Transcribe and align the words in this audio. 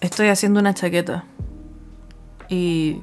Estoy 0.00 0.28
haciendo 0.28 0.60
una 0.60 0.74
chaqueta. 0.74 1.24
Y 2.48 3.02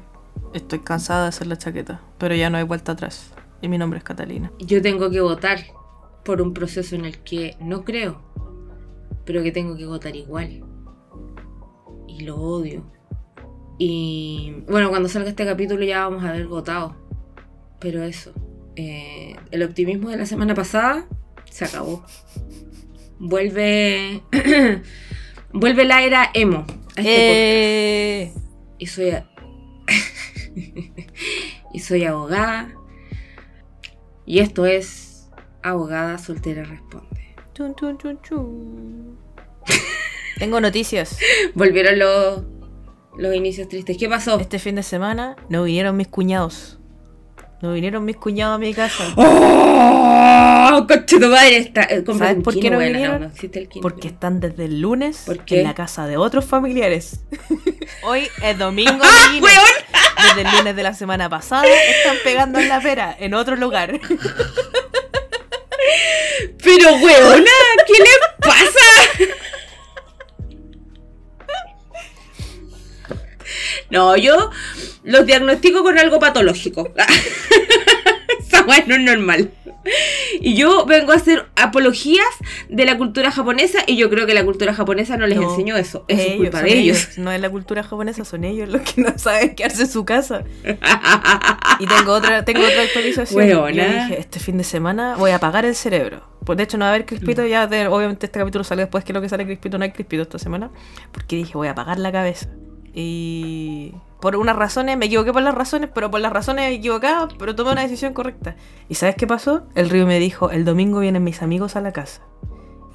estoy 0.53 0.79
cansada 0.79 1.23
de 1.23 1.29
hacer 1.29 1.47
la 1.47 1.57
chaqueta. 1.57 2.01
Pero 2.17 2.35
ya 2.35 2.49
no 2.49 2.57
hay 2.57 2.63
vuelta 2.63 2.93
atrás. 2.93 3.31
Y 3.61 3.67
mi 3.67 3.77
nombre 3.77 3.99
es 3.99 4.03
Catalina. 4.03 4.51
Yo 4.59 4.81
tengo 4.81 5.09
que 5.09 5.21
votar 5.21 5.59
por 6.23 6.41
un 6.41 6.53
proceso 6.53 6.95
en 6.95 7.05
el 7.05 7.19
que 7.19 7.55
no 7.59 7.83
creo, 7.85 8.21
pero 9.25 9.41
que 9.43 9.51
tengo 9.51 9.77
que 9.77 9.85
votar 9.85 10.15
igual. 10.15 10.63
Y 12.07 12.23
lo 12.23 12.37
odio. 12.37 12.83
Y 13.79 14.63
bueno, 14.67 14.89
cuando 14.89 15.07
salga 15.07 15.29
este 15.29 15.45
capítulo 15.45 15.83
ya 15.83 16.07
vamos 16.07 16.23
a 16.23 16.29
haber 16.29 16.47
votado. 16.47 16.95
Pero 17.79 18.03
eso. 18.03 18.33
eh, 18.75 19.35
el 19.51 19.63
optimismo 19.63 20.09
de 20.09 20.17
la 20.17 20.25
semana 20.25 20.53
pasada 20.53 21.05
se 21.49 21.65
acabó. 21.65 22.03
Vuelve. 23.19 24.21
vuelve 25.53 25.85
la 25.85 26.03
era 26.03 26.29
emo. 26.33 26.65
A 26.97 27.01
este 27.01 28.23
¡Eh! 28.23 28.33
y 28.79 28.87
soy 28.87 29.09
a- 29.11 29.29
y 31.73 31.79
soy 31.79 32.03
abogada 32.05 32.73
y 34.25 34.39
esto 34.39 34.65
es 34.65 35.29
abogada 35.63 36.17
soltera 36.17 36.63
responde 36.63 37.35
Chun, 37.53 37.73
chun, 37.75 37.97
chun, 37.97 38.19
chun. 38.21 39.17
Tengo 40.37 40.61
noticias. 40.61 41.17
volvieron 41.55 41.97
los 41.97 42.43
los 43.17 43.33
inicios 43.33 43.67
tristes 43.67 43.97
qué 43.97 44.07
pasó 44.07 44.39
Este 44.39 44.59
fin 44.59 44.75
de 44.75 44.83
semana 44.83 45.35
no 45.49 45.63
vinieron 45.63 45.97
mis 45.97 46.07
cuñados. 46.07 46.76
No 47.61 47.73
vinieron 47.73 48.05
mis 48.05 48.17
cuñados 48.17 48.55
a 48.55 48.59
mi 48.59 48.73
casa. 48.73 49.03
¡Oh! 49.15 50.85
¡Coche 50.87 51.19
tu 51.19 51.27
madre! 51.27 51.57
Está, 51.57 51.83
eh, 51.83 52.03
¿Sabes 52.17 52.43
por 52.43 52.59
qué 52.59 52.69
no 52.69 52.77
vinieron? 52.77 53.21
no 53.21 53.27
existe 53.27 53.59
el 53.59 53.67
kino. 53.67 53.81
Porque 53.81 54.09
están 54.09 54.39
desde 54.39 54.65
el 54.65 54.79
lunes 54.81 55.25
en 55.47 55.63
la 55.63 55.73
casa 55.73 56.05
de 56.05 56.17
otros 56.17 56.45
familiares. 56.45 57.21
Hoy 58.03 58.27
es 58.43 58.57
domingo. 58.57 59.01
¡Ah! 59.01 59.31
Desde 60.29 60.41
el 60.41 60.57
lunes 60.57 60.75
de 60.75 60.83
la 60.83 60.93
semana 60.93 61.29
pasada 61.29 61.65
están 61.65 62.17
pegando 62.23 62.59
en 62.59 62.69
la 62.69 62.79
pera 62.79 63.15
en 63.19 63.33
otro 63.33 63.55
lugar. 63.55 63.99
pero 66.63 66.95
weona 66.95 67.51
¿qué 67.85 67.93
le 67.93 68.09
pasa? 68.39 68.85
No 73.89 74.15
yo 74.17 74.51
los 75.03 75.25
diagnostico 75.25 75.83
con 75.83 75.97
algo 75.97 76.19
patológico 76.19 76.91
esa 78.39 78.63
weá 78.63 78.83
no 78.87 78.95
es 78.95 79.01
normal 79.01 79.51
y 80.41 80.55
yo 80.55 80.85
vengo 80.85 81.13
a 81.13 81.15
hacer 81.15 81.45
apologías 81.55 82.25
de 82.67 82.85
la 82.85 82.97
cultura 82.97 83.31
japonesa 83.31 83.79
y 83.87 83.95
yo 83.95 84.09
creo 84.09 84.25
que 84.27 84.33
la 84.33 84.43
cultura 84.43 84.73
japonesa 84.73 85.15
no 85.15 85.25
les 85.27 85.39
No, 85.39 85.49
enseñó 85.49 85.77
eso 85.77 86.03
es 86.09 86.19
Ellos, 86.19 86.37
culpa 86.37 86.61
de 86.61 86.77
ellos, 86.77 87.17
No 87.17 87.31
es 87.31 87.39
la 87.39 87.49
cultura 87.49 87.83
japonesa, 87.83 88.25
son 88.25 88.43
ellos 88.43 88.67
los 88.67 88.81
que 88.81 89.01
no 89.01 89.17
saben 89.17 89.55
quedarse 89.55 89.83
en 89.83 89.89
su 89.89 90.03
casa. 90.03 90.43
Y 91.79 91.87
tengo 91.87 92.11
otra, 92.11 92.43
tengo 92.43 92.65
otra 92.65 92.81
actualización. 92.83 93.37
Weona. 93.39 93.71
Yo 93.87 93.93
dije, 93.93 94.19
este 94.19 94.39
fin 94.41 94.57
de 94.57 94.65
semana 94.65 95.15
voy 95.15 95.31
a 95.31 95.35
apagar 95.37 95.63
el 95.63 95.73
cerebro. 95.73 96.21
Pues 96.45 96.57
de 96.57 96.63
hecho 96.63 96.77
no 96.77 96.83
va 96.83 96.89
a 96.91 96.93
haber 96.95 97.05
Crispito, 97.05 97.45
ya 97.45 97.67
de- 97.67 97.87
obviamente 97.87 98.25
este 98.25 98.39
capítulo 98.39 98.65
sale 98.65 98.81
después 98.81 99.05
que 99.05 99.13
lo 99.13 99.21
que 99.21 99.29
sale 99.29 99.45
Crispito, 99.45 99.77
no 99.77 99.85
hay 99.85 99.91
Crispito 99.91 100.21
esta 100.23 100.37
semana. 100.37 100.69
Porque 101.13 101.37
dije, 101.37 101.53
voy 101.53 101.69
a 101.69 101.71
apagar 101.71 101.97
la 101.97 102.11
cabeza. 102.11 102.49
Y 102.99 103.93
por 104.19 104.35
unas 104.35 104.55
razones, 104.55 104.97
me 104.97 105.05
equivoqué 105.05 105.31
por 105.31 105.43
las 105.43 105.53
razones, 105.53 105.91
pero 105.93 106.09
por 106.09 106.19
las 106.19 106.33
razones 106.33 106.71
equivocadas, 106.71 107.31
pero 107.37 107.55
tomé 107.55 107.73
una 107.73 107.83
decisión 107.83 108.11
correcta. 108.15 108.55
¿Y 108.89 108.95
sabes 108.95 109.13
qué 109.13 109.27
pasó? 109.27 109.67
El 109.75 109.91
río 109.91 110.07
me 110.07 110.17
dijo, 110.17 110.49
el 110.49 110.65
domingo 110.65 110.99
vienen 110.99 111.23
mis 111.23 111.43
amigos 111.43 111.75
a 111.75 111.81
la 111.81 111.93
casa. 111.93 112.23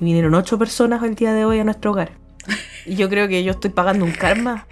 Y 0.00 0.06
vinieron 0.06 0.34
ocho 0.34 0.58
personas 0.58 1.05
el 1.05 1.14
día 1.14 1.33
de 1.33 1.45
hoy 1.45 1.61
a 1.61 1.64
nuestro 1.64 1.92
hogar. 1.92 2.19
Y 2.84 2.97
yo 2.97 3.08
creo 3.08 3.28
que 3.28 3.45
yo 3.45 3.53
estoy 3.53 3.70
pagando 3.70 4.05
un 4.05 4.11
karma. 4.11 4.67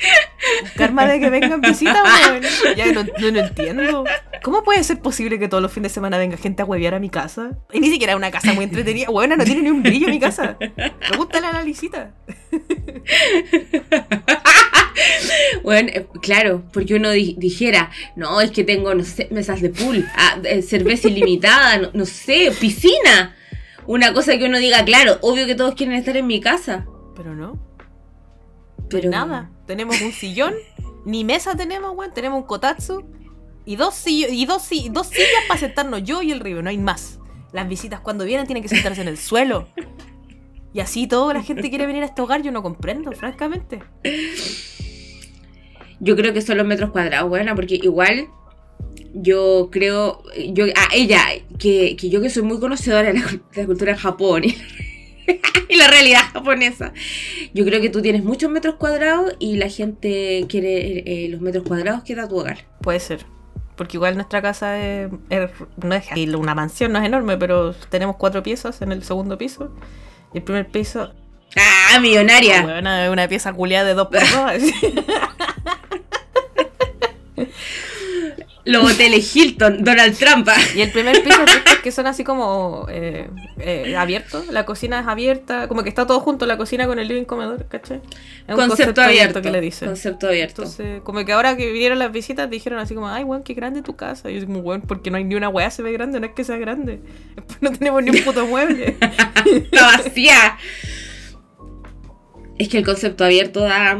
Un 0.65 0.71
karma 0.77 1.07
de 1.07 1.21
que 1.21 1.31
vengan 1.31 1.61
visitas, 1.61 2.03
weón. 2.03 2.43
Ya 2.77 2.91
no, 2.91 3.05
no, 3.05 3.39
entiendo. 3.39 4.05
¿Cómo 4.43 4.65
puede 4.65 4.83
ser 4.83 4.99
posible 4.99 5.39
que 5.39 5.47
todos 5.47 5.63
los 5.63 5.71
fines 5.71 5.93
de 5.93 5.95
semana 5.95 6.19
venga 6.19 6.37
gente 6.37 6.63
a 6.63 6.65
huevear 6.65 6.95
a 6.95 6.99
mi 6.99 7.09
casa? 7.09 7.53
Y 7.73 7.79
ni 7.79 7.89
siquiera 7.89 8.17
una 8.17 8.33
casa 8.33 8.53
muy 8.53 8.65
entretenida. 8.65 9.09
Weona, 9.11 9.37
no 9.37 9.45
tiene 9.45 9.63
ni 9.63 9.71
un 9.71 9.85
brillo 9.85 10.09
mi 10.09 10.19
casa. 10.19 10.59
Pregúntale 10.59 11.47
a 11.47 11.53
la 11.53 11.63
Lisita. 11.63 12.15
Bueno, 15.63 15.91
eh, 15.93 16.07
claro, 16.23 16.63
porque 16.73 16.95
uno 16.95 17.11
di- 17.11 17.35
dijera, 17.39 17.91
no, 18.17 18.41
es 18.41 18.51
que 18.51 18.65
tengo, 18.65 18.95
no 18.95 19.05
sé, 19.05 19.29
mesas 19.31 19.61
de 19.61 19.71
pool, 19.71 20.07
ah, 20.17 20.39
eh, 20.45 20.63
cerveza 20.63 21.09
ilimitada, 21.09 21.79
no, 21.79 21.91
no 21.93 22.07
sé, 22.07 22.53
piscina. 22.59 23.37
Una 23.87 24.13
cosa 24.15 24.39
que 24.39 24.45
uno 24.47 24.59
diga, 24.59 24.85
claro, 24.85 25.19
obvio 25.23 25.47
que 25.47 25.55
todos 25.55 25.75
quieren 25.75 25.97
estar 25.97 26.17
en 26.17 26.27
mi 26.27 26.41
casa. 26.41 26.87
Pero 27.17 27.35
no. 27.35 27.59
Pero 28.89 29.11
Nada. 29.11 29.51
Tenemos 29.67 30.01
un 30.01 30.13
sillón. 30.13 30.55
Ni 31.05 31.25
mesa 31.25 31.57
tenemos, 31.57 31.93
weón. 31.97 32.13
Tenemos 32.15 32.41
un 32.41 32.47
kotatsu. 32.47 33.05
Y 33.65 33.77
dos, 33.77 33.95
sillo- 33.95 34.29
y 34.31 34.47
dos, 34.47 34.63
si- 34.63 34.89
dos 34.91 35.09
sillas 35.09 35.29
para 35.49 35.61
sentarnos 35.61 36.03
yo 36.05 36.23
y 36.23 36.33
el 36.33 36.41
río. 36.41 36.63
No 36.63 36.71
hay 36.71 36.79
más. 36.79 37.19
Las 37.53 37.69
visitas 37.69 38.01
cuando 38.01 38.25
vienen 38.25 38.47
tienen 38.47 38.63
que 38.63 38.69
sentarse 38.69 39.03
en 39.03 39.09
el 39.09 39.19
suelo. 39.19 39.69
Y 40.73 40.81
así 40.81 41.07
toda 41.09 41.35
la 41.35 41.43
gente 41.43 41.69
quiere 41.69 41.87
venir 41.87 42.03
a 42.03 42.07
este 42.07 42.23
hogar. 42.23 42.43
Yo 42.43 42.53
no 42.53 42.63
comprendo, 42.63 43.11
francamente. 43.13 43.81
Yo 46.01 46.17
creo 46.17 46.33
que 46.33 46.41
son 46.43 46.57
los 46.57 46.67
metros 46.67 46.91
cuadrados, 46.91 47.29
buena, 47.29 47.55
porque 47.55 47.77
igual 47.77 48.27
yo 49.15 49.69
creo, 49.71 50.23
yo 50.53 50.65
a 50.67 50.95
ella, 50.95 51.21
que, 51.59 51.97
que 51.97 52.09
yo 52.11 52.21
que 52.21 52.31
soy 52.31 52.43
muy 52.43 52.59
conocedora 52.61 53.13
de 53.13 53.19
la, 53.19 53.27
de 53.27 53.41
la 53.63 53.67
cultura 53.67 53.93
de 53.93 53.99
Japón 53.99 54.45
y, 54.45 54.57
y 55.69 55.77
la 55.77 55.89
realidad 55.89 56.21
japonesa, 56.33 56.93
yo 57.53 57.65
creo 57.65 57.81
que 57.81 57.91
tú 57.91 58.03
tienes 58.03 58.25
muchos 58.25 58.51
metros 58.51 58.77
cuadrados 58.77 59.35
y 59.39 59.57
la 59.57 59.69
gente 59.69 60.47
quiere 60.49 61.03
eh, 61.25 61.29
los 61.29 61.41
metros 61.41 61.65
cuadrados 61.65 62.03
que 62.05 62.15
da 62.15 62.29
tu 62.29 62.39
hogar. 62.39 62.59
Puede 62.81 63.01
ser. 63.01 63.27
Porque 63.77 63.97
igual 63.97 64.15
nuestra 64.15 64.43
casa 64.43 64.79
es, 64.79 65.11
es- 65.31 65.51
no 65.83 65.95
es 65.95 66.05
una 66.37 66.55
mansión, 66.55 66.93
no 66.93 66.99
es 66.99 67.07
enorme, 67.07 67.37
pero 67.39 67.73
tenemos 67.91 68.17
cuatro 68.17 68.43
piezas 68.43 68.81
en 68.83 68.93
el 68.93 69.03
segundo 69.05 69.39
piso. 69.39 69.75
Y 70.35 70.39
el 70.39 70.45
primer 70.45 70.69
piso, 70.69 71.13
¡Ah, 71.57 71.99
millonaria! 72.01 72.63
bueno, 72.63 72.95
es 72.95 73.11
una 73.11 73.27
pieza 73.27 73.53
culiada 73.53 73.89
de 73.89 73.95
dos 73.95 74.09
por 74.09 74.21
dos. 74.21 74.63
Los 78.65 78.93
hoteles 78.93 79.35
Hilton, 79.35 79.83
Donald 79.83 80.17
Trump. 80.17 80.49
Y 80.77 80.83
el 80.83 80.93
primer 80.93 81.23
piso 81.25 81.43
es 81.45 81.79
que 81.83 81.91
son 81.91 82.07
así 82.07 82.25
como 82.25 82.87
eh, 82.91 83.29
eh, 83.59 83.97
abiertos. 83.97 84.49
La 84.49 84.67
cocina 84.67 85.01
es 85.01 85.07
abierta, 85.07 85.67
como 85.67 85.83
que 85.83 85.89
está 85.89 86.07
todo 86.07 86.21
junto, 86.21 86.45
la 86.47 86.59
cocina 86.59 86.87
con 86.87 86.99
el 86.99 87.09
living 87.09 87.25
comedor, 87.25 87.67
¿cachai? 87.69 88.01
Es 88.47 88.55
un 88.55 88.69
Concepto, 88.69 89.01
abierto. 89.01 89.41
que 89.41 89.51
le 89.51 89.61
dicen. 89.61 89.89
Concepto 89.89 90.29
abierto. 90.29 90.63
Entonces, 90.63 91.01
como 91.03 91.25
que 91.25 91.33
ahora 91.33 91.57
que 91.57 91.73
vinieron 91.73 91.99
las 91.99 92.13
visitas 92.13 92.51
dijeron 92.51 92.79
así 92.79 92.95
como, 92.95 93.09
ay, 93.09 93.25
weón, 93.25 93.43
qué 93.43 93.55
grande 93.55 93.83
tu 93.83 93.97
casa. 93.97 94.31
Y 94.31 94.39
yo 94.39 94.47
como, 94.47 94.61
weón, 94.61 94.83
porque 94.83 95.11
no 95.11 95.17
hay 95.17 95.25
ni 95.25 95.35
una 95.35 95.49
weá 95.49 95.71
se 95.71 95.83
ve 95.83 95.93
grande, 95.93 96.21
no 96.21 96.27
es 96.27 96.33
que 96.33 96.45
sea 96.45 96.57
grande. 96.57 97.01
No 97.61 97.73
tenemos 97.73 98.03
ni 98.03 98.11
un 98.11 98.25
puto 98.25 98.47
mueble. 98.47 98.97
Está 99.47 99.97
vacía. 99.97 100.59
Es 102.59 102.69
que 102.69 102.79
el 102.79 102.85
concepto 102.85 103.25
abierto 103.25 103.61
da 103.61 103.99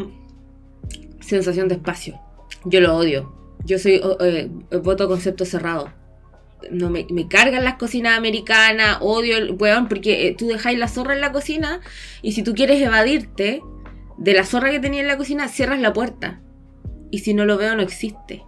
sensación 1.31 1.69
de 1.69 1.77
espacio. 1.77 2.21
Yo 2.65 2.81
lo 2.81 2.95
odio. 2.97 3.35
Yo 3.65 3.79
soy 3.79 4.01
eh, 4.21 4.51
voto 4.83 5.09
concepto 5.09 5.45
cerrado. 5.45 5.93
No 6.71 6.91
me, 6.91 7.07
me 7.11 7.27
cargan 7.27 7.65
las 7.65 7.77
cocinas 7.77 8.19
americanas, 8.19 8.99
odio 9.01 9.37
el 9.39 9.53
weón, 9.53 9.89
porque 9.89 10.27
eh, 10.29 10.35
tú 10.37 10.47
dejáis 10.49 10.79
la 10.79 10.89
zorra 10.89 11.15
en 11.15 11.21
la 11.23 11.33
cocina 11.33 11.81
y 12.23 12.33
si 12.33 12.43
tú 12.43 12.55
quieres 12.55 12.81
evadirte 12.83 13.63
de 14.19 14.35
la 14.35 14.45
zorra 14.45 14.71
que 14.71 14.81
tenía 14.81 15.01
en 15.01 15.09
la 15.09 15.17
cocina, 15.17 15.49
cierras 15.49 15.81
la 15.81 15.93
puerta. 15.95 16.41
Y 17.11 17.21
si 17.21 17.33
no 17.35 17.45
lo 17.47 17.57
veo, 17.57 17.75
no 17.77 17.83
existe. 17.83 18.45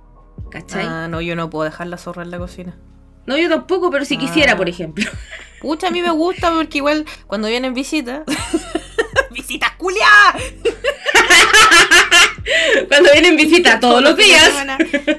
¿Cachai? 0.50 0.84
ah, 0.86 1.08
no, 1.08 1.20
yo 1.22 1.34
no 1.36 1.48
puedo 1.48 1.64
dejar 1.64 1.86
la 1.86 1.96
zorra 1.96 2.22
en 2.22 2.30
la 2.30 2.38
cocina. 2.38 2.78
No, 3.26 3.38
yo 3.38 3.48
tampoco, 3.48 3.90
pero 3.90 4.04
si 4.04 4.16
Ah. 4.16 4.18
quisiera, 4.18 4.56
por 4.56 4.68
ejemplo. 4.68 5.04
Pucha, 5.62 5.88
a 5.88 5.90
mí 5.90 6.02
me 6.02 6.10
gusta 6.10 6.52
porque 6.54 6.78
igual 6.78 7.06
cuando 7.26 7.48
vienen 7.48 7.72
visitas... 7.72 8.22
¡Visitas 9.30 9.70
culiadas! 9.78 10.42
Cuando 12.88 13.10
vienen 13.12 13.36
visita 13.36 13.80
todos 13.80 14.02
los 14.02 14.16
días. 14.16 14.50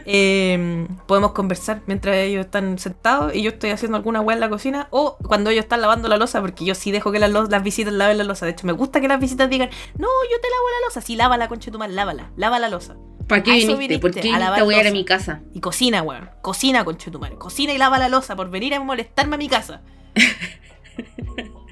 Eh, 0.06 0.88
podemos 1.08 1.32
conversar 1.32 1.82
mientras 1.86 2.16
ellos 2.18 2.46
están 2.46 2.78
sentados 2.80 3.36
y 3.36 3.42
yo 3.42 3.52
estoy 3.52 3.72
haciendo 3.72 3.98
alguna 3.98 4.22
weá 4.22 4.36
en 4.36 4.42
la 4.42 4.50
cocina 4.50 4.88
o 4.92 5.18
cuando 5.18 5.50
ellos 5.50 5.64
están 5.64 5.82
lavando 5.82 6.08
la 6.08 6.18
losa, 6.18 6.42
porque 6.42 6.66
yo 6.66 6.76
sí 6.76 6.92
dejo 6.92 7.12
que 7.12 7.20
las, 7.20 7.64
visitas 7.64 7.94
laven 7.94 8.18
la 8.18 8.24
losa. 8.24 8.46
De 8.46 8.52
hecho, 8.52 8.68
me 8.68 8.74
gusta 8.74 9.02
que 9.02 9.08
las 9.08 9.20
visitas 9.20 9.50
digan, 9.50 9.70
no, 9.98 10.08
yo 10.32 10.42
te 10.42 10.50
lavo 10.50 10.64
la 10.80 10.88
losa. 10.88 11.02
Sí, 11.02 11.16
lava 11.16 11.38
la 11.38 11.48
concha 11.48 11.66
de 11.66 11.72
tu 11.72 11.80
madre, 11.80 11.94
lávala, 11.94 12.32
lava 12.36 12.60
la 12.60 12.70
losa. 12.70 12.96
¿Para 13.28 13.42
qué 13.42 13.52
A 13.52 13.58
eso 13.58 13.78
viniste? 13.78 14.00
¿Por 14.00 14.12
viniste, 14.12 14.30
qué 14.30 14.36
a 14.36 14.40
lavar 14.40 14.60
te 14.60 14.64
voy 14.66 14.76
a 14.76 14.82
ir 14.82 14.88
a 14.88 14.92
mi 14.92 15.06
casa? 15.06 15.42
Y 15.54 15.62
cocina, 15.62 16.02
weón. 16.02 16.30
Cocina, 16.42 16.84
concha 16.84 17.06
de 17.06 17.12
tu 17.12 17.20
madre. 17.20 17.38
Cocina 17.38 17.74
y 17.74 17.78
lava 17.78 17.98
la 18.00 18.10
losa 18.10 18.36
por 18.36 18.50
venir 18.50 18.74
a 18.74 18.80
molestarme 18.82 19.36
a 19.36 19.38
mi 19.38 19.48
casa. 19.48 19.82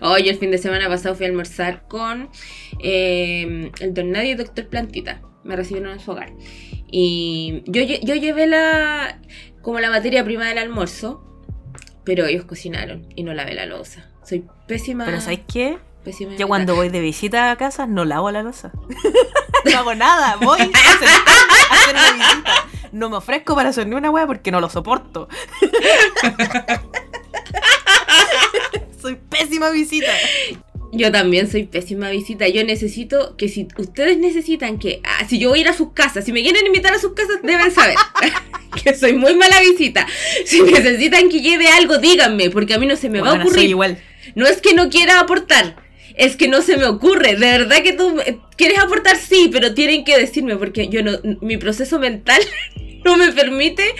Hoy 0.00 0.28
el 0.28 0.36
fin 0.36 0.50
de 0.50 0.58
semana 0.58 0.88
pasado 0.88 1.14
fui 1.14 1.26
a 1.26 1.28
almorzar 1.28 1.86
con 1.88 2.30
eh, 2.80 3.70
el 3.80 3.94
don 3.94 4.10
Nadie 4.10 4.30
y 4.30 4.34
Doctor 4.34 4.68
Plantita. 4.68 5.22
Me 5.44 5.56
recibieron 5.56 5.92
en 5.92 6.00
su 6.00 6.10
hogar. 6.10 6.32
Y 6.90 7.62
yo, 7.66 7.82
yo 7.82 8.14
llevé 8.14 8.46
la 8.46 9.20
como 9.62 9.80
la 9.80 9.90
materia 9.90 10.24
prima 10.24 10.46
del 10.46 10.58
almuerzo, 10.58 11.24
pero 12.04 12.26
ellos 12.26 12.44
cocinaron 12.44 13.08
y 13.16 13.24
no 13.24 13.34
lavé 13.34 13.54
la 13.54 13.66
losa. 13.66 14.10
Soy 14.24 14.44
pésima. 14.68 15.04
Pero 15.06 15.20
¿sabes 15.20 15.40
qué? 15.52 15.78
Pésima 16.04 16.36
Yo 16.36 16.46
cuando 16.48 16.74
voy 16.74 16.90
de 16.90 17.00
visita 17.00 17.50
a 17.50 17.56
casa 17.56 17.86
no 17.86 18.04
lavo 18.04 18.30
la 18.30 18.42
losa. 18.42 18.72
no 19.64 19.78
hago 19.78 19.94
nada. 19.94 20.36
Voy 20.36 20.60
a 20.60 20.64
hacer 20.64 21.94
una 21.94 22.12
visita. 22.12 22.52
No 22.92 23.10
me 23.10 23.16
ofrezco 23.16 23.54
para 23.54 23.70
hacer 23.70 23.86
ni 23.86 23.96
una 23.96 24.10
wea 24.10 24.26
porque 24.26 24.50
no 24.50 24.60
lo 24.60 24.68
soporto. 24.68 25.28
Soy 29.04 29.18
pésima 29.28 29.68
visita. 29.68 30.10
Yo 30.90 31.12
también 31.12 31.50
soy 31.50 31.64
pésima 31.64 32.08
visita. 32.08 32.48
Yo 32.48 32.64
necesito 32.64 33.36
que 33.36 33.50
si 33.50 33.68
ustedes 33.76 34.16
necesitan 34.16 34.78
que. 34.78 35.02
ah, 35.04 35.26
si 35.28 35.38
yo 35.38 35.50
voy 35.50 35.58
a 35.58 35.60
ir 35.60 35.68
a 35.68 35.74
sus 35.74 35.92
casas, 35.92 36.24
si 36.24 36.32
me 36.32 36.42
quieren 36.42 36.64
invitar 36.64 36.94
a 36.94 36.98
sus 36.98 37.12
casas, 37.12 37.42
deben 37.42 37.70
saber 37.70 37.96
que 38.82 38.94
soy 38.94 39.12
muy 39.12 39.34
mala 39.34 39.60
visita. 39.60 40.06
Si 40.46 40.62
necesitan 40.62 41.28
que 41.28 41.42
lleve 41.42 41.68
algo, 41.68 41.98
díganme, 41.98 42.48
porque 42.48 42.72
a 42.72 42.78
mí 42.78 42.86
no 42.86 42.96
se 42.96 43.10
me 43.10 43.20
va 43.20 43.32
a 43.32 43.32
soy 43.32 43.40
ocurrir. 43.42 43.68
igual. 43.68 44.02
No 44.36 44.46
es 44.46 44.62
que 44.62 44.72
no 44.72 44.88
quiera 44.88 45.20
aportar, 45.20 45.76
es 46.14 46.36
que 46.36 46.48
no 46.48 46.62
se 46.62 46.78
me 46.78 46.86
ocurre. 46.86 47.36
De 47.36 47.58
verdad 47.58 47.82
que 47.82 47.92
tú 47.92 48.18
eh, 48.24 48.38
quieres 48.56 48.78
aportar, 48.78 49.18
sí, 49.18 49.50
pero 49.52 49.74
tienen 49.74 50.06
que 50.06 50.18
decirme, 50.18 50.56
porque 50.56 50.88
yo 50.88 51.02
no, 51.02 51.12
mi 51.42 51.58
proceso 51.58 51.98
mental 51.98 52.40
no 53.14 53.16
me 53.16 53.32
permite 53.32 53.94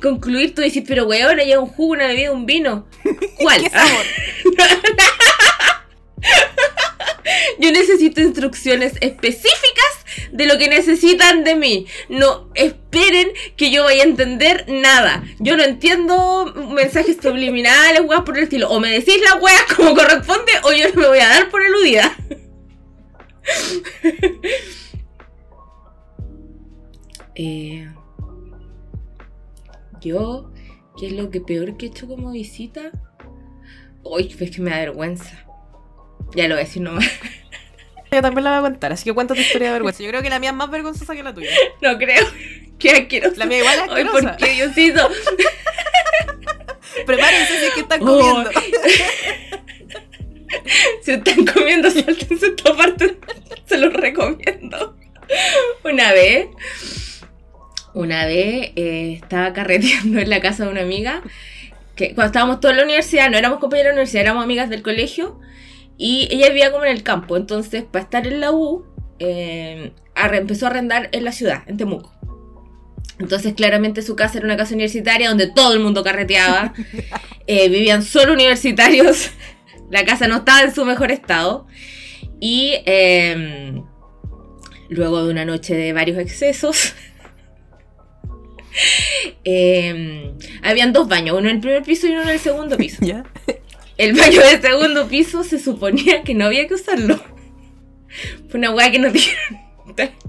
concluir. 0.00 0.54
Tú 0.54 0.62
dices, 0.62 0.84
pero 0.86 1.06
weón, 1.06 1.38
hay 1.38 1.54
un 1.54 1.66
jugo, 1.66 1.92
una 1.92 2.08
bebida, 2.08 2.32
un 2.32 2.46
vino. 2.46 2.86
¿Cuál? 3.38 3.62
¿Qué 3.62 3.70
sabor? 3.70 4.04
Yo 7.58 7.72
necesito 7.72 8.20
instrucciones 8.20 8.94
específicas 9.00 10.04
de 10.32 10.46
lo 10.46 10.58
que 10.58 10.68
necesitan 10.68 11.42
de 11.44 11.54
mí. 11.54 11.86
No 12.08 12.50
esperen 12.54 13.32
que 13.56 13.70
yo 13.70 13.84
vaya 13.84 14.02
a 14.02 14.06
entender 14.06 14.66
nada. 14.68 15.24
Yo 15.38 15.56
no 15.56 15.62
entiendo 15.62 16.52
mensajes 16.70 17.16
subliminales, 17.22 18.02
weas 18.04 18.22
por 18.22 18.36
el 18.36 18.44
estilo. 18.44 18.68
O 18.68 18.78
me 18.78 18.90
decís 18.90 19.16
las 19.22 19.42
weas 19.42 19.64
como 19.74 19.94
corresponde, 19.94 20.52
o 20.64 20.72
yo 20.72 20.88
no 20.90 21.00
me 21.00 21.08
voy 21.08 21.18
a 21.20 21.28
dar 21.28 21.50
por 21.50 21.62
eludida. 21.64 22.14
Eh, 27.36 27.88
yo, 30.04 30.50
¿qué 30.98 31.06
es 31.08 31.12
lo 31.12 31.30
que 31.30 31.40
peor 31.40 31.76
que 31.76 31.86
he 31.86 31.88
hecho 31.88 32.06
como 32.06 32.30
visita? 32.30 32.90
Uy, 34.02 34.34
es 34.38 34.50
que 34.50 34.60
me 34.62 34.70
da 34.70 34.78
vergüenza. 34.78 35.44
Ya 36.34 36.48
lo 36.48 36.54
voy 36.54 36.62
a 36.62 36.66
decir 36.66 36.82
nomás. 36.82 37.06
Yo 38.12 38.22
también 38.22 38.44
la 38.44 38.50
voy 38.50 38.58
a 38.68 38.70
contar, 38.70 38.92
así 38.92 39.02
que 39.04 39.12
cuenta 39.12 39.34
tu 39.34 39.40
historia 39.40 39.68
de 39.68 39.72
vergüenza. 39.74 40.02
Yo 40.02 40.08
creo 40.10 40.22
que 40.22 40.30
la 40.30 40.38
mía 40.38 40.50
es 40.50 40.56
más 40.56 40.70
vergonzosa 40.70 41.14
que 41.14 41.22
la 41.22 41.34
tuya. 41.34 41.50
No 41.82 41.96
creo. 41.98 42.24
Qué 42.78 42.90
asqueroso. 42.90 43.36
La 43.36 43.46
mía 43.46 43.58
igual 43.58 43.74
es 43.74 43.80
Ay, 43.82 43.88
asquerosa. 43.88 44.28
¿por 44.28 44.36
qué, 44.36 44.52
Diosito? 44.54 45.08
Prepárense 47.06 47.58
si 47.58 47.64
es 47.66 47.74
que 47.74 47.80
están 47.80 48.00
Oh. 48.02 48.06
comiendo. 48.06 48.50
Si 51.02 51.10
están 51.10 51.44
comiendo, 51.46 51.90
sáltense 51.90 52.46
esta 52.46 52.76
parte. 52.76 53.18
Se 53.66 53.76
los 53.78 53.92
recomiendo. 53.92 54.96
Una 55.84 56.12
vez, 56.12 56.48
una 57.94 58.26
vez 58.26 58.72
eh, 58.76 59.18
estaba 59.22 59.52
carreteando 59.52 60.18
en 60.20 60.28
la 60.28 60.40
casa 60.40 60.64
de 60.64 60.70
una 60.70 60.82
amiga. 60.82 61.22
Que 61.96 62.14
cuando 62.14 62.26
estábamos 62.26 62.60
todos 62.60 62.72
en 62.72 62.78
la 62.78 62.84
universidad, 62.84 63.30
no 63.30 63.38
éramos 63.38 63.60
compañeras 63.60 63.90
de 63.90 63.92
la 63.92 64.00
universidad, 64.00 64.22
éramos 64.22 64.44
amigas 64.44 64.68
del 64.68 64.82
colegio. 64.82 65.40
Y 65.96 66.28
ella 66.30 66.48
vivía 66.48 66.72
como 66.72 66.84
en 66.84 66.90
el 66.90 67.04
campo. 67.04 67.36
Entonces, 67.36 67.84
para 67.84 68.04
estar 68.04 68.26
en 68.26 68.40
la 68.40 68.50
U, 68.50 68.84
eh, 69.20 69.92
empezó 70.16 70.66
a 70.66 70.70
arrendar 70.70 71.08
en 71.12 71.24
la 71.24 71.30
ciudad, 71.30 71.62
en 71.66 71.76
Temuco. 71.76 72.12
Entonces, 73.20 73.54
claramente 73.54 74.02
su 74.02 74.16
casa 74.16 74.38
era 74.38 74.46
una 74.46 74.56
casa 74.56 74.74
universitaria 74.74 75.28
donde 75.28 75.46
todo 75.46 75.72
el 75.74 75.80
mundo 75.80 76.02
carreteaba. 76.02 76.72
Eh, 77.46 77.68
vivían 77.68 78.02
solo 78.02 78.32
universitarios. 78.32 79.30
La 79.90 80.06
casa 80.06 80.28
no 80.28 80.36
estaba 80.36 80.62
en 80.62 80.74
su 80.74 80.86
mejor 80.86 81.10
estado. 81.10 81.66
Y 82.40 82.76
eh, 82.86 83.82
luego 84.88 85.22
de 85.22 85.30
una 85.30 85.44
noche 85.44 85.74
de 85.74 85.92
varios 85.92 86.16
excesos, 86.18 86.94
eh, 89.44 90.32
habían 90.62 90.92
dos 90.92 91.08
baños, 91.08 91.36
uno 91.38 91.48
en 91.48 91.56
el 91.56 91.60
primer 91.60 91.82
piso 91.82 92.06
y 92.06 92.10
uno 92.10 92.22
en 92.22 92.30
el 92.30 92.38
segundo 92.38 92.76
piso. 92.76 92.98
¿Ya? 93.04 93.24
El 93.96 94.14
baño 94.14 94.40
del 94.40 94.60
segundo 94.60 95.08
piso 95.08 95.44
se 95.44 95.58
suponía 95.58 96.22
que 96.22 96.34
no 96.34 96.46
había 96.46 96.66
que 96.66 96.74
usarlo. 96.74 97.20
Fue 98.48 98.58
una 98.58 98.70
weá 98.70 98.90
que 98.90 98.98
nos 98.98 99.12
dijeron. 99.12 99.60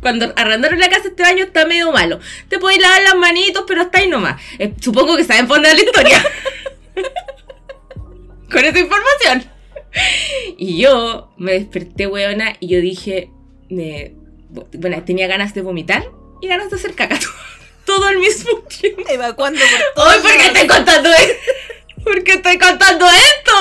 Cuando 0.02 0.32
arrendaron 0.36 0.80
la 0.80 0.90
casa, 0.90 1.08
este 1.08 1.24
baño 1.24 1.46
está 1.46 1.66
medio 1.66 1.92
malo. 1.92 2.20
Te 2.50 2.60
podéis 2.60 2.82
lavar 2.82 3.02
las 3.04 3.16
manitos, 3.16 3.64
pero 3.68 3.82
hasta 3.82 4.00
ahí 4.00 4.08
nomás. 4.08 4.40
Eh, 4.60 4.74
supongo 4.80 5.18
que 5.18 5.24
saben 5.24 5.48
fondo 5.48 5.68
de 5.68 5.76
la 5.76 5.82
historia. 5.82 6.24
Con 8.52 8.66
esa 8.66 8.80
información. 8.80 9.52
Y 10.58 10.78
yo 10.82 11.34
me 11.38 11.54
desperté, 11.54 12.06
weona, 12.06 12.56
y 12.60 12.68
yo 12.68 12.82
dije. 12.82 13.32
bueno, 13.70 15.04
tenía 15.04 15.28
ganas 15.28 15.54
de 15.56 15.62
vomitar 15.62 16.06
y 16.42 16.48
ganas 16.48 16.70
de 16.70 16.76
hacer 16.76 16.94
caca. 16.94 17.18
Todo 17.86 18.06
al 18.08 18.18
mismo 18.20 18.58
tiempo. 18.80 19.04
Evacuando 19.10 19.60
por 19.60 20.04
todo. 20.04 20.10
¡Ay, 20.10 20.20
por 20.24 20.32
qué 20.32 20.46
estoy 20.48 20.68
contando 20.68 21.10
esto! 21.10 21.52
¿Por 22.04 22.24
qué 22.24 22.32
estoy 22.34 22.58
contando 22.60 23.06
esto? 23.08 23.52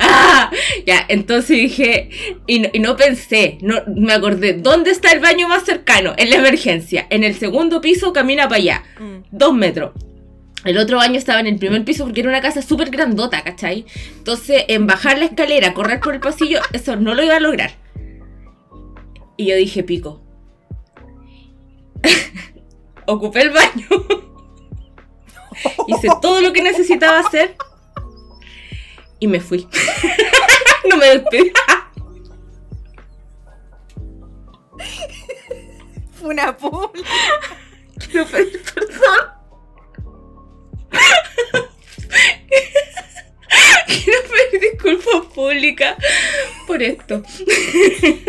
Ah, 0.00 0.50
ya, 0.84 1.04
entonces 1.08 1.56
dije, 1.56 2.10
y 2.48 2.58
no, 2.58 2.68
y 2.72 2.80
no 2.80 2.96
pensé, 2.96 3.58
no, 3.60 3.76
me 3.94 4.12
acordé, 4.12 4.54
¿dónde 4.54 4.90
está 4.90 5.12
el 5.12 5.20
baño 5.20 5.46
más 5.46 5.62
cercano? 5.64 6.12
En 6.16 6.30
la 6.30 6.36
emergencia, 6.36 7.06
en 7.10 7.22
el 7.22 7.36
segundo 7.38 7.80
piso, 7.80 8.12
camina 8.12 8.48
para 8.48 8.56
allá, 8.60 8.82
Mm. 8.98 9.18
dos 9.30 9.54
metros. 9.54 9.92
El 10.64 10.78
otro 10.78 10.96
baño 10.96 11.16
estaba 11.16 11.38
en 11.38 11.46
el 11.46 11.58
primer 11.60 11.84
piso 11.84 12.02
porque 12.04 12.20
era 12.20 12.28
una 12.30 12.40
casa 12.40 12.60
súper 12.60 12.90
grandota, 12.90 13.42
¿cachai? 13.44 13.84
Entonces, 14.18 14.64
en 14.66 14.88
bajar 14.88 15.18
la 15.18 15.26
escalera, 15.26 15.72
correr 15.72 16.00
por 16.00 16.14
el 16.14 16.20
pasillo, 16.20 16.60
eso 16.72 16.96
no 16.96 17.14
lo 17.14 17.22
iba 17.22 17.36
a 17.36 17.40
lograr. 17.40 17.72
Y 19.36 19.46
yo 19.46 19.54
dije, 19.54 19.84
pico. 19.84 20.22
Ocupé 23.06 23.42
el 23.42 23.50
baño. 23.50 23.86
Hice 25.86 26.08
todo 26.20 26.40
lo 26.40 26.52
que 26.52 26.62
necesitaba 26.62 27.20
hacer. 27.20 27.56
Y 29.18 29.26
me 29.26 29.40
fui. 29.40 29.68
no 30.90 30.96
me 30.96 31.06
despedí. 31.06 31.52
Fue 36.12 36.28
una 36.30 36.56
publi. 36.56 37.02
Quiero 37.98 38.26
pedir 38.26 38.62
perdón. 38.62 39.32
Quiero 44.04 44.18
pedir 44.50 44.72
disculpas 44.72 45.26
públicas 45.34 45.96
por 46.66 46.82
esto. 46.82 47.22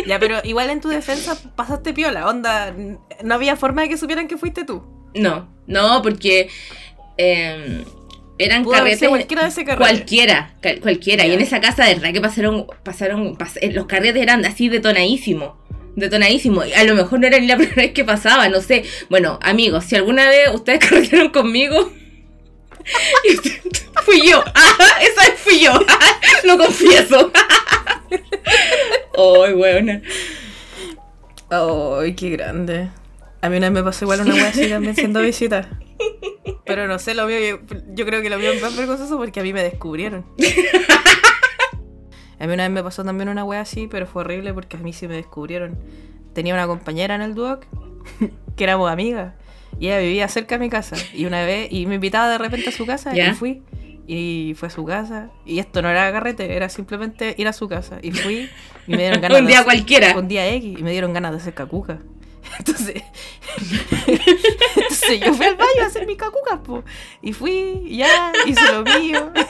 Ya, 0.07 0.19
pero 0.19 0.39
igual 0.43 0.69
en 0.69 0.81
tu 0.81 0.89
defensa 0.89 1.37
pasaste 1.55 1.93
piola, 1.93 2.27
onda. 2.27 2.73
No 3.23 3.33
había 3.35 3.55
forma 3.55 3.83
de 3.83 3.89
que 3.89 3.97
supieran 3.97 4.27
que 4.27 4.37
fuiste 4.37 4.65
tú. 4.65 4.83
No, 5.15 5.47
no, 5.67 6.01
porque 6.01 6.49
eh, 7.17 7.83
eran 8.37 8.63
Pudo 8.63 8.73
carretes. 8.73 9.07
cualquiera 9.07 9.43
de 9.43 9.49
ese 9.49 9.63
carrete. 9.63 9.81
Cualquiera, 9.89 10.55
cal- 10.61 10.79
cualquiera. 10.81 11.25
Y 11.25 11.33
en 11.33 11.41
esa 11.41 11.61
casa, 11.61 11.85
de 11.85 11.95
verdad 11.95 12.11
que 12.13 12.21
pasaron, 12.21 12.67
pasaron, 12.83 13.37
pas- 13.37 13.57
eh, 13.61 13.71
los 13.71 13.85
carretes 13.85 14.21
eran 14.21 14.43
así 14.45 14.69
detonadísimos. 14.69 15.53
Detonadísimos. 15.95 16.67
Y 16.67 16.73
A 16.73 16.83
lo 16.83 16.95
mejor 16.95 17.19
no 17.19 17.27
era 17.27 17.39
ni 17.39 17.47
la 17.47 17.55
primera 17.57 17.75
vez 17.83 17.91
que 17.93 18.03
pasaba, 18.03 18.49
no 18.49 18.59
sé. 18.61 18.83
Bueno, 19.09 19.39
amigos, 19.41 19.85
si 19.85 19.95
alguna 19.95 20.27
vez 20.29 20.49
ustedes 20.53 20.79
carretearon 20.79 21.29
conmigo, 21.29 21.91
fui 24.05 24.29
yo. 24.29 24.43
Ah, 24.53 24.99
esa 25.01 25.35
fui 25.37 25.59
yo. 25.59 25.73
Lo 26.43 26.57
confieso. 26.57 27.31
Ay, 29.45 29.53
buena. 29.53 30.01
Ay, 31.49 32.15
qué 32.15 32.29
grande. 32.31 32.89
A 33.41 33.49
mí 33.49 33.57
una 33.57 33.69
vez 33.69 33.73
me 33.73 33.83
pasó 33.83 34.05
igual 34.05 34.21
una 34.21 34.35
wea 34.35 34.49
así 34.49 34.69
también 34.69 34.95
siendo 34.95 35.21
visita. 35.21 35.69
Pero 36.65 36.87
no 36.87 36.97
sé, 36.97 37.13
lo 37.13 37.27
mío, 37.27 37.39
yo, 37.39 37.59
yo 37.93 38.05
creo 38.05 38.21
que 38.21 38.29
lo 38.29 38.37
mío 38.37 38.51
es 38.51 38.61
más 38.61 38.75
vergonzoso 38.75 39.17
porque 39.17 39.39
a 39.39 39.43
mí 39.43 39.53
me 39.53 39.63
descubrieron. 39.63 40.25
A 42.39 42.47
mí 42.47 42.53
una 42.53 42.63
vez 42.63 42.71
me 42.71 42.83
pasó 42.83 43.03
también 43.03 43.29
una 43.29 43.43
wea 43.43 43.61
así, 43.61 43.87
pero 43.87 44.07
fue 44.07 44.21
horrible 44.21 44.53
porque 44.53 44.77
a 44.77 44.79
mí 44.79 44.93
sí 44.93 45.07
me 45.07 45.15
descubrieron. 45.15 45.77
Tenía 46.33 46.53
una 46.53 46.67
compañera 46.67 47.15
en 47.15 47.21
el 47.21 47.35
Duoc 47.35 47.65
que 48.55 48.63
éramos 48.63 48.91
amigas 48.91 49.33
y 49.79 49.87
ella 49.87 49.99
vivía 49.99 50.27
cerca 50.27 50.55
de 50.57 50.59
mi 50.65 50.69
casa. 50.69 50.95
Y 51.13 51.25
una 51.25 51.45
vez, 51.45 51.67
y 51.71 51.85
me 51.85 51.95
invitaba 51.95 52.29
de 52.29 52.37
repente 52.37 52.69
a 52.69 52.71
su 52.71 52.85
casa 52.85 53.13
¿Ya? 53.13 53.29
y 53.29 53.33
fui. 53.33 53.61
Y 54.07 54.53
fue 54.57 54.67
a 54.67 54.71
su 54.71 54.83
casa. 54.85 55.29
Y 55.45 55.59
esto 55.59 55.81
no 55.81 55.89
era 55.89 56.11
carrete, 56.11 56.55
era 56.55 56.69
simplemente 56.69 57.35
ir 57.37 57.47
a 57.47 57.53
su 57.53 57.67
casa. 57.69 57.99
Y 58.01 58.11
fui 58.11 58.49
y 58.87 58.91
me 58.91 58.97
dieron 58.97 59.21
ganas 59.21 59.39
Un 59.39 59.45
de 59.45 59.49
día 59.51 59.59
hacer- 59.59 59.65
cualquiera. 59.65 60.17
un 60.17 60.27
día 60.27 60.47
X 60.53 60.79
y 60.79 60.83
me 60.83 60.91
dieron 60.91 61.13
ganas 61.13 61.31
de 61.31 61.37
hacer 61.37 61.53
cacuca. 61.53 61.99
Entonces, 62.59 63.01
entonces 64.05 65.19
yo 65.21 65.33
fui 65.33 65.45
al 65.45 65.55
baño 65.55 65.81
a 65.81 65.85
hacer 65.87 66.05
mis 66.05 66.17
cacucas, 66.17 66.59
po. 66.59 66.83
Y 67.21 67.33
fui, 67.33 67.81
y 67.85 67.97
ya, 67.97 68.31
hice 68.45 68.61
lo 68.71 68.83
mío. 68.83 69.31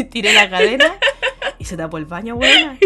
Y 0.00 0.04
tiré 0.04 0.32
la 0.32 0.48
cadena 0.48 0.94
y 1.58 1.64
se 1.64 1.76
tapó 1.76 1.98
el 1.98 2.04
baño, 2.04 2.36
buena. 2.36 2.78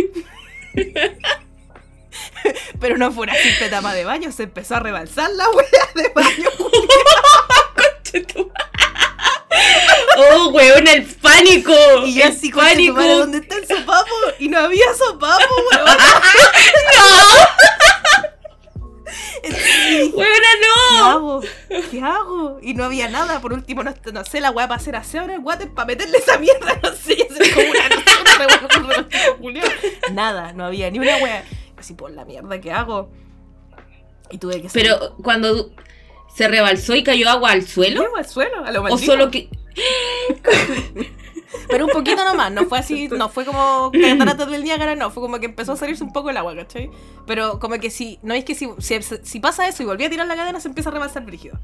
Pero 2.80 2.96
no 2.98 3.12
fue 3.12 3.24
una 3.24 3.34
simple 3.34 3.68
tapa 3.68 3.92
de 3.94 4.04
baño, 4.04 4.32
se 4.32 4.44
empezó 4.44 4.76
a 4.76 4.80
rebalsar 4.80 5.30
la 5.32 5.48
wea 5.50 5.88
de 5.94 6.08
baño. 6.14 6.48
¡Oh, 10.16 10.48
weón, 10.48 10.86
el 10.88 11.04
pánico! 11.04 11.72
Y 12.04 12.14
yo 12.14 12.24
el 12.24 12.32
así, 12.32 12.50
pánico. 12.50 13.00
¿dónde 13.00 13.38
está 13.38 13.56
el 13.56 13.66
sopapo? 13.66 14.10
Y 14.38 14.48
no 14.48 14.58
había 14.58 14.92
sopapo, 14.94 15.54
weón. 15.72 15.98
¡Huevona, 19.42 20.48
¿Qué 20.60 20.96
no! 20.98 21.04
hago? 21.06 21.40
¿Qué 21.90 22.00
hago? 22.00 22.58
Y 22.62 22.74
no 22.74 22.84
había 22.84 23.08
nada. 23.08 23.40
Por 23.40 23.52
último, 23.52 23.82
no, 23.82 23.94
no 24.12 24.24
sé, 24.24 24.40
la 24.40 24.50
weá 24.50 24.68
para 24.68 24.80
hacer 24.80 24.96
aseo 24.96 25.24
en 25.24 25.30
el 25.30 25.38
water 25.40 25.68
para 25.72 25.86
meterle 25.86 26.18
esa 26.18 26.38
mierda. 26.38 26.78
No 26.82 26.92
sé, 26.92 27.16
como 27.54 27.70
una, 27.70 27.88
no 27.88 27.96
sé, 27.96 28.20
una 28.20 28.34
revuelta, 28.38 28.78
un 28.78 28.88
revoltijo 28.88 29.36
culiao. 29.38 29.68
Nada, 30.12 30.52
no 30.52 30.64
había 30.64 30.90
ni 30.90 30.98
una 30.98 31.16
weá. 31.16 31.44
Así, 31.82 31.94
por 31.94 32.12
la 32.12 32.24
mierda, 32.24 32.60
¿qué 32.60 32.70
hago? 32.70 33.10
Y 34.30 34.38
tuve 34.38 34.62
que 34.62 34.68
salir. 34.68 34.86
Pero 34.88 35.16
cuando 35.16 35.72
se 36.32 36.46
rebalsó 36.46 36.94
y 36.94 37.02
cayó 37.02 37.28
agua 37.28 37.50
al 37.50 37.66
suelo, 37.66 38.02
¿Qué? 38.02 38.20
al 38.20 38.24
suelo, 38.28 38.64
a 38.64 38.70
lo 38.70 38.78
o 38.78 38.82
maldito. 38.84 39.04
solo 39.12 39.32
que. 39.32 39.48
Pero 41.68 41.86
un 41.86 41.90
poquito 41.90 42.24
nomás, 42.24 42.52
no 42.52 42.66
fue 42.66 42.78
así, 42.78 43.08
no 43.08 43.28
fue 43.28 43.44
como 43.44 43.90
cataratas 43.92 44.48
del 44.48 44.62
Niágara, 44.62 44.94
no, 44.94 45.10
fue 45.10 45.22
como 45.24 45.40
que 45.40 45.46
empezó 45.46 45.72
a 45.72 45.76
salirse 45.76 46.04
un 46.04 46.12
poco 46.12 46.30
el 46.30 46.36
agua, 46.36 46.54
¿cachai? 46.54 46.88
Pero 47.26 47.58
como 47.58 47.76
que 47.80 47.90
si, 47.90 48.20
no 48.22 48.32
es 48.32 48.44
que 48.44 48.54
si, 48.54 48.68
si, 48.78 49.00
si 49.02 49.40
pasa 49.40 49.66
eso 49.66 49.82
y 49.82 49.86
volví 49.86 50.04
a 50.04 50.10
tirar 50.10 50.28
la 50.28 50.36
cadena, 50.36 50.60
se 50.60 50.68
empieza 50.68 50.90
a 50.90 50.92
rebalsar 50.92 51.24
brígido. 51.26 51.58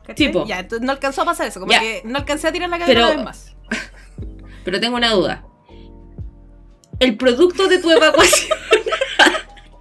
¿Cachai? 0.00 0.14
Tipo. 0.26 0.44
Ya, 0.46 0.58
entonces 0.58 0.84
no 0.84 0.90
alcanzó 0.92 1.22
a 1.22 1.26
pasar 1.26 1.46
eso, 1.46 1.60
como 1.60 1.70
Ya. 1.70 1.78
que 1.80 2.02
no 2.04 2.18
alcancé 2.18 2.48
a 2.48 2.52
tirar 2.52 2.68
la 2.68 2.78
cadena 2.80 2.92
Pero- 3.00 3.06
una 3.06 3.16
vez 3.16 3.24
más. 3.24 3.56
Pero 4.64 4.80
tengo 4.80 4.96
una 4.96 5.10
duda. 5.12 5.44
¿El 7.00 7.16
producto 7.16 7.68
de 7.68 7.78
tu 7.78 7.90
evacuación 7.90 8.58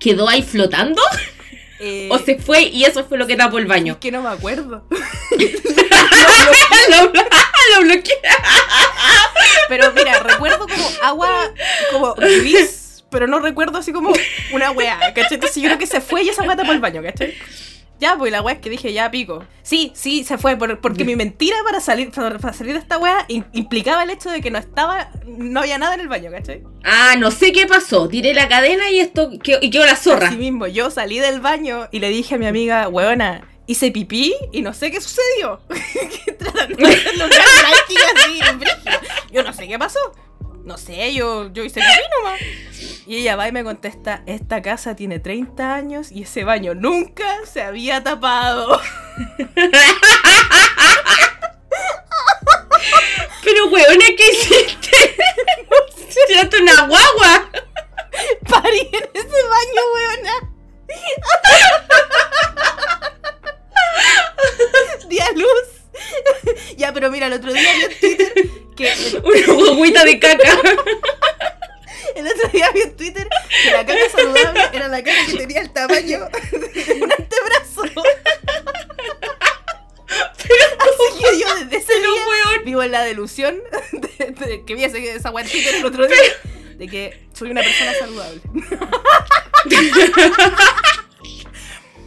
quedó 0.01 0.27
ahí 0.27 0.41
flotando? 0.43 1.01
Eh, 1.79 2.10
¿O 2.12 2.20
se 2.20 2.38
fue 2.38 2.63
y 2.63 2.84
eso 2.84 3.03
fue 3.05 3.17
lo 3.17 3.25
que 3.25 3.36
tapó 3.36 3.58
el 3.58 3.63
es 3.63 3.70
baño? 3.70 4.00
que 4.00 4.12
no 4.12 4.22
me 4.22 4.29
acuerdo. 4.29 4.84
lo, 6.89 7.12
blo- 7.12 7.27
lo 7.75 7.81
bloqueé. 7.84 8.15
Pero 9.70 9.91
mira, 9.93 10.20
recuerdo 10.20 10.67
como 10.67 10.89
agua 11.01 11.51
como 11.91 12.13
gris, 12.15 13.03
pero 13.10 13.27
no 13.27 13.39
recuerdo 13.39 13.77
así 13.77 13.91
como 13.93 14.12
una 14.51 14.72
weá, 14.72 15.00
¿cachai? 15.13 15.36
Entonces 15.36 15.55
yo 15.62 15.70
creo 15.70 15.77
que 15.79 15.88
se 15.88 16.01
fue 16.01 16.24
y 16.24 16.29
esa 16.29 16.43
weá 16.43 16.55
tapó 16.55 16.72
el 16.74 16.79
baño, 16.79 17.01
¿cachai? 17.01 17.34
Ya, 18.01 18.17
pues 18.17 18.31
la 18.31 18.41
weá 18.41 18.55
es 18.55 18.62
que 18.62 18.70
dije, 18.72 18.91
ya 18.93 19.12
pico. 19.12 19.43
Sí, 19.62 19.91
sí, 19.96 20.24
se 20.24 20.38
fue, 20.39 20.58
por- 20.58 20.81
porque 20.81 21.05
mi 21.05 21.15
mentira 21.15 21.55
para 21.63 21.79
salir, 21.79 22.10
para, 22.12 22.51
salir 22.51 22.74
de 22.74 22.79
esta 22.79 22.98
weá 22.98 23.25
in- 23.27 23.46
implicaba 23.53 24.01
el 24.03 24.10
hecho 24.10 24.31
de 24.31 24.41
que 24.41 24.50
no 24.50 24.58
estaba, 24.58 25.12
no 25.27 25.60
había 25.60 25.77
nada 25.77 25.93
en 25.93 26.00
el 26.01 26.08
baño, 26.08 26.31
¿cachai? 26.31 26.63
Ah, 26.84 27.13
no 27.20 27.29
sé 27.29 27.51
qué 27.53 27.67
pasó. 27.67 28.10
Tiré 28.10 28.34
la 28.34 28.50
cadena 28.50 28.89
y 28.89 29.00
esto 29.00 29.29
quedó, 29.41 29.60
y 29.62 29.70
quedó 29.70 29.86
la 29.86 29.96
zorra. 29.96 30.29
Así 30.29 30.38
mismo, 30.38 30.65
yo 30.65 30.89
salí 30.89 31.20
del 31.20 31.41
baño 31.41 31.88
y 31.91 32.00
le 32.00 32.10
dije 32.10 32.36
a 32.36 32.38
mi 32.39 32.48
amiga, 32.48 32.88
weona, 32.89 33.48
hice 33.67 33.91
pipí 33.91 34.34
y 34.51 34.63
no 34.63 34.74
sé 34.74 34.89
qué 34.89 35.00
sucedió. 35.00 35.62
Que 36.25 36.31
Tratando 36.34 36.75
de 36.77 36.86
así. 36.96 38.39
Yo 39.31 39.43
no 39.43 39.53
sé 39.53 39.67
qué 39.67 39.77
pasó. 39.77 40.00
No 40.63 40.77
sé, 40.77 41.13
yo, 41.13 41.51
yo 41.51 41.63
hice 41.63 41.80
pipí 41.80 42.01
nomás. 42.18 42.39
Y 43.08 43.18
ella 43.18 43.36
va 43.36 43.48
y 43.48 43.51
me 43.51 43.63
contesta, 43.63 44.22
esta 44.27 44.62
casa 44.62 44.96
tiene 44.96 45.20
30 45.20 45.74
años 45.74 46.12
y 46.12 46.22
ese 46.24 46.44
baño 46.44 46.75
nunca 46.75 47.25
se 47.46 47.62
había 47.63 48.03
tapado. 48.03 48.80
Pero, 53.44 53.65
weona, 53.68 54.06
¿qué 54.15 54.32
hiciste? 54.32 55.15
Tiraste 56.27 56.62
una 56.62 56.86
guagua. 56.86 57.50
Parí 58.50 58.80
en 58.80 59.10
ese 59.13 59.44
baño, 59.50 59.82
weona. 59.94 60.34
Di 65.10 65.20
a 65.20 65.32
luz. 65.32 65.81
ya, 66.77 66.93
pero 66.93 67.10
mira, 67.12 67.27
el 67.27 67.34
otro 67.34 67.51
día 67.53 67.70
vi 67.74 67.84
en 67.84 68.00
Twitter 68.00 68.34
que 68.75 68.93
Una 69.24 69.53
guaguita 69.74 70.03
de 70.05 70.20
caca. 70.20 70.60
El 72.15 72.27
otro 72.27 72.50
día 72.50 72.70
vi 72.72 72.81
en 72.81 72.98
Twitter 72.98 73.27
que 73.63 73.72
la 73.72 73.86
caca 73.86 74.10
saludable 74.13 74.62
era 74.74 74.88
la 74.89 75.01
caca 75.03 75.25
que 75.27 75.38
tenía 75.38 75.62
el 75.62 75.72
tamaño 75.72 76.27
de 76.51 76.93
un 77.01 77.12
antebrazo. 77.12 77.84
Así 80.08 81.20
que 81.20 81.39
yo 81.39 81.55
desde 81.55 81.77
ese 81.77 81.93
día 82.00 82.10
weón. 82.10 82.65
vivo 82.65 82.84
en 82.84 82.91
la 82.91 83.03
delusión 83.03 83.62
de, 83.93 84.25
de- 84.31 84.65
que 84.65 84.75
vi 84.75 84.84
ese- 84.84 85.15
esa 85.15 85.31
Twitter 85.31 85.75
el 85.75 85.86
otro 85.86 86.05
día 86.05 86.17
de 86.75 86.88
que 86.88 87.27
soy 87.34 87.51
una 87.51 87.62
persona 87.62 87.93
saludable. 87.93 88.41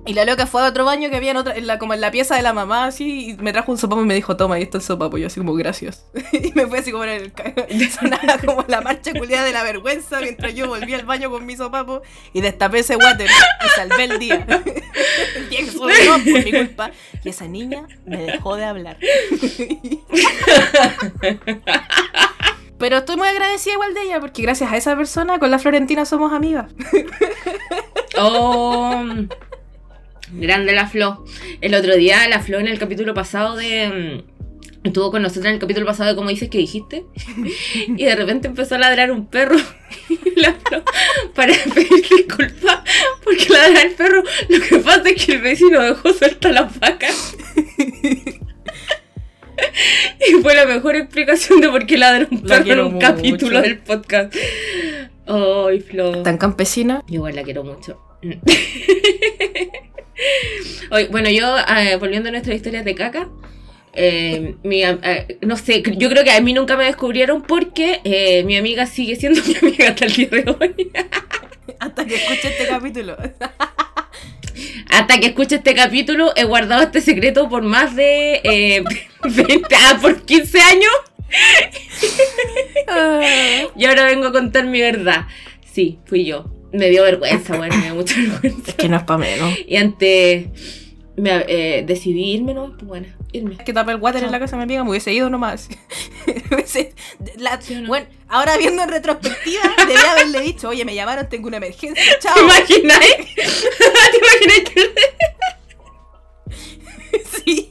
Y 0.06 0.12
la 0.12 0.24
loca 0.26 0.46
fue 0.46 0.60
a 0.62 0.66
otro 0.68 0.84
baño 0.84 1.08
que 1.08 1.16
había 1.16 1.30
en 1.30 1.38
otra, 1.38 1.54
la, 1.60 1.78
como 1.78 1.94
en 1.94 2.00
la 2.02 2.10
pieza 2.10 2.36
de 2.36 2.42
la 2.42 2.52
mamá, 2.52 2.84
así, 2.86 3.30
y 3.30 3.36
me 3.36 3.52
trajo 3.52 3.72
un 3.72 3.78
sopapo 3.78 4.02
y 4.02 4.04
me 4.04 4.14
dijo, 4.14 4.36
toma, 4.36 4.56
ahí 4.56 4.62
está 4.62 4.76
el 4.78 4.84
sopapo. 4.84 5.16
Y 5.16 5.22
yo 5.22 5.28
así 5.28 5.40
como, 5.40 5.54
gracias. 5.54 6.04
y 6.32 6.52
me 6.52 6.66
fue 6.66 6.80
así 6.80 6.92
como 6.92 7.04
en 7.04 7.10
el... 7.10 7.32
ca- 7.32 7.54
Sonaba 8.00 8.38
como 8.44 8.64
la 8.68 8.80
marcha 8.82 9.12
culiada 9.12 9.44
de 9.46 9.52
la 9.52 9.62
vergüenza 9.62 10.20
mientras 10.20 10.54
yo 10.54 10.68
volví 10.68 10.92
al 10.92 11.06
baño 11.06 11.30
con 11.30 11.46
mi 11.46 11.56
sopapo 11.56 12.02
y 12.34 12.40
destapé 12.42 12.80
ese 12.80 12.96
water 12.96 13.28
y 13.30 13.68
salvé 13.76 14.04
el 14.04 14.18
día. 14.18 14.46
el 15.36 15.48
día 15.48 15.60
que 15.64 15.72
por 15.72 15.90
mi 16.24 16.52
culpa. 16.52 16.90
Y 17.24 17.28
esa 17.30 17.46
niña 17.46 17.86
me 18.04 18.18
dejó 18.18 18.56
de 18.56 18.64
hablar. 18.64 18.98
Pero 22.78 22.98
estoy 22.98 23.16
muy 23.16 23.28
agradecida 23.28 23.74
igual 23.74 23.94
de 23.94 24.02
ella, 24.02 24.20
porque 24.20 24.42
gracias 24.42 24.70
a 24.70 24.76
esa 24.76 24.96
persona 24.96 25.38
con 25.38 25.50
la 25.50 25.58
Florentina 25.58 26.04
somos 26.04 26.32
amigas. 26.32 26.66
Oh, 28.18 29.04
grande 30.32 30.72
la 30.72 30.86
Flo. 30.88 31.24
El 31.60 31.74
otro 31.74 31.94
día 31.96 32.26
la 32.28 32.40
Flo 32.40 32.58
en 32.58 32.68
el 32.68 32.78
capítulo 32.78 33.14
pasado 33.14 33.56
de... 33.56 34.22
mm, 34.22 34.34
Estuvo 34.84 35.10
con 35.10 35.22
nosotros 35.22 35.46
en 35.46 35.52
el 35.54 35.58
capítulo 35.58 35.86
pasado 35.86 36.10
de 36.10 36.16
cómo 36.16 36.28
dices 36.28 36.50
que 36.50 36.58
dijiste. 36.58 37.04
Y 37.86 38.04
de 38.04 38.14
repente 38.16 38.48
empezó 38.48 38.74
a 38.74 38.78
ladrar 38.78 39.10
un 39.12 39.26
perro. 39.26 39.56
Y 40.10 40.18
la 40.40 40.52
Flo, 40.52 40.82
para 41.34 41.54
pedir 41.74 41.88
disculpas 42.16 42.80
porque 43.24 43.48
ladra 43.48 43.80
el 43.82 43.92
perro, 43.92 44.22
lo 44.50 44.60
que 44.60 44.78
pasa 44.78 45.08
es 45.08 45.24
que 45.24 45.32
el 45.32 45.40
vecino 45.40 45.80
dejó 45.80 46.12
suelta 46.12 46.52
las 46.52 46.78
vacas. 46.78 47.34
Y 50.28 50.42
fue 50.42 50.54
la 50.54 50.66
mejor 50.66 50.96
explicación 50.96 51.60
de 51.60 51.68
por 51.68 51.86
qué 51.86 51.96
ladra 51.96 52.26
un 52.30 52.42
perro 52.42 52.72
en 52.72 52.80
un 52.80 52.92
mucho. 52.94 53.06
capítulo 53.06 53.60
del 53.62 53.78
podcast. 53.78 54.34
Ay, 55.26 55.80
Flo. 55.80 56.22
Tan 56.22 56.38
campesina. 56.38 57.02
Igual 57.08 57.36
la 57.36 57.42
quiero 57.44 57.62
mucho. 57.62 58.00
Bueno, 61.10 61.30
yo, 61.30 61.56
eh, 61.58 61.96
volviendo 61.96 62.28
a 62.28 62.32
nuestras 62.32 62.56
historias 62.56 62.84
de 62.84 62.94
caca, 62.94 63.28
eh, 63.96 64.56
mi 64.64 64.82
eh, 64.82 65.38
no 65.42 65.56
sé, 65.56 65.82
yo 65.96 66.08
creo 66.08 66.24
que 66.24 66.32
a 66.32 66.40
mí 66.40 66.52
nunca 66.52 66.76
me 66.76 66.84
descubrieron 66.84 67.42
porque 67.42 68.00
eh, 68.02 68.42
mi 68.42 68.56
amiga 68.56 68.86
sigue 68.86 69.14
siendo 69.14 69.40
mi 69.44 69.56
amiga 69.56 69.88
hasta 69.90 70.06
el 70.06 70.12
día 70.12 70.28
de 70.28 70.56
hoy. 70.58 70.90
Hasta 71.78 72.04
que 72.04 72.14
escuche 72.14 72.48
este 72.48 72.66
capítulo. 72.66 73.16
Hasta 74.90 75.20
que 75.20 75.26
escuche 75.26 75.56
este 75.56 75.74
capítulo, 75.74 76.32
he 76.36 76.44
guardado 76.44 76.82
este 76.82 77.00
secreto 77.00 77.48
por 77.48 77.62
más 77.62 77.94
de 77.94 78.40
eh, 78.44 78.84
20, 79.22 79.74
ah, 79.74 79.98
por 80.00 80.24
15 80.24 80.60
años 80.60 80.92
y 83.76 83.84
ahora 83.86 84.04
vengo 84.04 84.26
a 84.26 84.32
contar 84.32 84.66
mi 84.66 84.80
verdad. 84.80 85.26
Sí, 85.64 85.98
fui 86.04 86.24
yo. 86.24 86.46
Me 86.74 86.90
dio 86.90 87.02
vergüenza, 87.04 87.56
bueno, 87.56 87.76
me 87.76 87.84
dio 87.84 87.94
mucha 87.94 88.14
vergüenza. 88.18 88.72
que 88.76 88.88
no 88.88 88.96
es 88.96 89.02
para 89.04 89.18
menos. 89.18 89.54
Y 89.66 89.76
antes 89.76 90.46
me, 91.16 91.44
eh, 91.46 91.84
decidí 91.86 92.32
irme, 92.32 92.52
¿no? 92.54 92.72
Pues 92.72 92.84
bueno, 92.84 93.06
irme. 93.32 93.56
que 93.58 93.72
tapé 93.72 93.92
el 93.92 93.98
water 94.00 94.24
en 94.24 94.32
la 94.32 94.40
casa 94.40 94.56
mi 94.56 94.64
amiga, 94.64 94.82
me 94.82 94.90
hubiese 94.90 95.12
ido 95.12 95.30
nomás. 95.30 95.68
Hubiese- 96.50 96.92
la- 97.38 97.60
¿Sí 97.60 97.74
o 97.76 97.80
no? 97.82 97.88
Bueno, 97.88 98.06
ahora 98.28 98.56
viendo 98.56 98.82
en 98.82 98.88
retrospectiva, 98.88 99.62
debía 99.86 100.12
haberle 100.12 100.40
dicho, 100.40 100.68
oye, 100.68 100.84
me 100.84 100.94
llamaron, 100.96 101.28
tengo 101.28 101.46
una 101.46 101.58
emergencia, 101.58 102.02
chao. 102.20 102.34
¿Te 102.34 102.40
imagináis? 102.42 103.16
¿Te 103.36 104.18
imagináis 104.18 104.70
que 104.70 104.90
Sí. 107.44 107.70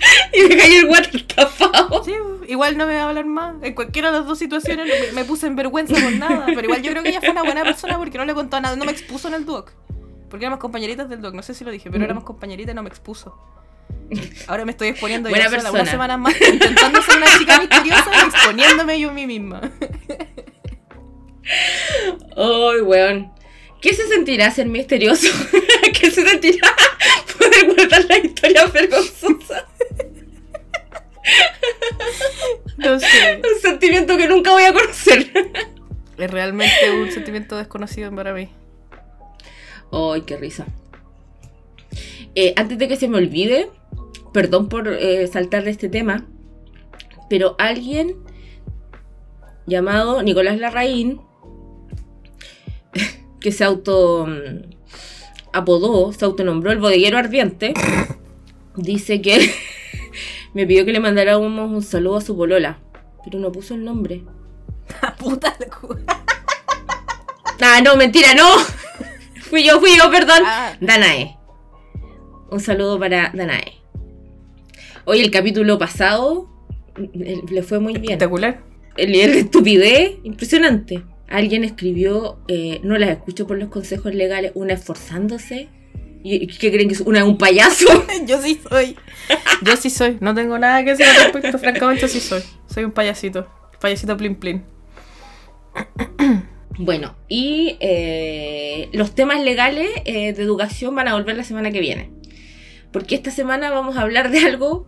y 0.32 0.42
me 0.48 0.56
cayó 0.56 0.78
el 0.80 0.84
water 0.86 1.22
tapado? 1.26 2.04
Sí, 2.04 2.12
igual 2.48 2.76
no 2.76 2.86
me 2.86 2.94
va 2.94 3.02
a 3.02 3.08
hablar 3.08 3.26
más. 3.26 3.54
En 3.62 3.74
cualquiera 3.74 4.10
de 4.10 4.18
las 4.18 4.26
dos 4.26 4.38
situaciones 4.38 4.86
me, 4.86 5.12
me 5.12 5.24
puse 5.24 5.46
en 5.46 5.56
vergüenza 5.56 5.94
por 5.94 6.12
nada. 6.12 6.46
Pero 6.46 6.62
igual 6.62 6.82
yo 6.82 6.90
creo 6.90 7.02
que 7.02 7.08
ella 7.10 7.20
fue 7.20 7.30
una 7.30 7.42
buena 7.42 7.62
persona 7.64 7.96
porque 7.98 8.18
no 8.18 8.24
le 8.24 8.34
contó 8.34 8.60
nada, 8.60 8.76
no 8.76 8.84
me 8.84 8.92
expuso 8.92 9.28
en 9.28 9.34
el 9.34 9.44
doc. 9.46 9.72
Porque 10.30 10.44
éramos 10.44 10.60
compañeritas 10.60 11.08
del 11.08 11.20
doc, 11.22 11.34
no 11.34 11.42
sé 11.42 11.54
si 11.54 11.64
lo 11.64 11.70
dije, 11.70 11.88
pero 11.90 12.00
Mm. 12.00 12.04
éramos 12.04 12.24
compañeritas 12.24 12.72
y 12.72 12.76
no 12.76 12.82
me 12.82 12.88
expuso. 12.88 13.36
Ahora 14.48 14.64
me 14.64 14.72
estoy 14.72 14.88
exponiendo 14.88 15.28
Buena 15.28 15.44
yo 15.44 15.50
sola, 15.50 15.62
persona. 15.62 15.80
unas 15.82 15.90
semanas 15.90 16.18
más 16.18 16.34
intentando 16.40 17.02
ser 17.02 17.16
una 17.16 17.38
chica 17.38 17.58
misteriosa 17.60 18.10
y 18.12 18.26
exponiéndome 18.28 19.00
yo 19.00 19.10
a 19.10 19.12
mí 19.12 19.26
misma. 19.26 19.60
Ay, 22.36 22.80
weón. 22.82 23.32
¿Qué 23.80 23.94
se 23.94 24.06
sentirá 24.08 24.50
ser 24.50 24.66
misterioso? 24.66 25.28
¿Qué 26.00 26.10
se 26.10 26.26
sentirá 26.28 26.68
poder 27.48 27.74
guardar 27.74 28.04
la 28.06 28.18
historia 28.18 28.66
vergonzosa? 28.66 29.66
No 32.76 33.00
sé. 33.00 33.42
Un 33.42 33.60
sentimiento 33.60 34.16
que 34.16 34.28
nunca 34.28 34.52
voy 34.52 34.64
a 34.64 34.72
conocer. 34.72 35.32
Es 36.18 36.30
realmente 36.30 36.90
un 36.92 37.10
sentimiento 37.10 37.56
desconocido 37.56 38.14
para 38.14 38.32
mí. 38.32 38.48
Ay, 39.92 40.22
qué 40.22 40.36
risa. 40.36 40.66
Eh, 42.34 42.52
antes 42.56 42.78
de 42.78 42.88
que 42.88 42.96
se 42.96 43.08
me 43.08 43.18
olvide, 43.18 43.70
perdón 44.32 44.68
por 44.68 44.88
eh, 44.88 45.26
saltar 45.26 45.64
de 45.64 45.70
este 45.70 45.88
tema, 45.88 46.26
pero 47.28 47.56
alguien 47.58 48.16
llamado 49.66 50.22
Nicolás 50.22 50.58
Larraín, 50.58 51.20
que 53.40 53.52
se 53.52 53.64
auto 53.64 54.26
mm, 54.26 54.75
apodó, 55.56 56.12
se 56.12 56.24
autonombró 56.24 56.70
el 56.70 56.78
bodeguero 56.78 57.18
ardiente, 57.18 57.74
dice 58.76 59.22
que 59.22 59.52
me 60.54 60.66
pidió 60.66 60.84
que 60.84 60.92
le 60.92 61.00
mandáramos 61.00 61.70
un 61.70 61.82
saludo 61.82 62.16
a 62.16 62.20
su 62.20 62.36
polola, 62.36 62.78
pero 63.24 63.38
no 63.38 63.50
puso 63.52 63.74
el 63.74 63.84
nombre. 63.84 64.22
Puta. 65.18 65.56
Ah, 67.58 67.80
no, 67.82 67.96
mentira, 67.96 68.34
no. 68.34 68.46
fui 69.40 69.64
yo, 69.64 69.80
fui 69.80 69.96
yo, 69.96 70.10
perdón. 70.10 70.42
Ah. 70.44 70.76
Danae. 70.78 71.38
Un 72.50 72.60
saludo 72.60 72.98
para 73.00 73.32
Danae. 73.34 73.80
Hoy 75.06 75.20
el 75.20 75.30
capítulo 75.30 75.78
pasado 75.78 76.48
le 76.96 77.62
fue 77.62 77.80
muy 77.80 77.94
bien. 77.94 78.04
Espectacular. 78.04 78.62
El 78.96 79.10
nivel 79.10 79.32
de 79.32 79.38
estupidez, 79.40 80.16
impresionante. 80.22 81.02
Alguien 81.28 81.64
escribió, 81.64 82.38
eh, 82.48 82.80
no 82.82 82.98
las 82.98 83.10
escucho 83.10 83.46
por 83.46 83.58
los 83.58 83.68
consejos 83.68 84.14
legales, 84.14 84.52
una 84.54 84.74
esforzándose. 84.74 85.68
¿Y 86.22 86.46
qué 86.46 86.72
creen 86.72 86.88
que 86.88 86.94
es? 86.94 87.00
¿Una 87.00 87.24
un 87.24 87.38
payaso? 87.38 87.86
Yo 88.26 88.40
sí 88.42 88.60
soy. 88.68 88.96
Yo 89.62 89.76
sí 89.76 89.90
soy. 89.90 90.18
No 90.20 90.34
tengo 90.34 90.58
nada 90.58 90.82
que 90.82 90.90
decir 90.90 91.06
al 91.06 91.32
respecto. 91.32 91.58
Francamente, 91.58 92.08
sí 92.08 92.20
soy. 92.20 92.42
Soy 92.66 92.84
un 92.84 92.92
payasito. 92.92 93.46
Payasito 93.80 94.16
plin 94.16 94.34
plin. 94.34 94.64
Bueno, 96.78 97.16
y 97.26 97.78
eh, 97.80 98.90
los 98.92 99.14
temas 99.14 99.40
legales 99.40 99.88
eh, 100.04 100.34
de 100.34 100.42
educación 100.42 100.94
van 100.94 101.08
a 101.08 101.14
volver 101.14 101.34
la 101.34 101.44
semana 101.44 101.70
que 101.70 101.80
viene. 101.80 102.10
Porque 102.92 103.14
esta 103.14 103.30
semana 103.30 103.70
vamos 103.70 103.96
a 103.96 104.02
hablar 104.02 104.30
de 104.30 104.40
algo. 104.40 104.86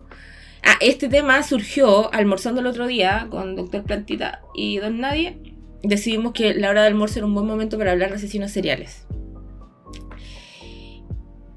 Ah, 0.63 0.77
este 0.81 1.09
tema 1.09 1.41
surgió 1.41 2.13
almorzando 2.13 2.61
el 2.61 2.67
otro 2.67 2.85
día 2.85 3.27
con 3.31 3.55
Doctor 3.55 3.83
Plantita 3.83 4.41
y 4.53 4.77
Don 4.77 4.99
Nadie. 4.99 5.37
Decidimos 5.83 6.33
que 6.33 6.53
la 6.53 6.69
hora 6.69 6.81
de 6.81 6.87
almuerzo 6.87 7.19
era 7.19 7.25
un 7.25 7.33
buen 7.33 7.45
momento 7.45 7.77
para 7.77 7.91
hablar 7.91 8.09
de 8.09 8.15
asesinos 8.15 8.51
seriales. 8.51 9.05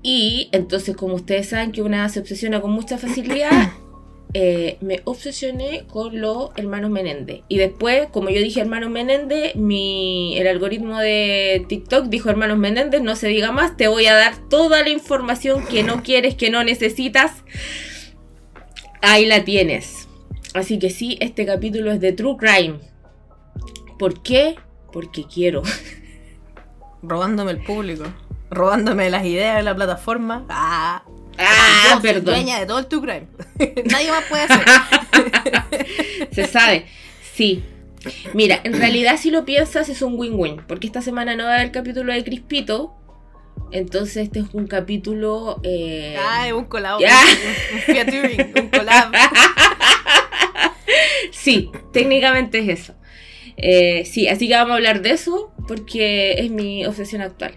Y 0.03 0.49
entonces, 0.53 0.97
como 0.97 1.15
ustedes 1.15 1.49
saben 1.49 1.73
que 1.73 1.83
una 1.83 2.09
se 2.09 2.21
obsesiona 2.21 2.61
con 2.61 2.73
mucha 2.73 2.99
facilidad, 2.99 3.73
eh, 4.35 4.79
me 4.81 5.01
obsesioné 5.05 5.85
con 5.87 6.21
los 6.21 6.51
hermanos 6.57 6.91
Menéndez. 6.91 7.43
Y 7.49 7.59
después, 7.59 8.09
como 8.11 8.31
yo 8.31 8.41
dije 8.41 8.61
hermanos 8.61 8.91
Menéndez, 8.91 9.55
mi, 9.55 10.37
el 10.39 10.49
algoritmo 10.49 10.99
de 10.99 11.65
TikTok 11.69 12.07
dijo 12.07 12.31
hermanos 12.31 12.59
Menéndez, 12.59 13.01
no 13.01 13.15
se 13.15 13.29
diga 13.29 13.53
más, 13.53 13.77
te 13.77 13.89
voy 13.89 14.07
a 14.07 14.15
dar 14.15 14.49
toda 14.49 14.83
la 14.83 14.89
información 14.89 15.65
que 15.67 15.83
no 15.85 16.03
quieres, 16.03 16.35
que 16.35 16.51
no 16.51 16.65
necesitas. 16.65 17.45
Ahí 19.03 19.27
la 19.27 19.45
tienes. 19.45 20.09
Así 20.55 20.79
que 20.79 20.91
sí, 20.91 21.17
este 21.21 21.47
capítulo 21.47 21.93
es 21.93 22.01
de 22.01 22.13
True 22.13 22.37
Crime. 22.37 22.92
¿Por 24.03 24.21
qué? 24.21 24.57
Porque 24.93 25.25
quiero. 25.33 25.63
Robándome 27.05 27.53
el 27.53 27.59
público. 27.63 28.03
Robándome 28.51 29.09
las 29.11 29.25
ideas 29.25 29.55
de 29.59 29.63
la 29.63 29.77
plataforma. 29.77 30.45
Ah. 30.49 31.05
Ah, 31.39 31.83
Yo 31.85 31.91
soy 31.93 32.03
perdón. 32.03 32.25
dueña 32.35 32.59
de 32.59 32.67
todo 32.67 32.81
el 32.81 32.87
True 32.89 33.01
Crime. 33.01 33.29
Nadie 33.85 34.11
más 34.11 34.25
puede 34.25 34.43
hacer. 34.43 34.65
Se 36.33 36.49
sabe. 36.49 36.87
Sí. 37.33 37.63
Mira, 38.35 38.59
en 38.65 38.73
realidad 38.73 39.19
si 39.19 39.31
lo 39.31 39.45
piensas 39.45 39.89
es 39.89 40.03
un 40.03 40.19
win-win, 40.19 40.63
porque 40.67 40.89
esta 40.89 41.01
semana 41.01 41.37
no 41.37 41.45
va 41.45 41.53
a 41.53 41.55
haber 41.61 41.71
capítulo 41.71 42.13
de 42.13 42.25
Crispito, 42.25 42.97
entonces 43.71 44.25
este 44.25 44.41
es 44.41 44.47
un 44.53 44.67
capítulo... 44.67 45.61
eh, 45.63 46.17
Ah, 46.19 46.49
es 46.49 46.55
un 46.55 46.65
colado. 46.65 46.99
Ya. 46.99 47.21
Un, 47.87 47.95
un 47.97 48.63
un 48.65 48.69
collab. 48.69 49.13
Sí, 51.31 51.71
técnicamente 51.93 52.59
es 52.59 52.81
eso. 52.81 52.95
Eh, 53.57 54.05
sí, 54.05 54.29
así 54.29 54.49
que 54.49 54.55
vamos 54.55 54.73
a 54.73 54.77
hablar 54.77 55.03
de 55.03 55.11
eso 55.11 55.53
porque 55.69 56.33
es 56.39 56.51
mi 56.51 56.85
obsesión 56.87 57.23
actual. 57.23 57.55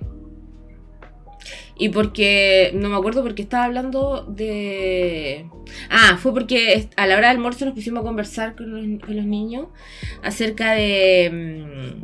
Y 1.77 1.89
porque, 1.89 2.71
no 2.73 2.89
me 2.89 2.95
acuerdo 2.95 3.21
porque 3.21 3.41
estaba 3.41 3.65
hablando 3.65 4.25
de... 4.29 5.45
Ah, 5.89 6.17
fue 6.21 6.33
porque 6.33 6.87
a 6.95 7.05
la 7.05 7.17
hora 7.17 7.27
del 7.27 7.37
almuerzo 7.37 7.65
nos 7.65 7.73
pusimos 7.73 8.01
a 8.01 8.03
conversar 8.03 8.55
con 8.55 8.71
los, 8.71 9.05
con 9.05 9.15
los 9.15 9.25
niños 9.25 9.67
acerca 10.23 10.71
de... 10.71 11.99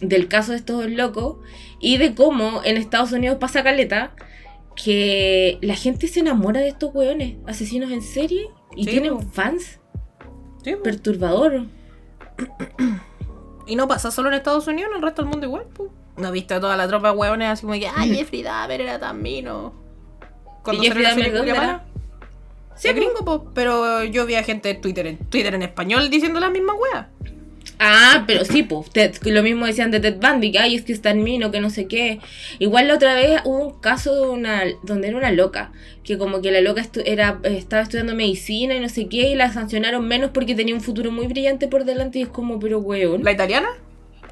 mm, 0.00 0.06
del 0.06 0.28
caso 0.28 0.52
de 0.52 0.58
estos 0.58 0.82
dos 0.82 0.90
locos 0.90 1.36
y 1.80 1.96
de 1.96 2.14
cómo 2.14 2.60
en 2.64 2.76
Estados 2.76 3.12
Unidos 3.12 3.38
pasa 3.40 3.62
caleta 3.62 4.14
que 4.76 5.58
la 5.62 5.74
gente 5.74 6.08
se 6.08 6.20
enamora 6.20 6.60
de 6.60 6.68
estos 6.68 6.94
hueones, 6.94 7.36
asesinos 7.46 7.90
en 7.90 8.02
serie, 8.02 8.46
y 8.76 8.84
Sí, 8.84 8.90
tienen 8.90 9.20
fans. 9.32 9.80
Sí. 10.64 10.74
Perturbador. 10.82 11.66
Y 13.66 13.76
no 13.76 13.86
pasa 13.86 14.10
solo 14.10 14.28
en 14.28 14.34
Estados 14.34 14.66
Unidos, 14.66 14.90
en 14.90 14.96
el 14.96 15.02
resto 15.02 15.22
del 15.22 15.30
mundo 15.30 15.46
igual, 15.46 15.66
pues. 15.72 15.90
No 16.16 16.28
he 16.28 16.32
visto 16.32 16.54
a 16.54 16.60
toda 16.60 16.76
la 16.76 16.88
tropa 16.88 17.12
de 17.12 17.16
hueones 17.16 17.48
así 17.48 17.62
como 17.62 17.74
que, 17.74 17.88
ay, 17.88 18.14
Jeffrey 18.14 18.42
Dahmer 18.42 18.80
era 18.80 18.98
tan 18.98 19.22
mino. 19.22 19.72
Cuando 20.62 20.82
¿Y 20.82 20.86
Jeffrey 20.86 21.04
Dahmer 21.04 21.32
dónde 21.32 21.54
Sí, 22.74 22.88
gringo, 22.92 23.24
po, 23.24 23.44
pero 23.54 24.02
yo 24.04 24.26
vi 24.26 24.34
a 24.34 24.42
gente 24.42 24.70
en 24.70 24.80
Twitter, 24.80 25.06
en 25.06 25.18
Twitter 25.18 25.54
en 25.54 25.62
español 25.62 26.10
diciendo 26.10 26.40
la 26.40 26.50
misma 26.50 26.74
wea. 26.74 27.10
Ah, 27.84 28.22
pero 28.28 28.44
sí, 28.44 28.62
pues. 28.62 28.86
Lo 29.26 29.42
mismo 29.42 29.66
decían 29.66 29.90
de 29.90 29.98
Ted 29.98 30.18
Bundy, 30.20 30.52
que 30.52 30.58
ay, 30.60 30.76
es 30.76 30.82
que 30.82 30.92
es 30.92 31.02
tan 31.02 31.22
mino, 31.24 31.50
que 31.50 31.60
no 31.60 31.68
sé 31.68 31.86
qué. 31.88 32.20
Igual 32.60 32.86
la 32.86 32.94
otra 32.94 33.14
vez 33.14 33.40
hubo 33.44 33.58
un 33.58 33.80
caso 33.80 34.14
de 34.14 34.28
una, 34.30 34.62
donde 34.84 35.08
era 35.08 35.16
una 35.16 35.32
loca, 35.32 35.72
que 36.04 36.16
como 36.16 36.40
que 36.40 36.52
la 36.52 36.60
loca 36.60 36.80
estu- 36.80 37.02
era, 37.04 37.40
estaba 37.42 37.82
estudiando 37.82 38.14
medicina 38.14 38.74
y 38.74 38.80
no 38.80 38.88
sé 38.88 39.08
qué, 39.08 39.30
y 39.30 39.34
la 39.34 39.52
sancionaron 39.52 40.06
menos 40.06 40.30
porque 40.32 40.54
tenía 40.54 40.74
un 40.76 40.80
futuro 40.80 41.10
muy 41.10 41.26
brillante 41.26 41.66
por 41.66 41.84
delante, 41.84 42.20
y 42.20 42.22
es 42.22 42.28
como, 42.28 42.60
pero 42.60 42.78
weón. 42.78 43.24
¿La 43.24 43.32
italiana? 43.32 43.68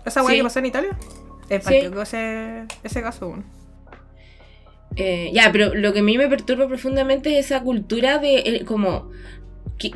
¿Esa 0.07 0.23
wea 0.23 0.31
Sí. 0.31 0.37
que 0.37 0.43
pasó 0.45 0.59
en 0.61 0.67
Italia? 0.67 0.99
Es 1.49 1.65
Sí. 1.65 1.75
ese, 2.03 2.63
ese 2.85 3.03
caso, 3.03 3.31
bueno. 3.31 3.45
Eh, 4.97 5.31
ya, 5.33 5.51
pero 5.53 5.75
lo 5.75 5.93
que 5.93 6.01
a 6.01 6.03
mí 6.03 6.19
me 6.19 6.29
perturba 6.29 6.67
profundamente 6.67 7.39
es 7.39 7.47
esa 7.47 7.61
cultura 7.63 8.19
de 8.19 8.37
eh, 8.39 8.65
como... 8.65 9.11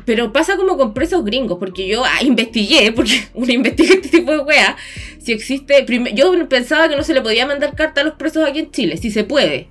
pero 0.05 0.33
pasa 0.33 0.57
como 0.57 0.77
con 0.77 0.93
presos 0.93 1.23
gringos, 1.23 1.57
porque 1.59 1.87
yo 1.87 2.03
ah, 2.03 2.23
investigué, 2.23 2.91
porque 2.91 3.27
uno 3.33 3.51
investiga 3.51 3.95
este 3.95 4.09
tipo 4.09 4.31
de 4.31 4.39
weas, 4.39 4.75
si 5.19 5.31
existe... 5.31 5.85
yo 6.13 6.49
pensaba 6.49 6.89
que 6.89 6.95
no 6.95 7.03
se 7.03 7.13
le 7.13 7.21
podía 7.21 7.45
mandar 7.45 7.75
carta 7.75 8.01
a 8.01 8.03
los 8.03 8.15
presos 8.15 8.47
aquí 8.47 8.59
en 8.59 8.71
Chile, 8.71 8.97
si 8.97 9.11
se 9.11 9.23
puede, 9.23 9.67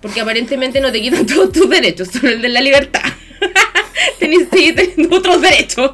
porque 0.00 0.20
aparentemente 0.20 0.80
no 0.80 0.90
te 0.90 1.00
quitan 1.00 1.26
todos 1.26 1.52
tus 1.52 1.68
derechos, 1.68 2.08
solo 2.08 2.30
el 2.30 2.42
de 2.42 2.48
la 2.48 2.60
libertad. 2.60 3.02
Tenés 4.18 4.48
seguir 4.48 4.74
teniendo 4.74 5.16
otros 5.16 5.40
derechos. 5.40 5.92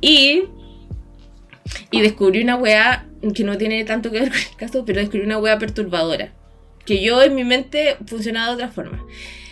Y... 0.00 0.44
Y 1.90 2.00
descubrí 2.00 2.42
una 2.42 2.56
wea 2.56 3.06
que 3.34 3.44
no 3.44 3.56
tiene 3.56 3.84
tanto 3.84 4.10
que 4.10 4.20
ver 4.20 4.28
con 4.30 4.38
el 4.38 4.56
caso, 4.56 4.84
pero 4.84 5.00
descubrí 5.00 5.24
una 5.24 5.38
wea 5.38 5.58
perturbadora 5.58 6.32
que 6.88 7.02
yo 7.02 7.22
en 7.22 7.34
mi 7.34 7.44
mente 7.44 7.98
funcionaba 8.06 8.48
de 8.48 8.54
otra 8.54 8.68
forma. 8.70 9.04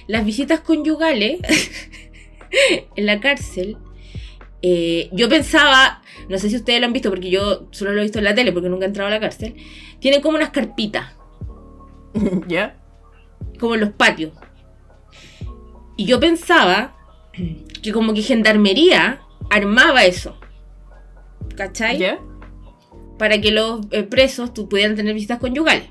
Las 0.06 0.24
visitas 0.24 0.60
conyugales 0.60 1.38
en 2.96 3.06
la 3.06 3.20
cárcel, 3.20 3.76
eh, 4.62 5.08
yo 5.12 5.28
pensaba, 5.28 6.02
no 6.28 6.38
sé 6.38 6.48
si 6.50 6.56
ustedes 6.56 6.80
lo 6.80 6.86
han 6.86 6.92
visto 6.92 7.10
porque 7.10 7.30
yo 7.30 7.68
solo 7.70 7.92
lo 7.92 8.00
he 8.00 8.04
visto 8.04 8.18
en 8.18 8.24
la 8.24 8.34
tele 8.34 8.52
porque 8.52 8.68
nunca 8.68 8.84
he 8.84 8.88
entrado 8.88 9.08
a 9.08 9.10
la 9.10 9.20
cárcel, 9.20 9.54
tienen 10.00 10.20
como 10.20 10.36
unas 10.36 10.50
carpitas, 10.50 11.14
¿Ya? 12.48 12.76
como 13.60 13.74
en 13.74 13.80
los 13.80 13.90
patios. 13.90 14.32
Y 15.96 16.04
yo 16.06 16.20
pensaba 16.20 16.94
que 17.82 17.92
como 17.92 18.12
que 18.14 18.22
gendarmería 18.22 19.20
armaba 19.50 20.04
eso. 20.04 20.38
¿Cachai? 21.56 21.98
¿Ya? 21.98 22.18
para 23.18 23.40
que 23.40 23.50
los 23.50 23.80
eh, 23.92 24.02
presos 24.02 24.52
tu- 24.52 24.68
pudieran 24.68 24.94
tener 24.94 25.14
visitas 25.14 25.38
conyugales. 25.38 25.88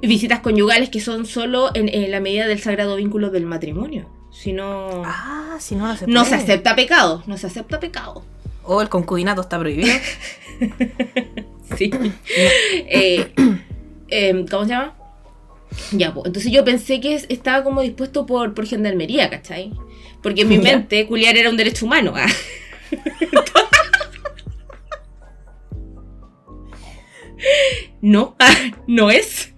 Visitas 0.00 0.40
conyugales 0.40 0.88
que 0.88 1.00
son 1.00 1.26
solo 1.26 1.70
en, 1.74 1.88
en 1.90 2.10
la 2.10 2.20
medida 2.20 2.46
del 2.46 2.60
sagrado 2.60 2.96
vínculo 2.96 3.28
del 3.30 3.44
matrimonio. 3.44 4.08
Si 4.44 4.52
no, 4.52 5.02
Ah, 5.06 5.56
si 5.58 5.74
no, 5.74 5.86
no 5.88 5.96
se 5.96 6.06
no 6.06 6.24
se 6.26 6.34
acepta 6.34 6.76
pecado, 6.76 7.22
no 7.26 7.38
se 7.38 7.46
acepta 7.46 7.80
pecado. 7.80 8.22
O 8.62 8.82
el 8.82 8.90
concubinato 8.90 9.40
está 9.40 9.58
prohibido. 9.58 9.88
Sí. 11.78 11.90
Eh, 12.86 13.32
em, 14.08 14.46
¿Cómo 14.46 14.64
se 14.64 14.68
llama? 14.70 14.94
Ya, 15.92 16.12
pues, 16.12 16.26
entonces 16.26 16.52
yo 16.52 16.62
pensé 16.62 17.00
que 17.00 17.14
es- 17.14 17.24
estaba 17.30 17.64
como 17.64 17.80
dispuesto 17.80 18.26
por, 18.26 18.52
por 18.52 18.66
gendarmería, 18.66 19.30
¿cachai? 19.30 19.72
Porque 20.22 20.42
en 20.42 20.48
mi 20.50 20.58
mente 20.58 21.06
culiar 21.06 21.38
era 21.38 21.48
un 21.48 21.56
derecho 21.56 21.86
humano. 21.86 22.12
ah. 22.14 22.26
no, 28.02 28.36
no 28.86 29.10
es. 29.10 29.53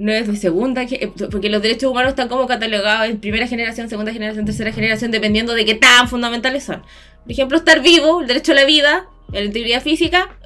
No 0.00 0.12
es 0.12 0.26
de 0.26 0.36
segunda, 0.36 0.82
eh, 0.82 1.12
porque 1.30 1.50
los 1.50 1.60
derechos 1.60 1.90
humanos 1.90 2.12
están 2.12 2.28
como 2.28 2.46
catalogados 2.46 3.10
en 3.10 3.20
primera 3.20 3.46
generación, 3.46 3.90
segunda 3.90 4.14
generación, 4.14 4.46
tercera 4.46 4.72
generación, 4.72 5.10
dependiendo 5.10 5.52
de 5.52 5.66
qué 5.66 5.74
tan 5.74 6.08
fundamentales 6.08 6.64
son. 6.64 6.80
Por 7.22 7.32
ejemplo, 7.32 7.58
estar 7.58 7.82
vivo, 7.82 8.22
el 8.22 8.26
derecho 8.26 8.52
a 8.52 8.54
la 8.54 8.64
vida, 8.64 9.10
la 9.30 9.42
integridad 9.42 9.82
física, 9.82 10.38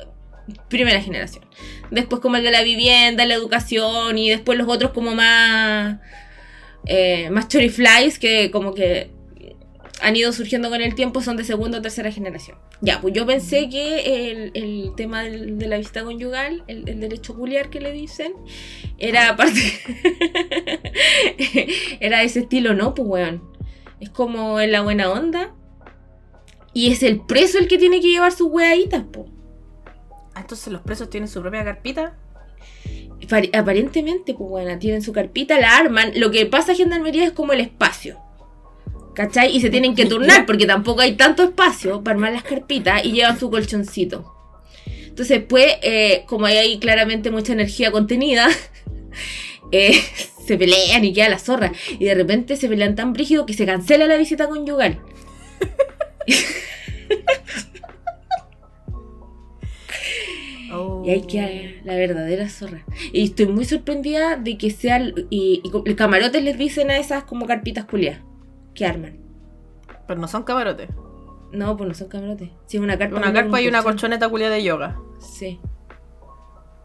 primera 0.68 1.00
generación. 1.00 1.44
Después 1.92 2.20
como 2.20 2.34
el 2.34 2.42
de 2.42 2.50
la 2.50 2.64
vivienda, 2.64 3.26
la 3.26 3.34
educación 3.34 4.18
y 4.18 4.28
después 4.28 4.58
los 4.58 4.66
otros 4.66 4.90
como 4.90 5.14
más... 5.14 6.00
Eh, 6.86 7.30
más 7.30 7.46
choriflies 7.46 8.18
que 8.18 8.50
como 8.50 8.74
que 8.74 9.12
han 10.02 10.16
ido 10.16 10.32
surgiendo 10.32 10.68
con 10.68 10.82
el 10.82 10.96
tiempo 10.96 11.22
son 11.22 11.36
de 11.36 11.44
segunda 11.44 11.78
o 11.78 11.80
tercera 11.80 12.10
generación. 12.10 12.58
Ya, 12.84 13.00
pues 13.00 13.14
yo 13.14 13.24
pensé 13.24 13.68
que 13.70 14.30
el, 14.30 14.50
el 14.54 14.92
tema 14.94 15.22
del- 15.22 15.58
de 15.58 15.68
la 15.68 15.78
visita 15.78 16.04
conyugal, 16.04 16.64
el, 16.66 16.86
el 16.88 17.00
derecho 17.00 17.34
culiar 17.34 17.70
que 17.70 17.80
le 17.80 17.92
dicen, 17.92 18.32
era 18.98 19.34
parte. 19.36 19.58
era 22.00 22.18
de 22.18 22.24
ese 22.24 22.40
estilo, 22.40 22.74
no, 22.74 22.94
pues 22.94 23.08
weón. 23.08 23.42
Es 24.00 24.10
como 24.10 24.60
en 24.60 24.72
la 24.72 24.82
buena 24.82 25.10
onda. 25.10 25.54
Y 26.74 26.92
es 26.92 27.02
el 27.02 27.20
preso 27.20 27.58
el 27.58 27.68
que 27.68 27.78
tiene 27.78 28.00
que 28.00 28.08
llevar 28.10 28.32
sus 28.32 28.48
weaditas, 28.50 29.04
pues. 29.12 29.26
Ah, 30.34 30.40
entonces 30.40 30.72
los 30.72 30.82
presos 30.82 31.08
tienen 31.08 31.28
su 31.28 31.40
propia 31.40 31.64
carpita. 31.64 32.16
Aparentemente, 33.54 34.34
pues 34.34 34.50
bueno, 34.50 34.78
tienen 34.78 35.00
su 35.00 35.12
carpita, 35.12 35.58
la 35.58 35.76
arman. 35.76 36.12
Lo 36.16 36.30
que 36.30 36.44
pasa 36.46 36.72
en 36.72 36.78
Gendarmería 36.78 37.24
es 37.24 37.32
como 37.32 37.52
el 37.52 37.60
espacio. 37.60 38.18
¿Cachai? 39.14 39.56
Y 39.56 39.60
se 39.60 39.70
tienen 39.70 39.94
que 39.94 40.06
turnar 40.06 40.44
porque 40.44 40.66
tampoco 40.66 41.00
hay 41.00 41.14
tanto 41.14 41.44
espacio 41.44 42.02
para 42.02 42.16
armar 42.16 42.32
las 42.32 42.42
carpitas 42.42 43.04
y 43.04 43.12
llevan 43.12 43.38
su 43.38 43.50
colchoncito. 43.50 44.32
Entonces, 44.86 45.42
pues, 45.48 45.76
eh, 45.82 46.24
como 46.26 46.46
hay 46.46 46.56
ahí 46.56 46.78
claramente 46.78 47.30
mucha 47.30 47.52
energía 47.52 47.92
contenida, 47.92 48.48
eh, 49.72 49.94
se 50.44 50.58
pelean 50.58 51.04
y 51.04 51.12
queda 51.12 51.28
la 51.28 51.38
zorra. 51.38 51.72
Y 51.98 52.04
de 52.04 52.14
repente 52.14 52.56
se 52.56 52.68
pelean 52.68 52.96
tan 52.96 53.12
brígido 53.12 53.46
que 53.46 53.54
se 53.54 53.64
cancela 53.64 54.06
la 54.06 54.16
visita 54.16 54.48
conyugal. 54.48 54.98
Oh. 60.72 61.02
Y 61.06 61.10
ahí 61.10 61.22
queda 61.22 61.48
la 61.84 61.94
verdadera 61.94 62.48
zorra. 62.48 62.84
Y 63.12 63.24
estoy 63.24 63.46
muy 63.46 63.64
sorprendida 63.64 64.36
de 64.36 64.58
que 64.58 64.70
sean. 64.70 65.12
Y, 65.30 65.62
y 65.62 65.94
camarotes 65.94 66.42
les 66.42 66.58
dicen 66.58 66.90
a 66.90 66.98
esas 66.98 67.22
como 67.24 67.46
carpitas 67.46 67.84
culias 67.84 68.18
que 68.74 68.86
arman. 68.86 69.18
Pero 70.06 70.20
no 70.20 70.28
son 70.28 70.42
camarotes. 70.42 70.90
No, 71.52 71.76
pues 71.76 71.88
no 71.88 71.94
son 71.94 72.08
camarotes. 72.08 72.50
Sí, 72.66 72.76
es 72.76 72.82
una 72.82 72.98
carpa. 72.98 73.16
Una 73.16 73.32
carpa 73.32 73.60
y 73.60 73.68
una 73.68 73.82
colchoneta 73.82 74.28
culia 74.28 74.50
de 74.50 74.62
yoga. 74.62 74.98
Sí. 75.20 75.60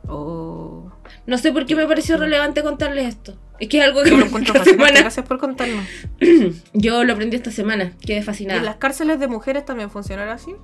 Oh. 0.07 0.91
No 1.25 1.37
sé 1.37 1.51
por 1.51 1.65
qué 1.65 1.75
me 1.75 1.85
pareció 1.85 2.17
relevante 2.17 2.63
contarles 2.63 3.07
esto. 3.07 3.37
Es 3.59 3.67
que 3.67 3.79
es 3.79 3.83
algo 3.83 4.03
que 4.03 4.09
Yo 4.09 4.15
lo 4.15 4.21
me 4.21 4.27
encuentro 4.27 4.53
fascinante. 4.53 4.85
semana. 4.85 5.01
Gracias 5.01 5.25
por 5.27 5.37
contarnos. 5.37 5.85
Yo 6.73 7.03
lo 7.03 7.13
aprendí 7.13 7.35
esta 7.35 7.51
semana. 7.51 7.93
Quedé 8.01 8.13
¿Y 8.13 8.13
en 8.13 8.17
las 8.17 8.25
fascinada. 8.25 8.79
cárceles 8.79 9.19
de 9.19 9.27
mujeres 9.27 9.65
también 9.65 9.89
funcionará 9.89 10.33
así? 10.33 10.55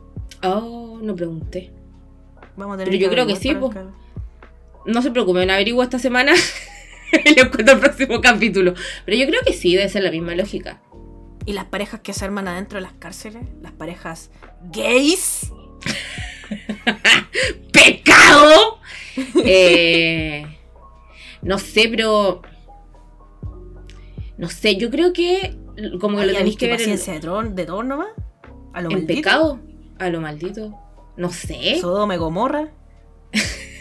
Oh, 0.43 0.99
no 1.01 1.15
pregunté. 1.15 1.73
Vamos 2.55 2.75
a 2.75 2.77
tener 2.77 2.91
Pero 2.91 3.03
yo 3.03 3.09
creo 3.11 3.27
que 3.27 3.35
sí, 3.35 3.49
el 3.49 3.59
No 4.85 5.01
se 5.01 5.11
preocupen, 5.11 5.49
averiguo 5.49 5.83
esta 5.83 5.99
semana. 5.99 6.31
y 7.25 7.35
les 7.35 7.49
cuento 7.49 7.73
el 7.73 7.79
próximo 7.79 8.21
capítulo. 8.21 8.73
Pero 9.05 9.17
yo 9.17 9.27
creo 9.27 9.41
que 9.45 9.53
sí, 9.53 9.75
debe 9.75 9.89
ser 9.89 10.03
la 10.03 10.11
misma 10.11 10.35
lógica. 10.35 10.81
¿Y 11.45 11.53
las 11.53 11.65
parejas 11.65 11.99
que 11.99 12.13
se 12.13 12.25
arman 12.25 12.47
adentro 12.47 12.77
de 12.77 12.81
las 12.81 12.93
cárceles? 12.93 13.43
¿Las 13.61 13.71
parejas 13.71 14.31
gays? 14.71 15.51
¡Pecado! 17.71 18.79
Eh, 19.43 20.45
no 21.41 21.59
sé, 21.59 21.87
pero. 21.89 22.41
No 24.37 24.49
sé, 24.49 24.75
yo 24.77 24.89
creo 24.89 25.13
que. 25.13 25.55
Como 25.99 26.17
que 26.17 26.25
lo 26.25 26.31
¿ya 26.31 26.39
tenéis 26.39 26.57
que 26.57 26.67
ver 26.67 26.81
en, 26.81 26.95
de 26.95 27.19
tron, 27.19 27.55
de 27.55 27.65
nomás? 27.65 28.07
¿A 28.73 28.81
lo 28.81 28.89
en 28.89 28.97
maldito? 28.97 29.15
pecado. 29.15 29.59
A 29.99 30.09
lo 30.09 30.21
maldito. 30.21 30.73
No 31.17 31.29
sé. 31.29 31.79
Sodoma 31.79 32.15
y 32.15 32.17
Gomorra. 32.17 32.69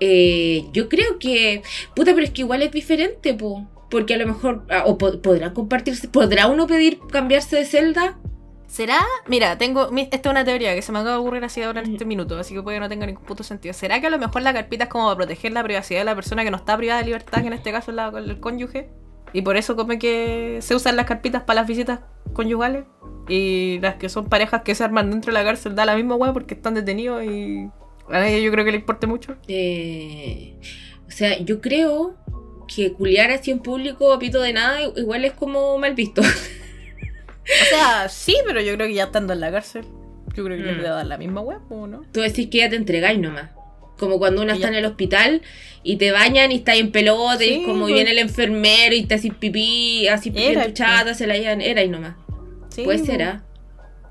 Eh, 0.00 0.64
yo 0.72 0.88
creo 0.88 1.18
que. 1.18 1.62
Puta, 1.94 2.14
pero 2.14 2.24
es 2.24 2.30
que 2.30 2.40
igual 2.40 2.62
es 2.62 2.72
diferente, 2.72 3.34
po. 3.34 3.66
Porque 3.96 4.12
a 4.12 4.18
lo 4.18 4.26
mejor. 4.26 4.62
ah, 4.68 4.82
O 4.84 4.98
po- 4.98 5.20
podrá 5.22 5.54
compartirse. 5.54 6.06
¿Podrá 6.08 6.48
uno 6.48 6.66
pedir 6.66 6.98
cambiarse 7.10 7.56
de 7.56 7.64
celda? 7.64 8.18
¿Será? 8.66 8.98
Mira, 9.26 9.56
tengo. 9.56 9.88
Esta 9.96 10.16
es 10.16 10.26
una 10.26 10.44
teoría 10.44 10.74
que 10.74 10.82
se 10.82 10.92
me 10.92 10.98
acaba 10.98 11.12
de 11.14 11.20
ocurrir 11.22 11.42
así 11.44 11.62
ahora 11.62 11.80
en 11.80 11.92
este 11.92 12.04
minuto, 12.04 12.38
así 12.38 12.52
que 12.52 12.62
puede 12.62 12.76
que 12.76 12.80
no 12.80 12.88
tenga 12.90 13.06
ningún 13.06 13.24
puto 13.24 13.42
sentido. 13.42 13.72
¿Será 13.72 14.00
que 14.00 14.08
a 14.08 14.10
lo 14.10 14.18
mejor 14.18 14.42
la 14.42 14.52
carpita 14.52 14.84
es 14.84 14.90
como 14.90 15.06
para 15.06 15.16
proteger 15.16 15.52
la 15.52 15.62
privacidad 15.62 16.00
de 16.00 16.04
la 16.04 16.14
persona 16.14 16.44
que 16.44 16.50
no 16.50 16.58
está 16.58 16.76
privada 16.76 17.00
de 17.00 17.06
libertad, 17.06 17.40
que 17.40 17.46
en 17.46 17.52
este 17.54 17.72
caso 17.72 17.90
es 17.90 17.94
la, 17.94 18.08
el 18.08 18.38
cónyuge? 18.38 18.90
Y 19.32 19.40
por 19.42 19.56
eso 19.56 19.76
como 19.76 19.98
que 19.98 20.58
se 20.60 20.74
usan 20.74 20.96
las 20.96 21.06
carpitas 21.06 21.42
para 21.44 21.60
las 21.60 21.68
visitas 21.68 22.00
conyugales. 22.34 22.84
Y 23.28 23.78
las 23.80 23.94
que 23.94 24.08
son 24.08 24.28
parejas 24.28 24.62
que 24.62 24.74
se 24.74 24.84
arman 24.84 25.10
dentro 25.10 25.32
de 25.32 25.38
la 25.38 25.44
cárcel 25.44 25.74
da 25.74 25.86
la 25.86 25.96
misma 25.96 26.16
weá 26.16 26.32
porque 26.34 26.54
están 26.54 26.74
detenidos 26.74 27.24
y 27.24 27.68
a 28.08 28.18
nadie 28.20 28.42
yo 28.42 28.50
creo 28.52 28.64
que 28.64 28.70
le 28.72 28.78
importe 28.78 29.06
mucho. 29.06 29.36
Eh, 29.48 30.56
o 31.06 31.10
sea, 31.10 31.38
yo 31.38 31.60
creo 31.60 32.14
que 32.66 32.92
culiar 32.92 33.30
así 33.30 33.50
en 33.50 33.60
público 33.60 34.12
a 34.12 34.18
pito 34.18 34.40
de 34.40 34.52
nada 34.52 34.80
igual 34.96 35.24
es 35.24 35.32
como 35.32 35.78
mal 35.78 35.94
visto. 35.94 36.22
O 37.48 37.64
sea, 37.70 38.08
sí, 38.08 38.36
pero 38.44 38.60
yo 38.60 38.74
creo 38.74 38.88
que 38.88 38.94
ya 38.94 39.04
estando 39.04 39.32
en 39.32 39.38
la 39.40 39.52
cárcel, 39.52 39.84
yo 40.34 40.44
creo 40.44 40.56
que 40.58 40.64
les 40.64 40.74
Mm. 40.74 40.78
debe 40.78 40.88
dar 40.88 41.06
la 41.06 41.16
misma 41.16 41.40
weá, 41.42 41.60
¿o 41.68 41.86
no? 41.86 42.02
Tú 42.12 42.20
decís 42.20 42.48
que 42.50 42.58
ya 42.58 42.68
te 42.68 42.74
entregáis 42.76 43.20
nomás. 43.20 43.50
Como 43.98 44.18
cuando 44.18 44.42
uno 44.42 44.52
está 44.52 44.64
ya- 44.66 44.68
en 44.70 44.74
el 44.74 44.84
hospital 44.84 45.42
y 45.84 45.96
te 45.96 46.10
bañan 46.10 46.50
y 46.50 46.56
estás 46.56 46.76
en 46.76 46.90
pelota 46.90 47.44
y 47.44 47.62
como 47.64 47.82
pues. 47.82 47.94
viene 47.94 48.10
el 48.10 48.18
enfermero 48.18 48.94
y 48.96 49.04
te 49.04 49.14
haces 49.14 49.32
pipí, 49.32 50.08
así 50.08 50.30
pipí 50.32 50.44
en 50.46 50.64
tu 50.64 50.70
chata, 50.72 51.14
se 51.14 51.26
la 51.28 51.36
llevan, 51.38 51.60
era 51.60 51.84
y 51.84 51.88
nomás. 51.88 52.16
Sí, 52.70 52.82
Puede 52.82 52.98
po. 52.98 53.06
ser, 53.06 53.22
¿ah? 53.22 53.44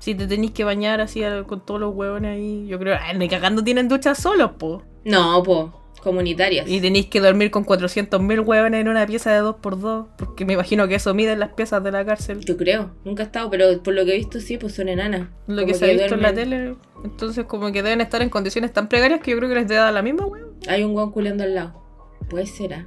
Si 0.00 0.14
te 0.14 0.26
tenéis 0.26 0.52
que 0.52 0.64
bañar 0.64 1.00
así 1.02 1.20
con 1.46 1.64
todos 1.64 1.78
los 1.78 1.94
huevones 1.94 2.36
ahí, 2.38 2.66
yo 2.66 2.78
creo, 2.78 2.96
ay, 3.00 3.18
ni 3.18 3.28
cagando 3.28 3.62
tienen 3.62 3.86
duchas 3.88 4.16
solos, 4.18 4.52
po. 4.58 4.82
No, 5.04 5.42
po, 5.42 5.78
comunitarias. 6.06 6.68
Y 6.68 6.80
tenéis 6.80 7.06
que 7.06 7.20
dormir 7.20 7.50
con 7.50 7.66
400.000 7.66 8.46
huevones 8.46 8.80
en 8.80 8.88
una 8.88 9.04
pieza 9.06 9.32
de 9.32 9.40
2x2, 9.40 10.06
porque 10.16 10.44
me 10.44 10.52
imagino 10.52 10.86
que 10.86 10.94
eso 10.94 11.12
miden 11.14 11.40
las 11.40 11.52
piezas 11.54 11.82
de 11.82 11.90
la 11.90 12.04
cárcel. 12.06 12.44
Yo 12.44 12.56
creo, 12.56 12.92
nunca 13.04 13.24
he 13.24 13.26
estado, 13.26 13.50
pero 13.50 13.82
por 13.82 13.92
lo 13.92 14.04
que 14.04 14.12
he 14.12 14.16
visto 14.16 14.38
sí, 14.38 14.56
pues 14.56 14.72
son 14.76 14.88
enanas. 14.88 15.30
Lo 15.48 15.66
que 15.66 15.74
se 15.74 15.84
ha 15.84 15.88
visto 15.92 16.14
en 16.14 16.22
la 16.22 16.32
tele, 16.32 16.76
entonces 17.02 17.44
como 17.46 17.72
que 17.72 17.82
deben 17.82 18.00
estar 18.00 18.22
en 18.22 18.30
condiciones 18.30 18.72
tan 18.72 18.88
precarias 18.88 19.20
que 19.20 19.32
yo 19.32 19.36
creo 19.38 19.48
que 19.48 19.56
les 19.56 19.66
dar 19.66 19.92
la 19.92 20.02
misma 20.02 20.26
huevo. 20.26 20.52
Hay 20.68 20.84
un 20.84 20.92
guan 20.92 21.10
culeando 21.10 21.42
al 21.42 21.56
lado. 21.56 21.82
Puede 22.30 22.46
ser, 22.46 22.74
¿ah? 22.74 22.86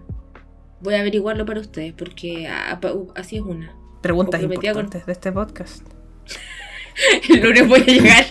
Voy 0.80 0.94
a 0.94 1.02
averiguarlo 1.02 1.46
para 1.46 1.60
ustedes, 1.60 1.92
porque 1.92 2.48
ah, 2.48 2.80
uh, 2.82 3.12
así 3.16 3.36
es 3.36 3.42
una. 3.42 3.76
Preguntas 4.02 4.40
con- 4.40 4.54
importantes 4.54 5.06
de 5.06 5.12
este 5.12 5.34
podcast. 5.34 5.86
El 7.30 7.42
lunes 7.42 7.68
voy 7.68 7.82
a 7.82 7.86
llegar. 7.86 8.26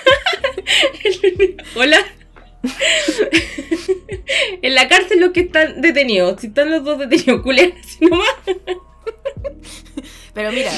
Hola. 1.76 1.98
en 4.62 4.74
la 4.74 4.88
cárcel 4.88 5.20
los 5.20 5.30
que 5.30 5.40
están 5.40 5.80
detenidos, 5.80 6.40
si 6.40 6.48
están 6.48 6.70
los 6.70 6.84
dos 6.84 6.98
detenidos, 6.98 7.42
culean 7.42 7.72
así 7.78 8.04
nomás. 8.04 8.28
Pero 10.34 10.52
mira, 10.52 10.70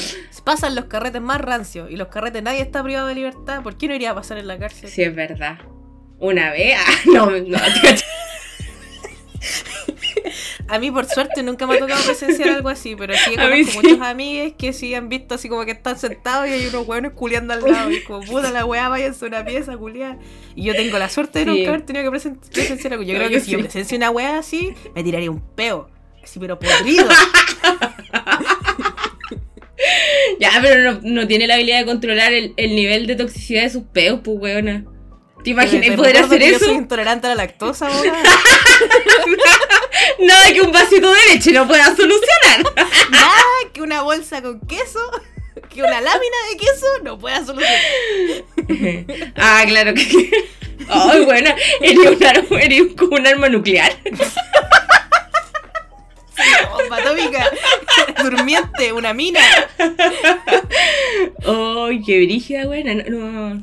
pasan 0.44 0.74
los 0.74 0.86
carretes 0.86 1.20
más 1.20 1.40
rancios 1.40 1.90
y 1.90 1.96
los 1.96 2.08
carretes 2.08 2.42
nadie 2.42 2.62
está 2.62 2.82
privado 2.82 3.06
de 3.08 3.14
libertad, 3.14 3.62
¿por 3.62 3.76
qué 3.76 3.88
no 3.88 3.94
iría 3.94 4.10
a 4.12 4.14
pasar 4.14 4.38
en 4.38 4.46
la 4.46 4.58
cárcel? 4.58 4.88
Sí, 4.88 5.02
es 5.02 5.14
verdad. 5.14 5.58
Una 6.18 6.50
vez, 6.50 6.76
ah, 6.78 7.00
no, 7.06 7.30
no. 7.30 7.58
A 10.68 10.78
mí, 10.78 10.90
por 10.90 11.06
suerte, 11.06 11.42
nunca 11.42 11.66
me 11.66 11.76
ha 11.76 11.78
tocado 11.78 12.02
presenciar 12.04 12.50
algo 12.50 12.68
así, 12.68 12.94
pero 12.96 13.14
sí 13.14 13.35
conozco 13.35 13.54
sí. 13.70 13.76
muchos 13.76 14.00
amigos 14.00 14.52
que 14.58 14.72
sí 14.72 14.94
han 14.94 15.08
visto 15.08 15.35
así 15.35 15.48
como 15.48 15.64
que 15.64 15.72
están 15.72 15.98
sentados 15.98 16.48
y 16.48 16.52
hay 16.52 16.66
unos 16.66 16.87
hueones 16.87 17.12
culiando 17.12 17.54
al 17.54 17.62
lado. 17.62 17.90
Y 17.90 18.02
como, 18.04 18.20
puta 18.20 18.50
la 18.50 18.64
weá, 18.64 18.88
váyanse 18.88 19.24
a 19.24 19.28
una 19.28 19.44
pieza, 19.44 19.76
culiar. 19.76 20.18
Y 20.54 20.64
yo 20.64 20.74
tengo 20.74 20.98
la 20.98 21.08
suerte 21.08 21.40
de 21.40 21.44
Sí. 21.44 21.50
nunca 21.58 21.68
haber 21.70 21.82
tenido 21.82 22.11
que 22.11 22.16
presen- 22.18 22.38
presenciar 22.52 22.92
algo. 22.94 23.04
Yo 23.04 23.12
No, 23.14 23.18
creo 23.20 23.30
yo 23.30 23.38
que 23.38 23.44
si 23.44 23.50
yo 23.52 23.58
sí. 23.58 23.62
presencio 23.64 23.96
una 23.96 24.11
weá 24.11 24.38
así, 24.38 24.74
me 24.94 25.02
tiraría 25.02 25.30
un 25.30 25.40
peo. 25.40 25.88
Así, 26.22 26.38
pero 26.38 26.58
podrido. 26.58 27.06
Ya, 30.38 30.50
pero 30.61 30.92
no, 30.92 31.00
no 31.02 31.26
tiene 31.26 31.46
la 31.48 31.54
habilidad 31.54 31.80
de 31.80 31.87
controlar 31.87 32.32
el, 32.32 32.54
el 32.56 32.74
nivel 32.76 33.06
de 33.06 33.16
toxicidad 33.16 33.62
de 33.62 33.70
sus 33.70 33.82
peos, 33.85 34.20
pues, 34.22 34.38
weona. 34.40 34.85
¿Te 35.42 35.50
imaginas 35.50 35.96
poder 35.96 36.16
hacer 36.18 36.40
eso? 36.42 36.61
Yo 36.61 36.66
soy 36.66 36.74
intolerante 36.76 37.26
a 37.26 37.30
la 37.30 37.35
lactosa, 37.37 37.88
weá. 37.90 38.12
Nada 40.18 40.52
que 40.52 40.61
un 40.61 40.72
vasito 40.72 41.12
de 41.12 41.20
leche 41.33 41.52
no 41.52 41.66
pueda 41.66 41.87
solucionar. 41.87 42.74
Nada 43.11 43.33
que 43.72 43.83
una 43.83 44.02
bolsa 44.02 44.42
con 44.42 44.61
queso, 44.61 45.00
que 45.68 45.83
una 45.83 46.00
lámina 46.00 46.37
de 46.50 46.57
queso 46.57 46.87
no 47.02 47.18
pueda 47.18 47.44
solucionar. 47.44 47.81
ah, 49.37 49.64
claro 49.66 49.94
que. 49.94 50.31
Ay, 50.88 51.24
buena. 51.24 51.55
Eres, 51.81 52.11
un 52.11 52.24
arma, 52.24 52.61
eres 52.61 52.83
como 52.96 53.16
un 53.16 53.26
arma 53.26 53.48
nuclear. 53.48 53.92
Bomba 56.72 56.96
atómica, 56.96 57.50
durmiente, 58.22 58.92
una 58.92 59.14
mina. 59.14 59.40
Ay, 59.78 62.02
qué 62.05 62.24
brígida, 62.24 62.66
buena. 62.66 62.94
No, 62.94 63.31
no. 63.31 63.62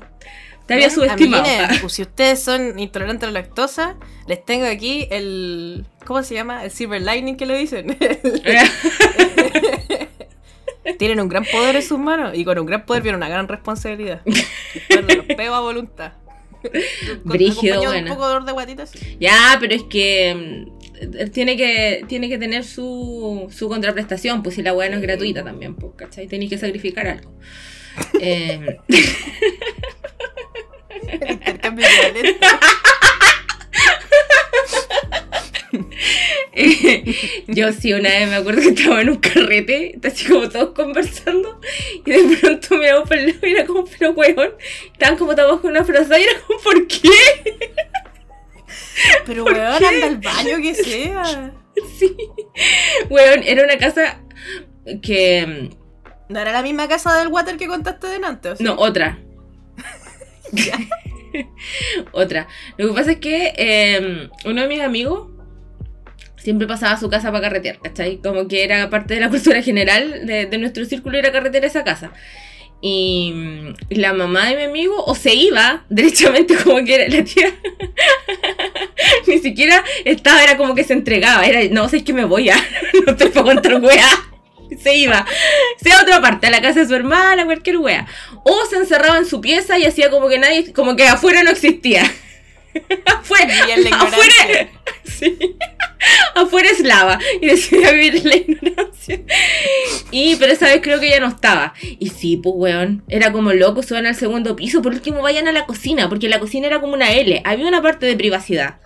Te 0.69 0.75
había 0.75 0.87
Bueno, 0.89 1.01
subestimado. 1.01 1.43
amiguines, 1.43 1.79
pues, 1.81 1.93
si 1.93 2.03
ustedes 2.03 2.43
son 2.43 2.77
intolerantes 2.77 3.27
a 3.27 3.31
la 3.31 3.41
lactosa, 3.41 3.95
les 4.27 4.45
tengo 4.45 4.67
aquí 4.67 5.07
el. 5.09 5.83
¿Cómo 6.05 6.21
se 6.21 6.35
llama? 6.35 6.63
El 6.63 6.69
silver 6.69 7.01
lining 7.01 7.37
que 7.37 7.47
lo 7.47 7.57
dicen. 7.57 7.97
Tienen 10.99 11.19
un 11.21 11.27
gran 11.27 11.43
poder 11.45 11.75
en 11.75 11.81
sus 11.81 11.97
manos 11.97 12.37
y 12.37 12.45
con 12.45 12.59
un 12.59 12.67
gran 12.67 12.85
poder 12.85 13.01
viene 13.01 13.17
una 13.17 13.29
gran 13.29 13.47
responsabilidad. 13.47 14.21
Los 14.25 15.25
peos 15.35 15.55
a 15.55 15.59
voluntad. 15.59 16.11
Brígido, 17.23 17.81
buena. 17.81 18.11
un 18.11 18.15
poco 18.17 18.27
de 18.27 18.33
dolor 18.33 18.45
de 18.45 18.51
guatita, 18.51 18.85
sí. 18.85 19.17
ya, 19.19 19.57
pero 19.59 19.73
es 19.73 19.81
que. 19.83 20.35
mm, 20.35 21.15
eh, 21.17 21.29
tiene 21.31 21.57
que, 21.57 22.05
tiene 22.07 22.29
que 22.29 22.37
tener 22.37 22.63
su, 22.63 23.47
su 23.49 23.67
contraprestación, 23.69 24.43
pues 24.43 24.53
si 24.53 24.61
la 24.61 24.73
weá 24.73 24.87
no 24.89 24.97
es 24.97 25.01
gratuita 25.01 25.43
también, 25.43 25.73
pues, 25.73 25.93
¿cachai? 25.95 26.27
Tenéis 26.27 26.51
que 26.51 26.59
sacrificar 26.59 27.07
algo. 27.07 27.33
Eh, 28.21 28.77
El 30.89 31.31
intercambio 31.31 31.85
equivalente. 31.85 32.47
yo 37.47 37.71
sí, 37.73 37.93
una 37.93 38.09
vez 38.09 38.29
me 38.29 38.35
acuerdo 38.35 38.61
que 38.61 38.69
estaba 38.69 39.01
en 39.01 39.09
un 39.09 39.17
carrete, 39.17 39.99
así 40.03 40.25
como 40.25 40.49
todos 40.49 40.73
conversando, 40.73 41.59
y 42.05 42.11
de 42.11 42.37
pronto 42.37 42.75
me 42.77 42.89
hago 42.89 43.05
por 43.05 43.17
el 43.17 43.27
lado 43.27 43.47
y 43.47 43.51
era 43.51 43.65
como, 43.65 43.85
pero 43.85 44.11
weón, 44.11 44.53
estaban 44.91 45.17
como 45.17 45.35
todos 45.35 45.61
con 45.61 45.71
una 45.71 45.83
frase 45.83 46.19
y 46.19 46.23
era 46.23 46.39
como, 46.41 46.59
¿por 46.59 46.87
qué? 46.87 47.09
Pero 49.25 49.45
¿Por 49.45 49.53
weón, 49.53 49.79
qué? 49.79 49.87
anda 49.87 50.07
al 50.07 50.17
baño 50.17 50.57
que 50.61 50.75
sea. 50.75 51.53
Sí. 51.97 52.17
Weón, 53.09 53.43
era 53.45 53.63
una 53.63 53.77
casa 53.77 54.19
que... 55.01 55.69
No 56.27 56.39
era 56.39 56.51
la 56.51 56.61
misma 56.61 56.89
casa 56.89 57.17
del 57.17 57.29
water 57.29 57.55
que 57.55 57.67
contaste 57.67 58.07
delante, 58.07 58.49
¿o 58.49 58.55
sí? 58.57 58.63
No, 58.63 58.75
otra. 58.75 59.17
otra. 62.11 62.47
Lo 62.77 62.87
que 62.87 62.93
pasa 62.93 63.11
es 63.11 63.19
que 63.19 63.53
eh, 63.57 64.29
uno 64.45 64.61
de 64.61 64.67
mis 64.67 64.81
amigos 64.81 65.29
siempre 66.37 66.67
pasaba 66.67 66.93
a 66.93 66.99
su 66.99 67.09
casa 67.09 67.31
para 67.31 67.43
carretear, 67.43 67.79
¿cachai? 67.79 68.17
Como 68.17 68.47
que 68.47 68.63
era 68.63 68.89
parte 68.89 69.15
de 69.15 69.19
la 69.19 69.29
cultura 69.31 69.61
general 69.61 70.25
de, 70.25 70.57
nuestro 70.57 70.85
círculo 70.85 71.17
ir 71.17 71.25
a 71.25 71.31
carretear 71.31 71.63
a 71.63 71.67
esa 71.67 71.83
casa. 71.83 72.11
Y 72.81 73.33
mm, 73.35 73.73
la 73.89 74.13
mamá 74.13 74.47
de 74.47 74.55
mi 74.55 74.63
amigo 74.63 75.03
o 75.05 75.13
se 75.13 75.33
iba 75.33 75.85
derechamente 75.89 76.55
como 76.55 76.83
que 76.83 76.95
era 76.95 77.07
la 77.09 77.23
tía. 77.23 77.53
Ni 79.27 79.39
siquiera 79.39 79.83
estaba, 80.05 80.43
era 80.43 80.57
como 80.57 80.75
que 80.75 80.83
se 80.83 80.93
entregaba. 80.93 81.45
Era, 81.45 81.61
no 81.71 81.89
sé, 81.89 81.97
es 81.97 82.03
que 82.03 82.13
me 82.13 82.25
voy 82.25 82.49
a. 82.49 82.55
no 83.05 83.15
te 83.15 83.27
puedo 83.27 83.45
contar 83.45 83.81
weá. 83.81 84.07
Se 84.77 84.95
iba. 84.95 85.25
Se 85.81 85.89
iba 85.89 85.99
a 85.99 86.03
otra 86.03 86.21
parte, 86.21 86.47
a 86.47 86.51
la 86.51 86.61
casa 86.61 86.81
de 86.81 86.87
su 86.87 86.95
hermana, 86.95 87.45
cualquier 87.45 87.77
wea. 87.77 88.07
O 88.43 88.65
se 88.69 88.77
encerraba 88.77 89.17
en 89.17 89.25
su 89.25 89.41
pieza 89.41 89.77
y 89.77 89.85
hacía 89.85 90.09
como 90.09 90.27
que 90.29 90.39
nadie, 90.39 90.71
como 90.73 90.95
que 90.95 91.07
afuera 91.07 91.43
no 91.43 91.51
existía. 91.51 92.03
afuera, 93.05 93.53
afuera, 93.93 94.69
sí. 95.03 95.37
afuera 96.35 96.69
es 96.69 96.79
lava. 96.81 97.19
Y 97.41 97.47
decidía 97.47 97.91
vivir 97.91 98.17
en 98.17 98.29
la 98.29 98.35
ignorancia. 98.35 99.21
Y, 100.11 100.35
pero 100.35 100.53
esa 100.53 100.67
vez 100.67 100.81
creo 100.81 100.99
que 100.99 101.09
ya 101.09 101.19
no 101.19 101.27
estaba. 101.27 101.73
Y 101.81 102.09
sí, 102.09 102.37
pues 102.37 102.55
weón, 102.57 103.03
era 103.07 103.31
como 103.31 103.53
loco, 103.53 103.83
suban 103.83 104.05
al 104.05 104.15
segundo 104.15 104.55
piso. 104.55 104.81
Por 104.81 104.93
último, 104.93 105.21
vayan 105.21 105.47
a 105.47 105.51
la 105.51 105.65
cocina, 105.65 106.09
porque 106.09 106.29
la 106.29 106.39
cocina 106.39 106.67
era 106.67 106.79
como 106.79 106.93
una 106.93 107.11
L. 107.11 107.41
Había 107.43 107.67
una 107.67 107.81
parte 107.81 108.05
de 108.05 108.15
privacidad. 108.15 108.77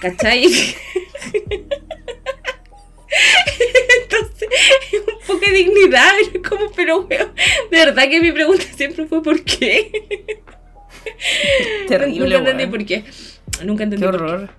¿Cachai? 0.00 0.46
Entonces, 4.02 4.48
un 4.92 5.26
poco 5.26 5.40
de 5.40 5.52
dignidad, 5.52 6.12
era 6.20 6.48
como, 6.48 6.70
pero 6.72 7.00
weón, 7.00 7.32
de 7.70 7.76
verdad 7.76 8.04
que 8.08 8.20
mi 8.20 8.32
pregunta 8.32 8.64
siempre 8.76 9.06
fue 9.06 9.22
¿por 9.22 9.42
qué? 9.44 9.90
Terrible, 11.88 12.38
Nunca 12.38 12.50
entendí 12.50 12.66
por 12.66 12.84
qué. 12.86 13.04
Nunca 13.64 13.84
entendí 13.84 14.04
Qué 14.06 14.10
por 14.12 14.18
qué. 14.18 14.24
horror. 14.32 14.50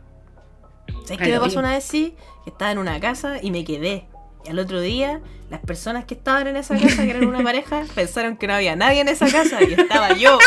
¿Sabes 1.06 1.18
qué 1.20 1.32
me 1.32 1.40
pasó 1.40 1.60
una 1.60 1.72
vez? 1.74 1.84
Sí, 1.84 2.16
que 2.44 2.50
estaba 2.50 2.72
en 2.72 2.78
una 2.80 3.00
casa 3.00 3.38
y 3.42 3.52
me 3.52 3.64
quedé. 3.64 4.08
Y 4.46 4.50
al 4.50 4.60
otro 4.60 4.80
día, 4.82 5.22
las 5.50 5.60
personas 5.62 6.06
que 6.06 6.14
estaban 6.14 6.48
en 6.48 6.56
esa 6.58 6.78
casa, 6.78 7.04
que 7.04 7.10
eran 7.12 7.26
una 7.28 7.44
pareja, 7.44 7.84
pensaron 7.96 8.38
que 8.38 8.48
no 8.48 8.54
había 8.56 8.76
nadie 8.76 9.02
en 9.02 9.10
esa 9.10 9.30
casa 9.30 9.62
y 9.62 9.74
estaba 9.74 10.14
yo. 10.16 10.38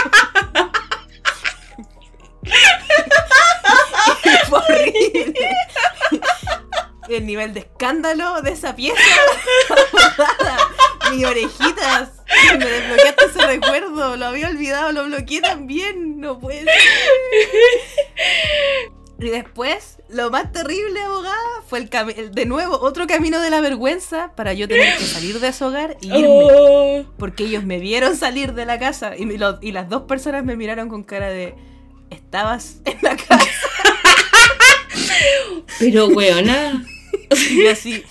Fue 4.49 4.59
horrible. 4.59 5.35
El 7.11 7.27
nivel 7.27 7.53
de 7.55 7.61
escándalo 7.61 8.43
de 8.43 8.53
esa 8.53 8.75
pieza. 8.77 8.99
Mis 11.13 11.25
orejitas. 11.25 12.11
Me 12.59 12.65
desbloqueaste 12.65 13.25
ese 13.27 13.47
recuerdo. 13.47 14.17
Lo 14.17 14.27
había 14.27 14.49
olvidado, 14.49 14.93
lo 14.93 15.05
bloqueé 15.05 15.41
también. 15.41 16.21
No 16.21 16.39
puede 16.39 16.65
ser. 16.65 16.73
Y 19.19 19.29
después, 19.29 19.99
lo 20.09 20.31
más 20.31 20.51
terrible, 20.51 20.99
abogada, 21.03 21.37
fue 21.69 21.81
el, 21.81 21.91
de 22.33 22.47
nuevo 22.47 22.79
otro 22.81 23.07
camino 23.07 23.39
de 23.41 23.51
la 23.51 23.61
vergüenza 23.61 24.33
para 24.35 24.55
yo 24.55 24.67
tener 24.67 24.97
que 24.97 25.05
salir 25.05 25.41
de 25.41 25.49
ese 25.49 25.63
hogar 25.65 25.99
y 26.01 26.07
irme. 26.09 26.27
Oh. 26.31 27.05
Porque 27.19 27.45
ellos 27.45 27.65
me 27.65 27.79
vieron 27.81 28.17
salir 28.17 28.55
de 28.55 28.65
la 28.65 28.79
casa 28.79 29.15
y, 29.17 29.25
lo- 29.37 29.59
y 29.61 29.73
las 29.73 29.91
dos 29.91 30.03
personas 30.05 30.43
me 30.45 30.57
miraron 30.57 30.89
con 30.89 31.03
cara 31.03 31.29
de, 31.29 31.55
¿estabas 32.09 32.77
en 32.87 32.97
la 33.03 33.17
casa? 33.17 33.45
Pero 35.79 36.09
weona. 36.09 36.83
Y 37.51 37.65
yo 37.65 37.71
así, 37.71 38.03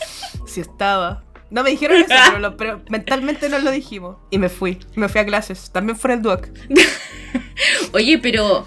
sí 0.45 0.61
estaba. 0.61 1.23
No 1.51 1.63
me 1.63 1.71
dijeron 1.71 1.97
eso, 1.97 2.07
pero, 2.27 2.39
lo- 2.39 2.57
pero 2.57 2.81
mentalmente 2.89 3.49
nos 3.49 3.63
lo 3.63 3.71
dijimos. 3.71 4.17
Y 4.29 4.37
me 4.37 4.49
fui, 4.49 4.77
me 4.95 5.09
fui 5.09 5.19
a 5.21 5.25
clases, 5.25 5.71
también 5.71 5.97
fuera 5.97 6.13
el 6.15 6.21
duoc. 6.21 6.47
Oye, 7.93 8.17
pero. 8.19 8.65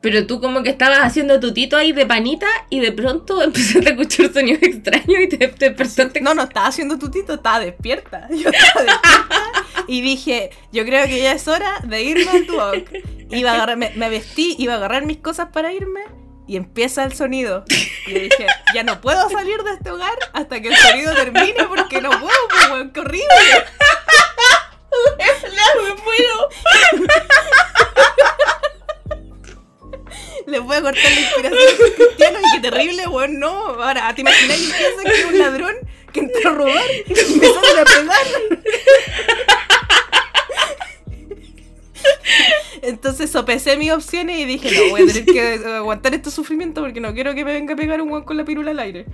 Pero 0.00 0.28
tú 0.28 0.40
como 0.40 0.62
que 0.62 0.70
estabas 0.70 1.00
haciendo 1.00 1.40
tutito 1.40 1.76
ahí 1.76 1.90
de 1.90 2.06
panita 2.06 2.46
y 2.70 2.78
de 2.78 2.92
pronto 2.92 3.42
empezaste 3.42 3.88
a 3.88 3.90
escuchar 3.92 4.32
sonidos 4.32 4.62
extraños 4.62 5.22
y 5.24 5.28
te, 5.28 5.48
te 5.48 5.70
despertaste. 5.70 6.20
No, 6.20 6.34
no 6.34 6.44
estaba 6.44 6.68
haciendo 6.68 6.98
tutito, 7.00 7.34
estaba 7.34 7.58
despierta. 7.58 8.28
Yo 8.30 8.48
estaba 8.48 8.84
despierta 8.84 9.64
y 9.88 10.00
dije, 10.00 10.50
yo 10.72 10.84
creo 10.84 11.04
que 11.06 11.20
ya 11.20 11.32
es 11.32 11.48
hora 11.48 11.80
de 11.82 12.00
irme 12.02 12.30
al 12.30 12.46
duoc. 12.46 12.88
Iba 13.30 13.50
a 13.50 13.54
agarrar, 13.54 13.76
me, 13.76 13.90
me 13.96 14.08
vestí, 14.08 14.54
iba 14.60 14.74
a 14.74 14.76
agarrar 14.76 15.04
mis 15.04 15.16
cosas 15.18 15.48
para 15.52 15.72
irme 15.72 16.02
y 16.48 16.56
empieza 16.56 17.04
el 17.04 17.14
sonido. 17.14 17.64
Y 18.06 18.14
yo 18.14 18.20
dije, 18.20 18.46
ya 18.74 18.82
no 18.82 19.00
puedo 19.00 19.28
salir 19.28 19.62
de 19.62 19.72
este 19.72 19.90
hogar 19.90 20.18
hasta 20.32 20.60
que 20.60 20.68
el 20.68 20.76
sonido 20.76 21.14
termine 21.14 21.64
porque 21.68 22.00
no 22.00 22.08
puedo, 22.10 22.48
pues, 22.48 22.70
weón, 22.70 22.90
qué 22.90 23.00
horrible. 23.00 23.26
Les 30.46 30.62
voy 30.62 30.76
a 30.76 30.80
cortar 30.80 31.12
la 31.12 31.20
inspiración 31.20 32.36
a 32.36 32.40
y 32.40 32.52
qué 32.54 32.60
terrible, 32.60 33.06
weón, 33.06 33.38
no. 33.38 33.50
Ahora, 33.82 34.14
¿te 34.14 34.22
imaginas 34.22 34.56
que 34.56 35.04
que 35.04 35.12
es 35.12 35.26
un 35.26 35.38
ladrón 35.38 35.76
que 36.12 36.20
entró 36.20 36.50
a 36.50 36.54
robar 36.54 36.84
y 37.06 37.20
empezaron 37.20 37.78
a 37.78 37.84
pegar? 37.84 38.26
Entonces 42.82 43.30
sopesé 43.30 43.76
mis 43.76 43.90
opciones 43.90 44.38
y 44.38 44.44
dije, 44.44 44.70
no, 44.70 44.90
voy 44.90 45.02
a 45.02 45.06
tener 45.06 45.24
que 45.24 45.60
aguantar 45.76 46.14
este 46.14 46.30
sufrimiento 46.30 46.80
porque 46.80 47.00
no 47.00 47.12
quiero 47.14 47.34
que 47.34 47.44
me 47.44 47.52
venga 47.52 47.74
a 47.74 47.76
pegar 47.76 48.00
un 48.00 48.10
weón 48.10 48.24
con 48.24 48.36
la 48.36 48.44
pirula 48.44 48.70
al 48.70 48.78
aire. 48.78 49.06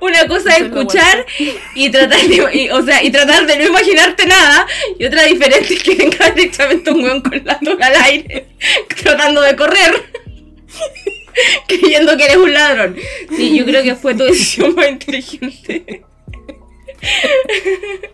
Una 0.00 0.26
cosa 0.28 0.54
es 0.56 0.62
escuchar 0.62 1.26
y 1.74 1.90
tratar 1.90 2.20
de, 2.22 2.48
y- 2.52 2.70
o 2.70 2.82
sea, 2.84 3.02
y 3.02 3.10
tratar 3.10 3.46
de 3.46 3.56
no 3.58 3.64
imaginarte 3.66 4.26
nada. 4.26 4.66
Y 4.98 5.04
otra 5.04 5.24
diferente 5.24 5.74
es 5.74 5.82
que 5.82 5.94
venga 5.94 6.30
directamente 6.30 6.90
un 6.90 7.02
weón 7.04 7.20
con 7.22 7.42
la 7.44 7.58
toga 7.58 7.86
al 7.86 7.96
aire, 8.04 8.46
tratando 9.02 9.40
de 9.42 9.56
correr. 9.56 10.04
Creyendo 11.68 12.16
que 12.16 12.24
eres 12.24 12.36
un 12.36 12.52
ladrón. 12.52 12.96
Sí, 13.36 13.58
yo 13.58 13.64
creo 13.64 13.82
que 13.82 13.94
fue 13.94 14.14
tu 14.14 14.24
decisión 14.24 14.74
más 14.74 14.88
inteligente. 14.88 16.02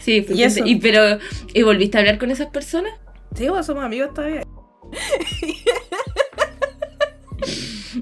Sí, 0.00 0.22
fue 0.22 0.34
Y 0.34 0.42
eso. 0.42 0.60
y 0.64 0.76
pero 0.76 1.18
¿y 1.54 1.62
volviste 1.62 1.96
a 1.96 2.00
hablar 2.00 2.18
con 2.18 2.30
esas 2.30 2.48
personas? 2.48 2.92
Sí, 3.36 3.48
vos 3.48 3.64
somos 3.64 3.84
amigos 3.84 4.12
todavía. 4.14 4.42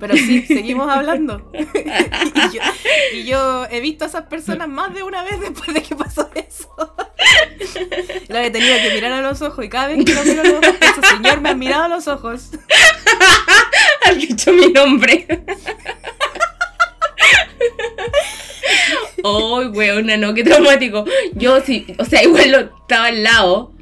Pero 0.00 0.14
sí, 0.16 0.42
seguimos 0.46 0.88
hablando. 0.90 1.50
y, 1.54 2.54
yo, 2.54 2.60
y 3.14 3.24
yo 3.24 3.66
he 3.70 3.80
visto 3.80 4.04
a 4.04 4.08
esas 4.08 4.24
personas 4.26 4.68
más 4.68 4.94
de 4.94 5.02
una 5.02 5.22
vez 5.22 5.40
después 5.40 5.72
de 5.74 5.82
que 5.82 5.96
pasó 5.96 6.30
eso. 6.34 6.94
Lo 8.28 8.38
he 8.38 8.50
tenido 8.50 8.76
que 8.82 8.94
mirar 8.94 9.12
a 9.12 9.22
los 9.22 9.40
ojos 9.42 9.64
y 9.64 9.68
cada 9.68 9.88
vez 9.88 10.04
que 10.04 10.14
lo 10.14 10.22
miro 10.24 10.42
a 10.42 10.44
los 10.44 10.54
ojos, 10.54 10.76
pienso, 10.78 11.02
señor, 11.02 11.40
me 11.40 11.50
has 11.50 11.56
mirado 11.56 11.84
a 11.84 11.88
los 11.88 12.06
ojos. 12.08 12.50
Has 14.04 14.16
dicho 14.16 14.52
mi 14.52 14.72
nombre. 14.72 15.26
Ay, 19.24 19.66
weona, 19.68 20.16
no, 20.16 20.34
qué 20.34 20.44
traumático. 20.44 21.04
Yo 21.34 21.60
sí, 21.60 21.86
o 21.98 22.04
sea, 22.04 22.22
igual 22.22 22.50
lo 22.50 22.58
estaba 22.60 23.06
al 23.06 23.22
lado. 23.22 23.74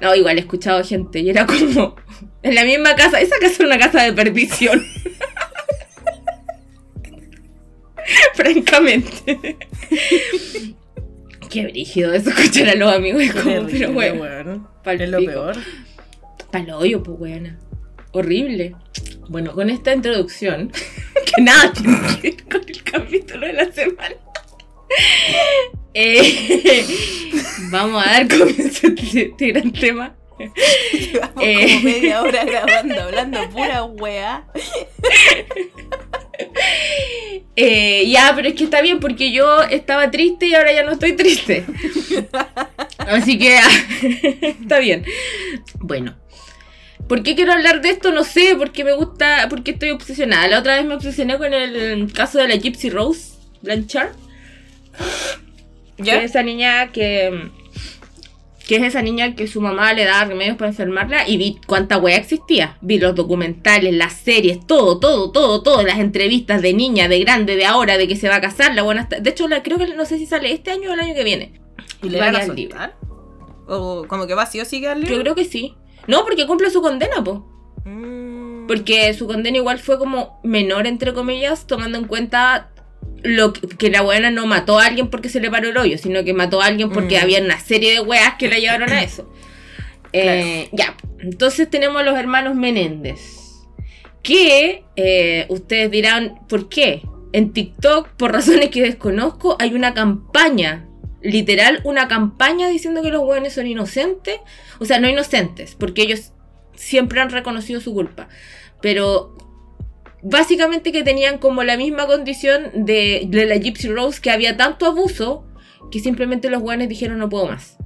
No, 0.00 0.14
igual 0.14 0.38
he 0.38 0.40
escuchado 0.40 0.82
gente 0.84 1.20
y 1.20 1.30
era 1.30 1.46
como 1.46 1.96
en 2.42 2.54
la 2.54 2.64
misma 2.64 2.94
casa. 2.96 3.20
Esa 3.20 3.38
casa 3.40 3.56
era 3.62 3.66
una 3.66 3.78
casa 3.78 4.02
de 4.02 4.12
perdición. 4.12 4.84
Francamente. 8.34 9.56
Qué 11.48 11.64
brígido 11.66 12.12
eso 12.14 12.30
escuchar 12.30 12.70
a 12.70 12.74
los 12.74 12.92
amigos. 12.92 13.22
Es 13.22 13.34
como, 13.34 13.66
pero 13.66 13.92
bueno, 13.92 14.70
pa'l 14.82 15.00
Es 15.00 15.10
lo 15.10 15.18
peor. 15.18 15.56
Pa'l 16.50 16.70
hoyo, 16.70 17.02
pues 17.02 17.20
weona. 17.20 17.58
Horrible. 18.12 18.74
Bueno, 19.28 19.52
con 19.52 19.70
esta 19.70 19.94
introducción, 19.94 20.72
que 21.34 21.42
nada 21.42 21.72
tiene 21.72 21.98
que 22.20 22.30
ver 22.30 22.44
con 22.44 22.62
el 22.68 22.82
capítulo 22.82 23.46
de 23.46 23.52
la 23.52 23.72
semana. 23.72 24.16
eh, 25.94 26.86
vamos 27.70 28.04
a 28.06 28.10
dar 28.10 28.28
comienzo 28.28 28.86
a 28.86 28.90
este, 28.90 29.22
este 29.22 29.46
gran 29.48 29.72
tema. 29.72 30.14
Llevamos 30.92 31.42
Eh. 31.44 31.66
como 31.68 31.80
media 31.84 32.22
hora 32.22 32.44
grabando, 32.44 33.00
hablando 33.02 33.50
pura 33.50 33.84
weá. 33.84 34.44
Eh, 37.54 38.08
ya, 38.08 38.32
pero 38.34 38.48
es 38.48 38.54
que 38.54 38.64
está 38.64 38.80
bien 38.80 38.98
porque 38.98 39.30
yo 39.30 39.62
estaba 39.62 40.10
triste 40.10 40.46
y 40.46 40.54
ahora 40.54 40.72
ya 40.72 40.82
no 40.82 40.92
estoy 40.92 41.12
triste. 41.12 41.64
Así 42.98 43.38
que 43.38 43.58
está 44.60 44.78
bien. 44.78 45.04
Bueno. 45.80 46.16
¿Por 47.12 47.22
qué 47.22 47.34
quiero 47.34 47.52
hablar 47.52 47.82
de 47.82 47.90
esto? 47.90 48.10
No 48.10 48.24
sé, 48.24 48.54
porque 48.56 48.84
me 48.84 48.94
gusta, 48.94 49.46
porque 49.50 49.72
estoy 49.72 49.90
obsesionada. 49.90 50.48
La 50.48 50.60
otra 50.60 50.76
vez 50.76 50.86
me 50.86 50.94
obsesioné 50.94 51.36
con 51.36 51.52
el 51.52 52.10
caso 52.10 52.38
de 52.38 52.48
la 52.48 52.56
Gypsy 52.56 52.88
Rose 52.88 53.34
Blanchard. 53.60 54.12
Que 55.98 56.04
¿Ya? 56.04 56.22
es 56.22 56.30
esa 56.30 56.42
niña 56.42 56.90
que. 56.90 57.50
Que 58.66 58.76
es 58.76 58.82
esa 58.84 59.02
niña 59.02 59.34
que 59.34 59.46
su 59.46 59.60
mamá 59.60 59.92
le 59.92 60.06
daba 60.06 60.24
remedios 60.24 60.56
para 60.56 60.70
enfermarla 60.70 61.28
y 61.28 61.36
vi 61.36 61.58
cuánta 61.66 61.98
wea 61.98 62.16
existía. 62.16 62.78
Vi 62.80 62.98
los 62.98 63.14
documentales, 63.14 63.92
las 63.92 64.14
series, 64.14 64.66
todo, 64.66 64.98
todo, 64.98 65.32
todo, 65.32 65.62
todo. 65.62 65.82
Las 65.82 65.98
entrevistas 65.98 66.62
de 66.62 66.72
niña, 66.72 67.08
de 67.08 67.18
grande, 67.18 67.56
de 67.56 67.66
ahora, 67.66 67.98
de 67.98 68.08
que 68.08 68.16
se 68.16 68.30
va 68.30 68.36
a 68.36 68.40
casar. 68.40 68.74
La 68.74 68.84
buena 68.84 69.06
De 69.20 69.28
hecho, 69.28 69.48
la, 69.48 69.62
creo 69.62 69.76
que 69.76 69.86
no 69.88 70.06
sé 70.06 70.16
si 70.16 70.24
sale 70.24 70.50
este 70.50 70.70
año 70.70 70.88
o 70.88 70.94
el 70.94 71.00
año 71.00 71.14
que 71.14 71.24
viene. 71.24 71.60
¿Y 72.02 72.08
le 72.08 72.18
Va 72.18 72.28
a 72.28 72.32
van 72.32 72.40
a 72.40 72.46
soltar? 72.46 72.96
¿O 73.68 74.06
como 74.08 74.26
que 74.26 74.32
va 74.32 74.46
sí 74.46 74.62
o 74.62 74.64
sí? 74.64 74.80
Yo 74.80 75.20
creo 75.20 75.34
que 75.34 75.44
sí. 75.44 75.74
No, 76.06 76.24
porque 76.24 76.46
cumple 76.46 76.70
su 76.70 76.82
condena, 76.82 77.22
po. 77.22 77.46
Mm. 77.84 78.66
Porque 78.66 79.12
su 79.14 79.26
condena 79.26 79.56
igual 79.56 79.78
fue 79.78 79.98
como 79.98 80.40
menor, 80.44 80.86
entre 80.86 81.12
comillas, 81.12 81.66
tomando 81.66 81.98
en 81.98 82.04
cuenta 82.06 82.70
lo 83.22 83.52
que, 83.52 83.66
que 83.68 83.90
la 83.90 84.02
buena 84.02 84.30
no 84.30 84.46
mató 84.46 84.78
a 84.78 84.86
alguien 84.86 85.08
porque 85.08 85.28
se 85.28 85.40
le 85.40 85.50
paró 85.50 85.68
el 85.68 85.76
hoyo, 85.76 85.98
sino 85.98 86.24
que 86.24 86.34
mató 86.34 86.60
a 86.60 86.66
alguien 86.66 86.90
porque 86.90 87.18
Mm. 87.18 87.22
había 87.22 87.40
una 87.40 87.60
serie 87.60 87.92
de 87.92 88.00
weas 88.00 88.34
que 88.38 88.48
la 88.48 88.58
llevaron 88.58 88.90
a 88.90 89.02
eso. 89.02 89.28
Eh, 90.14 90.68
ya, 90.72 90.94
entonces 91.20 91.70
tenemos 91.70 92.02
a 92.02 92.04
los 92.04 92.18
hermanos 92.18 92.54
Menéndez. 92.54 93.20
Que 94.22 94.84
eh, 94.94 95.46
ustedes 95.48 95.90
dirán, 95.90 96.34
¿por 96.50 96.68
qué? 96.68 97.00
En 97.32 97.54
TikTok, 97.54 98.08
por 98.18 98.30
razones 98.30 98.68
que 98.68 98.82
desconozco, 98.82 99.56
hay 99.58 99.74
una 99.74 99.94
campaña, 99.94 100.86
literal, 101.22 101.80
una 101.84 102.08
campaña 102.08 102.68
diciendo 102.68 103.02
que 103.02 103.10
los 103.10 103.22
hueones 103.22 103.54
son 103.54 103.66
inocentes. 103.66 104.40
O 104.78 104.84
sea, 104.84 105.00
no 105.00 105.08
inocentes, 105.08 105.74
porque 105.74 106.02
ellos 106.02 106.32
siempre 106.74 107.20
han 107.20 107.30
reconocido 107.30 107.80
su 107.80 107.92
culpa. 107.92 108.28
Pero 108.80 109.36
básicamente 110.22 110.92
que 110.92 111.02
tenían 111.02 111.38
como 111.38 111.64
la 111.64 111.76
misma 111.76 112.06
condición 112.06 112.84
de, 112.86 113.28
la 113.30 113.56
Gypsy 113.56 113.88
Rose, 113.88 114.20
que 114.20 114.30
había 114.30 114.56
tanto 114.56 114.86
abuso 114.86 115.44
que 115.90 116.00
simplemente 116.00 116.48
los 116.48 116.62
hueones 116.62 116.88
dijeron 116.88 117.18
no 117.18 117.28
puedo 117.28 117.46
más. 117.46 117.76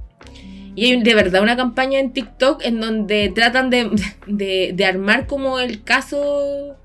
Y 0.75 0.85
hay 0.85 1.01
de 1.01 1.15
verdad 1.15 1.41
una 1.41 1.57
campaña 1.57 1.99
en 1.99 2.13
TikTok 2.13 2.63
en 2.63 2.79
donde 2.79 3.31
tratan 3.33 3.69
de, 4.27 4.73
de, 4.73 4.85
armar 4.85 5.25
como 5.25 5.59
el 5.59 5.83
caso. 5.83 6.77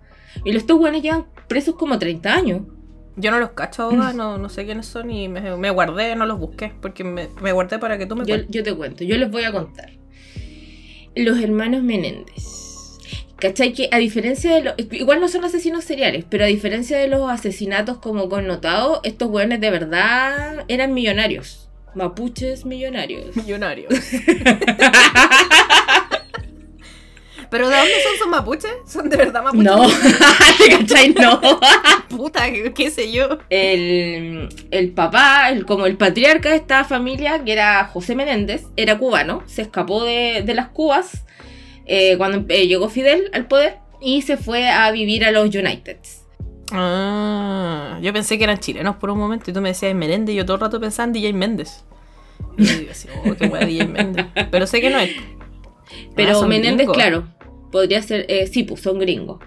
Y 0.45 0.53
los 0.53 0.62
estos 0.62 0.81
hueones 0.81 1.03
llevan 1.03 1.27
presos 1.47 1.75
como 1.77 1.99
30 1.99 2.35
años. 2.35 2.62
Yo 3.16 3.31
no 3.31 3.38
los 3.38 3.51
cacho 3.51 3.85
ahora, 3.85 4.12
no, 4.14 4.38
no 4.38 4.48
sé 4.48 4.64
quiénes 4.64 4.87
son 4.87 5.11
y 5.11 5.29
me, 5.29 5.57
me 5.57 5.70
guardé, 5.70 6.16
no 6.16 6.27
los 6.27 6.38
busqué, 6.38 6.72
porque 6.81 7.05
me, 7.05 7.29
me 7.40 7.53
guardé 7.53 7.79
para 7.79 7.98
que 7.98 8.07
tú 8.07 8.16
me 8.16 8.22
Yo, 8.25 8.35
cuentes. 8.35 8.48
yo 8.51 8.62
te 8.62 8.75
cuento, 8.75 9.05
yo 9.05 9.16
les 9.18 9.31
voy 9.31 9.44
a 9.44 9.53
contar. 9.53 9.90
Los 11.14 11.38
hermanos 11.40 11.83
Menéndez. 11.83 12.98
¿Cachai? 13.37 13.72
Que 13.72 13.88
a 13.90 13.98
diferencia 13.98 14.55
de 14.55 14.62
los. 14.62 14.75
Igual 14.92 15.20
no 15.20 15.29
son 15.29 15.44
asesinos 15.44 15.85
seriales, 15.85 16.25
pero 16.29 16.44
a 16.44 16.46
diferencia 16.46 16.96
de 16.96 17.09
los 17.09 17.29
asesinatos 17.29 17.98
como 17.98 18.29
connotados, 18.29 19.01
estos 19.03 19.29
hueones 19.29 19.61
de 19.61 19.70
verdad 19.70 20.64
eran 20.68 20.94
millonarios. 20.94 21.68
Mapuches 21.94 22.64
millonarios. 22.64 23.37
Millonarios. 23.37 23.92
¿Pero 27.53 27.69
de 27.69 27.77
dónde 27.77 27.93
son? 28.03 28.19
¿Son 28.19 28.31
mapuches? 28.31 28.73
¿Son 28.87 29.09
de 29.11 29.17
verdad 29.17 29.45
mapuches? 29.45 29.65
No, 29.65 29.87
¿te 30.59 30.69
cachai? 30.71 31.11
No. 31.11 31.38
Puta, 32.09 32.51
qué, 32.51 32.91
sé 32.91 33.12
yo. 33.12 33.38
El, 33.51 34.49
el 34.71 34.91
papá, 34.93 35.51
el, 35.51 35.67
como 35.67 35.85
el 35.85 35.97
patriarca 35.99 36.49
de 36.49 36.57
esta 36.57 36.85
familia, 36.85 37.45
que 37.45 37.53
era 37.53 37.85
José 37.85 38.17
Menéndez, 38.17 38.65
era 38.77 38.97
cubano, 38.99 39.43
se 39.47 39.62
escapó 39.62 40.03
de, 40.03 40.43
de 40.47 40.55
las 40.55 40.69
Cubas 40.71 41.25
eh, 41.85 42.17
cuando 42.17 42.45
eh, 42.49 42.67
llegó 42.67 42.88
Fidel 42.88 43.31
al 43.35 43.47
poder 43.47 43.77
y 44.01 44.23
se 44.23 44.38
fue 44.38 44.69
a 44.71 44.91
vivir 44.91 45.25
a 45.25 45.31
los 45.31 45.55
Uniteds. 45.55 46.23
Ah, 46.73 47.99
yo 48.01 48.15
pensé 48.15 48.38
que 48.38 48.45
eran 48.45 48.59
chilenos 48.59 48.97
por 48.97 49.11
un 49.11 49.19
momento 49.19 49.51
y 49.51 49.53
tú 49.55 49.61
me 49.61 49.69
decías 49.69 49.95
Menéndez 49.95 50.33
y 50.35 50.38
yo 50.38 50.47
todo 50.47 50.55
el 50.55 50.62
rato 50.62 50.81
pensaba 50.81 51.07
en 51.07 51.12
DJ 51.12 51.35
Méndez. 51.35 51.85
Y 52.57 52.65
yo 52.65 52.79
digo 52.79 52.91
así, 52.93 53.09
oh, 53.27 53.35
qué 53.35 53.47
guay 53.47 53.67
DJ 53.67 53.87
Méndez. 53.88 54.27
Pero 54.51 54.67
sé 54.67 54.81
que 54.81 54.88
no 54.88 54.99
es. 54.99 55.11
Pero 56.17 56.41
Ah, 56.41 56.47
Menéndez, 56.47 56.87
gringos. 56.87 56.97
claro, 56.97 57.25
podría 57.72 58.00
ser, 58.02 58.26
eh, 58.28 58.46
sí, 58.46 58.62
pues 58.62 58.80
son 58.80 59.00
gringos. 59.00 59.40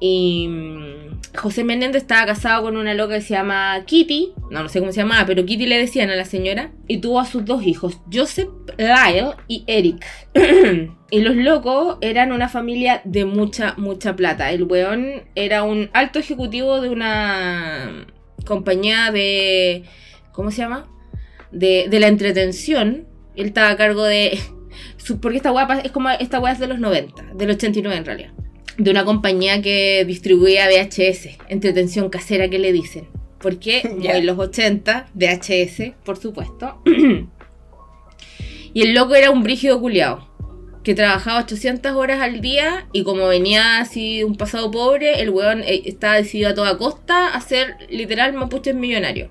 Y 0.00 0.46
mm, 0.48 1.36
José 1.36 1.64
Menéndez 1.64 2.02
estaba 2.02 2.26
casado 2.26 2.62
con 2.62 2.76
una 2.76 2.94
loca 2.94 3.14
que 3.14 3.20
se 3.20 3.34
llama 3.34 3.82
Kitty, 3.84 4.32
no, 4.50 4.62
no 4.62 4.68
sé 4.68 4.80
cómo 4.80 4.92
se 4.92 5.00
llamaba, 5.00 5.26
pero 5.26 5.44
Kitty 5.44 5.66
le 5.66 5.78
decían 5.78 6.10
a 6.10 6.16
la 6.16 6.24
señora, 6.24 6.72
y 6.86 6.98
tuvo 6.98 7.20
a 7.20 7.24
sus 7.24 7.44
dos 7.44 7.64
hijos, 7.64 8.00
Joseph 8.12 8.48
Lyle 8.76 9.34
y 9.48 9.64
Eric. 9.66 10.04
y 11.10 11.20
los 11.20 11.36
locos 11.36 11.98
eran 12.00 12.32
una 12.32 12.48
familia 12.48 13.02
de 13.04 13.24
mucha, 13.24 13.74
mucha 13.76 14.14
plata. 14.14 14.52
El 14.52 14.64
weón 14.64 15.24
era 15.34 15.64
un 15.64 15.90
alto 15.92 16.18
ejecutivo 16.18 16.80
de 16.80 16.90
una 16.90 18.06
compañía 18.44 19.10
de, 19.10 19.84
¿cómo 20.32 20.50
se 20.50 20.58
llama? 20.58 20.88
De, 21.50 21.88
de 21.90 22.00
la 22.00 22.06
entretención. 22.06 23.08
Él 23.34 23.46
estaba 23.46 23.70
a 23.70 23.76
cargo 23.76 24.04
de 24.04 24.38
porque 25.20 25.38
esta 25.38 25.52
weá 25.52 25.80
es 25.84 25.92
como 25.92 26.10
esta 26.10 26.38
weá 26.38 26.52
es 26.52 26.58
de 26.58 26.66
los 26.66 26.78
90, 26.78 27.34
del 27.34 27.50
89 27.50 27.96
en 27.96 28.04
realidad. 28.04 28.30
De 28.76 28.90
una 28.90 29.04
compañía 29.04 29.60
que 29.60 30.04
distribuía 30.06 30.68
VHS, 30.68 31.38
entretención 31.48 32.10
casera 32.10 32.48
que 32.48 32.58
le 32.58 32.72
dicen. 32.72 33.08
Porque 33.40 33.82
Ya. 34.00 34.16
en 34.16 34.26
los 34.26 34.38
80, 34.38 35.08
VHS, 35.14 35.92
por 36.04 36.16
supuesto. 36.16 36.80
y 38.74 38.82
el 38.82 38.94
loco 38.94 39.14
era 39.14 39.30
un 39.30 39.42
brígido 39.42 39.80
culiao. 39.80 40.28
Que 40.84 40.94
trabajaba 40.94 41.40
800 41.40 41.92
horas 41.96 42.20
al 42.20 42.40
día 42.40 42.86
y 42.92 43.02
como 43.02 43.26
venía 43.28 43.78
así 43.80 44.22
un 44.22 44.36
pasado 44.36 44.70
pobre, 44.70 45.20
el 45.20 45.30
weón 45.30 45.62
eh, 45.62 45.82
estaba 45.84 46.14
decidido 46.14 46.50
a 46.50 46.54
toda 46.54 46.78
costa 46.78 47.28
a 47.34 47.40
ser 47.40 47.74
literal 47.90 48.32
mapuches 48.32 48.74
millonario. 48.74 49.30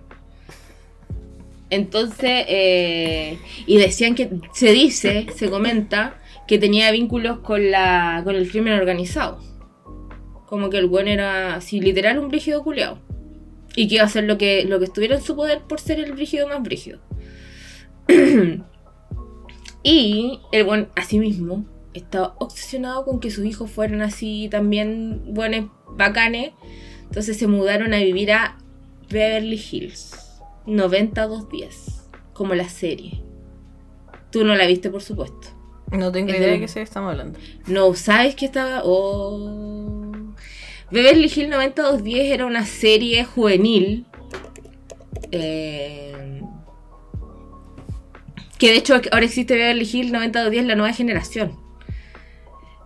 Entonces, 1.69 2.45
eh, 2.47 3.37
y 3.65 3.77
decían 3.77 4.15
que 4.15 4.29
se 4.53 4.71
dice, 4.71 5.27
se 5.35 5.49
comenta, 5.49 6.19
que 6.47 6.57
tenía 6.57 6.91
vínculos 6.91 7.39
con 7.39 7.71
la 7.71 8.21
con 8.23 8.35
el 8.35 8.49
crimen 8.49 8.73
organizado. 8.73 9.39
Como 10.45 10.69
que 10.69 10.77
el 10.77 10.87
buen 10.87 11.09
era 11.09 11.55
así, 11.55 11.81
literal, 11.81 12.19
un 12.19 12.29
brígido 12.29 12.63
culeado. 12.63 12.99
Y 13.75 13.87
que 13.87 13.95
iba 13.95 14.03
a 14.03 14.07
hacer 14.07 14.23
lo 14.23 14.37
que, 14.37 14.63
lo 14.63 14.79
que 14.79 14.85
estuviera 14.85 15.15
en 15.15 15.21
su 15.21 15.35
poder 15.35 15.61
por 15.67 15.79
ser 15.79 15.99
el 15.99 16.13
brígido 16.13 16.47
más 16.47 16.63
brígido. 16.63 16.99
y 19.83 20.39
el 20.53 20.63
buen, 20.63 20.87
asimismo, 20.95 21.65
estaba 21.93 22.35
obsesionado 22.39 23.03
con 23.03 23.19
que 23.19 23.29
sus 23.29 23.45
hijos 23.45 23.69
fueran 23.69 24.01
así 24.01 24.47
también 24.49 25.33
buenos, 25.33 25.69
bacanes. 25.97 26.51
Entonces 27.03 27.37
se 27.37 27.47
mudaron 27.47 27.93
a 27.93 27.97
vivir 27.97 28.31
a 28.31 28.57
Beverly 29.09 29.61
Hills. 29.71 30.26
9210. 30.67 32.09
Como 32.33 32.53
la 32.53 32.69
serie. 32.69 33.23
Tú 34.31 34.43
no 34.43 34.53
la 34.55 34.67
viste, 34.67 34.89
por 34.89 35.01
supuesto. 35.01 35.47
No 35.91 36.11
tengo 36.11 36.29
Es 36.31 36.37
idea 36.37 36.51
de- 36.51 36.59
qué 36.59 36.67
se 36.67 36.81
estamos 36.81 37.11
hablando. 37.11 37.39
No 37.65 37.93
sabes 37.95 38.35
que 38.35 38.45
estaba. 38.45 38.81
Oh. 38.83 40.13
Beverly 40.91 41.25
Hills 41.33 41.49
9210 41.49 42.31
era 42.33 42.45
una 42.45 42.65
serie 42.65 43.23
juvenil. 43.23 44.05
eh, 45.31 46.41
que 48.57 48.71
de 48.71 48.77
hecho 48.77 48.95
ahora 49.11 49.25
existe 49.25 49.55
Beverly 49.55 49.83
Hills 49.91 50.11
9210, 50.11 50.65
la 50.65 50.75
nueva 50.75 50.93
generación. 50.93 51.59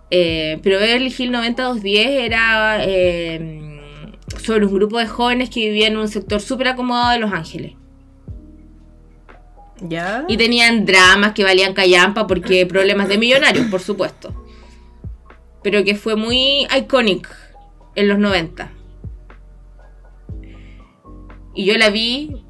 Eh, 0.10 0.60
pero 0.64 0.80
Beverly 0.80 1.14
Hills 1.18 1.32
9210 1.32 2.08
era 2.26 2.84
eh, 2.84 3.61
sobre 4.46 4.66
un 4.66 4.74
grupo 4.74 4.98
de 5.00 5.08
jóvenes 5.08 5.50
que 5.50 5.62
vivían 5.62 5.94
en 5.94 6.00
un 6.00 6.08
sector 6.08 6.42
súper 6.42 6.70
acomodado 6.70 7.12
de 7.12 7.20
Los 7.20 7.32
Ángeles. 7.34 7.74
¿Ya? 9.82 10.26
Y 10.28 10.38
tenían 10.38 10.86
dramas 10.86 11.34
que 11.34 11.44
valían 11.44 11.74
callampa 11.74 12.28
porque 12.28 12.66
problemas 12.68 13.08
de 13.08 13.18
millonarios, 13.18 13.68
por 13.68 13.82
supuesto. 13.82 14.34
Pero 15.64 15.84
que 15.84 15.96
fue 15.96 16.16
muy 16.16 16.68
iconic 16.78 17.28
en 17.96 18.08
los 18.08 18.20
90. 18.20 18.72
Y 21.54 21.66
yo 21.66 21.78
la 21.78 21.90
vi 21.90 22.44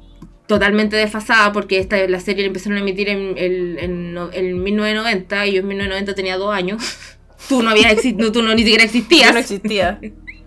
totalmente 0.46 0.96
desfasada 0.96 1.52
porque 1.52 1.78
esta, 1.78 2.06
la 2.08 2.20
serie 2.20 2.42
la 2.42 2.48
empezaron 2.48 2.78
a 2.78 2.80
emitir 2.82 3.08
en, 3.08 3.36
en- 3.38 3.78
en 3.78 4.18
en 4.32 4.62
1990 4.62 5.46
y 5.46 5.52
yo 5.54 5.60
en 5.60 5.66
1990 5.68 6.14
tenía 6.14 6.36
dos 6.36 6.54
años. 6.54 6.82
Tú 7.48 7.62
no 7.62 7.70
habías 7.70 7.96
no, 8.16 8.30
tú 8.30 8.40
no 8.40 8.54
ni 8.54 8.62
siquiera 8.62 8.84
existías. 8.84 9.32
No 9.32 9.40
existía. 9.40 10.00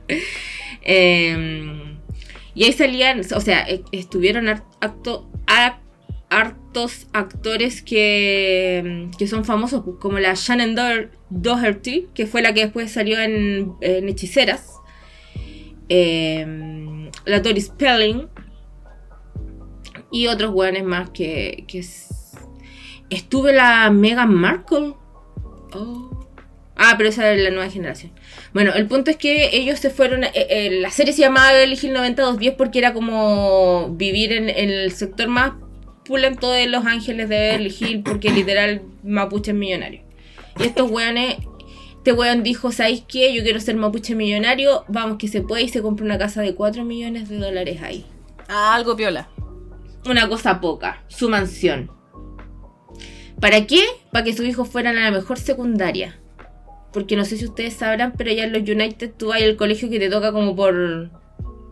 Eh, 0.86 1.98
y 2.54 2.64
ahí 2.64 2.72
salían, 2.74 3.22
o 3.36 3.42
sea, 3.42 3.68
e- 3.68 3.84
estuvieron 3.92 4.48
acto, 4.80 5.30
har- 5.48 5.82
harto 6.30 6.66
estos 6.76 7.08
actores 7.14 7.82
que, 7.82 9.08
que 9.18 9.28
son 9.28 9.46
famosos, 9.46 9.84
pues, 9.86 9.96
como 9.98 10.20
la 10.20 10.34
Shannon 10.36 10.76
Do- 10.76 11.10
Doherty, 11.30 12.10
que 12.14 12.28
fue 12.28 12.42
la 12.42 12.54
que 12.54 12.66
después 12.66 12.92
salió 12.92 13.18
en, 13.22 13.76
Hechiceras, 13.82 14.74
eh, 15.88 17.10
la 17.26 17.42
Tori 17.42 17.62
Spelling 17.62 18.28
y 20.12 20.28
otros 20.28 20.52
weones 20.54 20.84
más 20.84 21.12
que, 21.12 21.64
que 21.66 21.82
estuve 23.10 23.54
la 23.54 23.90
Meghan 23.90 24.34
Markle. 24.34 24.96
Oh. 25.74 26.28
Ah, 26.76 26.96
pero 26.98 27.08
esa 27.08 27.32
es 27.32 27.42
la 27.42 27.52
nueva 27.52 27.70
generación. 27.70 28.12
Bueno, 28.56 28.72
el 28.74 28.88
punto 28.88 29.12
es 29.12 29.18
que 29.18 29.50
ellos 29.52 29.80
se 29.80 29.90
fueron. 29.90 30.24
eh, 30.24 30.32
eh, 30.34 30.80
la 30.80 30.90
serie 30.90 31.12
se 31.12 31.20
llamaba 31.20 31.52
Beverly 31.52 31.74
Hills 31.74 31.94
9210 31.94 32.56
porque 32.56 32.80
era 32.80 32.94
como 32.94 33.90
vivir 33.90 34.32
en, 34.32 34.48
en 34.48 34.70
el 34.70 34.94
sector 34.94 35.28
más 35.28 35.56
pulento 36.06 36.50
de 36.50 36.66
Los 36.68 36.86
Ángeles 36.86 37.28
de 37.28 37.36
Beverly 37.36 37.76
Hills, 37.78 38.04
porque 38.06 38.30
literal 38.32 38.82
mapuche 39.04 39.52
es 39.52 39.58
millonario. 39.58 40.04
Y 40.58 40.64
estos 40.64 40.90
weones. 40.90 41.36
Este 41.98 42.14
weón 42.14 42.44
dijo: 42.44 42.72
¿Sabéis 42.72 43.04
qué? 43.06 43.34
Yo 43.34 43.44
quiero 43.44 43.60
ser 43.60 43.76
mapuche 43.76 44.16
millonario. 44.16 44.86
Vamos, 44.88 45.18
que 45.18 45.28
se 45.28 45.42
puede. 45.42 45.64
Y 45.64 45.68
se 45.68 45.82
compra 45.82 46.06
una 46.06 46.18
casa 46.18 46.42
de 46.42 46.56
4 46.56 46.86
millones 46.86 47.28
de 47.28 47.38
dólares 47.38 47.82
ahí. 47.82 48.06
Ah, 48.48 48.74
algo 48.74 48.96
piola. 48.96 49.28
Una 50.06 50.30
cosa 50.30 50.62
poca. 50.62 51.04
Su 51.10 51.28
mansión. 51.28 51.92
¿Para 53.42 53.68
qué? 53.68 53.84
Para 54.14 54.24
que 54.24 54.34
sus 54.34 54.46
hijos 54.46 54.70
fueran 54.70 54.98
a 54.98 55.02
la 55.02 55.12
mejor 55.12 55.40
secundaria. 55.40 56.22
Porque 56.96 57.18
no 57.18 57.26
sé 57.26 57.36
si 57.36 57.44
ustedes 57.44 57.74
sabrán, 57.74 58.14
pero 58.18 58.32
allá 58.32 58.46
en 58.46 58.54
los 58.54 58.62
United 58.62 59.12
tú 59.18 59.34
hay 59.34 59.44
el 59.44 59.58
colegio 59.58 59.90
que 59.90 60.00
te 60.00 60.10
toca 60.10 60.32
como 60.32 60.56
por 60.56 61.10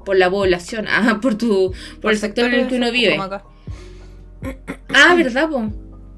por 0.04 0.18
la 0.18 0.30
población, 0.30 0.86
ah, 0.90 1.20
por 1.22 1.38
tu 1.38 1.74
por 2.02 2.12
el 2.12 2.18
sector 2.18 2.54
en 2.54 2.60
el 2.60 2.68
que 2.68 2.76
uno 2.76 2.92
vive. 2.92 3.12
Como 3.12 3.24
acá. 3.24 3.46
Ah, 4.94 5.16
¿verdad, 5.16 5.50
po? 5.50 5.72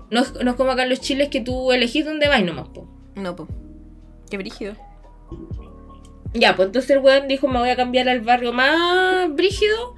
No 0.09 0.21
es, 0.21 0.33
no 0.43 0.49
es 0.49 0.57
como 0.57 0.71
acá 0.71 0.85
en 0.85 0.89
los 0.89 1.01
chiles 1.01 1.29
que 1.29 1.39
tú 1.39 1.71
elegís 1.71 2.03
dónde 2.03 2.27
vas 2.27 2.43
nomás, 2.43 2.69
po. 2.69 2.89
No, 3.13 3.35
po. 3.35 3.47
Qué 4.31 4.37
brígido. 4.37 4.75
Ya, 6.33 6.55
pues 6.55 6.69
entonces 6.69 6.89
el 6.89 6.97
weón 6.97 7.27
dijo, 7.27 7.47
me 7.47 7.59
voy 7.59 7.69
a 7.69 7.75
cambiar 7.75 8.09
al 8.09 8.21
barrio 8.21 8.53
más 8.53 9.31
brígido 9.35 9.93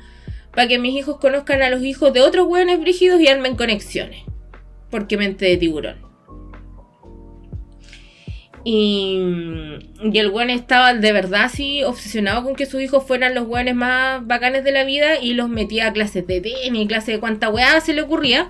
para 0.51 0.67
que 0.67 0.79
mis 0.79 0.93
hijos 0.97 1.17
conozcan 1.17 1.61
a 1.61 1.69
los 1.69 1.81
hijos 1.81 2.11
de 2.11 2.19
otros 2.19 2.45
weones 2.45 2.77
brígidos 2.81 3.21
y 3.21 3.29
armen 3.29 3.55
conexiones. 3.55 4.25
Porque 4.91 5.15
mente 5.15 5.45
de 5.45 5.55
tiburón. 5.55 6.06
Y, 8.69 9.17
y 10.03 10.19
el 10.19 10.29
weón 10.29 10.49
estaba 10.49 10.93
de 10.93 11.13
verdad 11.13 11.45
así 11.45 11.85
obsesionado 11.85 12.43
con 12.43 12.53
que 12.53 12.65
sus 12.65 12.81
hijos 12.81 13.01
fueran 13.07 13.33
los 13.33 13.47
weones 13.47 13.75
más 13.75 14.27
bacanes 14.27 14.65
de 14.65 14.73
la 14.73 14.83
vida 14.83 15.21
y 15.21 15.35
los 15.35 15.47
metía 15.47 15.87
a 15.87 15.93
clases 15.93 16.27
de 16.27 16.41
tenis, 16.41 16.87
clases 16.89 17.15
de 17.15 17.21
cuanta 17.21 17.47
weá 17.47 17.79
se 17.79 17.93
le 17.93 18.01
ocurría. 18.01 18.49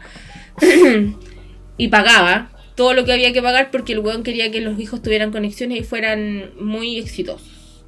y 1.78 1.89
pagaba 1.89 2.49
todo 2.74 2.95
lo 2.95 3.05
que 3.05 3.13
había 3.13 3.32
que 3.32 3.43
pagar 3.43 3.70
porque 3.70 3.93
el 3.93 3.99
weón 3.99 4.24
quería 4.24 4.49
que 4.49 4.59
los 4.59 4.80
hijos 4.80 5.03
tuvieran 5.03 5.32
conexiones 5.32 5.82
y 5.82 5.84
fueran 5.84 6.49
muy 6.59 6.97
exitosos. 6.97 7.86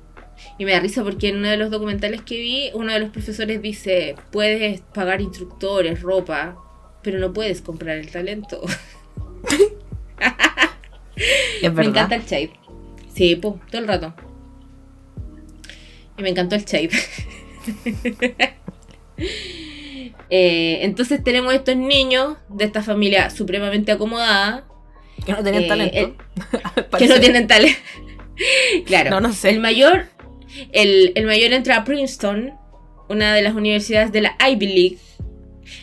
Y 0.59 0.65
me 0.65 0.73
da 0.73 0.82
risa 0.82 1.03
porque 1.03 1.30
en 1.30 1.38
uno 1.38 1.49
de 1.49 1.57
los 1.57 1.71
documentales 1.71 2.21
que 2.21 2.39
vi, 2.39 2.69
uno 2.75 2.93
de 2.93 2.99
los 2.99 3.09
profesores 3.09 3.59
dice, 3.59 4.13
puedes 4.32 4.82
pagar 4.82 5.19
instructores, 5.19 6.03
ropa, 6.03 6.57
pero 7.01 7.17
no 7.17 7.34
puedes 7.34 7.63
comprar 7.63 7.97
el 7.97 8.11
talento. 8.11 8.61
Es 11.61 11.74
Me 11.74 11.86
encanta 11.86 12.15
el 12.15 12.24
Shade. 12.24 12.51
Sí, 13.13 13.36
po, 13.36 13.59
todo 13.70 13.82
el 13.82 13.88
rato. 13.88 14.13
Y 16.17 16.22
me 16.22 16.30
encantó 16.30 16.55
el 16.55 16.65
Shade. 16.65 16.89
Eh, 20.30 20.80
entonces 20.84 21.24
tenemos 21.24 21.53
estos 21.53 21.76
niños 21.76 22.38
de 22.49 22.65
esta 22.65 22.84
familia 22.84 23.32
supremamente 23.32 23.91
acomodada 23.91 24.67
Que 25.26 25.32
no 25.32 25.43
tenían 25.43 25.63
Eh, 25.63 25.67
talento. 25.67 26.24
Al 26.63 26.88
que 26.99 27.07
no 27.07 27.20
tienen 27.20 27.47
talento. 27.47 27.80
claro. 28.86 29.09
No, 29.09 29.22
no 29.22 29.34
sé. 29.34 29.49
El 29.49 29.59
mayor, 29.59 30.05
el, 30.72 31.13
el 31.15 31.26
mayor 31.26 31.53
entra 31.53 31.78
a 31.78 31.84
Princeton, 31.84 32.53
una 33.09 33.34
de 33.34 33.41
las 33.41 33.55
universidades 33.55 34.11
de 34.11 34.22
la 34.22 34.38
Ivy 34.39 34.67
League. 34.67 34.97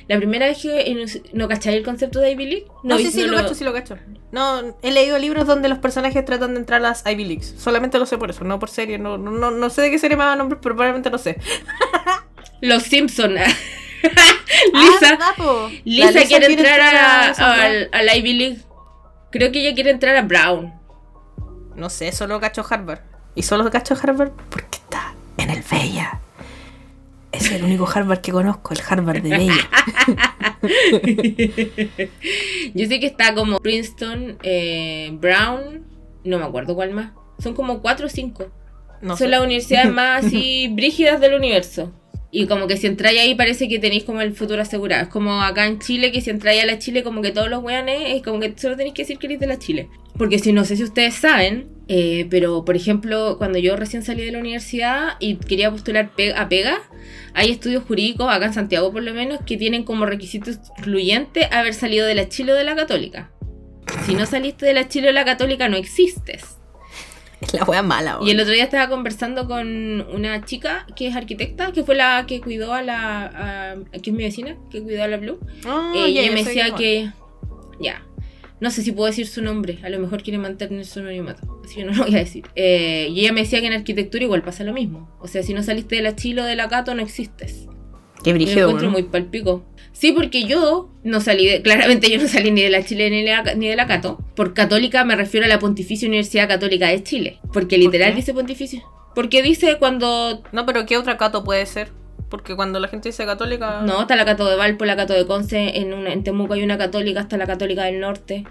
La 0.09 0.17
primera 0.17 0.47
vez 0.47 0.59
que 0.63 1.07
no 1.33 1.49
cacháis 1.49 1.77
el 1.77 1.85
concepto 1.85 2.21
de 2.21 2.31
Ivy 2.31 2.47
League. 2.47 2.67
No, 2.85 2.99
sí, 2.99 3.11
sí, 3.11 3.21
no 3.23 3.33
lo 3.33 3.37
cacho, 3.39 3.55
sí 3.55 3.65
lo 3.65 3.73
cacho. 3.73 3.99
No, 4.33 4.77
he 4.83 4.91
leído 4.91 5.19
libros 5.19 5.47
donde 5.47 5.69
los 5.69 5.79
personajes 5.79 6.25
tratan 6.25 6.55
de 6.55 6.61
entrar 6.61 6.79
a 6.81 6.89
las 6.89 7.05
Ivy 7.07 7.25
Leagues. 7.25 7.55
Solamente 7.59 7.99
lo 7.99 8.07
sé 8.07 8.19
por 8.19 8.31
eso, 8.31 8.45
no 8.45 8.59
por 8.59 8.69
serie. 8.69 8.99
No, 8.99 9.19
no, 9.19 9.51
no, 9.51 9.71
sé 9.71 9.83
de 9.83 9.91
qué 9.91 9.99
serie 9.99 10.17
me 10.17 10.25
van 10.25 10.35
a 10.35 10.37
nombrar, 10.37 10.61
pero 10.61 10.75
probablemente 10.75 11.11
no 11.11 11.19
sé. 11.19 11.39
Los 12.61 12.83
Simpson. 12.85 13.35
Lisa, 13.35 13.53
Ah. 15.21 15.69
Lisa, 15.85 16.11
La 16.13 16.25
quiere 16.25 16.47
entrar 16.47 16.81
a, 16.81 17.31
al, 17.31 17.89
a 17.93 18.03
la 18.03 18.17
Ivy 18.17 18.35
League. 18.35 18.59
Creo 19.31 19.53
que 19.53 19.61
ella 19.61 19.75
quiere 19.75 19.91
entrar 19.91 20.17
a 20.17 20.23
Brown. 20.23 20.75
No 21.75 21.91
sé, 21.91 22.13
solo 22.13 22.41
cacho 22.41 22.65
Harvard. 22.69 23.01
Y 23.35 23.43
solo 23.43 23.71
cacho 23.71 23.97
Harvard 24.03 24.33
porque 24.51 24.79
está 24.79 25.15
en 25.37 25.51
el 25.51 25.63
Bella. 25.63 26.21
Es 27.37 27.51
el 27.53 27.65
único 27.65 27.87
Harvard 27.89 28.21
que 28.21 28.33
conozco, 28.33 28.75
el 28.75 28.81
Harvard 28.89 29.23
de 29.23 29.31
Bella. 29.31 29.55
Yo 32.75 32.87
sé 32.87 33.01
que 33.01 33.07
está 33.07 33.35
como 33.35 33.59
Princeton, 33.59 34.39
eh, 34.43 35.11
Brown, 35.21 35.85
no 36.25 36.39
me 36.39 36.45
acuerdo 36.45 36.75
cuál 36.75 36.93
más. 36.93 37.13
Son 37.39 37.55
como 37.55 37.83
cuatro 37.83 38.07
o 38.07 38.09
cinco. 38.09 38.47
No 39.03 39.11
Son 39.17 39.27
sé. 39.27 39.29
las 39.29 39.43
universidades 39.43 39.93
más 39.93 40.25
así 40.27 40.69
brígidas 40.69 41.21
del 41.21 41.35
universo. 41.35 41.93
Y 42.39 42.45
como 42.45 42.67
que 42.67 42.77
si 42.77 42.87
entráis 42.87 43.19
ahí 43.19 43.35
parece 43.35 43.67
que 43.67 43.79
tenéis 43.79 44.05
como 44.05 44.21
el 44.21 44.35
futuro 44.35 44.61
asegurado. 44.61 45.05
Es 45.05 45.09
como 45.09 45.41
acá 45.41 45.67
en 45.67 45.79
Chile, 45.79 46.13
que 46.13 46.21
si 46.21 46.29
entráis 46.29 46.63
a 46.63 46.67
la 46.67 46.79
Chile, 46.79 47.03
como 47.03 47.23
que 47.23 47.31
todos 47.31 47.49
los 47.49 47.65
weones, 47.65 48.15
es 48.15 48.23
como 48.23 48.41
que 48.41 48.53
solo 48.59 48.77
tenéis 48.77 48.95
que 48.95 49.05
decir 49.05 49.17
que 49.17 49.27
eres 49.27 49.41
de 49.41 49.47
la 49.47 49.59
Chile. 49.59 49.89
Porque 50.19 50.39
si 50.39 50.53
no 50.53 50.67
sé 50.67 50.77
si 50.77 50.85
ustedes 50.85 51.15
saben, 51.15 51.67
eh, 51.89 52.27
pero 52.29 52.63
por 52.67 52.77
ejemplo, 52.77 53.39
cuando 53.39 53.59
yo 53.59 53.75
recién 53.75 54.03
salí 54.03 54.23
de 54.23 54.33
la 54.33 54.41
universidad 54.41 55.15
y 55.19 55.37
quería 55.37 55.71
postular 55.71 56.11
a 56.37 56.49
pega, 56.51 56.83
hay 57.33 57.51
estudios 57.51 57.85
jurídicos, 57.85 58.29
acá 58.31 58.45
en 58.45 58.53
Santiago 58.53 58.93
por 58.93 59.03
lo 59.03 59.15
menos, 59.15 59.41
que 59.47 59.57
tienen 59.57 59.85
como 59.85 60.05
requisito 60.05 60.51
excluyente 60.51 61.49
haber 61.51 61.73
salido 61.73 62.07
de 62.07 62.17
la 62.17 62.29
Chile 62.29 62.53
o 62.53 62.55
de 62.55 62.65
la 62.65 62.77
Católica. 62.77 63.31
Si 64.05 64.15
no 64.15 64.27
saliste 64.27 64.67
de 64.67 64.75
la 64.75 64.89
Chile 64.89 65.09
o 65.09 65.13
la 65.13 65.25
Católica, 65.25 65.71
no 65.71 65.79
existes. 65.79 66.59
La 67.53 67.65
wea 67.65 67.83
mala, 67.83 68.19
Y 68.23 68.31
el 68.31 68.41
otro 68.41 68.53
día 68.53 68.65
estaba 68.65 68.89
conversando 68.89 69.47
con 69.47 70.01
una 70.15 70.45
chica 70.45 70.87
que 70.97 71.09
es 71.09 71.17
arquitecta, 71.17 71.73
que 71.73 71.85
fue 71.85 71.95
la 71.95 72.25
que 72.27 72.41
cuidó 72.41 72.73
a 72.73 72.83
la. 72.83 73.75
a- 73.75 73.99
que 74.01 74.11
es 74.11 74.17
mi 74.17 74.23
vecina, 74.25 74.57
que 74.71 74.83
cuidó 74.83 75.03
a 75.05 75.09
la 75.09 75.19
Blue. 75.19 75.39
Ah, 75.67 75.93
Eh, 75.95 76.09
y 76.11 76.19
ella 76.19 76.33
me 76.33 76.43
decía 76.45 76.75
que. 76.75 77.11
Ya. 77.81 78.03
No 78.59 78.71
sé 78.71 78.83
si 78.83 78.93
puedo 78.93 79.07
decir 79.07 79.27
su 79.27 79.43
nombre, 79.43 79.79
a 79.83 79.91
lo 79.91 79.99
mejor 79.99 80.23
quiere 80.23 80.39
mantener 80.39 80.87
su 80.87 81.01
anonimato, 81.01 81.61
así 81.63 81.75
que 81.75 81.85
no 81.85 81.93
lo 81.93 82.05
voy 82.05 82.15
a 82.15 82.21
decir. 82.21 82.43
Eh, 82.55 83.07
y 83.11 83.21
ella 83.21 83.33
me 83.35 83.43
decía 83.43 83.61
que 83.61 83.67
en 83.67 83.75
arquitectura 83.75 84.25
igual 84.25 84.43
pasa 84.43 84.65
lo 84.65 84.73
mismo. 84.73 85.15
O 85.21 85.29
sea, 85.29 85.43
si 85.43 85.53
no 85.53 85.63
saliste 85.63 85.97
de 85.97 86.01
la 86.03 86.17
Chile 86.17 86.41
o 86.41 86.45
de 86.47 86.57
la 86.57 86.67
Cato, 86.69 86.95
no 86.95 87.03
existes. 87.03 87.67
Qué 88.27 88.33
brígido, 88.33 88.69
encuentro 88.69 88.89
weón. 88.89 88.93
muy 88.93 89.03
palpico. 89.05 89.63
Sí, 89.93 90.13
porque 90.13 90.45
yo 90.45 90.91
no 91.05 91.21
salí 91.21 91.47
de, 91.47 91.63
claramente 91.63 92.11
yo 92.11 92.21
no 92.21 92.29
salí 92.29 92.51
ni 92.51 92.61
de 92.63 92.71
la 92.71 92.85
Chile 92.85 93.09
ni 93.09 93.23
de 93.23 93.31
la, 93.31 93.55
ni 93.55 93.69
de 93.69 93.77
la 93.77 93.87
Cato. 93.87 94.19
Por 94.35 94.53
católica 94.53 95.05
me 95.05 95.15
refiero 95.17 95.47
a 95.47 95.49
la 95.49 95.59
Pontificia 95.59 96.07
Universidad 96.09 96.49
Católica 96.49 96.89
de 96.89 97.03
Chile. 97.03 97.39
Porque 97.53 97.79
literal 97.79 98.15
dice 98.15 98.35
pontificio. 98.35 98.83
Porque 99.15 99.43
dice 99.43 99.77
cuando... 99.79 100.43
No, 100.53 100.67
pero 100.67 100.85
¿qué 100.87 100.99
otra 100.99 101.17
cato 101.17 101.45
puede 101.45 101.65
ser? 101.67 101.93
Porque 102.29 102.57
cuando 102.57 102.81
la 102.81 102.89
gente 102.89 103.09
dice 103.11 103.25
católica. 103.25 103.81
No, 103.83 104.03
está 104.03 104.17
la 104.17 104.25
Cato 104.25 104.47
de 104.47 104.57
Valpo, 104.57 104.85
la 104.85 104.97
Cato 104.97 105.13
de 105.15 105.25
Conce, 105.27 105.79
en, 105.79 105.95
una, 105.95 106.13
en 106.13 106.25
Temuco 106.25 106.55
hay 106.55 106.65
una 106.65 106.77
católica, 106.77 107.21
hasta 107.21 107.37
la 107.37 107.47
Católica 107.47 107.85
del 107.85 108.01
Norte. 108.01 108.45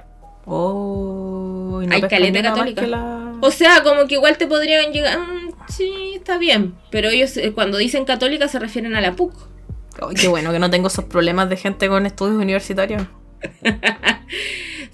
Oh, 0.45 1.81
no 1.85 1.93
Hay 1.93 2.01
caleta 2.03 2.41
católica. 2.41 2.87
la- 2.87 3.33
O 3.41 3.51
sea, 3.51 3.83
como 3.83 4.07
que 4.07 4.15
igual 4.15 4.37
te 4.37 4.47
podrían 4.47 4.91
llegar... 4.93 5.19
mm, 5.19 5.49
sí, 5.67 6.13
está 6.15 6.37
bien. 6.37 6.75
Pero 6.89 7.09
ellos 7.09 7.35
eh, 7.37 7.51
cuando 7.53 7.77
dicen 7.77 8.05
católica 8.05 8.47
se 8.47 8.59
refieren 8.59 8.95
a 8.95 9.01
la 9.01 9.13
PUC. 9.15 9.33
Ay, 10.01 10.15
qué 10.15 10.27
bueno 10.27 10.51
que 10.51 10.59
no 10.59 10.69
tengo 10.69 10.87
esos 10.87 11.05
problemas 11.05 11.49
de 11.49 11.57
gente 11.57 11.87
con 11.87 12.05
estudios 12.05 12.37
universitarios. 12.37 13.03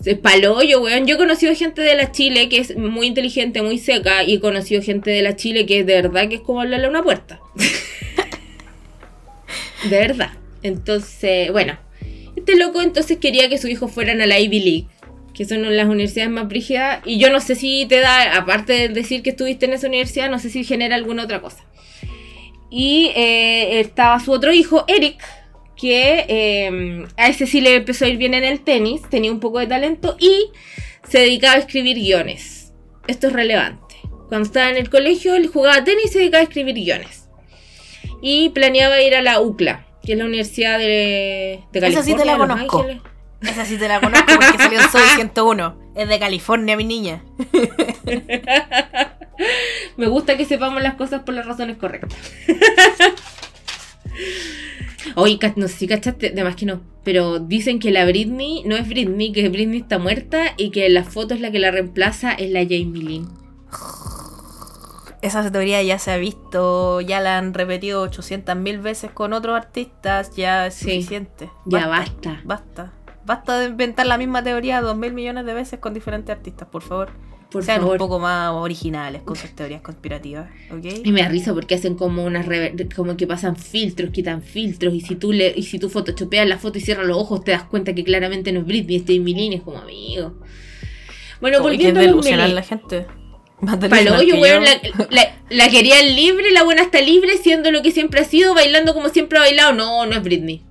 Es 0.06 0.18
palollo, 0.18 0.82
weón. 0.82 1.06
Yo 1.06 1.16
he 1.16 1.18
conocido 1.18 1.54
gente 1.54 1.82
de 1.82 1.96
la 1.96 2.12
Chile 2.12 2.50
que 2.50 2.58
es 2.58 2.76
muy 2.76 3.08
inteligente, 3.08 3.62
muy 3.62 3.78
seca, 3.78 4.24
y 4.24 4.36
he 4.36 4.40
conocido 4.40 4.82
gente 4.82 5.12
de 5.12 5.22
la 5.22 5.36
Chile 5.36 5.66
que 5.66 5.82
es 5.82 5.86
de 5.86 6.02
verdad 6.02 6.28
que 6.28 6.36
es 6.36 6.42
como 6.42 6.62
hablarle 6.62 6.88
a 6.88 6.90
una 6.90 7.04
puerta. 7.04 7.40
de 9.90 10.00
verdad. 10.00 10.32
Entonces, 10.64 11.52
bueno. 11.52 11.78
Este 12.36 12.56
loco 12.56 12.82
entonces 12.82 13.18
quería 13.18 13.50
que 13.50 13.58
sus 13.58 13.70
hijos 13.70 13.92
fueran 13.92 14.22
a 14.22 14.26
la 14.26 14.40
Ivy 14.40 14.60
League, 14.60 14.88
que 15.34 15.46
son 15.46 15.76
las 15.76 15.88
universidades 15.88 16.32
más 16.32 16.48
brígidas, 16.48 17.02
y 17.06 17.20
yo 17.20 17.30
no 17.30 17.40
sé 17.40 17.56
si 17.56 17.86
te 17.88 18.00
da, 18.00 18.38
aparte 18.38 18.74
de 18.74 18.90
decir 18.90 19.22
que 19.22 19.32
estuviste 19.32 19.66
en 19.66 19.74
esa 19.74 19.88
universidad, 19.88 20.32
no 20.32 20.40
sé 20.40 20.50
si 20.50 20.64
genera 20.64 20.96
alguna 20.96 21.24
otra 21.24 21.42
cosa. 21.42 21.64
Y 22.72 23.12
eh, 23.16 23.82
estaba 23.82 24.20
su 24.22 24.32
otro 24.32 24.54
hijo, 24.54 24.86
Eric, 24.88 25.22
que 25.76 26.26
eh, 26.28 27.06
a 27.18 27.28
ese 27.28 27.46
sí 27.46 27.60
le 27.60 27.76
empezó 27.76 28.06
a 28.06 28.08
ir 28.08 28.18
bien 28.18 28.34
en 28.34 28.46
el 28.46 28.62
tenis, 28.62 29.02
tenía 29.10 29.32
un 29.32 29.42
poco 29.42 29.60
de 29.60 29.68
talento 29.68 30.16
y 30.20 30.50
se 31.08 31.20
dedicaba 31.20 31.56
a 31.56 31.58
escribir 31.58 31.98
guiones. 31.98 32.72
Esto 33.08 33.28
es 33.28 33.34
relevante. 33.34 33.96
Cuando 34.30 34.48
estaba 34.48 34.70
en 34.70 34.78
el 34.78 34.90
colegio, 34.90 35.36
él 35.36 35.48
jugaba 35.48 35.84
tenis 35.84 36.06
y 36.06 36.08
se 36.08 36.20
dedicaba 36.20 36.40
a 36.40 36.44
escribir 36.46 36.76
guiones. 36.76 37.28
Y 38.22 38.50
planeaba 38.50 39.02
ir 39.02 39.16
a 39.16 39.22
la 39.22 39.42
UCLA, 39.42 39.86
que 40.04 40.14
es 40.14 40.18
la 40.18 40.26
Universidad 40.26 40.80
de, 40.80 41.64
de 41.74 41.88
Esa 41.88 42.04
sí 42.04 42.16
te 42.16 42.24
la 42.24 42.38
California, 42.38 42.68
conozco. 42.68 43.12
Esa 43.42 43.66
sí 43.66 43.78
te 43.78 43.88
la 43.90 44.00
conozco 44.00 44.28
porque 44.28 44.58
salió 44.58 44.80
en 44.80 44.90
Soy 44.90 45.04
101. 45.16 45.82
Es 45.94 46.08
de 46.08 46.20
California, 46.20 46.78
mi 46.78 46.86
niña. 46.86 47.22
Me 49.98 50.08
gusta 50.08 50.38
que 50.38 50.46
sepamos 50.46 50.82
las 50.82 50.96
cosas 50.96 51.24
por 51.24 51.34
las 51.36 51.46
razones 51.46 51.78
correctas. 51.78 52.18
Oye, 55.16 55.40
no 55.56 55.68
sé 55.68 55.74
si 55.76 55.88
cachaste, 55.88 56.28
además 56.30 56.56
que 56.56 56.66
no, 56.66 56.82
pero 57.04 57.40
dicen 57.40 57.80
que 57.80 57.92
la 57.92 58.06
Britney 58.06 58.64
no 58.66 58.76
es 58.76 58.88
Britney, 58.88 59.32
que 59.32 59.50
Britney 59.50 59.80
está 59.82 60.00
muerta 60.00 60.54
y 60.58 60.70
que 60.72 60.88
la 60.90 61.04
foto 61.04 61.34
es 61.34 61.42
la 61.42 61.52
que 61.52 61.60
la 61.60 61.72
reemplaza 61.72 62.32
es 62.34 62.50
la 62.52 62.62
Jamie 62.62 63.04
Lynn. 63.04 63.30
Esa 65.22 65.52
teoría 65.52 65.84
ya 65.84 66.00
se 66.00 66.12
ha 66.12 66.18
visto, 66.18 67.02
ya 67.02 67.20
la 67.20 67.38
han 67.38 67.54
repetido 67.54 68.04
800.000 68.10 68.82
veces 68.82 69.12
con 69.12 69.34
otros 69.34 69.56
artistas, 69.56 70.36
ya 70.36 70.68
es 70.68 70.74
Sí. 70.76 70.86
suficiente. 70.96 71.50
Ya 71.66 71.88
basta. 71.88 72.42
Basta. 72.44 72.94
Basta 73.26 73.60
de 73.60 73.68
inventar 73.68 74.08
la 74.08 74.18
misma 74.18 74.44
teoría 74.44 74.82
dos 74.82 74.98
mil 74.98 75.14
millones 75.14 75.46
de 75.46 75.54
veces 75.54 75.80
con 75.80 75.94
diferentes 75.94 76.36
artistas, 76.36 76.68
por 76.70 76.82
favor. 76.82 77.12
Por 77.52 77.66
Sean 77.66 77.82
favor. 77.82 77.96
un 77.96 77.98
poco 77.98 78.20
más 78.20 78.52
originales 78.54 79.24
con 79.24 79.36
sus 79.36 79.50
teorías 79.52 79.82
conspirativas, 79.82 80.50
¿ok? 80.72 80.86
Y 81.04 81.12
me 81.12 81.22
da 81.22 81.28
risa 81.28 81.54
porque 81.54 81.76
hacen 81.76 81.96
como 81.96 82.24
unas 82.24 82.46
como 82.96 83.18
que 83.18 83.28
pasan 83.28 83.58
filtros, 83.58 84.12
quitan 84.12 84.42
filtros 84.42 84.94
y 84.94 85.02
si 85.02 85.16
tú 85.16 85.34
le 85.34 85.54
y 85.56 85.64
si 85.64 85.78
tú 85.78 85.90
photoshopeas 85.90 86.48
la 86.48 86.58
foto 86.58 86.78
y 86.78 86.82
cierras 86.82 87.06
los 87.06 87.18
ojos 87.18 87.44
te 87.44 87.52
das 87.52 87.64
cuenta 87.64 87.94
que 87.94 88.06
claramente 88.06 88.54
no 88.54 88.62
es 88.62 88.66
Britney, 88.66 88.96
es 88.96 89.04
Jamie 89.06 89.36
Lynn, 89.36 89.54
es 89.54 89.62
como 89.64 89.80
amigo. 89.80 90.34
Bueno, 91.42 91.58
que 91.58 91.64
volviendo 91.64 92.00
a 92.00 92.04
los 92.04 92.24
memes. 92.24 92.54
la 92.54 92.64
gente. 92.64 93.06
Palo 93.90 94.24
yo. 94.24 94.38
la, 94.38 94.60
la, 95.10 95.36
la 95.50 95.70
querían 95.70 96.16
libre, 96.16 96.52
la 96.52 96.64
buena 96.64 96.84
está 96.84 97.02
libre, 97.02 97.38
siendo 97.38 97.70
lo 97.72 97.82
que 97.82 97.92
siempre 97.92 98.22
ha 98.22 98.24
sido, 98.24 98.56
bailando 98.56 98.94
como 98.94 99.10
siempre 99.10 99.38
ha 99.38 99.42
bailado. 99.42 99.74
No, 99.74 100.06
no 100.06 100.16
es 100.16 100.24
Britney. 100.24 100.64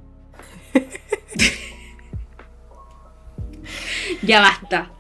ya 4.23 4.41
basta. 4.41 4.93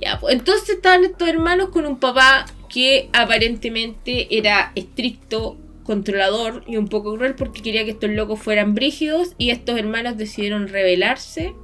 Ya, 0.00 0.18
pues 0.18 0.34
entonces 0.34 0.70
estaban 0.70 1.04
estos 1.04 1.28
hermanos 1.28 1.68
con 1.68 1.84
un 1.84 1.98
papá 1.98 2.46
que 2.68 3.10
aparentemente 3.12 4.34
era 4.36 4.72
estricto, 4.74 5.58
controlador 5.82 6.62
y 6.66 6.76
un 6.76 6.88
poco 6.88 7.16
cruel 7.16 7.34
porque 7.34 7.62
quería 7.62 7.84
que 7.84 7.90
estos 7.90 8.10
locos 8.10 8.40
fueran 8.40 8.74
brígidos 8.74 9.34
y 9.38 9.50
estos 9.50 9.78
hermanos 9.78 10.16
decidieron 10.16 10.68
rebelarse 10.68 11.54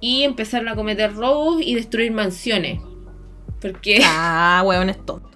y 0.00 0.24
empezaron 0.24 0.68
a 0.68 0.76
cometer 0.76 1.14
robos 1.14 1.62
y 1.62 1.74
destruir 1.74 2.12
mansiones. 2.12 2.80
Porque... 3.60 4.00
Ah, 4.04 4.62
weón, 4.64 4.90
es 4.90 5.04
tonto. 5.04 5.30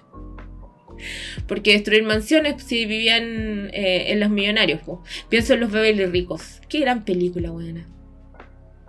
Porque 1.47 1.73
destruir 1.73 2.05
mansiones 2.05 2.63
si 2.63 2.85
vivían 2.85 3.71
eh, 3.73 4.13
en 4.13 4.21
los 4.21 4.29
millonarios. 4.29 4.83
po. 4.83 5.03
Pienso 5.29 5.55
en 5.55 5.61
los 5.61 5.71
Beverly 5.71 6.07
ricos. 6.07 6.61
Qué 6.69 6.81
gran 6.81 7.05
película, 7.05 7.51
buena. 7.51 7.89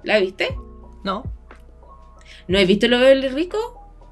¿La 0.04 0.20
viste? 0.20 0.50
No. 1.04 1.39
¿No 2.50 2.58
has 2.58 2.66
visto 2.66 2.88
los 2.88 3.00
Beverly 3.00 3.30
ricos? 3.30 3.62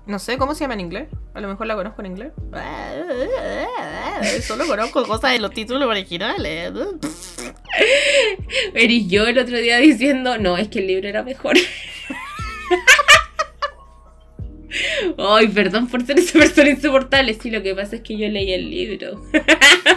No 0.06 0.20
sé, 0.20 0.38
¿cómo 0.38 0.54
se 0.54 0.64
llama 0.64 0.76
en 0.76 0.82
inglés? 0.82 1.08
A 1.34 1.42
lo 1.42 1.48
mejor 1.48 1.66
la 1.66 1.76
conozco 1.76 2.02
en 2.02 2.12
inglés. 2.12 2.34
Solo 4.44 4.68
conozco 4.68 5.04
cosas 5.08 5.32
de 5.32 5.40
los 5.40 5.52
títulos 5.52 5.90
originales. 5.90 6.72
Eres 8.76 9.08
yo 9.08 9.26
el 9.26 9.40
otro 9.40 9.58
día 9.58 9.78
diciendo, 9.78 10.38
no, 10.38 10.56
es 10.56 10.68
que 10.68 10.78
el 10.80 10.88
libro 10.88 11.10
era 11.10 11.24
mejor. 11.24 11.58
Ay, 15.18 15.48
perdón 15.48 15.88
por 15.88 16.06
ser 16.06 16.20
esa 16.20 16.38
persona 16.38 16.70
insoportable. 16.70 17.34
Sí, 17.34 17.50
lo 17.50 17.64
que 17.64 17.74
pasa 17.74 17.96
es 17.96 18.04
que 18.04 18.20
yo 18.20 18.30
leí 18.30 18.54
el 18.54 18.70
libro. 18.70 19.20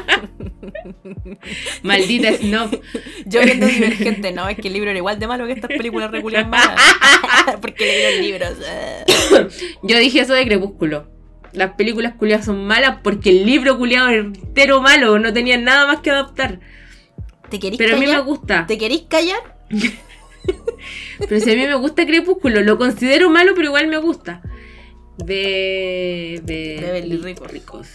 Maldita 1.82 2.32
snob. 2.36 2.80
Yo 3.26 3.40
viendo 3.42 3.66
Divergente, 3.66 4.32
no, 4.32 4.48
es 4.48 4.56
que 4.56 4.68
el 4.68 4.74
libro 4.74 4.90
era 4.90 4.98
igual 4.98 5.18
de 5.18 5.26
malo 5.26 5.46
que 5.46 5.52
estas 5.52 5.68
películas 5.70 6.10
reculiadas 6.10 6.48
malas. 6.48 6.80
Porque 7.60 7.84
leí 7.84 8.02
los 8.16 8.26
libros. 8.26 9.60
Yo 9.82 9.98
dije 9.98 10.20
eso 10.20 10.34
de 10.34 10.44
Crepúsculo. 10.46 11.08
Las 11.52 11.72
películas 11.74 12.14
culiadas 12.14 12.46
son 12.46 12.64
malas 12.64 12.98
porque 13.02 13.30
el 13.30 13.44
libro 13.44 13.76
culiado 13.76 14.08
es 14.10 14.24
entero 14.24 14.80
malo. 14.80 15.18
No 15.18 15.32
tenían 15.32 15.64
nada 15.64 15.84
más 15.86 15.98
que 16.00 16.10
adaptar. 16.10 16.60
¿Te 17.48 17.58
querís 17.58 17.76
Pero 17.76 17.96
a 17.96 17.98
mí 17.98 18.06
me 18.06 18.12
callar? 18.12 18.24
gusta. 18.24 18.66
¿Te 18.68 18.78
querís 18.78 19.02
callar? 19.08 19.58
Pero 21.28 21.40
si 21.40 21.50
a 21.50 21.54
mí 21.56 21.66
me 21.66 21.74
gusta 21.74 22.06
Crepúsculo, 22.06 22.60
lo 22.62 22.78
considero 22.78 23.30
malo, 23.30 23.52
pero 23.56 23.66
igual 23.66 23.88
me 23.88 23.98
gusta. 23.98 24.42
De. 25.18 26.40
De. 26.44 26.78
Beverly 26.80 27.16
Ricos. 27.16 27.50
ricos. 27.50 27.88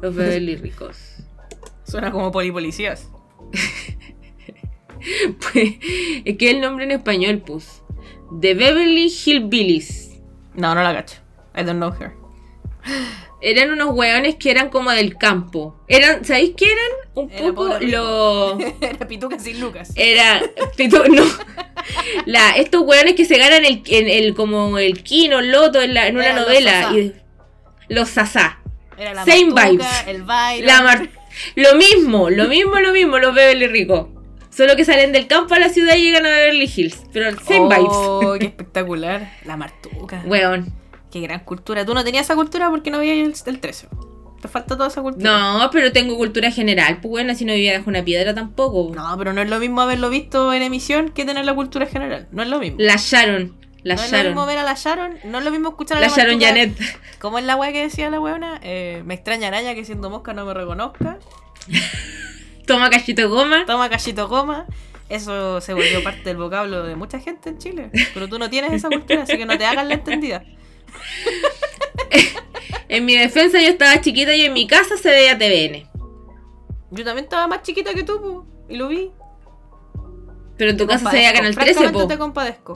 Los 0.00 0.14
Beverly 0.14 0.56
ricos. 0.56 1.13
Suena 1.84 2.10
como 2.10 2.30
polipolicías. 2.32 3.08
Pues, 5.52 5.74
es 6.24 6.38
que 6.38 6.50
el 6.50 6.60
nombre 6.62 6.84
en 6.84 6.92
español, 6.92 7.42
pues. 7.46 7.82
The 8.40 8.54
Beverly 8.54 9.08
Hillbillies. 9.08 10.20
No, 10.54 10.74
no 10.74 10.82
la 10.82 10.94
cacho. 10.94 11.16
I 11.54 11.62
don't 11.62 11.76
know 11.76 11.92
her. 11.92 12.12
Eran 13.42 13.70
unos 13.72 13.90
hueones 13.94 14.36
que 14.36 14.50
eran 14.50 14.70
como 14.70 14.90
del 14.92 15.16
campo. 15.18 15.78
Eran, 15.88 16.24
¿sabéis 16.24 16.52
qué 16.56 16.64
eran? 16.66 16.86
Un 17.14 17.30
Era 17.30 17.48
poco 17.48 17.78
los. 17.80 18.58
Era 18.80 19.06
Pituca 19.06 19.38
sin 19.38 19.60
Lucas. 19.60 19.92
Era. 19.94 20.40
pito- 20.76 21.06
no. 21.08 21.24
La, 22.24 22.52
estos 22.52 22.80
hueones 22.82 23.14
que 23.14 23.26
se 23.26 23.36
ganan 23.36 23.64
el, 23.64 23.82
en 23.86 24.08
el, 24.08 24.34
como 24.34 24.78
el 24.78 25.02
kino, 25.02 25.40
el 25.40 25.52
loto 25.52 25.82
en, 25.82 25.92
la- 25.92 26.06
en 26.08 26.16
una 26.16 26.24
Eran 26.24 26.36
los 26.36 26.46
novela. 26.46 26.82
sasá. 26.82 26.96
y- 26.98 27.14
los 27.90 28.08
sasá. 28.08 28.58
Era 28.96 29.12
la 29.12 29.24
Same 29.26 29.46
Martuca, 29.50 29.70
vibes. 29.70 30.06
el 30.06 30.22
baile. 30.22 30.66
La 30.66 30.82
mar- 30.82 31.08
lo 31.54 31.74
mismo, 31.76 32.30
lo 32.30 32.48
mismo, 32.48 32.78
lo 32.80 32.92
mismo, 32.92 33.18
los 33.18 33.34
Beverly 33.34 33.66
ricos. 33.66 34.08
Solo 34.50 34.76
que 34.76 34.84
salen 34.84 35.12
del 35.12 35.26
campo 35.26 35.54
a 35.54 35.58
la 35.58 35.68
ciudad 35.68 35.96
y 35.96 36.02
llegan 36.02 36.26
a 36.26 36.28
Beverly 36.28 36.70
Hills. 36.74 37.02
Pero 37.12 37.30
same 37.40 37.60
oh, 37.60 38.20
vibes. 38.20 38.38
qué 38.40 38.46
espectacular. 38.46 39.32
La 39.44 39.56
Martuca. 39.56 40.22
Weón. 40.26 40.72
Qué 41.10 41.20
gran 41.20 41.40
cultura. 41.40 41.84
Tú 41.84 41.94
no 41.94 42.04
tenías 42.04 42.26
esa 42.26 42.36
cultura 42.36 42.70
porque 42.70 42.90
no 42.90 42.98
veías 42.98 43.46
el, 43.46 43.54
el 43.54 43.60
13. 43.60 43.88
Te 44.40 44.48
falta 44.48 44.76
toda 44.76 44.88
esa 44.88 45.00
cultura. 45.00 45.24
No, 45.24 45.70
pero 45.72 45.90
tengo 45.90 46.16
cultura 46.16 46.50
general. 46.50 46.98
Pues 47.00 47.10
bueno, 47.10 47.34
si 47.34 47.44
no 47.44 47.54
vivía 47.54 47.78
bajo 47.78 47.90
una 47.90 48.04
piedra 48.04 48.34
tampoco. 48.34 48.92
No, 48.94 49.16
pero 49.16 49.32
no 49.32 49.40
es 49.40 49.48
lo 49.48 49.58
mismo 49.58 49.80
haberlo 49.80 50.10
visto 50.10 50.52
en 50.52 50.62
emisión 50.62 51.10
que 51.10 51.24
tener 51.24 51.44
la 51.44 51.54
cultura 51.54 51.86
general. 51.86 52.28
No 52.30 52.42
es 52.42 52.48
lo 52.48 52.58
mismo. 52.58 52.76
La 52.78 52.96
Sharon. 52.96 53.63
La 53.84 53.94
no 53.96 54.02
es 54.02 54.10
lo 54.12 54.22
mismo 54.24 54.46
ver 54.46 54.58
a 54.58 54.64
la 54.64 54.74
Sharon. 54.74 55.18
No 55.24 55.38
es 55.38 55.44
lo 55.44 55.50
mismo 55.50 55.68
escuchar 55.68 55.98
a 55.98 56.00
La 56.00 56.08
la, 56.08 56.16
Sharon 56.16 56.38
Martuca. 56.38 56.48
Janet. 56.48 56.78
¿Cómo 57.20 57.38
es 57.38 57.44
la 57.44 57.54
weá 57.54 57.70
que 57.70 57.82
decía 57.82 58.10
la 58.10 58.18
weona? 58.18 58.58
Eh, 58.62 59.02
me 59.04 59.14
extraña 59.14 59.48
araña 59.48 59.74
que 59.74 59.84
siendo 59.84 60.10
mosca 60.10 60.32
no 60.32 60.44
me 60.46 60.54
reconozca. 60.54 61.18
Toma 62.66 62.90
cachito 62.90 63.28
goma. 63.28 63.64
Toma 63.66 63.88
cachito 63.90 64.26
goma. 64.26 64.66
Eso 65.10 65.60
se 65.60 65.74
volvió 65.74 66.02
parte 66.02 66.22
del 66.24 66.38
vocablo 66.38 66.82
de 66.82 66.96
mucha 66.96 67.20
gente 67.20 67.50
en 67.50 67.58
Chile. 67.58 67.90
Pero 68.14 68.26
tú 68.26 68.38
no 68.38 68.48
tienes 68.48 68.72
esa 68.72 68.88
cultura, 68.88 69.22
así 69.24 69.36
que 69.36 69.44
no 69.44 69.58
te 69.58 69.66
hagas 69.66 69.86
la 69.86 69.94
entendida. 69.94 70.42
En 72.88 73.06
mi 73.06 73.16
defensa 73.16 73.60
yo 73.60 73.68
estaba 73.68 74.00
chiquita 74.00 74.34
y 74.36 74.42
en 74.42 74.52
mi 74.52 74.66
casa 74.66 74.96
se 74.96 75.08
veía 75.08 75.36
TVN. 75.38 75.88
Yo 76.90 77.04
también 77.04 77.24
estaba 77.24 77.46
más 77.48 77.62
chiquita 77.62 77.92
que 77.94 78.04
tú, 78.04 78.20
po, 78.20 78.46
y 78.68 78.76
lo 78.76 78.88
vi. 78.88 79.10
Pero 80.56 80.70
en 80.70 80.76
tu 80.76 80.86
Te 80.86 80.92
casa 80.92 81.10
se 81.10 81.16
veía 81.16 81.32
Canal 81.32 81.54
13, 81.54 81.74
francamente 81.74 82.02
po. 82.02 82.06
te 82.06 82.18
compadezco. 82.18 82.74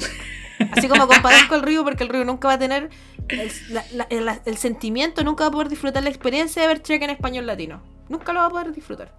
Así 0.73 0.89
como 0.89 1.07
compadezco 1.07 1.55
al 1.55 1.62
río 1.62 1.85
porque 1.85 2.05
el 2.05 2.11
río 2.11 2.25
nunca 2.25 2.49
va 2.49 2.55
a 2.55 2.59
tener 2.59 2.91
el, 3.29 3.51
la- 3.71 3.85
la- 3.93 4.07
el- 4.11 4.41
el 4.45 4.57
sentimiento, 4.57 5.23
nunca 5.25 5.45
va 5.45 5.49
a 5.49 5.53
poder 5.53 5.69
disfrutar 5.69 6.03
la 6.03 6.09
experiencia 6.11 6.62
de 6.62 6.69
ver 6.69 6.81
Trek 6.81 7.03
en 7.03 7.11
español 7.11 7.47
latino. 7.47 7.83
Nunca 8.09 8.33
lo 8.33 8.41
va 8.41 8.47
a 8.47 8.51
poder 8.51 8.73
disfrutar. 8.73 9.14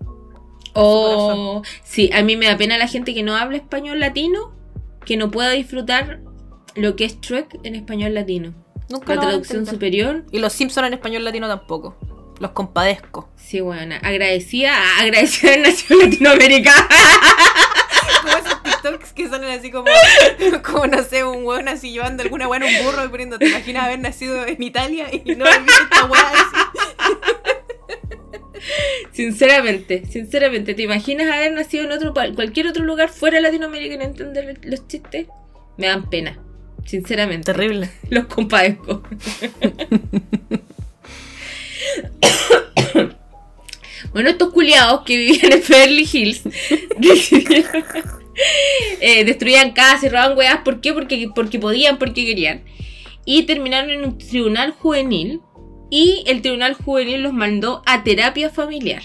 Oh, 0.74 1.62
sí, 1.84 2.10
a 2.14 2.22
mí 2.22 2.36
me 2.36 2.46
da 2.46 2.56
pena 2.58 2.78
la 2.78 2.88
gente 2.88 3.14
que 3.14 3.24
no 3.24 3.36
habla 3.36 3.58
español 3.58 4.00
latino, 4.00 4.54
que 5.06 5.18
no 5.18 5.32
pueda 5.32 5.50
disfrutar 5.52 6.22
lo 6.76 6.96
que 6.96 7.06
es 7.06 7.20
Trek 7.22 7.60
en 7.64 7.76
español 7.76 8.14
latino. 8.14 8.54
Nunca 8.90 9.16
La 9.16 9.22
traducción 9.22 9.66
superior, 9.66 10.26
Y 10.32 10.40
los 10.40 10.54
Simpsons 10.54 10.88
en 10.88 10.94
español 10.94 11.24
latino 11.24 11.48
tampoco. 11.48 11.98
Los 12.40 12.52
compadezco. 12.52 13.30
sí, 13.36 13.60
bueno, 13.60 13.96
agradecida, 14.02 14.74
agradecida 15.00 15.56
en 15.56 15.64
Nación 15.64 16.00
Latinoamérica. 16.00 16.72
TikToks 18.82 19.14
que 19.14 19.30
salen 19.30 19.52
así 19.52 19.72
como, 19.72 19.88
como 20.64 20.88
no 20.88 21.04
sé, 21.04 21.24
un 21.24 21.46
weón 21.46 21.68
así 21.68 21.92
llevando 21.92 22.24
alguna 22.24 22.48
weá 22.48 22.60
en 22.60 22.64
un 22.64 22.86
burro 22.86 23.06
y 23.06 23.10
poniendo, 23.10 23.38
¿te 23.38 23.48
imaginas 23.48 23.86
haber 23.86 24.00
nacido 24.00 24.46
en 24.46 24.62
Italia 24.62 25.08
y 25.12 25.36
no 25.36 25.46
haber 25.46 25.62
visto 25.62 25.84
esta 25.84 26.06
weá 26.06 26.32
así? 26.32 26.58
Sinceramente, 29.12 30.06
sinceramente, 30.06 30.74
¿te 30.74 30.84
imaginas 30.84 31.28
haber 31.28 31.52
nacido 31.54 31.84
en 31.86 31.92
otro 31.92 32.14
cualquier 32.14 32.68
otro 32.68 32.86
lugar 32.86 33.10
fuera 33.10 33.38
de 33.38 33.42
Latinoamérica 33.42 33.96
y 33.96 33.98
no 33.98 34.04
entender 34.04 34.60
los 34.64 34.88
chistes? 34.88 35.26
Me 35.78 35.88
dan 35.88 36.08
pena, 36.10 36.38
sinceramente. 36.86 37.52
Terrible. 37.52 37.90
Los 38.10 38.26
compadezco. 38.26 39.04
bueno, 44.14 44.30
estos 44.30 44.54
culiados 44.54 45.02
que 45.06 45.18
vivían 45.18 45.52
en 45.54 45.64
Beverly 45.68 46.08
Hills 46.12 46.44
eh, 49.02 49.24
destruían 49.26 49.72
casas 49.72 50.04
y 50.04 50.10
robaban 50.10 50.38
weas. 50.38 50.60
¿Por 50.64 50.82
qué? 50.82 50.94
Porque, 50.94 51.30
porque 51.34 51.60
podían, 51.60 51.98
porque 51.98 52.26
querían. 52.26 52.64
Y 53.26 53.44
terminaron 53.44 53.90
en 53.90 54.04
un 54.04 54.18
tribunal 54.18 54.72
juvenil. 54.72 55.42
Y 55.92 56.24
el 56.28 56.42
tribunal 56.42 56.76
juvenil 56.76 57.24
los 57.24 57.34
mandó 57.34 57.82
a 57.86 58.04
terapia 58.04 58.50
familiar. 58.50 59.02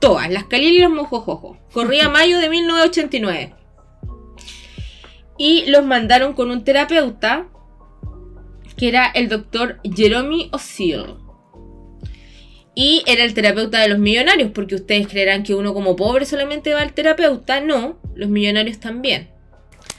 Todas, 0.00 0.30
las 0.30 0.44
Khalil 0.44 0.74
y 0.74 0.80
los 0.80 0.90
Mojojojo. 0.90 1.58
Corría 1.72 2.08
mayo 2.10 2.38
de 2.38 2.48
1989. 2.48 3.54
Y 5.38 5.66
los 5.66 5.84
mandaron 5.84 6.32
con 6.32 6.50
un 6.50 6.64
terapeuta 6.64 7.48
que 8.76 8.88
era 8.88 9.06
el 9.06 9.28
doctor 9.28 9.80
Jeremy 9.84 10.50
O'Seal. 10.52 11.25
Y 12.78 13.02
era 13.06 13.24
el 13.24 13.32
terapeuta 13.32 13.80
de 13.80 13.88
los 13.88 13.98
millonarios, 13.98 14.50
porque 14.54 14.74
ustedes 14.74 15.08
creerán 15.08 15.42
que 15.42 15.54
uno 15.54 15.72
como 15.72 15.96
pobre 15.96 16.26
solamente 16.26 16.74
va 16.74 16.82
al 16.82 16.92
terapeuta. 16.92 17.60
No, 17.60 17.98
los 18.14 18.28
millonarios 18.28 18.78
también. 18.78 19.30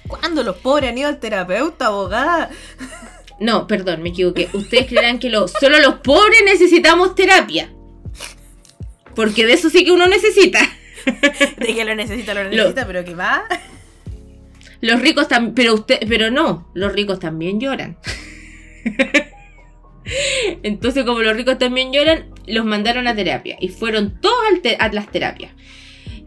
¿Cuándo 0.07 0.43
los 0.43 0.57
pobres 0.57 0.91
han 0.91 0.97
ido 0.97 1.09
al 1.09 1.19
terapeuta, 1.19 1.87
abogada? 1.87 2.49
No, 3.39 3.67
perdón, 3.67 4.03
me 4.03 4.09
equivoqué. 4.09 4.47
Ustedes 4.53 4.85
creerán 4.87 5.17
que 5.19 5.29
lo- 5.29 5.47
solo 5.47 5.79
los 5.79 5.95
pobres 5.95 6.39
necesitamos 6.45 7.15
terapia. 7.15 7.71
Porque 9.15 9.45
de 9.47 9.53
eso 9.53 9.69
sí 9.71 9.83
que 9.83 9.91
uno 9.91 10.07
necesita. 10.07 10.59
De 11.57 11.73
que 11.75 11.83
lo 11.83 11.95
necesita, 11.95 12.33
lo 12.35 12.43
necesita, 12.43 12.85
pero 12.85 13.03
que 13.03 13.15
va. 13.15 13.43
Los 14.81 15.01
ricos 15.01 15.27
también, 15.27 15.55
pero 15.55 15.73
usted, 15.73 15.99
pero 16.07 16.29
no, 16.29 16.69
los 16.75 16.93
ricos 16.93 17.19
también 17.19 17.59
lloran. 17.59 17.97
Entonces, 20.63 21.03
como 21.05 21.21
los 21.21 21.35
ricos 21.35 21.57
también 21.57 21.91
lloran, 21.91 22.27
los 22.47 22.65
mandaron 22.65 23.07
a 23.07 23.15
terapia. 23.15 23.57
Y 23.59 23.69
fueron 23.69 24.19
todos 24.21 24.35
al 24.51 24.61
te- 24.61 24.75
a 24.77 24.91
las 24.91 25.11
terapias. 25.11 25.51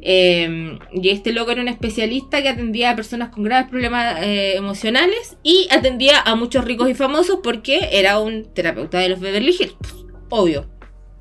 Eh, 0.03 0.79
y 0.95 1.11
este 1.11 1.31
loco 1.33 1.51
era 1.51 1.61
un 1.61 1.69
especialista 1.69 2.41
que 2.43 2.49
atendía 2.49 2.91
a 2.91 2.97
personas 2.97 3.29
con 3.29 3.45
graves 3.45 3.69
problemas 3.69 4.23
eh, 4.23 4.57
emocionales 4.57 5.37
y 5.43 5.69
atendía 5.71 6.19
a 6.21 6.35
muchos 6.37 6.65
ricos 6.65 6.89
y 6.89 6.95
famosos 6.95 7.41
porque 7.43 7.91
era 7.93 8.19
un 8.19 8.45
terapeuta 8.55 8.99
de 8.99 9.11
los 9.11 9.21
Beverly 9.21 9.51
Hills. 9.59 9.75
Pues, 9.79 9.95
obvio. 10.31 10.71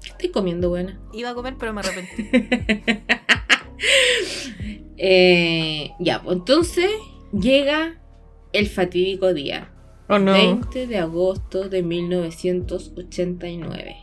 ¿Qué 0.02 0.10
estoy 0.12 0.30
comiendo, 0.30 0.70
buena? 0.70 0.98
Iba 1.12 1.32
a 1.32 1.34
comer, 1.34 1.56
pero 1.60 1.74
me 1.74 1.82
arrepentí. 1.82 2.30
Eh, 5.02 5.92
ya, 6.00 6.22
pues 6.22 6.36
entonces 6.38 6.90
llega 7.32 8.02
el 8.52 8.68
fatídico 8.68 9.34
día. 9.34 9.72
Oh 10.10 10.20
20 10.20 10.88
de 10.88 10.98
agosto 10.98 11.70
de 11.70 11.84
1989. 11.84 13.96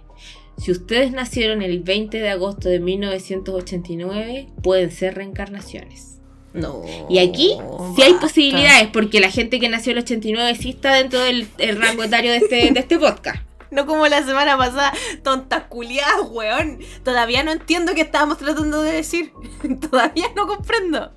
Si 0.59 0.71
ustedes 0.71 1.13
nacieron 1.13 1.63
el 1.63 1.81
20 1.81 2.19
de 2.19 2.29
agosto 2.31 2.69
de 2.69 2.81
1989, 2.81 4.49
pueden 4.63 4.91
ser 4.91 5.15
reencarnaciones. 5.15 6.19
No. 6.55 6.83
Y 7.11 7.19
aquí 7.19 7.57
sí 7.95 8.03
hay 8.03 8.15
posibilidades, 8.15 8.89
porque 8.89 9.21
la 9.21 9.31
gente 9.31 9.61
que 9.61 9.69
nació 9.69 9.93
el 9.93 9.99
89 9.99 10.55
sí 10.55 10.71
está 10.71 10.95
dentro 10.95 11.21
del 11.21 11.47
el 11.59 11.81
rango 11.81 12.03
etario 12.03 12.31
de 12.33 12.39
este, 12.39 12.73
de 12.73 12.81
este 12.81 12.99
podcast. 12.99 13.43
No 13.69 13.85
como 13.85 14.07
la 14.07 14.23
semana 14.23 14.57
pasada, 14.57 14.93
tontas 15.25 15.65
culiadas, 15.65 16.31
weón. 16.31 16.79
Todavía 17.03 17.43
no 17.43 17.51
entiendo 17.51 17.95
qué 17.95 18.03
estábamos 18.03 18.39
tratando 18.39 18.81
de 18.83 18.93
decir. 18.93 19.33
Todavía 19.91 20.27
no 20.37 20.47
comprendo. 20.47 21.13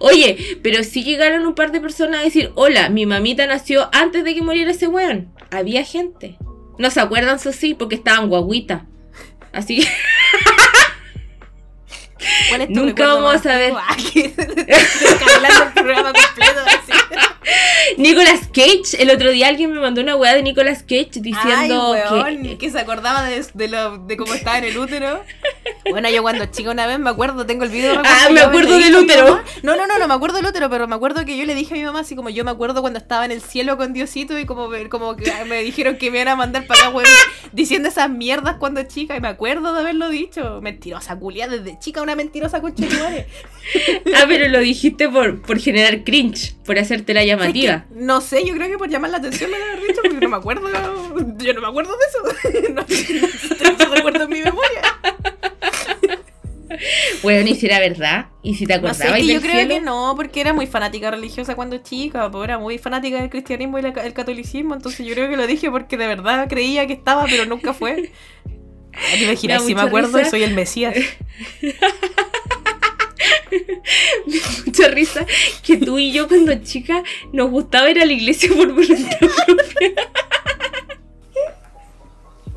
Oye, 0.00 0.58
pero 0.62 0.82
sí 0.82 1.04
llegaron 1.04 1.46
un 1.46 1.54
par 1.54 1.70
de 1.70 1.80
personas 1.80 2.20
a 2.20 2.24
decir, 2.24 2.50
hola, 2.56 2.88
mi 2.88 3.06
mamita 3.06 3.46
nació 3.46 3.88
antes 3.92 4.24
de 4.24 4.34
que 4.34 4.42
muriera 4.42 4.72
ese 4.72 4.88
weón. 4.88 5.32
Había 5.50 5.84
gente. 5.84 6.36
No 6.78 6.90
se 6.90 7.00
acuerdan, 7.00 7.36
eso 7.36 7.52
sí, 7.52 7.74
porque 7.74 7.94
estaban 7.96 8.28
guaguita. 8.28 8.86
Así 9.52 9.80
que 9.80 9.88
¿Cuál 12.48 12.62
es 12.62 12.68
tu 12.68 12.74
Nunca 12.74 13.06
vamos 13.06 13.46
a 13.46 13.56
Descarrilando 14.56 15.64
el 15.64 15.72
programa 15.72 16.12
completo. 16.12 16.60
así. 16.66 16.92
Nicolas 17.96 18.48
Cage, 18.52 19.00
el 19.00 19.10
otro 19.10 19.30
día 19.30 19.48
alguien 19.48 19.72
me 19.72 19.80
mandó 19.80 20.00
una 20.00 20.16
weá 20.16 20.34
de 20.34 20.42
Nicolas 20.42 20.82
Cage 20.82 21.20
diciendo 21.20 21.92
Ay, 21.94 22.02
weón, 22.12 22.42
que... 22.42 22.58
que... 22.58 22.70
se 22.70 22.78
acordaba 22.78 23.22
de, 23.24 23.44
de, 23.54 23.68
lo, 23.68 23.98
de 23.98 24.16
cómo 24.16 24.34
estaba 24.34 24.58
en 24.58 24.64
el 24.64 24.78
útero. 24.78 25.22
Bueno, 25.90 26.10
yo 26.10 26.22
cuando 26.22 26.46
chica 26.46 26.70
una 26.70 26.86
vez 26.86 26.98
me 26.98 27.10
acuerdo, 27.10 27.46
tengo 27.46 27.64
el 27.64 27.70
video. 27.70 27.92
de 27.92 28.02
Ah, 28.04 28.28
me 28.32 28.40
acuerdo 28.40 28.78
del 28.78 28.94
útero. 28.96 29.40
No, 29.62 29.76
no, 29.76 29.86
no, 29.86 29.98
no 29.98 30.08
me 30.08 30.14
acuerdo 30.14 30.36
del 30.38 30.46
útero, 30.46 30.68
pero 30.68 30.88
me 30.88 30.94
acuerdo 30.94 31.24
que 31.24 31.36
yo 31.36 31.44
le 31.44 31.54
dije 31.54 31.74
a 31.74 31.76
mi 31.76 31.84
mamá 31.84 32.00
así 32.00 32.16
como 32.16 32.30
yo 32.30 32.44
me 32.44 32.50
acuerdo 32.50 32.80
cuando 32.80 32.98
estaba 32.98 33.24
en 33.24 33.30
el 33.30 33.40
cielo 33.40 33.76
con 33.76 33.92
Diosito 33.92 34.38
y 34.38 34.46
como, 34.46 34.68
como 34.90 35.16
que 35.16 35.32
me 35.48 35.62
dijeron 35.62 35.96
que 35.96 36.10
me 36.10 36.18
iban 36.18 36.28
a 36.28 36.36
mandar 36.36 36.66
para 36.66 36.80
acá, 36.80 36.90
weón, 36.90 37.08
diciendo 37.52 37.88
esas 37.88 38.10
mierdas 38.10 38.56
cuando 38.58 38.82
chica 38.82 39.16
y 39.16 39.20
me 39.20 39.28
acuerdo 39.28 39.72
de 39.74 39.80
haberlo 39.80 40.08
dicho. 40.08 40.60
Mentirosa, 40.60 41.16
culia, 41.18 41.48
desde 41.48 41.78
chica 41.78 42.02
una 42.02 42.16
mentirosa 42.16 42.60
concha. 42.60 42.86
Ah, 44.14 44.24
pero 44.28 44.48
lo 44.48 44.60
dijiste 44.60 45.08
por, 45.08 45.42
por 45.42 45.58
generar 45.58 46.04
cringe, 46.04 46.54
por 46.64 46.78
hacerte 46.78 47.14
la 47.14 47.24
llamativa. 47.38 47.72
Es 47.74 47.82
que, 47.82 47.86
no 48.04 48.20
sé, 48.20 48.44
yo 48.46 48.54
creo 48.54 48.68
que 48.68 48.78
por 48.78 48.88
llamar 48.88 49.10
la 49.10 49.18
atención 49.18 49.50
me 49.50 49.58
lo 49.58 49.64
haber 49.64 49.80
dicho 49.80 50.00
porque 50.02 50.20
no 50.20 50.28
me 50.28 50.36
acuerdo. 50.36 50.68
Yo 51.38 51.52
no 51.54 51.60
me 51.60 51.66
acuerdo 51.68 51.92
de 51.96 52.04
eso. 52.06 52.68
No, 52.74 52.82
no 53.88 53.94
recuerdo 53.94 54.24
en 54.24 54.30
mi 54.30 54.40
memoria. 54.42 54.82
Bueno, 57.22 57.48
y 57.48 57.54
si 57.54 57.66
era 57.66 57.78
verdad, 57.78 58.26
y 58.42 58.54
si 58.54 58.66
te 58.66 58.78
No 58.78 58.92
sé, 58.92 59.04
acordabas 59.04 59.20
es 59.20 59.26
que 59.26 59.32
yo 59.34 59.40
creo 59.40 59.52
cielo. 59.54 59.68
que 59.74 59.80
no, 59.80 60.12
porque 60.16 60.40
era 60.40 60.52
muy 60.52 60.66
fanática 60.66 61.10
religiosa 61.10 61.54
cuando 61.54 61.78
chica, 61.78 62.30
pues 62.30 62.44
era 62.44 62.58
muy 62.58 62.78
fanática 62.78 63.18
del 63.20 63.30
cristianismo 63.30 63.78
y 63.78 63.82
la- 63.82 63.88
el 63.90 64.12
catolicismo, 64.12 64.74
entonces 64.74 65.06
yo 65.06 65.14
creo 65.14 65.28
que 65.30 65.36
lo 65.36 65.46
dije 65.46 65.70
porque 65.70 65.96
de 65.96 66.06
verdad 66.06 66.46
creía 66.48 66.86
que 66.86 66.92
estaba, 66.92 67.24
pero 67.30 67.46
nunca 67.46 67.72
fue. 67.72 68.12
Da 69.46 69.58
Si 69.60 69.74
me 69.74 69.82
acuerdo, 69.82 70.16
risa. 70.18 70.30
soy 70.30 70.42
el 70.42 70.54
Mesías. 70.54 70.96
mucha 74.66 74.88
risa 74.88 75.26
que 75.62 75.76
tú 75.76 75.98
y 75.98 76.12
yo 76.12 76.28
cuando 76.28 76.54
chica 76.62 77.02
nos 77.32 77.50
gustaba 77.50 77.90
ir 77.90 78.00
a 78.00 78.06
la 78.06 78.12
iglesia 78.12 78.50
por 78.54 78.72
voluntad 78.72 79.18
propia. 79.18 79.92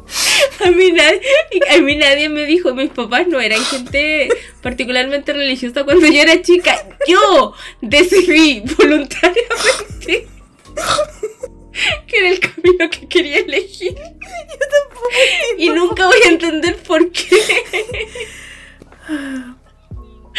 A 0.65 0.71
mí, 0.71 0.91
nadie, 0.91 1.21
a 1.69 1.77
mí 1.79 1.95
nadie 1.95 2.27
me 2.27 2.45
dijo, 2.45 2.73
mis 2.73 2.89
papás 2.89 3.27
no 3.27 3.39
eran 3.39 3.63
gente 3.63 4.27
particularmente 4.61 5.31
religiosa 5.31 5.83
cuando 5.85 6.07
yo 6.07 6.21
era 6.21 6.41
chica. 6.41 6.85
Yo 7.07 7.53
decidí 7.81 8.63
voluntariamente 8.77 10.27
que 12.07 12.17
era 12.17 12.29
el 12.29 12.39
camino 12.39 12.89
que 12.89 13.07
quería 13.07 13.37
elegir. 13.39 13.95
Y 15.57 15.69
nunca 15.69 16.07
voy 16.07 16.19
a 16.25 16.29
entender 16.29 16.75
por 16.77 17.11
qué. 17.11 17.41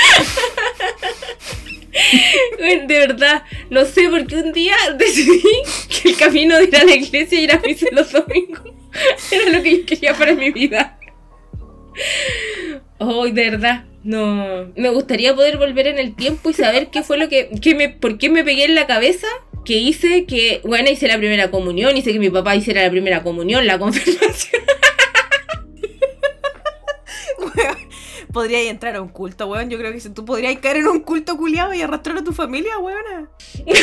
De 2.87 2.87
verdad, 2.87 3.43
no 3.69 3.85
sé 3.85 4.09
por 4.09 4.27
qué 4.27 4.37
un 4.37 4.53
día 4.53 4.77
decidí 4.99 5.43
que 5.89 6.11
el 6.11 6.17
camino 6.17 6.57
de 6.59 6.65
ir 6.65 6.77
a 6.77 6.85
la 6.85 6.95
iglesia 6.95 7.41
y 7.41 7.45
ir 7.45 7.53
a 7.53 7.61
misa 7.61 7.87
los 7.93 8.13
domingos 8.13 8.63
era 9.31 9.51
lo 9.51 9.63
que 9.63 9.79
yo 9.79 9.87
quería 9.87 10.15
para 10.15 10.35
mi 10.35 10.51
vida. 10.51 10.99
Oh, 12.99 13.27
de 13.27 13.51
verdad, 13.51 13.85
no. 14.05 14.73
Me 14.77 14.89
gustaría 14.91 15.35
poder 15.35 15.59
volver 15.59 15.87
en 15.87 15.99
el 15.99 16.15
tiempo 16.15 16.51
y 16.51 16.55
saber 16.55 16.89
qué 16.91 17.03
fue 17.03 17.19
lo 17.19 17.29
que, 17.29 17.51
qué 17.61 17.75
me, 17.75 17.89
por 17.89 18.19
qué 18.19 18.29
me 18.29 18.45
pegué 18.45 18.65
en 18.65 18.75
la 18.75 18.87
cabeza 18.87 19.27
que 19.65 19.75
hice 19.75 20.25
que, 20.25 20.61
bueno, 20.65 20.91
hice 20.91 21.09
la 21.09 21.19
primera 21.19 21.51
comunión, 21.51 21.97
hice 21.97 22.13
que 22.13 22.19
mi 22.19 22.31
papá 22.31 22.57
hiciera 22.57 22.83
la 22.83 22.91
primera 22.91 23.23
comunión, 23.23 23.67
la 23.67 23.79
confirmación. 23.79 24.63
Weón, 28.31 28.33
Podrías 28.33 28.63
entrar 28.67 28.95
a 28.97 29.03
un 29.03 29.09
culto, 29.09 29.47
weón. 29.47 29.71
Yo 29.71 29.79
creo 29.79 29.93
que 29.93 30.01
si 30.01 30.11
tú 30.11 30.25
podrías 30.25 30.57
caer 30.59 30.79
en 30.79 30.87
un 30.89 31.01
culto 31.01 31.37
culiado 31.37 31.75
y 31.75 31.83
arrastrar 31.83 32.19
a 32.19 32.25
tu 32.25 32.33
familia, 32.33 32.79
weón. 32.79 33.29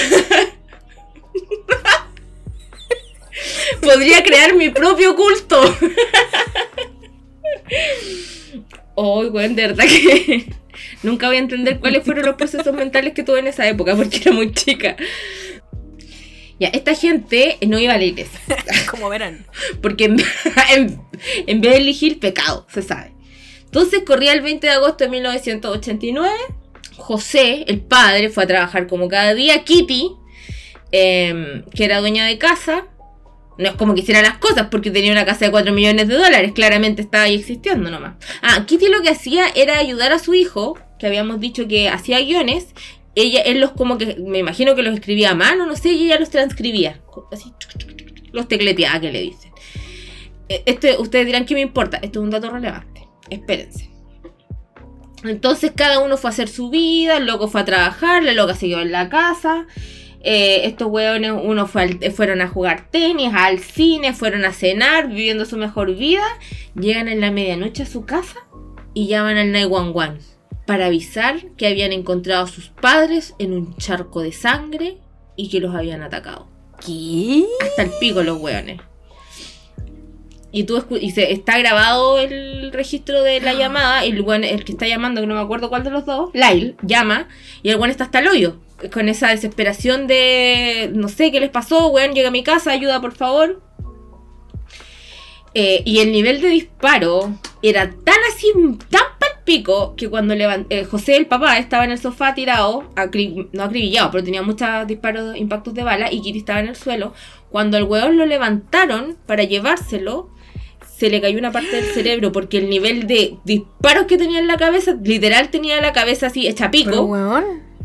Podría 3.81 4.23
crear 4.23 4.55
mi 4.55 4.69
propio 4.69 5.15
culto. 5.15 5.61
Oh, 8.95 9.29
bueno, 9.29 9.53
de 9.55 9.67
verdad 9.67 9.85
que 9.85 10.47
nunca 11.03 11.27
voy 11.27 11.35
a 11.35 11.39
entender 11.39 11.79
cuáles 11.79 12.03
fueron 12.03 12.25
los 12.25 12.35
procesos 12.35 12.73
mentales 12.73 13.13
que 13.13 13.23
tuve 13.23 13.39
en 13.39 13.47
esa 13.47 13.67
época, 13.67 13.95
porque 13.95 14.17
era 14.17 14.31
muy 14.31 14.51
chica. 14.53 14.95
Ya, 16.59 16.69
esta 16.69 16.95
gente 16.95 17.57
no 17.67 17.77
iba 17.77 17.93
a 17.93 17.97
la 17.97 18.05
iglesia, 18.05 18.39
Como 18.89 19.09
verán. 19.09 19.45
porque 19.81 20.05
en, 20.05 20.17
en- 20.75 20.99
en 21.45 21.61
vez 21.61 21.71
de 21.73 21.77
elegir 21.77 22.19
pecado, 22.19 22.65
se 22.73 22.81
sabe. 22.81 23.11
Entonces 23.67 24.03
corría 24.05 24.33
el 24.33 24.41
20 24.41 24.65
de 24.65 24.73
agosto 24.73 25.03
de 25.03 25.09
1989. 25.09 26.33
José, 26.97 27.63
el 27.67 27.81
padre, 27.81 28.29
fue 28.29 28.45
a 28.45 28.47
trabajar 28.47 28.87
como 28.87 29.07
cada 29.07 29.33
día. 29.33 29.63
Kitty, 29.63 30.11
em, 30.91 31.63
que 31.75 31.85
era 31.85 31.99
dueña 31.99 32.25
de 32.25 32.37
casa, 32.37 32.85
no 33.57 33.69
es 33.69 33.75
como 33.75 33.93
que 33.93 34.01
hiciera 34.01 34.21
las 34.21 34.37
cosas 34.37 34.67
porque 34.69 34.91
tenía 34.91 35.11
una 35.11 35.25
casa 35.25 35.45
de 35.45 35.51
4 35.51 35.73
millones 35.73 36.07
de 36.07 36.15
dólares, 36.15 36.51
claramente 36.53 37.01
estaba 37.01 37.25
ahí 37.25 37.35
existiendo 37.35 37.89
nomás. 37.89 38.15
Ah, 38.41 38.65
Kitty 38.65 38.87
lo 38.87 39.01
que 39.01 39.09
hacía 39.09 39.47
era 39.55 39.77
ayudar 39.79 40.11
a 40.13 40.19
su 40.19 40.33
hijo, 40.33 40.77
que 40.99 41.07
habíamos 41.07 41.39
dicho 41.39 41.67
que 41.67 41.89
hacía 41.89 42.19
guiones. 42.19 42.67
Ella, 43.15 43.41
él 43.41 43.59
los 43.59 43.71
como 43.71 43.97
que, 43.97 44.15
me 44.15 44.39
imagino 44.39 44.75
que 44.75 44.83
los 44.83 44.93
escribía 44.93 45.31
a 45.31 45.35
mano, 45.35 45.65
no 45.65 45.75
sé, 45.75 45.89
y 45.89 46.05
ella 46.05 46.19
los 46.19 46.29
transcribía. 46.29 47.01
Así, 47.31 47.51
los 48.31 48.47
tecleteaba, 48.47 48.99
que 48.99 49.11
le 49.11 49.21
dicen. 49.21 49.51
Eh, 50.49 50.63
Este, 50.65 50.97
ustedes 50.97 51.25
dirán, 51.25 51.45
¿qué 51.45 51.55
me 51.55 51.61
importa? 51.61 51.97
Esto 51.97 52.19
es 52.19 52.23
un 52.23 52.29
dato 52.29 52.49
relevante. 52.51 52.96
Espérense. 53.29 53.89
Entonces 55.23 55.71
cada 55.75 55.99
uno 55.99 56.15
fue 56.17 56.29
a 56.29 56.33
hacer 56.33 56.47
su 56.47 56.69
vida, 56.69 57.17
el 57.17 57.25
loco 57.25 57.47
fue 57.47 57.61
a 57.61 57.65
trabajar, 57.65 58.23
la 58.23 58.33
loca 58.33 58.53
se 58.55 58.67
quedó 58.67 58.81
en 58.81 58.91
la 58.91 59.09
casa. 59.09 59.65
Eh, 60.21 60.61
estos 60.65 60.87
hueones, 60.89 61.31
uno 61.41 61.67
fue 61.67 61.83
al- 61.83 62.11
fueron 62.11 62.41
a 62.41 62.47
jugar 62.47 62.89
tenis, 62.91 63.31
al 63.33 63.59
cine, 63.59 64.13
fueron 64.13 64.45
a 64.45 64.51
cenar, 64.53 65.07
viviendo 65.07 65.45
su 65.45 65.57
mejor 65.57 65.95
vida. 65.95 66.23
Llegan 66.75 67.07
en 67.07 67.21
la 67.21 67.31
medianoche 67.31 67.83
a 67.83 67.87
su 67.87 68.05
casa 68.05 68.37
y 68.93 69.07
llaman 69.07 69.37
al 69.37 69.51
911 69.51 70.37
para 70.65 70.87
avisar 70.87 71.47
que 71.55 71.67
habían 71.67 71.93
encontrado 71.93 72.43
a 72.43 72.47
sus 72.47 72.69
padres 72.69 73.35
en 73.39 73.53
un 73.53 73.75
charco 73.77 74.21
de 74.21 74.31
sangre 74.33 74.97
y 75.35 75.49
que 75.49 75.59
los 75.59 75.73
habían 75.73 76.01
atacado. 76.03 76.47
¿Qué? 76.85 77.45
Hasta 77.61 77.83
el 77.83 77.91
pico 77.99 78.21
los 78.21 78.39
hueones. 78.39 78.81
Y 80.51 80.63
tú 80.63 80.83
y 81.01 81.11
se 81.11 81.31
está 81.33 81.57
grabado 81.59 82.17
el 82.19 82.71
registro 82.71 83.21
de 83.21 83.41
la 83.41 83.53
llamada, 83.55 84.05
y 84.05 84.11
el, 84.11 84.23
weón- 84.23 84.45
el 84.45 84.63
que 84.63 84.71
está 84.71 84.87
llamando, 84.87 85.21
que 85.21 85.27
no 85.27 85.35
me 85.35 85.41
acuerdo 85.41 85.69
cuál 85.69 85.83
de 85.83 85.89
los 85.91 86.05
dos, 86.05 86.29
Lyle, 86.33 86.75
llama, 86.81 87.27
y 87.63 87.69
el 87.69 87.75
weón 87.77 87.89
está 87.91 88.05
hasta 88.05 88.19
el 88.19 88.27
hoyo. 88.27 88.57
Con 88.93 89.09
esa 89.09 89.29
desesperación 89.29 90.05
de 90.07 90.91
no 90.93 91.07
sé 91.09 91.31
qué 91.31 91.39
les 91.39 91.49
pasó, 91.49 91.87
weón, 91.87 92.13
llega 92.13 92.27
a 92.29 92.31
mi 92.31 92.43
casa, 92.43 92.71
ayuda 92.71 93.01
por 93.01 93.13
favor. 93.13 93.61
Eh, 95.53 95.81
y 95.85 95.99
el 95.99 96.11
nivel 96.11 96.39
de 96.41 96.49
disparo 96.49 97.33
era 97.63 97.89
tan 97.89 98.15
así, 98.31 98.51
tan 98.89 99.01
palpico, 99.19 99.95
que 99.95 100.07
cuando 100.09 100.35
levan- 100.35 100.67
eh, 100.69 100.83
José, 100.83 101.17
el 101.17 101.25
papá, 101.25 101.57
estaba 101.57 101.85
en 101.85 101.91
el 101.91 101.97
sofá 101.97 102.35
tirado, 102.35 102.83
acri- 102.95 103.49
no 103.53 103.63
acribillado, 103.63 104.11
pero 104.11 104.23
tenía 104.23 104.43
muchos 104.43 104.67
disparos, 104.85 105.35
impactos 105.35 105.73
de 105.73 105.83
bala, 105.83 106.11
y 106.11 106.21
Kitty 106.21 106.39
estaba 106.39 106.59
en 106.59 106.67
el 106.67 106.75
suelo. 106.75 107.13
Cuando 107.49 107.77
el 107.77 107.83
weón 107.85 108.17
lo 108.17 108.25
levantaron 108.27 109.17
para 109.25 109.43
llevárselo, 109.43 110.29
se 110.97 111.11
le 111.11 111.21
cayó 111.21 111.37
una 111.37 111.51
parte 111.51 111.75
del 111.75 111.85
cerebro 111.85 112.31
porque 112.31 112.57
el 112.57 112.71
nivel 112.71 113.05
de 113.05 113.37
disparos 113.43 114.07
que 114.07 114.17
tenía 114.17 114.39
en 114.39 114.47
la 114.47 114.57
cabeza, 114.57 114.97
literal 115.03 115.49
tenía 115.49 115.79
la 115.79 115.93
cabeza 115.93 116.27
así 116.27 116.47
hecha 116.47 116.71
pico 116.71 117.07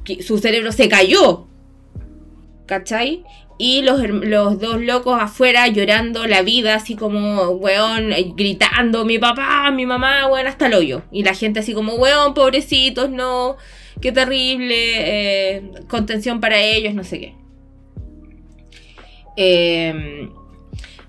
que 0.02 0.22
su 0.22 0.38
cerebro 0.38 0.72
se 0.72 0.88
cayó. 0.88 1.46
¿Cachai? 2.64 3.22
Y 3.58 3.82
los, 3.82 4.00
los 4.08 4.58
dos 4.58 4.80
locos 4.80 5.20
afuera 5.20 5.68
llorando 5.68 6.26
la 6.26 6.40
vida, 6.40 6.74
así 6.74 6.96
como, 6.96 7.50
weón, 7.50 8.14
eh, 8.14 8.32
gritando, 8.34 9.04
mi 9.04 9.18
papá, 9.18 9.70
mi 9.70 9.84
mamá, 9.84 10.26
weón, 10.28 10.46
hasta 10.46 10.68
el 10.68 10.74
hoyo. 10.74 11.02
Y 11.12 11.22
la 11.22 11.34
gente 11.34 11.60
así 11.60 11.74
como, 11.74 11.96
weón, 11.96 12.32
pobrecitos, 12.32 13.10
no, 13.10 13.58
qué 14.00 14.10
terrible, 14.10 14.74
eh, 14.76 15.70
contención 15.86 16.40
para 16.40 16.62
ellos, 16.62 16.94
no 16.94 17.04
sé 17.04 17.20
qué. 17.20 17.34
Eh, 19.36 20.30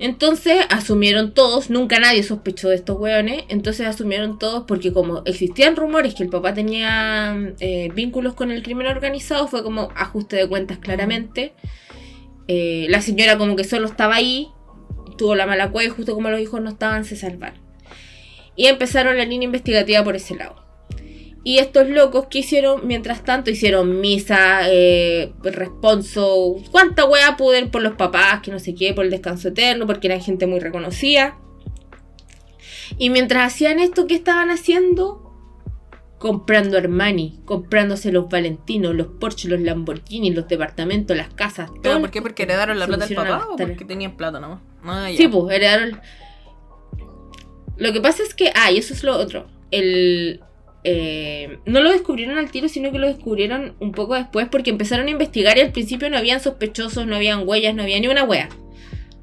entonces 0.03 0.65
asumieron 0.69 1.33
todos, 1.33 1.69
nunca 1.69 1.97
nadie 1.97 2.23
sospechó 2.23 2.67
de 2.67 2.75
estos 2.75 2.99
weones, 2.99 3.45
entonces 3.47 3.87
asumieron 3.87 4.37
todos 4.37 4.65
porque 4.67 4.91
como 4.91 5.21
existían 5.23 5.77
rumores 5.77 6.13
que 6.13 6.23
el 6.23 6.29
papá 6.29 6.53
tenía 6.53 7.53
eh, 7.61 7.89
vínculos 7.95 8.33
con 8.33 8.51
el 8.51 8.63
crimen 8.63 8.87
organizado, 8.87 9.47
fue 9.47 9.63
como 9.63 9.93
ajuste 9.95 10.35
de 10.35 10.49
cuentas 10.49 10.79
claramente. 10.79 11.53
Eh, 12.49 12.85
la 12.89 13.01
señora 13.01 13.37
como 13.37 13.55
que 13.55 13.63
solo 13.63 13.87
estaba 13.87 14.15
ahí, 14.15 14.49
tuvo 15.17 15.35
la 15.35 15.45
mala 15.45 15.71
cueva 15.71 15.87
y 15.87 15.95
justo 15.95 16.13
como 16.15 16.29
los 16.29 16.41
hijos 16.41 16.59
no 16.59 16.71
estaban, 16.71 17.05
se 17.05 17.15
salvaron. 17.15 17.61
Y 18.57 18.65
empezaron 18.65 19.15
la 19.15 19.23
línea 19.23 19.45
investigativa 19.45 20.03
por 20.03 20.17
ese 20.17 20.35
lado. 20.35 20.62
Y 21.45 21.57
estos 21.57 21.89
locos 21.89 22.27
que 22.27 22.39
hicieron, 22.39 22.87
mientras 22.87 23.23
tanto, 23.25 23.51
hicieron 23.51 23.99
misa, 23.99 24.61
eh, 24.69 25.33
responso, 25.43 26.55
cuánta 26.71 27.03
weá 27.03 27.35
pudieron 27.35 27.69
por 27.69 27.81
los 27.81 27.95
papás, 27.95 28.41
que 28.41 28.51
no 28.51 28.59
sé 28.59 28.73
qué, 28.75 28.93
por 28.93 29.03
el 29.03 29.11
descanso 29.11 29.49
eterno, 29.49 29.85
porque 29.85 30.07
eran 30.07 30.21
gente 30.21 30.47
muy 30.47 30.61
reconocida. 30.61 31.37
Y 32.97 33.09
mientras 33.09 33.53
hacían 33.53 33.79
esto, 33.79 34.07
¿qué 34.07 34.15
estaban 34.15 34.49
haciendo? 34.51 35.19
Comprando 36.17 36.77
Armani, 36.77 37.41
comprándose 37.43 38.13
los 38.13 38.29
Valentinos, 38.29 38.95
los 38.95 39.07
Porsche, 39.07 39.49
los 39.49 39.59
Lamborghini, 39.59 40.31
los 40.31 40.47
departamentos, 40.47 41.17
las 41.17 41.33
casas. 41.33 41.69
¿Pero 41.81 41.95
todo 41.95 42.01
por 42.01 42.11
qué? 42.11 42.21
¿Porque 42.21 42.43
heredaron 42.43 42.79
la 42.79 42.87
plata 42.87 43.05
del 43.05 43.15
pusieron 43.17 43.27
a 43.27 43.39
papá 43.39 43.53
o 43.53 43.57
porque 43.57 43.83
tenían 43.83 44.15
plata 44.15 44.39
nomás? 44.39 44.61
Ah. 44.83 45.09
Sí, 45.15 45.27
pues, 45.27 45.53
heredaron. 45.53 45.99
Lo 47.75 47.91
que 47.91 47.99
pasa 47.99 48.23
es 48.23 48.33
que, 48.33 48.51
ah, 48.55 48.71
y 48.71 48.77
eso 48.77 48.93
es 48.93 49.03
lo 49.03 49.17
otro. 49.17 49.47
El. 49.71 50.41
Eh, 50.83 51.59
no 51.65 51.81
lo 51.81 51.91
descubrieron 51.91 52.37
al 52.37 52.51
tiro, 52.51 52.67
sino 52.67 52.91
que 52.91 52.99
lo 52.99 53.07
descubrieron 53.07 53.75
un 53.79 53.93
poco 53.93 54.15
después 54.15 54.47
porque 54.49 54.69
empezaron 54.69 55.07
a 55.07 55.11
investigar 55.11 55.57
y 55.57 55.61
al 55.61 55.71
principio 55.71 56.09
no 56.09 56.17
habían 56.17 56.41
sospechosos, 56.41 57.07
no 57.07 57.15
habían 57.15 57.47
huellas, 57.47 57.73
no 57.73 57.83
había 57.83 57.99
ni 57.99 58.07
una 58.07 58.23
wea. 58.23 58.49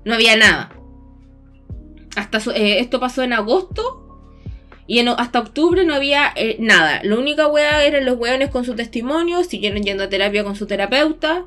No 0.05 0.15
había 0.15 0.37
nada. 0.37 0.75
Hasta 2.17 2.39
eh, 2.55 2.81
esto 2.81 2.99
pasó 2.99 3.23
en 3.23 3.35
agosto 3.35 4.07
y 4.87 4.99
hasta 5.01 5.39
octubre 5.39 5.85
no 5.85 5.95
había 5.95 6.33
eh, 6.35 6.57
nada. 6.59 7.01
La 7.05 7.17
única 7.17 7.47
wea 7.47 7.85
eran 7.85 8.07
los 8.07 8.19
weones 8.19 8.49
con 8.49 8.65
su 8.65 8.75
testimonio, 8.75 9.45
siguieron 9.45 9.83
yendo 9.83 10.05
a 10.05 10.09
terapia 10.09 10.43
con 10.43 10.57
su 10.57 10.67
terapeuta. 10.67 11.45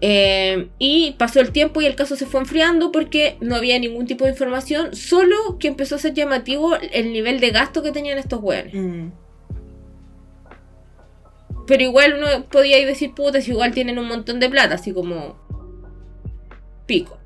Y 0.00 1.14
pasó 1.18 1.40
el 1.40 1.50
tiempo 1.50 1.80
y 1.80 1.86
el 1.86 1.96
caso 1.96 2.14
se 2.14 2.26
fue 2.26 2.40
enfriando 2.40 2.92
porque 2.92 3.36
no 3.40 3.56
había 3.56 3.78
ningún 3.78 4.06
tipo 4.06 4.24
de 4.24 4.30
información, 4.30 4.94
solo 4.94 5.58
que 5.58 5.68
empezó 5.68 5.94
a 5.94 5.98
ser 5.98 6.14
llamativo 6.14 6.76
el 6.76 7.12
nivel 7.12 7.40
de 7.40 7.50
gasto 7.50 7.82
que 7.82 7.90
tenían 7.92 8.18
estos 8.18 8.40
hueones. 8.40 8.74
Mm. 8.74 9.08
Pero 11.68 11.82
igual 11.82 12.14
uno 12.14 12.46
podía 12.46 12.80
ir 12.80 12.86
decir, 12.86 13.12
putas, 13.14 13.46
igual 13.46 13.72
tienen 13.72 13.98
un 13.98 14.08
montón 14.08 14.40
de 14.40 14.48
plata, 14.48 14.76
así 14.76 14.94
como 14.94 15.36
pico. 16.86 17.18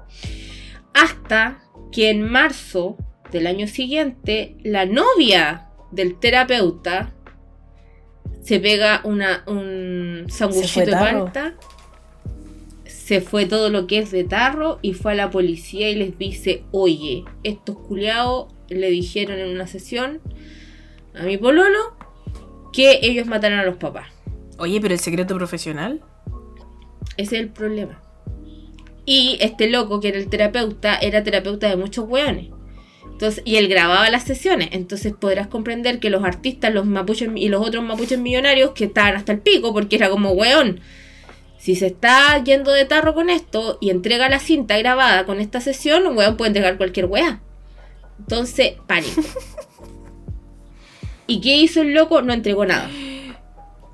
Hasta 0.92 1.62
que 1.92 2.10
en 2.10 2.28
marzo 2.28 2.96
del 3.30 3.46
año 3.46 3.68
siguiente, 3.68 4.56
la 4.64 4.84
novia 4.84 5.68
del 5.92 6.18
terapeuta 6.18 7.12
se 8.40 8.58
pega 8.58 9.00
una, 9.04 9.44
un 9.46 10.26
sanguchito 10.28 10.86
de 10.86 10.92
palta. 10.92 11.54
Se 12.84 13.20
fue 13.20 13.46
todo 13.46 13.70
lo 13.70 13.86
que 13.86 13.98
es 13.98 14.10
de 14.10 14.24
tarro 14.24 14.80
y 14.82 14.94
fue 14.94 15.12
a 15.12 15.14
la 15.14 15.30
policía 15.30 15.88
y 15.88 15.94
les 15.94 16.18
dice, 16.18 16.64
oye, 16.72 17.24
estos 17.44 17.78
culiados 17.78 18.52
le 18.68 18.90
dijeron 18.90 19.38
en 19.38 19.50
una 19.50 19.68
sesión 19.68 20.20
a 21.14 21.22
mi 21.22 21.36
pololo 21.36 21.96
que 22.72 22.98
ellos 23.02 23.26
mataron 23.28 23.60
a 23.60 23.64
los 23.64 23.76
papás. 23.76 24.08
Oye, 24.58 24.80
pero 24.80 24.94
el 24.94 25.00
secreto 25.00 25.36
profesional. 25.36 26.00
Ese 27.16 27.36
es 27.36 27.42
el 27.42 27.48
problema. 27.48 28.00
Y 29.04 29.38
este 29.40 29.68
loco, 29.68 30.00
que 30.00 30.08
era 30.08 30.18
el 30.18 30.28
terapeuta, 30.28 30.96
era 30.96 31.22
terapeuta 31.22 31.68
de 31.68 31.76
muchos 31.76 32.08
weones. 32.08 32.48
Entonces, 33.04 33.42
y 33.44 33.56
él 33.56 33.68
grababa 33.68 34.08
las 34.10 34.24
sesiones. 34.24 34.68
Entonces 34.72 35.12
podrás 35.18 35.48
comprender 35.48 35.98
que 35.98 36.10
los 36.10 36.24
artistas, 36.24 36.72
los 36.72 36.86
mapuches 36.86 37.30
y 37.36 37.48
los 37.48 37.66
otros 37.66 37.84
mapuches 37.84 38.18
millonarios 38.18 38.72
que 38.72 38.84
estaban 38.84 39.16
hasta 39.16 39.32
el 39.32 39.40
pico, 39.40 39.72
porque 39.72 39.96
era 39.96 40.08
como 40.08 40.32
weón. 40.32 40.80
Si 41.58 41.76
se 41.76 41.86
está 41.86 42.42
yendo 42.42 42.72
de 42.72 42.84
tarro 42.84 43.14
con 43.14 43.30
esto 43.30 43.78
y 43.80 43.90
entrega 43.90 44.28
la 44.28 44.40
cinta 44.40 44.76
grabada 44.78 45.26
con 45.26 45.40
esta 45.40 45.60
sesión, 45.60 46.06
un 46.06 46.16
weón 46.16 46.36
puede 46.36 46.48
entregar 46.48 46.76
cualquier 46.76 47.06
wea. 47.06 47.40
Entonces, 48.18 48.74
pánico. 48.86 49.22
¿Y 51.26 51.40
qué 51.40 51.56
hizo 51.56 51.82
el 51.82 51.94
loco? 51.94 52.22
No 52.22 52.32
entregó 52.32 52.66
nada. 52.66 52.90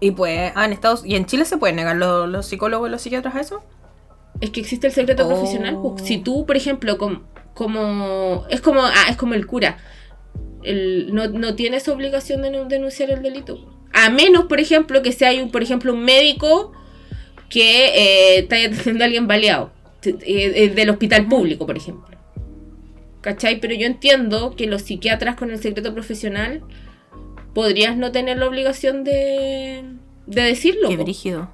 Y 0.01 0.13
pues, 0.13 0.53
ah, 0.55 0.65
en 0.65 0.73
Estados 0.73 1.05
¿Y 1.05 1.17
en 1.17 1.27
Chile 1.27 1.45
se 1.45 1.57
pueden 1.57 1.77
negar 1.77 1.97
los, 1.97 2.29
los 2.29 2.47
psicólogos 2.47 2.89
y 2.89 2.93
los 2.93 3.03
psiquiatras 3.03 3.35
a 3.35 3.41
eso? 3.41 3.63
Es 4.41 4.51
que 4.51 4.61
existe 4.61 4.87
el 4.87 4.93
secreto 4.93 5.25
Oh. 5.27 5.29
profesional. 5.29 5.79
pues. 5.83 6.03
Si 6.05 6.19
tú, 6.19 6.47
por 6.47 6.57
ejemplo, 6.57 6.97
com- 6.99 7.23
como. 7.55 8.45
Es 8.51 8.61
como. 8.61 8.83
Ah, 8.85 9.07
es 9.11 9.17
como 9.17 9.35
el 9.35 9.47
cura. 9.47 9.79
El- 10.63 11.13
no, 11.15 11.27
no 11.29 11.55
tienes 11.55 11.89
obligación 11.89 12.43
de 12.43 12.51
denunciar 12.67 13.11
el 13.11 13.23
delito. 13.23 13.75
A 13.93 14.11
menos, 14.11 14.45
por 14.45 14.61
ejemplo, 14.61 15.03
que 15.03 15.13
sea 15.13 15.33
un, 15.43 15.51
por 15.51 15.63
ejemplo, 15.63 15.93
un 15.93 16.05
médico 16.05 16.73
que 17.51 17.87
eh, 17.87 18.39
está 18.41 18.57
atendiendo 18.57 19.03
a 19.03 19.07
alguien 19.07 19.27
baleado. 19.27 19.73
Eh, 20.05 20.17
eh, 20.23 20.69
del 20.69 20.91
hospital 20.91 21.27
público, 21.27 21.67
por 21.67 21.77
ejemplo. 21.77 22.07
¿Cachai? 23.21 23.59
Pero 23.61 23.75
yo 23.75 23.87
entiendo 23.87 24.55
que 24.55 24.67
los 24.67 24.83
psiquiatras 24.83 25.35
con 25.35 25.51
el 25.51 25.59
secreto 25.59 25.93
profesional 25.93 26.63
podrías 27.55 27.97
no 27.97 28.13
tener 28.13 28.39
la 28.39 28.47
obligación 28.47 29.05
de, 29.05 29.85
de 30.27 30.43
decirlo. 30.43 30.89
Qué 30.89 30.97
brígido. 30.97 31.51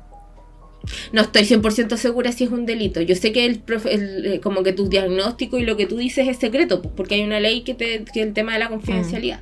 No 1.12 1.22
estoy 1.22 1.42
100% 1.44 1.96
segura 1.96 2.30
si 2.32 2.44
es 2.44 2.50
un 2.50 2.66
delito. 2.66 3.00
Yo 3.00 3.14
sé 3.16 3.32
que 3.32 3.46
el, 3.46 3.64
profe- 3.64 3.90
el, 3.92 4.26
eh, 4.26 4.40
como 4.40 4.62
que 4.62 4.72
tu 4.74 4.88
diagnóstico 4.88 5.58
y 5.58 5.64
lo 5.64 5.76
que 5.78 5.86
tú 5.86 5.96
dices 5.96 6.28
es 6.28 6.36
secreto, 6.36 6.82
porque 6.82 7.14
hay 7.14 7.22
una 7.22 7.40
ley 7.40 7.62
que 7.62 7.72
te 7.74 8.04
que 8.04 8.20
el 8.22 8.34
tema 8.34 8.52
de 8.52 8.58
la 8.58 8.68
confidencialidad. 8.68 9.40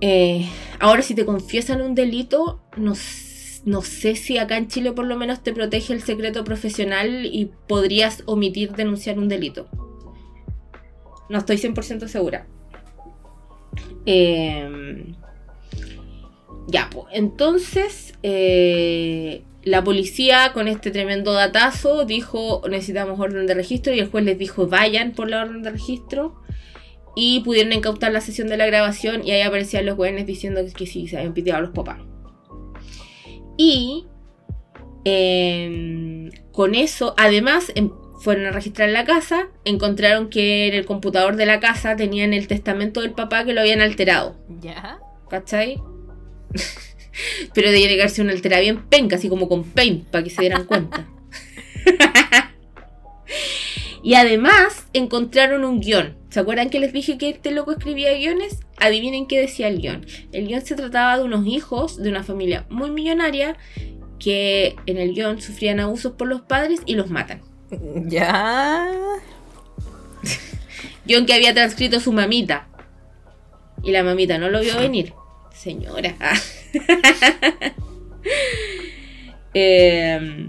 Eh, 0.00 0.46
ahora, 0.80 1.02
si 1.02 1.14
te 1.14 1.24
confiesan 1.24 1.80
un 1.80 1.94
delito, 1.94 2.60
no, 2.76 2.92
no 3.64 3.82
sé 3.82 4.16
si 4.16 4.36
acá 4.36 4.56
en 4.56 4.68
Chile 4.68 4.92
por 4.92 5.06
lo 5.06 5.16
menos 5.16 5.42
te 5.42 5.52
protege 5.52 5.92
el 5.94 6.02
secreto 6.02 6.44
profesional 6.44 7.24
y 7.24 7.50
podrías 7.68 8.24
omitir 8.26 8.72
denunciar 8.72 9.18
un 9.18 9.28
delito. 9.28 9.68
No 11.30 11.38
estoy 11.38 11.56
100% 11.56 12.08
segura. 12.08 12.46
Eh, 14.06 15.04
ya, 16.68 16.88
pues, 16.90 17.06
entonces 17.12 18.14
eh, 18.22 19.42
la 19.62 19.82
policía 19.84 20.52
con 20.52 20.68
este 20.68 20.90
tremendo 20.90 21.32
datazo 21.32 22.04
dijo 22.04 22.62
necesitamos 22.68 23.18
orden 23.20 23.46
de 23.46 23.54
registro 23.54 23.92
y 23.92 24.00
el 24.00 24.08
juez 24.08 24.24
les 24.24 24.38
dijo 24.38 24.66
vayan 24.66 25.12
por 25.12 25.28
la 25.28 25.42
orden 25.42 25.62
de 25.62 25.70
registro 25.70 26.36
y 27.14 27.40
pudieron 27.40 27.72
incautar 27.72 28.12
la 28.12 28.20
sesión 28.20 28.48
de 28.48 28.56
la 28.56 28.66
grabación 28.66 29.26
y 29.26 29.32
ahí 29.32 29.42
aparecían 29.42 29.86
los 29.86 29.96
jóvenes 29.96 30.26
diciendo 30.26 30.64
que, 30.64 30.72
que 30.72 30.86
sí, 30.86 31.06
se 31.06 31.18
habían 31.18 31.34
piteado 31.34 31.58
a 31.58 31.62
los 31.62 31.72
papás. 31.72 31.98
Y 33.58 34.06
em, 35.04 36.30
con 36.52 36.74
eso, 36.74 37.14
además, 37.18 37.70
em, 37.74 37.90
fueron 38.22 38.46
a 38.46 38.52
registrar 38.52 38.88
la 38.88 39.04
casa, 39.04 39.48
encontraron 39.64 40.30
que 40.30 40.68
en 40.68 40.74
el 40.74 40.86
computador 40.86 41.34
de 41.34 41.44
la 41.44 41.58
casa 41.58 41.96
tenían 41.96 42.32
el 42.32 42.46
testamento 42.46 43.00
del 43.00 43.12
papá 43.12 43.44
que 43.44 43.52
lo 43.52 43.60
habían 43.60 43.80
alterado. 43.80 44.36
¿Ya? 44.60 44.98
¿Cachai? 45.28 45.78
Pero 47.54 47.70
de 47.70 47.80
llegarse 47.80 48.22
una 48.22 48.32
altera 48.32 48.60
bien 48.60 48.84
penca, 48.84 49.16
así 49.16 49.28
como 49.28 49.48
con 49.48 49.64
paint, 49.64 50.06
para 50.06 50.22
que 50.22 50.30
se 50.30 50.40
dieran 50.40 50.64
cuenta. 50.64 51.08
y 54.04 54.14
además 54.14 54.86
encontraron 54.92 55.64
un 55.64 55.80
guion. 55.80 56.16
¿Se 56.30 56.38
acuerdan 56.38 56.70
que 56.70 56.78
les 56.78 56.92
dije 56.92 57.18
que 57.18 57.28
este 57.28 57.50
loco 57.50 57.72
escribía 57.72 58.16
guiones? 58.16 58.60
Adivinen 58.78 59.26
qué 59.26 59.40
decía 59.40 59.66
el 59.66 59.80
guion. 59.80 60.06
El 60.30 60.46
guion 60.46 60.64
se 60.64 60.76
trataba 60.76 61.18
de 61.18 61.24
unos 61.24 61.44
hijos 61.46 62.00
de 62.00 62.08
una 62.08 62.22
familia 62.22 62.66
muy 62.70 62.90
millonaria 62.90 63.56
que 64.20 64.76
en 64.86 64.98
el 64.98 65.12
guion 65.12 65.42
sufrían 65.42 65.80
abusos 65.80 66.12
por 66.12 66.28
los 66.28 66.42
padres 66.42 66.80
y 66.86 66.94
los 66.94 67.10
matan. 67.10 67.51
¿Ya? 68.06 68.88
Guión 71.04 71.26
que 71.26 71.34
había 71.34 71.54
transcrito 71.54 72.00
su 72.00 72.12
mamita. 72.12 72.68
Y 73.82 73.90
la 73.90 74.02
mamita 74.02 74.38
no 74.38 74.48
lo 74.48 74.60
vio 74.60 74.78
venir. 74.78 75.12
Señora. 75.54 76.14
Eh, 79.54 80.48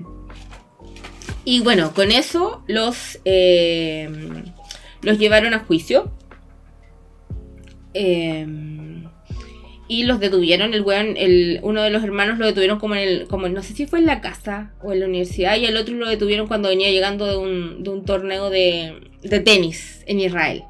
y 1.43 1.59
bueno, 1.59 1.93
con 1.93 2.09
eso 2.13 2.63
los, 2.67 3.19
eh, 3.25 4.09
los 5.01 5.19
llevaron 5.19 5.53
a 5.53 5.59
juicio. 5.59 6.09
Eh, 7.93 8.47
y 9.87 10.03
los 10.03 10.19
detuvieron. 10.19 10.73
El 10.73 10.81
weón, 10.81 11.15
el, 11.17 11.59
uno 11.63 11.81
de 11.81 11.89
los 11.89 12.03
hermanos 12.03 12.37
lo 12.39 12.45
detuvieron 12.45 12.79
como 12.79 12.95
en 12.95 13.01
el, 13.01 13.27
como 13.27 13.47
no 13.49 13.61
sé 13.63 13.73
si 13.73 13.85
fue 13.85 13.99
en 13.99 14.05
la 14.05 14.21
casa 14.21 14.71
o 14.81 14.91
en 14.93 14.99
la 15.01 15.05
universidad. 15.07 15.55
Y 15.57 15.65
el 15.65 15.77
otro 15.77 15.95
lo 15.95 16.07
detuvieron 16.09 16.47
cuando 16.47 16.69
venía 16.69 16.89
llegando 16.91 17.25
de 17.25 17.37
un, 17.37 17.83
de 17.83 17.89
un 17.89 18.05
torneo 18.05 18.49
de, 18.49 19.09
de 19.21 19.39
tenis 19.39 20.03
en 20.07 20.19
Israel. 20.19 20.63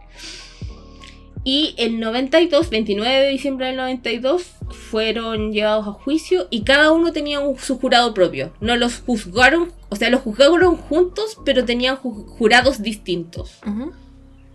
Y 1.46 1.76
el 1.78 2.00
92, 2.00 2.70
29 2.70 3.14
de 3.26 3.30
diciembre 3.30 3.68
del 3.68 3.76
92, 3.76 4.44
fueron 4.72 5.52
llevados 5.52 5.86
a 5.88 5.92
juicio 5.92 6.48
y 6.50 6.62
cada 6.64 6.92
uno 6.94 7.12
tenía 7.12 7.42
un- 7.42 7.58
su 7.60 7.78
jurado 7.80 8.14
propio. 8.14 8.54
No 8.62 8.78
los 8.78 9.00
juzgaron, 9.02 9.74
o 9.90 9.96
sea, 9.98 10.10
los 10.10 10.22
juzgaron 10.22 10.78
juntos, 10.78 11.38
pero 11.44 11.66
tenían 11.66 11.98
ju- 11.98 12.26
jurados 12.28 12.82
distintos. 12.82 13.60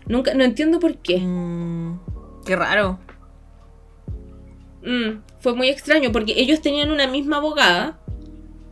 Nunca, 0.07 0.33
no 0.33 0.45
entiendo 0.45 0.81
por 0.81 0.97
qué. 0.97 1.19
Mm, 1.19 2.01
qué 2.47 2.57
raro. 2.57 2.99
Mm, 4.89 5.21
fue 5.41 5.55
muy 5.55 5.69
extraño 5.69 6.13
porque 6.13 6.33
ellos 6.39 6.63
tenían 6.63 6.91
una 6.91 7.07
misma 7.07 7.37
abogada, 7.37 8.01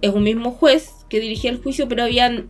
es 0.01 0.11
un 0.11 0.23
mismo 0.23 0.51
juez 0.51 0.91
que 1.11 1.21
dirigía 1.21 1.51
el 1.51 1.63
juicio, 1.63 1.89
pero 1.89 2.05
habían 2.05 2.49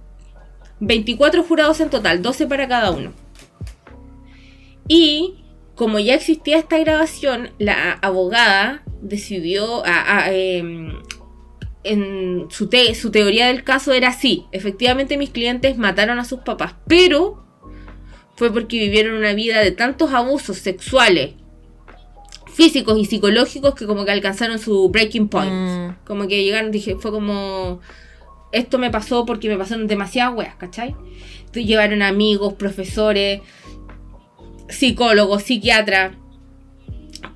24 0.78 1.42
jurados 1.42 1.80
en 1.80 1.90
total, 1.90 2.22
12 2.22 2.46
para 2.46 2.68
cada 2.68 2.92
uno. 2.92 3.12
Y 4.86 5.42
como 5.74 5.98
ya 5.98 6.14
existía 6.14 6.58
esta 6.58 6.78
grabación, 6.78 7.50
la 7.58 7.94
abogada 8.02 8.84
decidió, 9.02 9.82
em, 10.28 10.92
en 11.82 12.46
su, 12.50 12.70
su 12.94 13.10
teoría 13.10 13.48
del 13.48 13.64
caso 13.64 13.92
era 13.92 14.10
así, 14.10 14.44
efectivamente 14.52 15.18
mis 15.18 15.30
clientes 15.30 15.76
mataron 15.76 16.20
a 16.20 16.24
sus 16.24 16.38
papás, 16.40 16.76
pero 16.86 17.44
fue 18.36 18.52
porque 18.52 18.78
vivieron 18.78 19.16
una 19.16 19.32
vida 19.32 19.58
de 19.58 19.72
tantos 19.72 20.12
abusos 20.12 20.58
sexuales, 20.58 21.34
físicos 22.56 22.98
y 22.98 23.04
psicológicos 23.04 23.74
que 23.74 23.86
como 23.86 24.06
que 24.06 24.12
alcanzaron 24.12 24.58
su 24.58 24.88
breaking 24.88 25.28
point. 25.28 25.52
Mm. 25.52 26.04
Como 26.06 26.26
que 26.26 26.42
llegaron, 26.42 26.70
dije, 26.70 26.96
fue 26.96 27.10
como, 27.10 27.80
esto 28.50 28.78
me 28.78 28.90
pasó 28.90 29.26
porque 29.26 29.50
me 29.50 29.58
pasaron 29.58 29.86
demasiadas 29.86 30.34
weas, 30.34 30.54
¿cachai? 30.56 30.96
Entonces 31.40 31.66
llevaron 31.66 32.00
amigos, 32.00 32.54
profesores, 32.54 33.42
psicólogos, 34.70 35.42
psiquiatras, 35.42 36.16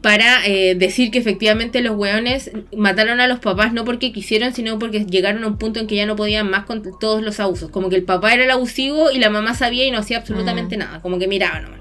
para 0.00 0.46
eh, 0.46 0.74
decir 0.74 1.10
que 1.10 1.18
efectivamente 1.18 1.82
los 1.82 1.98
weones 1.98 2.50
mataron 2.74 3.20
a 3.20 3.26
los 3.26 3.40
papás 3.40 3.74
no 3.74 3.84
porque 3.84 4.12
quisieron, 4.12 4.54
sino 4.54 4.78
porque 4.78 5.04
llegaron 5.04 5.44
a 5.44 5.48
un 5.48 5.58
punto 5.58 5.80
en 5.80 5.86
que 5.86 5.96
ya 5.96 6.06
no 6.06 6.16
podían 6.16 6.48
más 6.48 6.64
con 6.64 6.82
todos 6.98 7.22
los 7.22 7.40
abusos. 7.40 7.70
Como 7.70 7.90
que 7.90 7.96
el 7.96 8.04
papá 8.04 8.32
era 8.32 8.44
el 8.44 8.50
abusivo 8.50 9.10
y 9.10 9.18
la 9.18 9.28
mamá 9.28 9.52
sabía 9.54 9.84
y 9.84 9.90
no 9.90 9.98
hacía 9.98 10.16
absolutamente 10.16 10.78
nada, 10.78 11.02
como 11.02 11.18
que 11.18 11.28
miraba 11.28 11.60
nomás. 11.60 11.80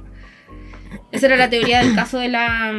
Esa 1.14 1.28
era 1.28 1.38
la 1.38 1.50
teoría 1.50 1.82
del 1.82 1.96
caso 1.96 2.20
de 2.20 2.28
la... 2.28 2.74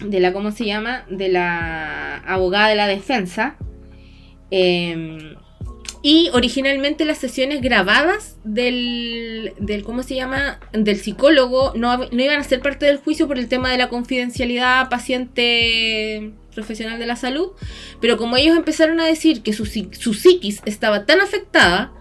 De 0.00 0.20
la, 0.20 0.32
¿cómo 0.32 0.50
se 0.52 0.64
llama? 0.64 1.04
De 1.10 1.28
la 1.28 2.18
abogada 2.18 2.68
de 2.68 2.76
la 2.76 2.86
defensa. 2.86 3.56
Eh, 4.50 5.36
y 6.08 6.30
originalmente 6.32 7.04
las 7.04 7.18
sesiones 7.18 7.60
grabadas 7.62 8.36
del, 8.44 9.54
del 9.58 9.82
¿cómo 9.82 10.04
se 10.04 10.14
llama? 10.14 10.60
Del 10.72 11.00
psicólogo 11.00 11.72
no, 11.74 11.96
no 11.96 12.22
iban 12.22 12.38
a 12.38 12.44
ser 12.44 12.60
parte 12.60 12.86
del 12.86 12.98
juicio 12.98 13.26
por 13.26 13.38
el 13.38 13.48
tema 13.48 13.72
de 13.72 13.78
la 13.78 13.88
confidencialidad 13.88 14.88
paciente 14.88 16.32
profesional 16.54 17.00
de 17.00 17.06
la 17.06 17.16
salud. 17.16 17.48
Pero 18.00 18.18
como 18.18 18.36
ellos 18.36 18.56
empezaron 18.56 19.00
a 19.00 19.06
decir 19.06 19.42
que 19.42 19.52
su, 19.52 19.66
su 19.66 20.14
psiquis 20.14 20.62
estaba 20.64 21.06
tan 21.06 21.20
afectada 21.20 21.92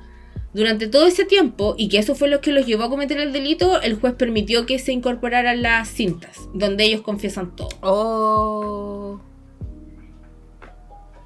durante 0.56 0.88
todo 0.88 1.06
ese 1.06 1.26
tiempo 1.26 1.76
y 1.78 1.90
que 1.90 1.98
eso 2.00 2.16
fue 2.16 2.30
lo 2.30 2.40
que 2.40 2.54
los 2.54 2.66
llevó 2.66 2.84
a 2.84 2.90
cometer 2.90 3.20
el 3.20 3.34
delito, 3.34 3.82
el 3.82 4.00
juez 4.00 4.14
permitió 4.14 4.66
que 4.66 4.80
se 4.80 4.94
incorporaran 4.94 5.62
las 5.62 5.90
cintas, 5.90 6.48
donde 6.54 6.86
ellos 6.86 7.02
confiesan 7.02 7.54
todo. 7.58 7.68
Oh. 7.82 9.20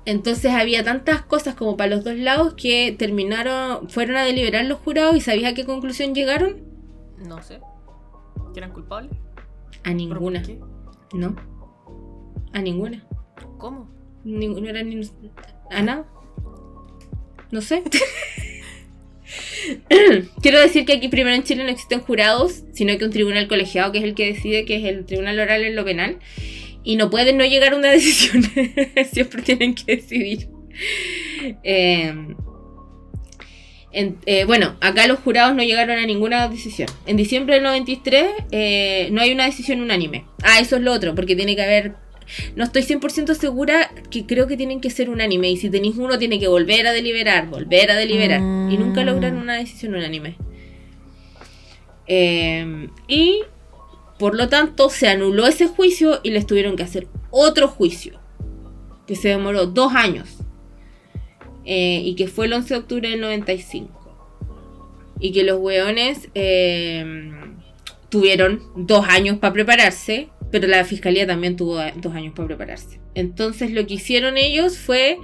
Entonces 0.06 0.52
había 0.52 0.84
tantas 0.84 1.22
cosas 1.22 1.54
como 1.54 1.78
para 1.78 1.96
los 1.96 2.04
dos 2.04 2.16
lados 2.16 2.56
que 2.56 2.96
terminaron, 2.98 3.88
fueron 3.88 4.18
a 4.18 4.24
deliberar 4.24 4.66
los 4.66 4.80
jurados 4.80 5.16
y 5.16 5.22
¿sabías 5.22 5.52
a 5.52 5.56
qué 5.56 5.64
conclusión 5.64 6.16
llegaron? 6.16 6.64
No 7.20 7.40
sé. 7.44 7.60
¿Que 8.52 8.62
eran 8.62 8.74
culpables? 8.74 9.12
A 9.12 9.20
¿Pero 9.84 9.96
ninguna. 9.96 10.40
por 10.40 10.48
qué? 10.48 10.60
No. 11.14 11.36
A 12.52 12.62
ninguna. 12.64 13.06
¿Cómo? 13.60 13.92
Ninguna 14.24 14.72
era 14.72 14.82
ni 14.82 15.00
a 15.70 15.82
nada. 15.84 16.08
No 17.52 17.62
sé. 17.62 17.84
Quiero 20.42 20.60
decir 20.60 20.86
que 20.86 20.94
aquí 20.94 21.08
primero 21.10 21.36
en 21.36 21.44
Chile 21.44 21.64
no 21.64 21.70
existen 21.70 22.00
jurados, 22.02 22.64
sino 22.74 22.98
que 22.98 23.06
un 23.06 23.12
tribunal 23.12 23.48
colegiado 23.48 23.92
que 23.92 24.00
es 24.00 24.04
el 24.04 24.16
que 24.16 24.26
decide, 24.34 24.66
que 24.66 24.78
es 24.78 24.86
el 24.86 25.06
tribunal 25.06 25.40
oral 25.40 25.64
en 25.64 25.76
lo 25.76 25.86
penal. 25.86 26.18
Y 26.84 26.96
no 26.96 27.10
pueden 27.10 27.38
no 27.38 27.46
llegar 27.46 27.74
a 27.74 27.76
una 27.78 27.92
decisión. 27.92 28.44
Siempre 29.12 29.42
tienen 29.42 29.76
que 29.76 29.96
decidir. 29.98 30.48
En- 33.92 34.18
eh, 34.28 34.46
bueno, 34.46 34.76
acá 34.82 35.08
los 35.08 35.20
jurados 35.20 35.56
no 35.56 35.64
llegaron 35.64 35.98
a 35.98 36.06
ninguna 36.06 36.48
decisión. 36.48 36.88
En 37.08 37.18
diciembre 37.18 37.56
del 37.56 37.64
93 37.64 38.26
eh, 38.52 39.10
no 39.12 39.22
hay 39.22 39.32
una 39.32 39.46
decisión 39.46 39.82
unánime. 39.82 40.26
Ah, 40.44 40.60
eso 40.60 40.76
es 40.76 40.84
lo 40.84 40.94
otro, 40.94 41.16
porque 41.16 41.36
tiene 41.36 41.56
que 41.56 41.64
haber... 41.64 41.96
No 42.56 42.64
estoy 42.64 42.84
100% 42.84 43.34
segura 43.36 43.92
que 44.10 44.26
creo 44.26 44.48
que 44.48 44.58
tienen 44.58 44.82
que 44.82 44.90
ser 44.90 45.10
unánime. 45.10 45.50
Y 45.50 45.58
si 45.58 45.70
tenéis 45.70 45.98
uno, 45.98 46.18
tiene 46.18 46.40
que 46.40 46.48
volver 46.48 46.88
a 46.88 46.94
deliberar, 46.94 47.48
volver 47.48 47.92
a 47.92 47.96
deliberar. 47.96 48.40
Y 48.40 48.78
nunca 48.78 49.04
logran 49.04 49.38
una 49.38 49.56
decisión 49.56 49.96
unánime. 49.96 50.36
Eh, 52.08 52.90
y 53.08 53.42
por 54.18 54.36
lo 54.36 54.50
tanto 54.50 54.90
se 54.90 55.08
anuló 55.08 55.48
ese 55.48 55.68
juicio 55.68 56.20
y 56.24 56.32
les 56.32 56.46
tuvieron 56.46 56.76
que 56.76 56.84
hacer 56.84 57.08
otro 57.32 57.68
juicio. 57.68 58.20
Que 59.08 59.16
se 59.16 59.30
demoró 59.30 59.66
dos 59.66 59.94
años. 59.94 60.38
Eh, 61.66 62.02
y 62.04 62.16
que 62.16 62.28
fue 62.28 62.46
el 62.48 62.54
11 62.54 62.74
de 62.74 62.80
octubre 62.80 63.10
del 63.10 63.22
95. 63.22 63.96
Y 65.20 65.32
que 65.32 65.44
los 65.44 65.60
weones 65.60 66.30
eh, 66.34 67.32
tuvieron 68.10 68.62
dos 68.76 69.06
años 69.08 69.38
para 69.38 69.54
prepararse, 69.54 70.30
pero 70.52 70.68
la 70.68 70.84
fiscalía 70.84 71.28
también 71.28 71.56
tuvo 71.56 71.80
dos 71.96 72.14
años 72.14 72.34
para 72.36 72.48
prepararse. 72.48 73.00
Entonces 73.16 73.72
lo 73.72 73.86
que 73.86 73.96
hicieron 73.96 74.38
ellos 74.38 74.78
fue, 74.78 75.18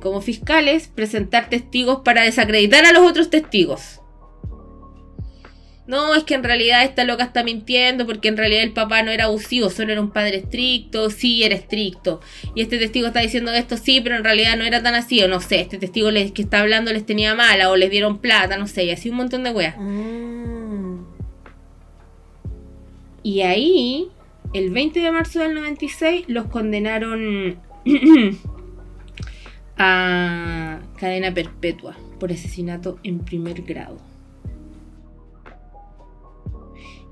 como 0.00 0.20
fiscales, 0.20 0.88
presentar 0.88 1.48
testigos 1.48 2.00
para 2.04 2.22
desacreditar 2.22 2.84
a 2.84 2.92
los 2.92 3.08
otros 3.08 3.30
testigos. 3.30 4.00
No, 5.90 6.14
es 6.14 6.22
que 6.22 6.34
en 6.34 6.44
realidad 6.44 6.84
esta 6.84 7.02
loca 7.02 7.24
está 7.24 7.42
mintiendo 7.42 8.06
porque 8.06 8.28
en 8.28 8.36
realidad 8.36 8.62
el 8.62 8.72
papá 8.72 9.02
no 9.02 9.10
era 9.10 9.24
abusivo, 9.24 9.70
solo 9.70 9.90
era 9.90 10.00
un 10.00 10.12
padre 10.12 10.36
estricto, 10.36 11.10
sí 11.10 11.42
era 11.42 11.56
estricto. 11.56 12.20
Y 12.54 12.62
este 12.62 12.78
testigo 12.78 13.08
está 13.08 13.18
diciendo 13.18 13.52
esto 13.52 13.76
sí, 13.76 14.00
pero 14.00 14.14
en 14.14 14.22
realidad 14.22 14.56
no 14.56 14.62
era 14.62 14.84
tan 14.84 14.94
así, 14.94 15.20
o 15.20 15.26
no 15.26 15.40
sé, 15.40 15.62
este 15.62 15.78
testigo 15.78 16.12
les, 16.12 16.30
que 16.30 16.42
está 16.42 16.60
hablando 16.60 16.92
les 16.92 17.04
tenía 17.04 17.34
mala 17.34 17.70
o 17.70 17.76
les 17.76 17.90
dieron 17.90 18.18
plata, 18.18 18.56
no 18.56 18.68
sé, 18.68 18.84
y 18.84 18.92
así 18.92 19.10
un 19.10 19.16
montón 19.16 19.42
de 19.42 19.50
weas. 19.50 19.74
Mm. 19.78 21.00
Y 23.24 23.40
ahí, 23.40 24.08
el 24.52 24.70
20 24.70 25.00
de 25.00 25.12
marzo 25.12 25.38
del 25.40 25.54
96, 25.54 26.24
los 26.28 26.46
condenaron 26.46 27.58
a 29.78 30.80
cadena 30.98 31.32
perpetua 31.32 31.96
por 32.18 32.32
asesinato 32.32 32.98
en 33.02 33.20
primer 33.20 33.62
grado. 33.62 33.98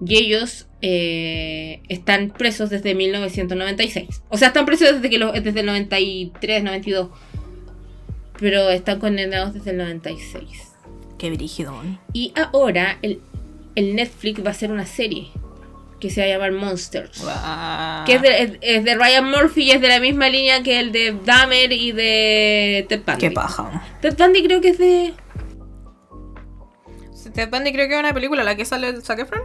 Y 0.05 0.17
ellos 0.17 0.69
eh, 0.81 1.81
están 1.89 2.31
presos 2.31 2.71
desde 2.71 2.95
1996. 2.95 4.23
O 4.29 4.37
sea, 4.39 4.49
están 4.49 4.65
presos 4.65 4.95
desde, 4.95 5.11
que 5.11 5.19
los- 5.19 5.33
desde 5.43 5.61
el 5.61 5.67
93, 5.67 6.63
92. 6.63 7.09
Pero 8.39 8.71
están 8.71 9.01
condenados 9.01 9.55
desde 9.55 9.73
el 9.73 9.79
96. 9.79 10.45
Qué 11.19 11.31
brígido, 11.33 11.73
weón. 11.73 11.99
Y 12.13 12.33
ahora 12.37 12.99
el, 13.03 13.21
el 13.75 13.97
Netflix 13.97 14.45
va 14.45 14.49
a 14.49 14.53
hacer 14.53 14.71
una 14.71 14.87
serie 14.87 15.29
que 16.01 16.11
se 16.11 16.21
va 16.21 16.27
a 16.27 16.29
llamar 16.31 16.53
Monsters. 16.53 17.25
Que 18.07 18.15
es 18.15 18.23
de, 18.23 18.43
es- 18.43 18.59
es 18.61 18.85
de 18.85 18.95
Ryan 18.95 19.31
Murphy 19.31 19.63
y 19.65 19.71
es 19.73 19.81
de 19.81 19.89
la 19.89 19.99
misma 20.01 20.29
línea 20.29 20.63
que 20.63 20.79
el 20.79 20.93
de 20.93 21.17
Dahmer 21.25 21.73
y 21.73 21.93
de 21.93 22.87
Ted 22.89 23.03
Bundy. 23.05 23.21
Qué 23.21 23.31
paja. 23.31 23.83
Ted 24.01 24.17
Bundy 24.17 24.43
creo 24.45 24.61
que 24.61 24.69
es 24.69 24.79
de... 24.79 25.15
Ted 27.35 27.51
Bundy 27.51 27.73
creo 27.73 27.89
que 27.89 27.95
es 27.95 28.01
una 28.01 28.15
película, 28.15 28.43
la 28.43 28.55
que 28.57 28.65
sale 28.65 29.01
Zac 29.03 29.19
Efron. 29.19 29.43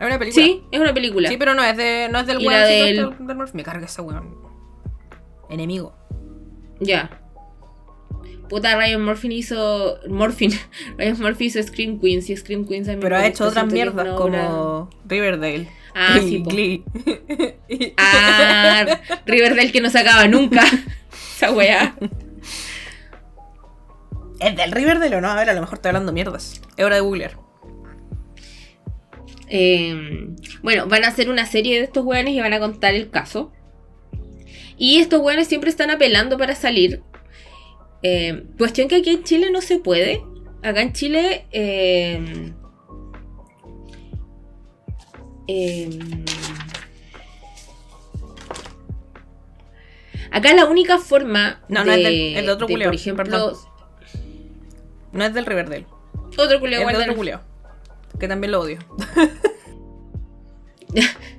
Es 0.00 0.06
una 0.06 0.18
película. 0.18 0.44
Sí, 0.44 0.64
es 0.72 0.80
una 0.80 0.92
película. 0.92 1.28
Sí, 1.28 1.36
pero 1.36 1.54
no 1.54 1.62
es, 1.62 1.76
de, 1.76 2.08
no 2.10 2.18
es 2.20 2.26
del 2.26 2.38
weón. 2.38 3.26
del-. 3.28 3.50
Me 3.52 3.62
carga 3.62 3.86
ese 3.86 4.02
weón. 4.02 4.34
Enemigo. 5.48 5.94
Ya. 6.80 7.21
Puta, 8.52 8.76
Ryan 8.76 9.02
Murphy 9.02 9.32
hizo... 9.32 9.98
Murphy. 10.08 10.50
Ryan 10.98 11.18
Murphy 11.20 11.46
hizo 11.46 11.62
Scream 11.62 11.98
Queens 11.98 12.28
y 12.28 12.36
Scream 12.36 12.66
Queens 12.68 12.86
a 12.86 12.92
mí 12.92 12.98
Pero 13.00 13.16
me 13.16 13.22
ha 13.22 13.26
hecho 13.26 13.48
otras 13.48 13.66
mierdas 13.66 14.06
una 14.06 14.14
como 14.14 14.90
Riverdale. 15.06 15.70
Ah, 15.94 16.18
y 16.22 16.28
sí. 16.28 16.42
Glee. 16.42 16.84
Ah, 17.96 18.84
Riverdale 19.24 19.72
que 19.72 19.80
no 19.80 19.88
se 19.88 20.00
acaba 20.00 20.28
nunca. 20.28 20.66
Esa 21.34 21.50
weá. 21.50 21.96
¿Es 24.38 24.54
del 24.54 24.70
Riverdale 24.70 25.16
o 25.16 25.22
no? 25.22 25.30
A 25.30 25.36
ver, 25.36 25.48
a 25.48 25.54
lo 25.54 25.62
mejor 25.62 25.76
estoy 25.76 25.88
hablando 25.88 26.12
mierdas. 26.12 26.60
Es 26.76 26.84
hora 26.84 26.96
de 26.96 27.00
googlear. 27.00 27.38
Eh, 29.48 30.28
bueno, 30.62 30.88
van 30.88 31.04
a 31.04 31.08
hacer 31.08 31.30
una 31.30 31.46
serie 31.46 31.78
de 31.78 31.84
estos 31.84 32.04
weones 32.04 32.34
y 32.34 32.40
van 32.40 32.52
a 32.52 32.60
contar 32.60 32.92
el 32.92 33.08
caso. 33.08 33.50
Y 34.76 34.98
estos 34.98 35.22
weones 35.22 35.48
siempre 35.48 35.70
están 35.70 35.88
apelando 35.88 36.36
para 36.36 36.54
salir. 36.54 37.02
Eh, 38.02 38.44
cuestión 38.58 38.88
que 38.88 38.96
aquí 38.96 39.10
en 39.10 39.22
Chile 39.24 39.50
no 39.50 39.60
se 39.60 39.78
puede. 39.78 40.22
Acá 40.62 40.82
en 40.82 40.92
Chile. 40.92 41.46
eh, 41.52 42.52
eh, 45.48 45.88
acá 50.30 50.54
la 50.54 50.66
única 50.66 50.98
forma. 50.98 51.60
No, 51.68 51.84
no, 51.84 51.92
de, 51.92 51.98
es 51.98 52.34
del- 52.36 52.46
de 52.46 52.52
otro 52.52 52.66
de, 52.66 52.72
culiao, 52.74 52.88
Por 52.90 52.94
ejemplo. 52.94 53.24
perdón. 53.24 53.54
No 55.12 55.24
es 55.24 55.34
del 55.34 55.46
Riverdale. 55.46 55.86
Otro 56.38 56.58
culiao, 56.60 56.88
es 56.88 56.96
de 56.96 57.02
otro 57.02 57.16
culiao. 57.16 57.40
Que 58.18 58.28
también 58.28 58.52
lo 58.52 58.60
odio. 58.60 58.78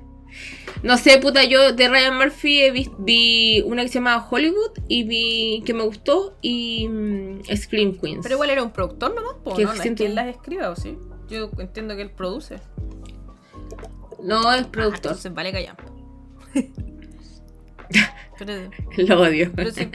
No 0.84 0.98
sé, 0.98 1.18
puta, 1.18 1.42
yo 1.44 1.72
de 1.72 1.88
Ryan 1.88 2.16
Murphy 2.18 2.60
he 2.62 2.70
vis- 2.70 2.90
vi, 2.98 3.62
una 3.66 3.82
que 3.82 3.88
se 3.88 3.94
llama 3.94 4.26
Hollywood 4.30 4.72
y 4.86 5.04
vi 5.04 5.62
que 5.64 5.72
me 5.72 5.82
gustó 5.82 6.36
y 6.42 6.86
mm, 6.88 7.40
Scream 7.56 7.98
Queens. 7.98 8.20
Pero 8.22 8.34
igual 8.34 8.50
era 8.50 8.62
un 8.62 8.70
productor 8.70 9.14
nomás, 9.14 9.34
po, 9.42 9.58
¿no? 9.58 9.72
Siento- 9.76 10.02
que 10.04 10.06
él 10.10 10.14
las 10.14 10.26
escriba, 10.28 10.68
¿o 10.68 10.76
sí? 10.76 10.98
Yo 11.28 11.50
entiendo 11.58 11.96
que 11.96 12.02
él 12.02 12.10
produce. 12.10 12.58
No 14.22 14.52
es 14.52 14.62
Ah, 14.64 14.68
productor, 14.70 15.12
entonces 15.12 15.32
vale 15.34 15.52
callar. 15.52 15.76
pero, 18.38 18.52
lo 18.96 19.20
odio. 19.22 19.52
pero 19.54 19.70
si 19.70 19.88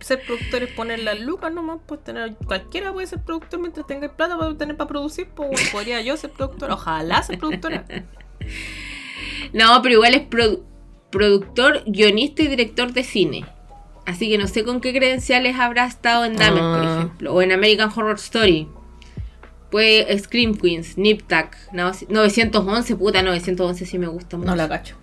ser 0.00 0.22
productor 0.26 0.62
es 0.62 0.72
poner 0.74 1.00
las 1.00 1.18
lucas 1.20 1.52
nomás, 1.52 1.78
pues 1.86 2.04
tener 2.04 2.36
cualquiera 2.46 2.92
puede 2.92 3.06
ser 3.08 3.20
productor 3.24 3.58
mientras 3.60 3.86
tenga 3.86 4.08
plata 4.14 4.38
para 4.38 4.56
tener 4.56 4.76
para 4.76 4.88
producir, 4.88 5.28
pues 5.34 5.70
podría 5.70 6.00
yo 6.02 6.16
ser 6.16 6.30
productor, 6.30 6.70
ojalá 6.70 7.22
ser 7.22 7.38
productora. 7.38 7.84
No, 9.52 9.80
pero 9.82 9.94
igual 9.94 10.14
es 10.14 10.22
produ- 10.28 10.62
productor, 11.10 11.82
guionista 11.86 12.42
y 12.42 12.48
director 12.48 12.92
de 12.92 13.04
cine. 13.04 13.44
Así 14.06 14.28
que 14.28 14.38
no 14.38 14.46
sé 14.46 14.62
con 14.64 14.80
qué 14.80 14.92
credenciales 14.92 15.56
habrá 15.56 15.84
estado 15.86 16.24
en 16.24 16.36
Dahmer, 16.36 16.60
por 16.62 16.86
Ah. 16.86 16.94
ejemplo, 16.96 17.34
o 17.34 17.42
en 17.42 17.52
American 17.52 17.90
Horror 17.94 18.16
Story. 18.16 18.68
Pues 19.70 20.06
Scream 20.22 20.54
Queens, 20.56 20.96
Nip 20.96 21.22
no- 21.72 21.90
911, 22.08 22.94
puta, 22.96 23.22
911 23.22 23.84
sí 23.84 23.98
me 23.98 24.06
gusta 24.06 24.36
mucho. 24.36 24.48
No 24.48 24.54
la 24.56 24.68
cacho. 24.68 24.96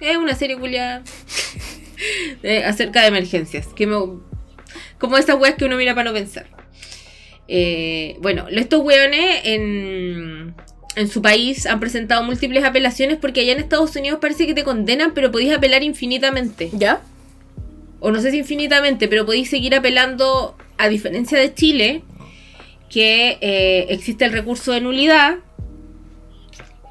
Es 0.00 0.16
una 0.16 0.34
serie 0.34 0.56
culia 0.58 1.02
de- 2.42 2.64
acerca 2.64 3.02
de 3.02 3.08
emergencias. 3.08 3.66
Que 3.68 3.86
me, 3.86 3.96
como 4.98 5.18
esas 5.18 5.36
weas 5.38 5.56
que 5.56 5.66
uno 5.66 5.76
mira 5.76 5.94
para 5.94 6.10
no 6.10 6.14
pensar. 6.14 6.46
Eh, 7.48 8.16
bueno, 8.20 8.46
estos 8.48 8.80
weones 8.80 9.40
en, 9.44 10.54
en 11.00 11.08
su 11.08 11.22
país 11.22 11.66
han 11.66 11.80
presentado 11.80 12.22
múltiples 12.22 12.64
apelaciones 12.64 13.18
porque 13.18 13.40
allá 13.40 13.52
en 13.52 13.58
Estados 13.58 13.96
Unidos 13.96 14.18
parece 14.20 14.46
que 14.46 14.54
te 14.54 14.64
condenan, 14.64 15.12
pero 15.14 15.30
podéis 15.30 15.52
apelar 15.52 15.82
infinitamente. 15.82 16.70
¿Ya? 16.72 17.02
O 18.00 18.10
no 18.10 18.20
sé 18.20 18.30
si 18.30 18.38
infinitamente, 18.38 19.08
pero 19.08 19.26
podéis 19.26 19.50
seguir 19.50 19.74
apelando, 19.74 20.56
a 20.78 20.88
diferencia 20.88 21.38
de 21.38 21.52
Chile, 21.52 22.02
que 22.88 23.38
eh, 23.40 23.86
existe 23.90 24.24
el 24.24 24.32
recurso 24.32 24.72
de 24.72 24.80
nulidad 24.80 25.38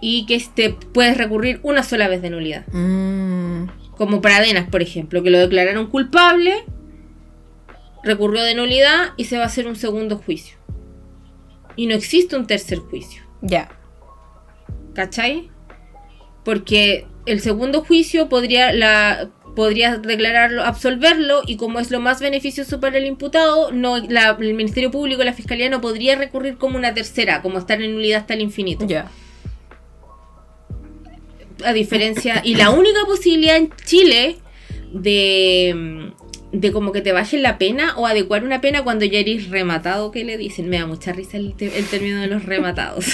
y 0.02 0.26
que 0.26 0.36
este, 0.36 0.76
puedes 0.94 1.18
recurrir 1.18 1.60
una 1.64 1.84
sola 1.84 2.08
vez 2.08 2.22
de 2.22 2.30
nulidad. 2.30 2.66
Mm, 2.72 3.66
Como 3.98 4.22
Pradenas, 4.22 4.70
por 4.70 4.82
ejemplo, 4.82 5.24
que 5.24 5.30
lo 5.30 5.40
declararon 5.40 5.88
culpable, 5.88 6.64
recurrió 8.04 8.44
de 8.44 8.56
nulidad 8.56 9.10
y 9.18 9.26
se 9.26 9.38
va 9.38 9.44
a 9.44 9.48
hacer 9.48 9.68
un 9.68 9.76
segundo 9.76 10.18
juicio. 10.18 10.58
Y 11.76 11.88
no 11.88 11.96
existe 11.96 12.36
un 12.36 12.48
tercer 12.48 12.80
juicio, 12.80 13.24
ya. 13.42 13.70
¿Cachai? 15.00 15.50
Porque 16.44 17.06
el 17.26 17.40
segundo 17.40 17.86
juicio 17.86 18.28
podría, 18.28 18.74
la, 18.74 19.30
podría 19.56 19.96
declararlo, 19.98 20.64
absolverlo, 20.66 21.42
y 21.48 21.56
como 21.56 21.80
es 21.80 21.90
lo 21.90 22.02
más 22.02 22.20
beneficioso 22.20 22.82
para 22.82 22.98
el 22.98 23.06
imputado, 23.06 23.72
no, 23.72 23.98
la- 23.98 24.36
el 24.40 24.54
Ministerio 24.56 24.92
Público, 24.92 25.24
la 25.24 25.32
Fiscalía 25.34 25.70
no 25.70 25.80
podría 25.80 26.16
recurrir 26.18 26.58
como 26.58 26.78
una 26.78 26.94
tercera, 26.94 27.42
como 27.42 27.58
estar 27.60 27.82
en 27.82 27.94
nulidad 27.94 28.20
hasta 28.22 28.34
el 28.34 28.42
infinito. 28.42 28.86
Ya. 28.86 29.10
a 31.66 31.74
diferencia 31.74 32.42
y 32.44 32.56
la 32.56 32.70
única 32.70 33.00
posibilidad 33.06 33.58
en 33.58 33.70
Chile 33.86 34.38
de 34.94 36.12
de 36.54 36.72
como 36.72 36.92
que 36.94 37.02
te 37.02 37.12
bajen 37.12 37.44
la 37.44 37.58
pena 37.58 37.96
o 37.98 38.08
adecuar 38.08 38.44
una 38.46 38.60
pena 38.62 38.84
cuando 38.86 39.04
ya 39.06 39.20
eres 39.20 39.50
rematado 39.50 40.10
que 40.12 40.24
le 40.24 40.38
dicen 40.38 40.70
me 40.70 40.80
da 40.80 40.88
mucha 40.88 41.12
risa 41.12 41.36
el 41.38 41.54
término 41.54 42.22
de 42.22 42.28
los 42.28 42.46
rematados 42.46 43.06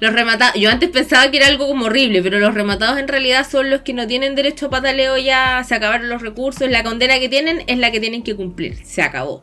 los 0.00 0.12
rematados 0.12 0.60
yo 0.60 0.70
antes 0.70 0.90
pensaba 0.90 1.30
que 1.30 1.36
era 1.38 1.46
algo 1.46 1.66
como 1.66 1.86
horrible 1.86 2.22
pero 2.22 2.38
los 2.38 2.54
rematados 2.54 2.98
en 2.98 3.08
realidad 3.08 3.46
son 3.48 3.70
los 3.70 3.82
que 3.82 3.92
no 3.92 4.06
tienen 4.06 4.34
derecho 4.34 4.66
a 4.66 4.70
pataleo 4.70 5.16
ya 5.18 5.62
se 5.66 5.74
acabaron 5.74 6.08
los 6.08 6.22
recursos 6.22 6.68
la 6.70 6.82
condena 6.82 7.18
que 7.18 7.28
tienen 7.28 7.62
es 7.66 7.78
la 7.78 7.90
que 7.90 8.00
tienen 8.00 8.22
que 8.22 8.34
cumplir 8.34 8.84
se 8.84 9.02
acabó 9.02 9.42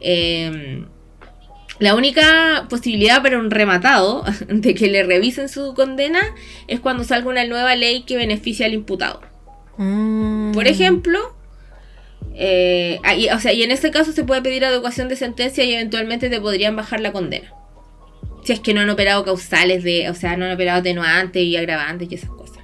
eh, 0.00 0.84
la 1.78 1.94
única 1.94 2.66
posibilidad 2.68 3.22
para 3.22 3.38
un 3.38 3.50
rematado 3.50 4.24
de 4.48 4.74
que 4.74 4.88
le 4.88 5.02
revisen 5.04 5.48
su 5.48 5.74
condena 5.74 6.20
es 6.66 6.80
cuando 6.80 7.04
salga 7.04 7.28
una 7.28 7.44
nueva 7.44 7.76
ley 7.76 8.02
que 8.02 8.16
beneficia 8.16 8.66
al 8.66 8.74
imputado. 8.74 9.20
Mm. 9.76 10.50
Por 10.52 10.66
ejemplo, 10.66 11.36
eh, 12.34 12.98
ahí- 13.04 13.28
o 13.30 13.38
sea, 13.38 13.52
y 13.52 13.62
en 13.62 13.70
este 13.70 13.92
caso 13.92 14.10
se 14.12 14.24
puede 14.24 14.42
pedir 14.42 14.64
adecuación 14.64 15.08
de 15.08 15.14
sentencia 15.14 15.62
y 15.64 15.72
eventualmente 15.74 16.28
te 16.28 16.40
podrían 16.40 16.74
bajar 16.74 17.00
la 17.00 17.12
condena. 17.12 17.52
Si 18.44 18.52
es 18.52 18.60
que 18.60 18.74
no 18.74 18.80
han 18.80 18.90
operado 18.90 19.24
causales 19.24 19.84
de, 19.84 20.08
o 20.10 20.14
sea, 20.14 20.36
no 20.36 20.46
han 20.46 20.52
operado 20.52 20.80
atenuantes 20.80 21.42
y 21.42 21.56
agravantes 21.56 22.10
y 22.10 22.14
esas 22.14 22.30
cosas. 22.30 22.58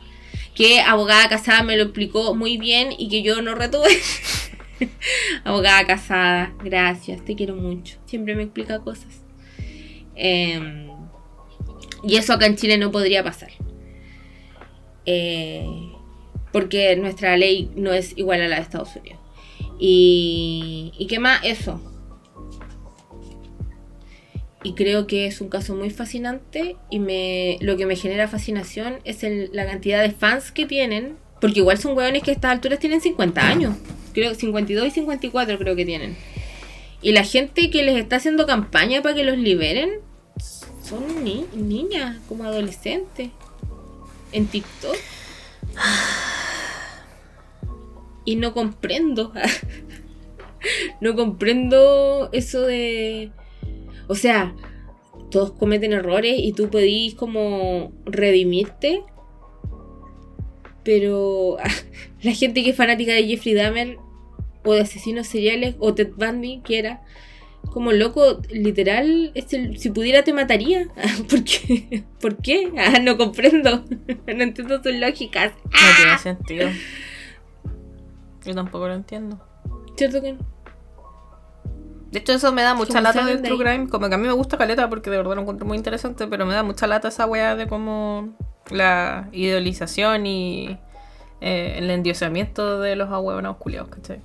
Que 0.55 0.81
abogada 0.81 1.29
casada 1.29 1.62
me 1.62 1.77
lo 1.77 1.85
explicó 1.85 2.35
muy 2.35 2.59
bien 2.59 2.91
y 2.97 3.09
que 3.09 3.22
yo 3.22 3.43
no 3.43 3.55
retuve. 3.55 3.89
abogada 5.45 5.85
casada, 5.87 6.55
gracias, 6.62 7.25
te 7.25 7.35
quiero 7.35 7.57
mucho. 7.57 7.99
Siempre 8.07 8.35
me 8.35 8.45
explica 8.45 8.81
cosas. 8.81 9.25
Em, 10.14 10.89
y 12.03 12.16
eso 12.16 12.33
acá 12.33 12.47
en 12.47 12.57
Chile 12.57 12.79
no 12.79 12.91
podría 12.91 13.25
pasar. 13.25 13.51
Eh, 15.07 15.66
porque 16.53 16.95
nuestra 16.97 17.37
ley 17.37 17.70
no 17.75 17.93
es 17.93 18.16
igual 18.16 18.41
a 18.41 18.49
la 18.49 18.57
de 18.57 18.62
Estados 18.62 18.95
Unidos. 18.97 19.18
Y, 19.79 20.93
y 20.97 21.07
qué 21.09 21.18
más, 21.18 21.41
eso. 21.45 21.81
Y 24.65 24.75
creo 24.75 25.07
que 25.07 25.27
es 25.27 25.41
un 25.41 25.49
caso 25.51 25.75
muy 25.77 25.91
fascinante 25.91 26.77
y 26.91 26.99
me, 26.99 27.59
lo 27.61 27.77
que 27.77 27.85
me 27.87 27.97
genera 27.97 28.27
fascinación 28.29 28.97
es 29.05 29.23
la 29.53 29.67
cantidad 29.67 30.03
de 30.03 30.11
fans 30.11 30.51
que 30.51 30.65
tienen, 30.67 31.17
porque 31.41 31.61
igual 31.61 31.79
son 31.79 31.97
hueones 31.97 32.23
que 32.23 32.31
a 32.31 32.35
estas 32.35 32.51
alturas 32.51 32.79
tienen 32.79 33.01
50 33.03 33.47
años, 33.47 33.77
creo 34.15 34.35
52 34.35 34.87
y 34.89 34.91
54 34.91 35.59
creo 35.59 35.77
que 35.77 35.85
tienen. 35.85 36.17
Y 37.03 37.12
la 37.12 37.25
gente 37.25 37.69
que 37.71 37.83
les 37.83 37.97
está 37.99 38.17
haciendo 38.17 38.47
campaña 38.47 39.03
para 39.03 39.15
que 39.15 39.25
los 39.25 39.37
liberen 39.37 40.01
son 40.83 41.23
ni- 41.23 41.45
niñas, 41.55 42.17
como 42.27 42.45
adolescentes, 42.45 43.29
en 44.33 44.47
TikTok. 44.47 44.97
Y 48.25 48.37
no 48.37 48.55
comprendo. 48.55 49.33
no 51.01 51.15
comprendo 51.15 52.31
eso 52.33 52.62
de... 52.62 53.31
O 54.09 54.14
sea, 54.14 54.55
todos 55.30 55.52
cometen 55.52 55.92
errores 55.92 56.34
y 56.38 56.52
tú 56.52 56.68
podís 56.70 57.14
como 57.14 57.92
redimirte. 58.07 59.02
Pero 60.84 61.57
la 62.22 62.32
gente 62.32 62.62
que 62.62 62.70
es 62.70 62.76
fanática 62.76 63.12
de 63.12 63.26
Jeffrey 63.26 63.55
Dahmer 63.55 63.98
o 64.64 64.72
de 64.74 64.80
asesinos 64.80 65.26
seriales, 65.26 65.76
o 65.78 65.94
Ted 65.94 66.11
Bundy, 66.16 66.61
que 66.64 66.78
era 66.78 67.02
como 67.70 67.92
loco, 67.92 68.40
literal, 68.50 69.30
es 69.34 69.52
el- 69.55 69.78
si 69.78 69.90
pudiera 69.90 70.22
te 70.24 70.32
mataría. 70.32 70.88
¿Por 71.28 71.44
qué? 71.44 72.05
¿Por 72.20 72.36
qué? 72.38 72.70
Ah, 72.78 72.98
no 73.02 73.16
comprendo. 73.16 73.84
No 74.26 74.42
entiendo 74.42 74.82
sus 74.82 74.94
lógicas. 74.94 75.52
No 75.64 75.96
tiene 75.96 76.18
sentido. 76.18 76.68
Yo 78.44 78.55
tampoco 78.55 78.88
lo 78.88 78.94
entiendo. 78.94 79.38
¿Cierto 79.96 80.20
que 80.20 80.32
no? 80.32 80.53
De 82.15 82.21
hecho, 82.21 82.33
eso 82.33 82.53
me 82.53 82.62
da 82.62 82.75
mucha 82.75 83.01
lata 83.01 83.25
del 83.27 83.43
de 83.43 83.49
True. 83.49 83.59
Crime. 83.59 83.89
Como 83.89 84.09
que 84.09 84.15
a 84.15 84.19
mí 84.19 84.25
me 84.29 84.33
gusta 84.33 84.57
Caleta 84.57 84.89
porque 84.89 85.11
de 85.11 85.17
verdad 85.17 85.35
lo 85.35 85.41
encuentro 85.41 85.67
muy 85.67 85.77
interesante, 85.77 86.29
pero 86.29 86.47
me 86.47 86.55
da 86.55 86.62
mucha 86.62 86.87
lata 86.87 87.09
esa 87.09 87.27
weá 87.27 87.57
de 87.57 87.67
como 87.67 88.37
la 88.71 89.29
idealización 89.33 90.25
y 90.25 90.79
eh, 91.41 91.75
el 91.79 91.91
endiosamiento 91.91 92.81
de 92.81 92.95
los 92.95 93.11
ahueonados 93.11 93.57
culiados, 93.57 93.89
¿cachai? 93.89 94.21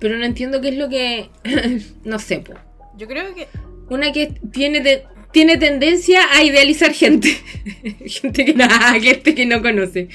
Pero 0.00 0.18
no 0.18 0.24
entiendo 0.24 0.60
qué 0.60 0.70
es 0.70 0.76
lo 0.76 0.88
que. 0.88 1.30
no 2.04 2.18
sé, 2.18 2.38
po. 2.40 2.54
Yo 2.96 3.06
creo 3.06 3.32
que. 3.34 3.46
Una 3.88 4.10
que 4.10 4.34
tiene, 4.52 4.80
te- 4.80 5.06
tiene 5.30 5.56
tendencia 5.56 6.20
a 6.32 6.42
idealizar 6.42 6.92
gente. 6.92 7.28
gente, 8.06 8.44
que 8.44 8.54
no, 8.54 8.66
gente 9.00 9.34
que 9.36 9.46
no 9.46 9.62
conoce. 9.62 10.08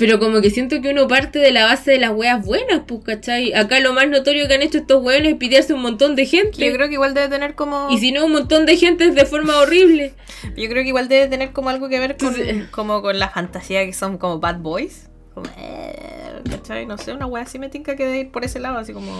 Pero 0.00 0.18
como 0.18 0.40
que 0.40 0.50
siento 0.50 0.80
que 0.80 0.88
uno 0.90 1.06
parte 1.06 1.38
de 1.38 1.52
la 1.52 1.66
base 1.66 1.92
de 1.92 1.98
las 1.98 2.10
weas 2.10 2.44
buenas, 2.44 2.80
pues, 2.88 3.02
¿cachai? 3.04 3.52
Acá 3.52 3.78
lo 3.80 3.92
más 3.92 4.08
notorio 4.08 4.48
que 4.48 4.54
han 4.54 4.62
hecho 4.62 4.78
estos 4.78 5.00
weones 5.04 5.32
es 5.34 5.38
pitearse 5.38 5.74
un 5.74 5.82
montón 5.82 6.16
de 6.16 6.26
gente. 6.26 6.66
Yo 6.66 6.72
creo 6.74 6.88
que 6.88 6.94
igual 6.94 7.14
debe 7.14 7.28
tener 7.28 7.54
como. 7.54 7.88
Y 7.90 7.98
si 7.98 8.10
no, 8.10 8.24
un 8.24 8.32
montón 8.32 8.64
de 8.66 8.76
gente 8.76 9.04
es 9.04 9.14
de 9.14 9.26
forma 9.26 9.58
horrible. 9.58 10.14
Yo 10.56 10.68
creo 10.68 10.82
que 10.82 10.88
igual 10.88 11.06
debe 11.08 11.28
tener 11.28 11.52
como 11.52 11.68
algo 11.68 11.88
que 11.88 12.00
ver 12.00 12.16
con, 12.16 12.28
Entonces- 12.34 12.68
como 12.70 13.02
con 13.02 13.18
la 13.18 13.28
fantasía 13.28 13.84
que 13.84 13.92
son 13.92 14.16
como 14.18 14.40
bad 14.40 14.58
boys. 14.60 15.08
Como, 15.34 15.46
eh, 15.58 16.40
¿cachai? 16.50 16.86
No 16.86 16.96
sé, 16.98 17.12
una 17.12 17.26
wea 17.26 17.42
así 17.44 17.58
me 17.58 17.68
tinca 17.68 17.94
que 17.94 18.06
de 18.06 18.18
ir 18.20 18.30
por 18.30 18.44
ese 18.44 18.58
lado, 18.58 18.78
así 18.78 18.92
como. 18.92 19.12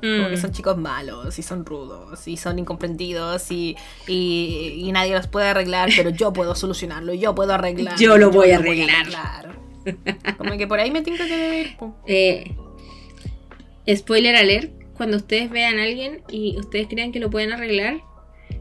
Como 0.00 0.28
que 0.28 0.36
Mm. 0.36 0.40
son 0.40 0.52
chicos 0.52 0.76
malos, 0.76 1.38
y 1.38 1.42
son 1.42 1.64
rudos, 1.64 2.28
y 2.28 2.36
son 2.36 2.58
incomprendidos, 2.58 3.50
y, 3.50 3.74
y, 4.06 4.74
y 4.86 4.92
nadie 4.92 5.14
los 5.14 5.28
puede 5.28 5.46
arreglar, 5.48 5.88
pero 5.96 6.10
yo 6.10 6.30
puedo 6.30 6.54
solucionarlo, 6.54 7.14
yo 7.14 7.34
puedo 7.34 7.54
arreglar. 7.54 7.96
Yo 7.98 8.18
lo 8.18 8.30
voy 8.30 8.50
a 8.50 8.58
arreglar. 8.58 8.90
arreglar. 9.00 9.63
Como 10.38 10.56
que 10.56 10.66
por 10.66 10.80
ahí 10.80 10.90
me 10.90 11.02
tinca 11.02 11.26
que 11.26 11.76
po. 11.78 11.96
Eh, 12.06 12.54
spoiler 13.94 14.36
alert, 14.36 14.72
cuando 14.94 15.16
ustedes 15.16 15.50
vean 15.50 15.78
a 15.78 15.82
alguien 15.84 16.22
y 16.30 16.56
ustedes 16.58 16.86
crean 16.88 17.12
que 17.12 17.20
lo 17.20 17.30
pueden 17.30 17.52
arreglar, 17.52 18.00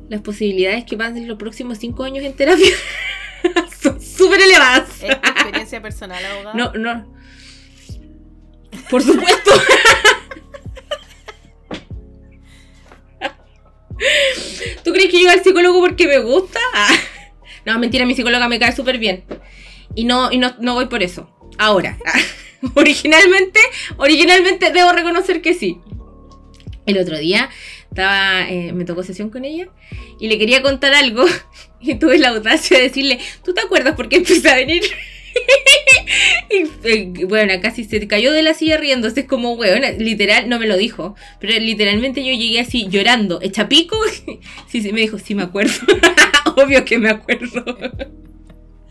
las 0.09 0.21
posibilidades 0.21 0.83
que 0.85 0.97
pasen 0.97 1.27
los 1.27 1.37
próximos 1.37 1.77
cinco 1.77 2.03
años 2.03 2.23
en 2.23 2.33
terapia 2.33 2.71
son 3.81 4.01
súper 4.01 4.41
elevadas. 4.41 5.01
¿Es 5.01 5.21
tu 5.21 5.29
experiencia 5.29 5.81
personal, 5.81 6.23
abogado? 6.25 6.57
No, 6.57 6.73
no. 6.73 7.13
Por 8.89 9.01
supuesto. 9.01 9.51
¿Tú 14.83 14.91
crees 14.91 15.11
que 15.11 15.21
yo 15.21 15.29
al 15.29 15.41
psicólogo 15.43 15.79
porque 15.79 16.07
me 16.07 16.19
gusta? 16.19 16.59
Ah. 16.73 16.93
No, 17.65 17.79
mentira, 17.79 18.05
mi 18.05 18.15
psicóloga 18.15 18.49
me 18.49 18.59
cae 18.59 18.75
súper 18.75 18.97
bien. 18.97 19.23
Y 19.95 20.05
no, 20.05 20.31
y 20.31 20.37
no, 20.37 20.55
no 20.59 20.73
voy 20.73 20.87
por 20.87 21.03
eso. 21.03 21.29
Ahora. 21.57 21.97
originalmente, 22.75 23.59
originalmente 23.97 24.71
debo 24.71 24.91
reconocer 24.91 25.41
que 25.41 25.53
sí. 25.53 25.79
El 26.85 26.97
otro 26.97 27.17
día 27.17 27.49
estaba, 27.89 28.49
eh, 28.49 28.73
me 28.73 28.85
tocó 28.85 29.03
sesión 29.03 29.29
con 29.29 29.45
ella 29.45 29.69
y 30.19 30.27
le 30.27 30.37
quería 30.37 30.61
contar 30.61 30.93
algo 30.93 31.25
y 31.79 31.95
tuve 31.95 32.17
la 32.17 32.29
audacia 32.29 32.77
de 32.77 32.83
decirle, 32.83 33.19
¿tú 33.43 33.53
te 33.53 33.61
acuerdas 33.61 33.95
por 33.95 34.09
qué 34.09 34.17
empecé 34.17 34.49
a 34.49 34.55
venir? 34.55 34.83
Y 36.49 36.87
eh, 36.87 37.25
bueno, 37.27 37.53
casi 37.59 37.85
se 37.85 38.07
cayó 38.07 38.31
de 38.33 38.43
la 38.43 38.53
silla 38.53 38.77
riéndose, 38.77 39.21
es 39.21 39.25
como, 39.25 39.53
weón, 39.53 39.81
literal, 39.97 40.47
no 40.47 40.59
me 40.59 40.67
lo 40.67 40.77
dijo, 40.77 41.15
pero 41.39 41.57
literalmente 41.57 42.23
yo 42.23 42.31
llegué 42.33 42.59
así 42.59 42.87
llorando, 42.87 43.39
hecha 43.41 43.67
pico. 43.67 43.97
Sí, 44.67 44.81
sí, 44.81 44.93
me 44.93 45.01
dijo, 45.01 45.17
sí 45.17 45.33
me 45.33 45.41
acuerdo. 45.41 45.73
Obvio 46.55 46.85
que 46.85 46.99
me 46.99 47.09
acuerdo. 47.09 47.63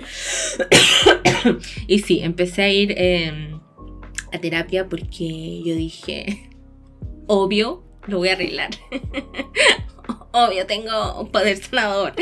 y 1.86 1.98
sí, 2.00 2.20
empecé 2.22 2.62
a 2.62 2.68
ir 2.68 2.94
eh, 2.96 3.55
a 4.32 4.38
terapia 4.38 4.88
porque 4.88 5.62
yo 5.64 5.74
dije, 5.74 6.50
obvio, 7.26 7.84
lo 8.07 8.18
voy 8.18 8.28
a 8.28 8.32
arreglar. 8.32 8.70
Obvio, 10.34 10.66
tengo 10.66 11.20
un 11.20 11.30
poder 11.30 11.59
sanador. 11.59 12.14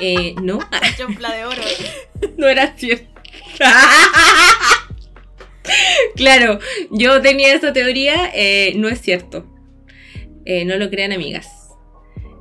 Eh, 0.00 0.34
no, 0.42 0.58
Chonfla 0.96 1.34
de 1.34 1.44
oro. 1.44 1.62
no 2.38 2.48
era 2.48 2.74
cierto. 2.76 3.20
claro, 6.16 6.58
yo 6.90 7.20
tenía 7.20 7.54
esa 7.54 7.72
teoría, 7.74 8.30
eh, 8.34 8.72
no 8.76 8.88
es 8.88 9.00
cierto. 9.02 9.46
Eh, 10.46 10.64
no 10.64 10.76
lo 10.76 10.88
crean 10.88 11.12
amigas. 11.12 11.48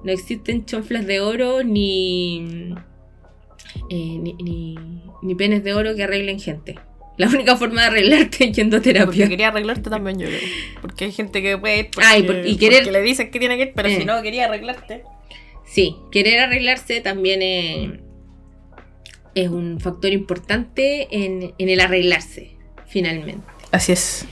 No 0.03 0.11
existen 0.11 0.65
chonflas 0.65 1.05
de 1.05 1.19
oro 1.19 1.63
ni, 1.63 2.73
eh, 3.89 3.95
ni, 4.19 4.33
ni, 4.33 4.75
ni 5.21 5.35
penes 5.35 5.63
de 5.63 5.73
oro 5.73 5.95
que 5.95 6.03
arreglen 6.03 6.39
gente. 6.39 6.75
La 7.17 7.27
única 7.27 7.55
forma 7.57 7.81
de 7.81 7.87
arreglarte 7.87 8.45
es 8.45 8.55
yendo 8.55 8.77
a 8.77 8.79
Porque 8.79 8.93
terapia. 8.93 9.29
quería 9.29 9.47
arreglarte 9.49 9.89
también, 9.89 10.17
yo 10.19 10.27
creo. 10.27 10.39
Porque 10.81 11.05
hay 11.05 11.11
gente 11.11 11.41
que 11.43 11.57
puede 11.57 11.79
ir 11.79 11.89
porque, 11.93 12.07
Ah, 12.11 12.17
y 12.17 12.23
por- 12.23 12.45
y 12.45 12.57
querer- 12.57 12.79
porque 12.85 12.91
le 12.91 13.01
dicen 13.03 13.29
que 13.29 13.39
tiene 13.39 13.55
que 13.57 13.63
ir, 13.63 13.71
pero 13.75 13.87
Eh. 13.89 13.97
si 13.99 14.05
no 14.05 14.21
quería 14.23 14.45
arreglarte. 14.45 15.03
Sí, 15.65 15.95
querer 16.11 16.39
arreglarse 16.39 17.01
también 17.01 17.41
eh, 17.43 17.99
es 19.35 19.49
un 19.49 19.79
factor 19.79 20.11
importante 20.11 21.07
en, 21.11 21.53
en 21.57 21.69
el 21.69 21.79
arreglarse, 21.79 22.55
finalmente. 22.87 23.45
Así 23.71 23.91
es. 23.91 24.25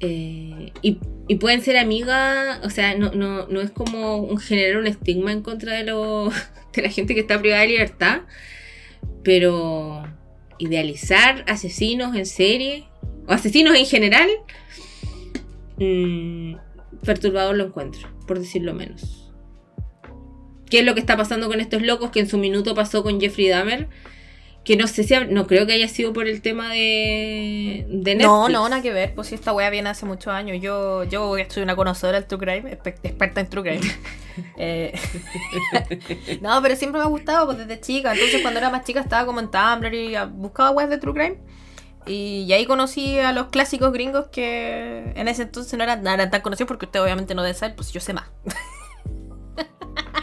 Eh, 0.00 0.72
y, 0.82 0.98
y 1.28 1.34
pueden 1.36 1.60
ser 1.62 1.76
amigas, 1.76 2.60
o 2.64 2.70
sea, 2.70 2.94
no, 2.96 3.10
no, 3.12 3.46
no 3.48 3.60
es 3.60 3.70
como 3.70 4.16
un, 4.18 4.38
generar 4.38 4.76
un 4.78 4.86
estigma 4.86 5.32
en 5.32 5.42
contra 5.42 5.74
de, 5.74 5.84
lo, 5.84 6.30
de 6.72 6.82
la 6.82 6.88
gente 6.88 7.14
que 7.14 7.20
está 7.20 7.38
privada 7.40 7.62
de 7.62 7.68
libertad, 7.68 8.20
pero 9.28 10.04
idealizar 10.56 11.44
asesinos 11.48 12.16
en 12.16 12.24
serie, 12.24 12.84
o 13.26 13.32
asesinos 13.32 13.76
en 13.76 13.84
general, 13.84 14.26
mm, 15.76 16.54
perturbador 17.04 17.54
lo 17.54 17.66
encuentro, 17.66 18.08
por 18.26 18.38
decirlo 18.38 18.72
menos. 18.72 19.30
¿Qué 20.70 20.78
es 20.78 20.86
lo 20.86 20.94
que 20.94 21.00
está 21.00 21.14
pasando 21.18 21.46
con 21.48 21.60
estos 21.60 21.82
locos 21.82 22.10
que 22.10 22.20
en 22.20 22.26
su 22.26 22.38
minuto 22.38 22.74
pasó 22.74 23.02
con 23.02 23.20
Jeffrey 23.20 23.48
Dahmer? 23.48 23.88
Que 24.64 24.76
no 24.76 24.86
sé 24.86 25.02
si, 25.02 25.14
no 25.30 25.46
creo 25.46 25.66
que 25.66 25.72
haya 25.72 25.88
sido 25.88 26.12
por 26.12 26.28
el 26.28 26.42
tema 26.42 26.70
de, 26.70 27.86
de 27.88 28.14
Netflix. 28.14 28.26
No, 28.26 28.48
no, 28.48 28.68
nada 28.68 28.82
que 28.82 28.92
ver. 28.92 29.14
Pues 29.14 29.28
si 29.28 29.34
esta 29.34 29.52
wea 29.52 29.70
viene 29.70 29.88
hace 29.88 30.04
muchos 30.04 30.28
años. 30.28 30.58
Yo, 30.60 31.04
yo 31.04 31.36
soy 31.48 31.62
una 31.62 31.74
conocedora 31.74 32.20
del 32.20 32.28
True 32.28 32.40
Crime, 32.40 32.72
experta 32.72 33.40
en 33.40 33.48
True 33.48 33.62
Crime. 33.62 33.80
Eh, 34.56 34.96
no, 36.42 36.62
pero 36.62 36.76
siempre 36.76 37.00
me 37.00 37.06
ha 37.06 37.08
gustado 37.08 37.46
pues, 37.46 37.58
desde 37.58 37.80
chica. 37.80 38.12
Entonces 38.12 38.40
cuando 38.40 38.60
era 38.60 38.70
más 38.70 38.84
chica 38.84 39.00
estaba 39.00 39.26
como 39.26 39.40
en 39.40 39.50
Tumblr 39.50 39.92
y 39.92 40.14
ah, 40.14 40.26
buscaba 40.26 40.70
weas 40.70 40.88
de 40.88 40.98
True 40.98 41.12
Crime. 41.12 41.38
Y, 42.06 42.44
y 42.48 42.52
ahí 42.52 42.64
conocí 42.64 43.18
a 43.18 43.32
los 43.32 43.48
clásicos 43.48 43.92
gringos 43.92 44.26
que 44.28 45.12
en 45.16 45.26
ese 45.26 45.42
entonces 45.42 45.76
no 45.76 45.82
eran, 45.82 46.04
no 46.04 46.10
eran 46.10 46.30
tan 46.30 46.40
conocidos 46.40 46.68
porque 46.68 46.86
usted 46.86 47.02
obviamente 47.02 47.34
no 47.34 47.42
debe 47.42 47.54
saber, 47.54 47.74
pues 47.74 47.90
yo 47.90 48.00
sé 48.00 48.12
más. 48.12 48.26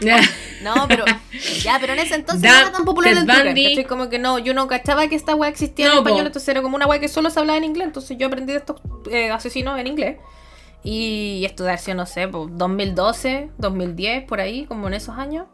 No, 0.74 0.86
pero 0.88 1.04
ya, 1.62 1.78
pero 1.80 1.92
en 1.92 2.00
ese 2.00 2.16
entonces 2.16 2.50
no 2.50 2.58
era 2.58 2.72
tan 2.72 2.84
popular 2.84 3.12
el. 3.12 3.26
¿cachai? 3.26 3.84
Como 3.84 4.08
que 4.08 4.18
no, 4.18 4.38
yo 4.38 4.52
no 4.52 4.66
cachaba 4.66 5.06
que 5.08 5.14
esta 5.14 5.34
wea 5.34 5.48
existía 5.48 5.86
en 5.86 5.92
No, 5.92 5.98
español, 5.98 6.22
po. 6.22 6.26
entonces 6.26 6.48
era 6.48 6.62
como 6.62 6.76
una 6.76 6.86
wea 6.86 6.98
que 6.98 7.08
solo 7.08 7.30
se 7.30 7.38
hablaba 7.38 7.56
en 7.56 7.64
inglés, 7.64 7.86
entonces 7.86 8.16
yo 8.18 8.26
aprendí 8.26 8.52
de 8.52 8.58
estos 8.58 8.80
eh, 9.10 9.30
asesinos 9.30 9.78
en 9.78 9.86
inglés. 9.86 10.18
Y 10.82 11.44
sido, 11.78 11.96
no 11.96 12.06
sé, 12.06 12.28
po, 12.28 12.46
2012, 12.50 13.50
2010, 13.58 14.24
por 14.24 14.40
ahí, 14.40 14.66
como 14.66 14.86
en 14.88 14.94
esos 14.94 15.16
años. 15.16 15.46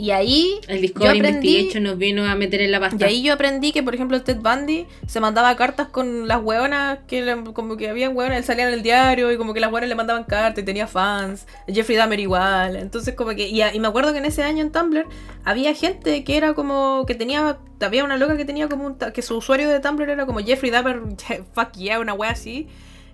Y 0.00 0.12
ahí 0.12 0.60
El 0.68 0.76
yo 0.76 0.82
Discovery 0.82 1.18
aprendí, 1.18 1.48
Investigation 1.48 1.82
nos 1.82 1.98
vino 1.98 2.24
a 2.24 2.36
meter 2.36 2.60
en 2.62 2.70
la 2.70 2.78
y 2.78 2.80
pasta. 2.80 3.06
ahí 3.06 3.20
yo 3.22 3.32
aprendí 3.34 3.72
que, 3.72 3.82
por 3.82 3.94
ejemplo, 3.96 4.16
el 4.16 4.22
Ted 4.22 4.36
Bundy 4.38 4.86
se 5.08 5.18
mandaba 5.18 5.56
cartas 5.56 5.88
con 5.88 6.28
las 6.28 6.40
hueonas, 6.40 7.00
que 7.08 7.20
le- 7.22 7.42
como 7.52 7.76
que 7.76 7.88
había 7.90 8.08
hueonas, 8.08 8.38
él 8.38 8.44
salía 8.44 8.68
en 8.68 8.74
el 8.74 8.82
diario 8.84 9.32
y 9.32 9.36
como 9.36 9.54
que 9.54 9.58
las 9.60 9.72
hueonas 9.72 9.88
le 9.88 9.96
mandaban 9.96 10.22
cartas 10.22 10.62
y 10.62 10.64
tenía 10.64 10.86
fans. 10.86 11.48
Jeffrey 11.66 11.98
Dahmer 11.98 12.20
igual. 12.20 12.76
Entonces, 12.76 13.14
como 13.16 13.30
que. 13.32 13.48
Y, 13.48 13.60
y 13.60 13.80
me 13.80 13.88
acuerdo 13.88 14.12
que 14.12 14.18
en 14.18 14.24
ese 14.26 14.44
año 14.44 14.62
en 14.62 14.70
Tumblr 14.70 15.04
había 15.44 15.74
gente 15.74 16.22
que 16.22 16.36
era 16.36 16.54
como. 16.54 17.04
que 17.04 17.16
tenía. 17.16 17.58
Había 17.80 18.04
una 18.04 18.16
loca 18.16 18.36
que 18.36 18.44
tenía 18.44 18.68
como 18.68 18.86
un. 18.86 18.98
que 19.12 19.22
su 19.22 19.36
usuario 19.36 19.68
de 19.68 19.80
Tumblr 19.80 20.08
era 20.10 20.26
como 20.26 20.38
Jeffrey 20.38 20.70
Dahmer, 20.70 21.00
fuck 21.54 21.72
yeah, 21.76 21.98
una 21.98 22.14
wea 22.14 22.30
así. 22.30 22.68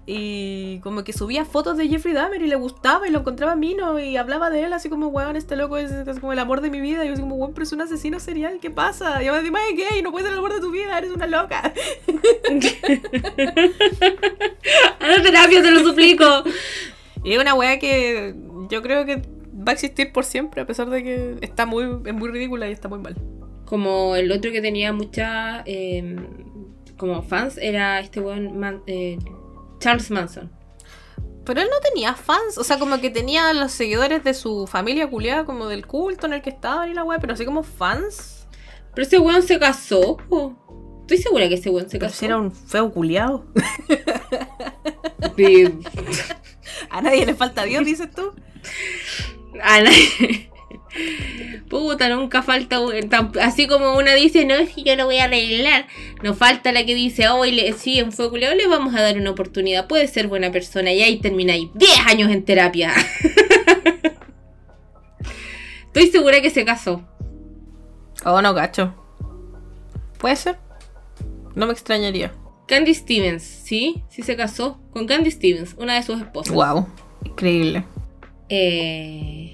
Y 0.06 0.80
como 0.80 1.02
que 1.02 1.14
subía 1.14 1.46
fotos 1.46 1.78
de 1.78 1.88
Jeffrey 1.88 2.12
Dahmer 2.12 2.42
y 2.42 2.46
le 2.46 2.56
gustaba 2.56 3.08
y 3.08 3.10
lo 3.10 3.20
encontraba 3.20 3.56
mino 3.56 3.98
y 3.98 4.18
hablaba 4.18 4.50
de 4.50 4.62
él 4.64 4.72
así 4.74 4.90
como, 4.90 5.08
weón, 5.08 5.34
este 5.36 5.56
loco 5.56 5.78
es, 5.78 5.90
es 5.90 6.18
como 6.20 6.32
el 6.34 6.38
amor 6.38 6.60
de 6.60 6.68
mi 6.70 6.78
vida. 6.80 7.04
Y 7.04 7.08
yo 7.08 7.14
así 7.14 7.22
como, 7.22 7.36
weón, 7.36 7.54
pero 7.54 7.62
es 7.64 7.72
un 7.72 7.80
asesino 7.80 8.20
serial, 8.20 8.58
¿qué 8.60 8.70
pasa? 8.70 9.22
Y 9.22 9.26
yo 9.26 9.32
me 9.32 9.38
decía, 9.38 9.52
"Mae, 9.52 9.72
gay, 9.72 10.02
no 10.02 10.10
puedes 10.10 10.26
ser 10.26 10.32
el 10.34 10.38
amor 10.40 10.52
de 10.52 10.60
tu 10.60 10.70
vida, 10.70 10.98
eres 10.98 11.10
una 11.10 11.26
loca. 11.26 11.72
¡A 15.00 15.06
la 15.08 15.22
terapia, 15.22 15.62
te 15.62 15.70
lo 15.70 15.80
suplico! 15.80 16.24
Y 17.22 17.32
es 17.32 17.38
una 17.40 17.54
weá 17.54 17.78
que 17.78 18.34
yo 18.70 18.82
creo 18.82 19.04
que 19.06 19.16
va 19.56 19.70
a 19.70 19.72
existir 19.72 20.12
por 20.12 20.24
siempre, 20.24 20.60
a 20.60 20.66
pesar 20.66 20.90
de 20.90 21.02
que 21.02 21.36
está 21.40 21.64
muy, 21.66 21.84
es 22.06 22.14
muy 22.14 22.28
ridícula 22.28 22.68
y 22.68 22.72
está 22.72 22.88
muy 22.88 22.98
mal. 22.98 23.16
Como 23.64 24.14
el 24.16 24.30
otro 24.30 24.52
que 24.52 24.60
tenía 24.60 24.92
muchas 24.92 25.62
eh, 25.66 26.16
como 26.98 27.22
fans 27.22 27.56
era 27.58 28.00
este 28.00 28.20
weón 28.20 28.58
Man- 28.58 28.82
eh, 28.86 29.18
Charles 29.78 30.10
Manson. 30.10 30.50
Pero 31.44 31.60
él 31.60 31.68
no 31.70 31.78
tenía 31.80 32.14
fans, 32.14 32.56
o 32.56 32.64
sea, 32.64 32.78
como 32.78 32.98
que 33.00 33.10
tenía 33.10 33.52
los 33.52 33.70
seguidores 33.72 34.24
de 34.24 34.32
su 34.32 34.66
familia 34.66 35.10
culiada, 35.10 35.44
como 35.44 35.66
del 35.66 35.86
culto 35.86 36.26
en 36.26 36.32
el 36.32 36.42
que 36.42 36.50
estaban 36.50 36.90
y 36.90 36.94
la 36.94 37.04
weá, 37.04 37.18
pero 37.18 37.34
así 37.34 37.44
como 37.44 37.62
fans. 37.62 38.46
Pero 38.94 39.06
ese 39.06 39.18
weón 39.18 39.42
se 39.42 39.58
casó. 39.58 40.16
po. 40.16 40.56
Estoy 41.02 41.18
segura 41.18 41.46
que 41.48 41.56
ese 41.56 41.68
weón 41.68 41.90
se 41.90 41.98
Pero 41.98 42.08
casó. 42.10 42.18
si 42.20 42.24
era 42.26 42.38
un 42.38 42.50
feo 42.50 42.90
culiado. 42.90 43.44
A 46.90 47.02
nadie 47.02 47.26
le 47.26 47.34
falta 47.34 47.64
Dios, 47.64 47.84
dices 47.84 48.10
tú. 48.10 48.32
A 49.62 49.80
nadie- 49.80 50.50
Puta, 51.68 52.08
nunca 52.08 52.42
falta 52.42 52.78
así 53.40 53.66
como 53.66 53.96
una 53.96 54.14
dice, 54.14 54.44
no, 54.44 54.54
es 54.54 54.70
que 54.70 54.82
yo 54.82 54.96
lo 54.96 55.06
voy 55.06 55.18
a 55.18 55.24
arreglar. 55.24 55.86
Nos 56.22 56.36
falta 56.36 56.72
la 56.72 56.84
que 56.84 56.94
dice, 56.94 57.28
oh, 57.28 57.44
le, 57.44 57.72
sí, 57.72 57.98
en 57.98 58.12
fuego 58.12 58.32
culiao 58.32 58.54
le 58.54 58.66
vamos 58.66 58.94
a 58.94 59.02
dar 59.02 59.16
una 59.16 59.30
oportunidad. 59.30 59.86
Puede 59.88 60.06
ser 60.08 60.28
buena 60.28 60.52
persona. 60.52 60.92
Y 60.92 61.02
ahí 61.02 61.18
termináis 61.20 61.68
10 61.74 61.90
años 62.06 62.30
en 62.30 62.44
terapia. 62.44 62.92
Estoy 65.86 66.08
segura 66.08 66.40
que 66.40 66.50
se 66.50 66.64
casó. 66.64 67.06
Oh, 68.24 68.40
no, 68.42 68.54
cacho. 68.54 68.94
¿Puede 70.18 70.36
ser? 70.36 70.58
No 71.54 71.66
me 71.66 71.72
extrañaría. 71.72 72.32
Candy 72.66 72.94
Stevens, 72.94 73.42
¿sí? 73.42 74.02
Sí 74.08 74.22
se 74.22 74.36
casó 74.36 74.80
con 74.90 75.06
Candy 75.06 75.30
Stevens, 75.30 75.74
una 75.78 75.94
de 75.94 76.02
sus 76.02 76.20
esposas. 76.20 76.54
Wow. 76.54 76.88
Increíble. 77.24 77.84
Eh, 78.48 79.53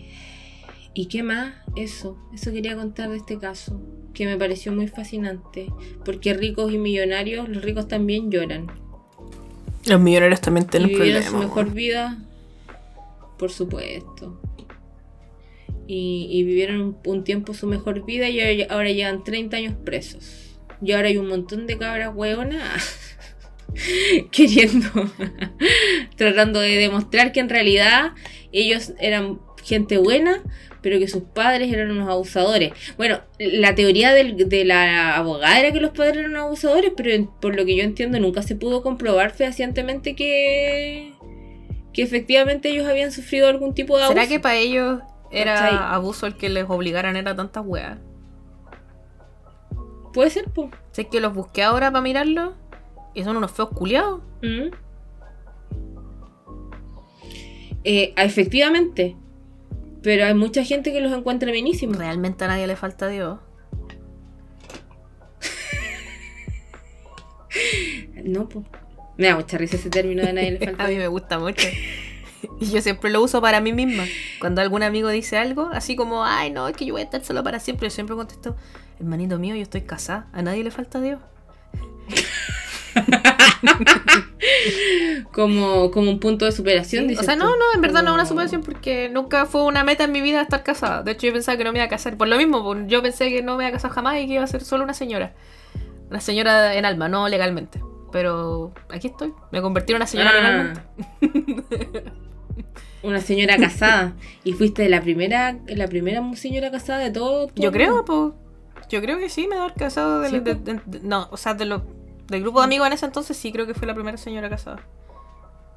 ¿Y 0.93 1.07
qué 1.07 1.23
más? 1.23 1.55
Eso, 1.77 2.19
eso 2.35 2.53
quería 2.53 2.75
contar 2.77 3.11
de 3.11 3.17
este 3.17 3.39
caso, 3.39 3.81
que 4.13 4.27
me 4.27 4.37
pareció 4.37 4.73
muy 4.73 4.89
fascinante, 4.89 5.67
porque 6.05 6.35
ricos 6.35 6.73
y 6.73 6.79
millonarios, 6.79 7.49
los 7.49 7.63
ricos 7.63 7.87
también 7.89 8.31
lloran. 8.31 8.67
Los 9.87 10.01
millonarios 10.01 10.41
también 10.41 10.67
Y 10.67 10.71
tienen 10.71 10.89
vivieron 10.89 11.23
problemas. 11.23 11.31
su 11.31 11.49
mejor 11.49 11.73
vida, 11.73 12.19
por 13.39 13.51
supuesto. 13.53 14.41
Y, 15.87 16.29
y 16.31 16.45
vivieron 16.45 16.81
un, 16.81 16.97
un 17.05 17.25
tiempo 17.25 17.55
su 17.55 17.67
mejor 17.67 18.05
vida 18.05 18.29
y 18.29 18.41
ahora, 18.41 18.75
ahora 18.75 18.91
llevan 18.91 19.25
30 19.25 19.57
años 19.57 19.75
presos. 19.85 20.59
Y 20.83 20.93
ahora 20.93 21.09
hay 21.09 21.17
un 21.19 21.29
montón 21.29 21.67
de 21.67 21.79
cabras 21.79 22.13
hueonas 22.15 23.17
queriendo, 24.31 24.89
tratando 26.17 26.61
de 26.61 26.77
demostrar 26.77 27.33
que 27.33 27.41
en 27.41 27.49
realidad 27.49 28.13
ellos 28.53 28.93
eran 28.99 29.41
gente 29.63 29.99
buena, 29.99 30.43
pero 30.83 30.99
que 30.99 31.09
sus 31.09 31.23
padres 31.23 31.73
eran 31.73 31.91
unos 31.91 32.09
abusadores. 32.09 32.73
Bueno, 32.97 33.21
la 33.39 33.75
teoría 33.75 34.13
del- 34.15 34.49
de 34.49 34.65
la 34.65 35.17
abogada 35.17 35.59
era 35.61 35.73
que 35.73 35.81
los 35.81 35.91
padres 35.91 36.19
eran 36.19 36.37
abusadores, 36.37 36.93
pero 36.97 37.31
por 37.41 37.55
lo 37.55 37.65
que 37.65 37.77
yo 37.77 37.83
entiendo 37.83 38.19
nunca 38.19 38.43
se 38.43 38.57
pudo 38.57 38.83
comprobar 38.83 39.33
fehacientemente 39.33 40.15
que, 40.17 41.13
que 41.93 42.03
efectivamente 42.03 42.71
ellos 42.71 42.87
habían 42.89 43.13
sufrido 43.13 43.49
algún 43.49 43.75
tipo 43.75 43.97
de 43.99 44.05
abuso. 44.05 44.19
¿Será 44.19 44.29
que 44.29 44.41
para 44.41 44.57
ellos 44.57 45.01
era 45.31 45.55
¿Cachai? 45.55 45.79
abuso 45.81 46.27
el 46.27 46.37
que 46.37 46.49
les 46.49 46.65
obligaran 46.69 47.17
a 47.17 47.37
tantas 47.37 47.65
weas? 47.67 47.99
Puede 50.13 50.31
ser, 50.31 50.47
po. 50.47 50.71
Sé 50.93 51.07
que 51.09 51.21
los 51.21 51.33
busqué 51.35 51.63
ahora 51.63 51.91
para 51.93 52.03
mirarlo 52.03 52.55
y 53.15 53.23
son 53.23 53.37
unos 53.37 53.53
feos 53.53 53.69
culiados. 53.69 54.23
Mm. 54.43 54.71
Eh, 57.85 58.13
efectivamente. 58.17 59.17
Pero 60.03 60.25
hay 60.25 60.35
mucha 60.35 60.65
gente 60.65 60.93
que 60.93 61.01
los 61.01 61.13
encuentra 61.13 61.53
bienísimos. 61.53 61.99
Realmente 61.99 62.45
a 62.45 62.49
nadie 62.49 62.67
le 62.67 62.77
falta 62.77 63.09
Dios. 63.09 63.39
No, 68.23 68.49
po. 68.49 68.63
Me 69.17 69.27
da 69.27 69.37
mucha 69.37 69.57
risa 69.59 69.77
ese 69.77 69.91
término 69.91 70.23
de 70.23 70.33
nadie 70.33 70.53
le 70.53 70.59
falta. 70.65 70.85
A 70.85 70.89
mí 70.89 70.97
me 70.97 71.09
gusta 71.09 71.39
mucho. 71.39 71.67
Y 72.61 72.67
yo 72.67 72.81
siempre 72.81 73.11
lo 73.11 73.23
uso 73.23 73.41
para 73.41 73.61
mí 73.61 73.73
misma. 73.73 74.05
Cuando 74.41 74.61
algún 74.61 74.83
amigo 74.83 75.09
dice 75.09 75.37
algo, 75.37 75.71
así 75.73 75.97
como, 75.97 76.25
ay, 76.25 76.51
no, 76.51 76.69
es 76.69 76.77
que 76.77 76.87
yo 76.87 76.95
voy 76.95 77.03
a 77.03 77.05
estar 77.05 77.25
solo 77.25 77.43
para 77.43 77.61
siempre, 77.61 77.89
yo 77.89 77.91
siempre 77.91 78.17
contesto, 78.17 78.57
hermanito 78.99 79.39
mío, 79.39 79.55
yo 79.55 79.63
estoy 79.63 79.83
casada, 79.83 80.29
a 80.33 80.43
nadie 80.43 80.65
le 80.65 80.71
falta 80.71 81.01
Dios. 81.01 81.21
como, 85.33 85.91
como 85.91 86.11
un 86.11 86.19
punto 86.21 86.45
de 86.45 86.53
superación. 86.53 87.09
Sí, 87.09 87.17
O 87.17 87.23
sea, 87.23 87.35
tú. 87.35 87.41
no, 87.41 87.51
no, 87.57 87.65
en 87.75 87.81
verdad 87.81 88.03
no 88.03 88.11
es 88.11 88.15
una 88.15 88.27
superación 88.27 88.63
porque 88.63 89.09
nunca 89.09 89.47
fue 89.47 89.63
una 89.65 89.85
meta 89.85 90.05
en 90.05 90.13
mi 90.13 90.21
vida 90.21 90.43
estar 90.43 90.63
casada. 90.63 91.03
De 91.03 91.13
hecho, 91.13 91.27
yo 91.27 91.33
pensaba 91.33 91.57
que 91.59 91.65
no 91.65 91.73
me 91.73 91.79
iba 91.79 91.87
a 91.87 91.89
casar. 91.89 92.17
Por 92.17 92.29
lo 92.29 92.37
mismo, 92.37 92.77
yo 92.87 93.03
pensé 93.03 93.29
que 93.31 93.43
no 93.43 93.57
me 93.57 93.65
iba 93.65 93.69
a 93.69 93.73
casar 93.73 93.91
jamás 93.91 94.19
y 94.21 94.27
que 94.27 94.35
iba 94.35 94.45
a 94.45 94.47
ser 94.47 94.63
solo 94.65 94.85
una 94.85 94.95
señora. 94.95 95.35
Una 96.11 96.21
señora 96.21 96.75
en 96.75 96.85
alma, 96.85 97.09
no 97.09 97.29
legalmente. 97.29 97.81
Pero 98.13 98.73
aquí 98.89 99.07
estoy. 99.09 99.33
Me 99.53 99.63
convertí 99.63 99.93
en 99.93 99.97
una 99.97 100.07
señora 100.07 100.31
Ah. 100.31 100.35
legalmente. 100.35 100.81
Una 103.03 103.21
señora 103.23 103.57
casada. 103.57 104.13
Y 104.45 104.53
fuiste 104.53 104.87
la 104.91 105.01
primera, 105.01 105.57
la 105.69 105.87
primera 105.89 106.23
señora 106.35 106.71
casada 106.71 106.99
de 106.99 107.11
todo. 107.11 107.51
Yo 107.55 107.73
creo, 107.73 108.05
pues. 108.05 108.35
Yo 108.91 109.01
creo 109.01 109.19
que 109.19 109.31
sí, 109.31 109.49
me 109.49 109.57
he 109.57 109.73
casado 109.73 110.21
del- 110.21 110.33
Sí, 110.33 110.41
de- 110.41 110.55
po. 110.57 110.65
de- 110.65 110.81
de- 110.85 111.01
no, 111.09 111.27
o 111.31 111.37
sea, 111.39 111.55
de 111.55 111.65
lo- 111.65 111.83
del 112.31 112.43
grupo 112.43 112.61
de 112.61 112.65
amigos 112.65 112.87
en 112.87 112.93
ese 112.95 113.07
entonces 113.07 113.37
sí 113.37 113.53
creo 113.53 113.67
que 113.67 113.75
fue 113.75 113.87
la 113.87 113.95
primera 113.95 114.17
señora 114.17 114.49
casada. 114.49 114.81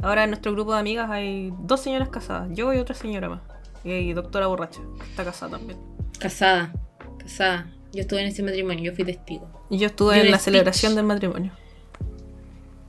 Ahora 0.01 0.23
en 0.23 0.29
nuestro 0.31 0.51
grupo 0.53 0.73
de 0.73 0.79
amigas 0.79 1.09
hay 1.09 1.51
dos 1.59 1.81
señoras 1.81 2.09
casadas, 2.09 2.49
yo 2.53 2.73
y 2.73 2.77
otra 2.77 2.95
señora 2.95 3.29
más. 3.29 3.41
Y 3.83 4.13
doctora 4.13 4.47
borracha, 4.47 4.79
está 5.09 5.23
casada 5.25 5.57
también. 5.57 5.79
Casada. 6.19 6.73
Casada. 7.19 7.69
Yo 7.91 8.01
estuve 8.01 8.21
en 8.21 8.27
ese 8.27 8.43
matrimonio, 8.43 8.83
yo 8.91 8.95
fui 8.95 9.03
testigo. 9.05 9.47
Y 9.69 9.77
yo 9.77 9.87
estuve 9.87 10.15
en 10.19 10.31
la 10.31 10.37
speech. 10.37 10.45
celebración 10.45 10.95
del 10.95 11.05
matrimonio, 11.05 11.51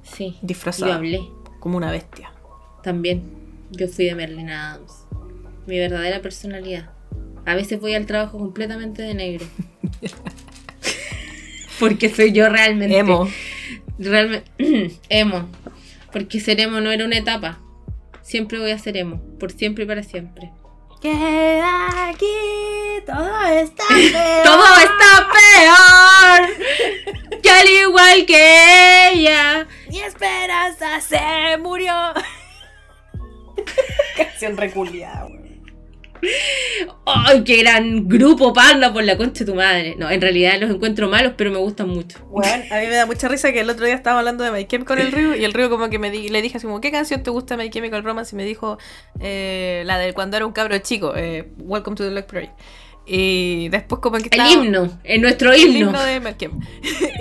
Sí. 0.02 0.38
disfrazada 0.42 0.92
Yo 0.92 0.96
hablé. 0.98 1.20
como 1.60 1.76
una 1.76 1.90
bestia. 1.90 2.32
También. 2.82 3.22
Yo 3.70 3.88
fui 3.88 4.04
de 4.06 4.14
Merlin 4.14 4.50
Adams. 4.50 5.04
Mi 5.66 5.78
verdadera 5.78 6.20
personalidad. 6.22 6.90
A 7.46 7.54
veces 7.54 7.80
voy 7.80 7.94
al 7.94 8.06
trabajo 8.06 8.38
completamente 8.38 9.02
de 9.02 9.14
negro. 9.14 9.46
Porque 11.80 12.08
soy 12.14 12.32
yo 12.32 12.48
realmente. 12.48 12.96
Emo. 12.98 13.28
Realmente. 13.98 14.50
emo. 15.08 15.48
Porque 16.12 16.40
ser 16.40 16.60
emo 16.60 16.80
no 16.80 16.90
era 16.90 17.04
una 17.04 17.18
etapa. 17.18 17.60
Siempre 18.22 18.58
voy 18.58 18.70
a 18.70 18.78
ser 18.78 18.96
emo. 18.96 19.20
Por 19.38 19.52
siempre 19.52 19.84
y 19.84 19.86
para 19.86 20.02
siempre. 20.02 20.50
Queda 21.00 22.08
aquí, 22.08 22.26
todo 23.04 23.44
está 23.46 23.84
peor. 23.88 24.42
Todo 24.42 24.64
está 24.78 25.28
peor. 25.34 26.48
Que 27.42 27.50
al 27.50 27.68
igual 27.68 28.24
que 28.26 29.10
ella. 29.12 29.66
Mi 29.90 30.00
esperanza 30.00 31.00
se 31.00 31.56
murió. 31.58 31.92
Canción 34.16 34.56
reculiada, 34.56 35.26
weón. 35.26 35.43
¡Ay, 37.06 37.44
qué 37.44 37.56
gran 37.58 38.08
grupo 38.08 38.52
panda 38.52 38.92
por 38.92 39.04
la 39.04 39.16
concha 39.16 39.44
de 39.44 39.50
tu 39.52 39.54
madre! 39.56 39.94
No, 39.98 40.10
en 40.10 40.20
realidad 40.20 40.54
los 40.60 40.70
encuentro 40.70 41.08
malos, 41.08 41.34
pero 41.36 41.50
me 41.50 41.58
gustan 41.58 41.88
mucho. 41.88 42.18
Bueno, 42.30 42.64
a 42.70 42.76
mí 42.80 42.86
me 42.86 42.94
da 42.96 43.06
mucha 43.06 43.28
risa 43.28 43.52
que 43.52 43.60
el 43.60 43.70
otro 43.70 43.84
día 43.86 43.94
estaba 43.94 44.18
hablando 44.20 44.42
de 44.44 44.50
My 44.50 44.66
con 44.84 44.98
el 44.98 45.12
Río 45.12 45.36
y 45.36 45.44
el 45.44 45.52
Río 45.52 45.68
como 45.70 45.90
que 45.90 45.98
me 45.98 46.10
di- 46.10 46.28
le 46.28 46.40
dije 46.42 46.56
así 46.56 46.66
como, 46.66 46.80
¿qué 46.80 46.90
canción 46.90 47.22
te 47.22 47.30
gusta 47.30 47.56
My 47.56 47.68
Chemical 47.70 48.02
Romance? 48.02 48.34
Y 48.34 48.36
me 48.36 48.44
dijo 48.44 48.78
eh, 49.20 49.82
la 49.86 49.98
de 49.98 50.12
cuando 50.14 50.36
era 50.36 50.46
un 50.46 50.52
cabro 50.52 50.76
chico, 50.78 51.12
eh, 51.16 51.48
Welcome 51.58 51.96
to 51.96 52.04
the 52.04 52.10
Black 52.10 52.26
Parade. 52.26 52.52
Y 53.06 53.68
después 53.68 54.00
como 54.00 54.16
que 54.16 54.28
El 54.30 54.40
estaba- 54.40 54.50
himno, 54.50 54.98
en 55.04 55.20
nuestro 55.20 55.52
el 55.52 55.60
himno. 55.60 55.88
himno 55.90 56.02
de 56.02 56.46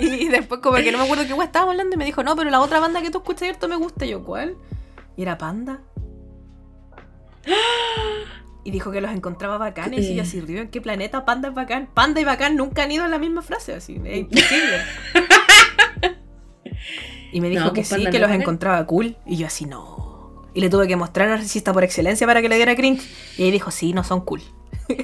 y 0.00 0.28
después 0.28 0.60
como 0.62 0.76
que 0.78 0.90
no 0.90 0.96
me 0.98 1.04
acuerdo 1.04 1.26
qué 1.26 1.34
guay 1.34 1.46
estábamos 1.46 1.72
hablando 1.72 1.94
y 1.94 1.98
me 1.98 2.06
dijo, 2.06 2.22
no, 2.22 2.34
pero 2.36 2.48
la 2.48 2.60
otra 2.60 2.80
banda 2.80 3.02
que 3.02 3.10
tú 3.10 3.18
escuchas 3.18 3.42
cierto 3.42 3.68
me 3.68 3.76
gusta. 3.76 4.06
Y 4.06 4.10
yo, 4.10 4.24
¿cuál? 4.24 4.56
Y 5.16 5.22
era 5.22 5.36
Panda. 5.36 5.80
Y 8.64 8.70
dijo 8.70 8.90
que 8.90 9.00
los 9.02 9.10
encontraba 9.10 9.58
bacanes 9.58 10.06
y 10.06 10.14
yo 10.14 10.22
así, 10.22 10.40
río, 10.40 10.62
¿en 10.62 10.68
qué 10.68 10.80
planeta 10.80 11.26
Panda 11.26 11.48
es 11.48 11.54
bacán? 11.54 11.88
Panda 11.92 12.20
y 12.20 12.24
bacán 12.24 12.56
nunca 12.56 12.84
han 12.84 12.90
ido 12.92 13.04
en 13.04 13.10
la 13.10 13.18
misma 13.18 13.42
frase, 13.42 13.74
así, 13.74 14.00
es 14.04 14.18
imposible. 14.20 14.78
y 17.32 17.40
me 17.42 17.50
dijo 17.50 17.64
No, 17.66 17.72
que 17.74 17.82
pues 17.82 17.88
sí, 17.88 18.06
que 18.06 18.18
los 18.18 18.28
bacán. 18.28 18.40
encontraba 18.40 18.86
cool. 18.86 19.16
Y 19.26 19.36
yo 19.36 19.46
así, 19.46 19.66
no. 19.66 20.48
Y 20.54 20.60
le 20.62 20.70
tuve 20.70 20.88
que 20.88 20.96
mostrar 20.96 21.28
narcisista 21.28 21.72
por 21.74 21.84
excelencia 21.84 22.26
para 22.26 22.40
que 22.40 22.48
le 22.48 22.56
diera 22.56 22.74
cringe. 22.74 23.02
Y 23.36 23.42
ahí 23.44 23.50
dijo, 23.50 23.70
sí, 23.70 23.92
no 23.92 24.02
son 24.02 24.22
cool. 24.22 24.40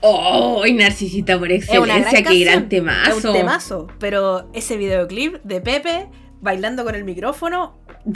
¡Oh! 0.00 0.64
Narcisista 0.70 1.38
por 1.38 1.50
excelencia, 1.52 2.20
gran 2.20 2.24
qué 2.24 2.44
gran 2.44 2.68
temazo. 2.68 3.18
Es 3.18 3.24
un 3.24 3.32
temazo. 3.32 3.86
Pero 3.98 4.50
ese 4.52 4.76
videoclip 4.76 5.36
de 5.44 5.60
Pepe 5.60 6.08
bailando 6.40 6.84
con 6.84 6.94
el 6.94 7.04
micrófono, 7.04 7.78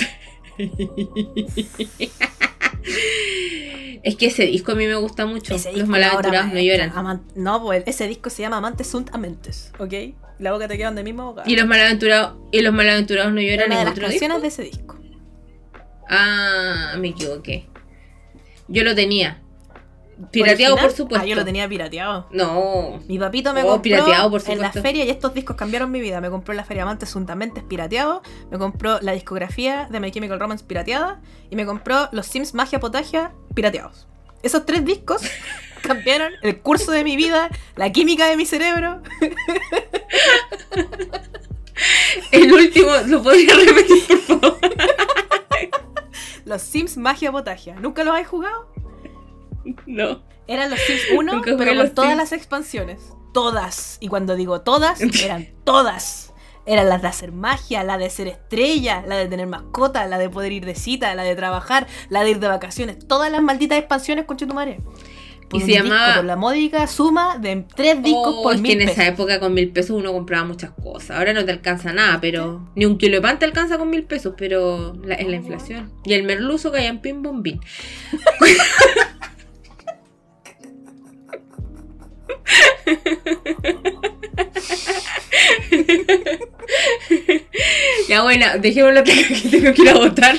Es 4.02 4.16
que 4.16 4.26
ese 4.26 4.44
disco 4.44 4.72
a 4.72 4.74
mí 4.74 4.86
me 4.86 4.94
gusta 4.94 5.26
mucho. 5.26 5.54
ese 5.54 5.72
Los 5.72 5.88
malaventurados 5.88 6.52
no 6.52 6.60
lloran. 6.60 6.90
Aman- 6.94 7.22
no, 7.34 7.62
pues 7.62 7.82
ese 7.86 8.06
disco 8.06 8.30
se 8.30 8.42
llama 8.42 8.58
Amantes 8.58 8.86
sunt 8.86 9.10
amentes, 9.14 9.72
¿ok? 9.78 9.92
La 10.38 10.52
boca 10.52 10.68
te 10.68 10.76
queda 10.76 10.86
donde 10.86 11.02
mismo 11.02 11.24
boca. 11.26 11.42
Y 11.46 11.56
los 11.56 11.66
malaventurados, 11.66 12.36
y 12.52 12.60
los 12.62 12.72
malaventurados 12.72 13.32
no 13.32 13.40
lloran 13.40 13.66
una 13.66 13.74
de 13.76 13.80
en 13.80 13.84
las 13.86 13.92
otro 13.92 14.06
canciones 14.08 14.42
disco. 14.42 14.42
de 14.42 14.48
ese 14.48 14.76
disco. 14.78 14.96
Ah, 16.08 16.94
me 16.98 17.08
equivoqué. 17.08 17.66
Yo 18.68 18.84
lo 18.84 18.94
tenía. 18.94 19.42
Pirateado, 20.32 20.74
original. 20.74 20.78
por 20.78 20.90
supuesto. 20.96 21.24
Ah, 21.24 21.28
yo 21.28 21.36
lo 21.36 21.44
tenía 21.44 21.68
pirateado. 21.68 22.26
No. 22.32 23.00
Mi 23.06 23.18
papito 23.18 23.52
me 23.54 23.62
Oh, 23.62 23.66
compró 23.68 23.82
pirateado, 23.82 24.30
por 24.30 24.42
en 24.48 24.60
la 24.60 24.72
feria 24.72 25.04
y 25.04 25.10
estos 25.10 25.32
discos 25.34 25.56
cambiaron 25.56 25.90
mi 25.90 26.00
vida. 26.00 26.20
Me 26.20 26.30
compró 26.30 26.52
en 26.52 26.56
la 26.56 26.64
feria 26.64 26.82
Amantes 26.82 27.12
Juntamente 27.12 27.62
pirateado, 27.62 28.22
me 28.50 28.58
compró 28.58 28.98
la 29.00 29.12
discografía 29.12 29.86
de 29.90 30.00
My 30.00 30.10
Chemical 30.10 30.40
Romance 30.40 30.64
pirateada 30.64 31.20
y 31.50 31.56
me 31.56 31.66
compró 31.66 32.08
los 32.12 32.26
Sims 32.26 32.54
Magia 32.54 32.80
Potagia 32.80 33.32
pirateados. 33.54 34.06
Esos 34.42 34.66
tres 34.66 34.84
discos 34.84 35.22
cambiaron 35.82 36.32
el 36.42 36.60
curso 36.60 36.90
de 36.92 37.04
mi 37.04 37.16
vida, 37.16 37.48
la 37.76 37.90
química 37.92 38.26
de 38.26 38.36
mi 38.36 38.46
cerebro. 38.46 39.02
El 42.32 42.52
último, 42.52 42.88
¿lo 43.06 43.22
podría 43.22 43.54
repetir, 43.54 44.02
por 44.26 44.40
favor? 44.40 44.58
Los 46.44 46.62
Sims 46.62 46.96
Magia 46.96 47.30
Potagia. 47.30 47.76
¿Nunca 47.78 48.02
los 48.04 48.16
has 48.18 48.26
jugado? 48.26 48.68
No. 49.86 50.22
Eran 50.46 50.70
los 50.70 50.80
Sims 50.80 51.00
1, 51.14 51.32
Nunca 51.34 51.52
jugué 51.52 51.64
pero 51.66 51.80
con 51.82 51.94
todas 51.94 52.10
Sims. 52.10 52.18
las 52.22 52.32
expansiones. 52.32 53.00
Todas. 53.34 53.98
Y 54.00 54.08
cuando 54.08 54.34
digo 54.36 54.62
todas, 54.62 55.00
eran 55.24 55.48
todas. 55.64 56.32
Eran 56.66 56.88
las 56.88 57.00
de 57.02 57.08
hacer 57.08 57.32
magia, 57.32 57.82
la 57.82 57.96
de 57.96 58.10
ser 58.10 58.28
estrella, 58.28 59.02
la 59.06 59.16
de 59.16 59.26
tener 59.26 59.46
mascota, 59.46 60.06
la 60.06 60.18
de 60.18 60.28
poder 60.28 60.52
ir 60.52 60.66
de 60.66 60.74
cita, 60.74 61.14
la 61.14 61.22
de 61.22 61.34
trabajar, 61.34 61.86
la 62.10 62.22
de 62.24 62.30
ir 62.32 62.40
de 62.40 62.48
vacaciones. 62.48 62.98
Todas 63.06 63.30
las 63.32 63.40
malditas 63.42 63.78
expansiones 63.78 64.26
con 64.26 64.36
madre. 64.54 64.80
Por 65.48 65.60
Y 65.60 65.64
se 65.64 65.66
disco, 65.68 65.84
llamaba- 65.84 66.16
Por 66.16 66.24
la 66.26 66.36
módica 66.36 66.86
suma 66.86 67.38
de 67.38 67.64
tres 67.74 68.02
discos 68.02 68.34
Oh, 68.36 68.42
por 68.42 68.54
es 68.56 68.60
que 68.60 68.72
en 68.72 68.82
esa 68.82 69.06
época 69.06 69.40
con 69.40 69.54
mil 69.54 69.70
pesos 69.70 69.96
uno 69.96 70.12
compraba 70.12 70.44
muchas 70.44 70.72
cosas. 70.72 71.16
Ahora 71.16 71.32
no 71.32 71.42
te 71.46 71.52
alcanza 71.52 71.90
nada, 71.94 72.20
pero 72.20 72.68
ni 72.74 72.84
un 72.84 72.98
kilo 72.98 73.16
de 73.16 73.22
pan 73.22 73.38
te 73.38 73.46
alcanza 73.46 73.78
con 73.78 73.88
mil 73.88 74.04
pesos, 74.04 74.34
pero 74.36 74.94
la- 75.02 75.14
es 75.14 75.26
la 75.26 75.36
inflación. 75.36 75.90
Y 76.04 76.12
el 76.12 76.24
merluzo 76.24 76.70
que 76.70 76.80
hay 76.80 76.86
en 76.86 77.00
pin 77.00 77.22
bom 77.22 77.42
Ya 88.08 88.22
bueno, 88.22 88.46
dejémoslo 88.58 89.04
que 89.04 89.12
tengo 89.50 89.74
que 89.74 89.82
ir 89.82 89.88
a 89.90 89.94
votar. 89.94 90.38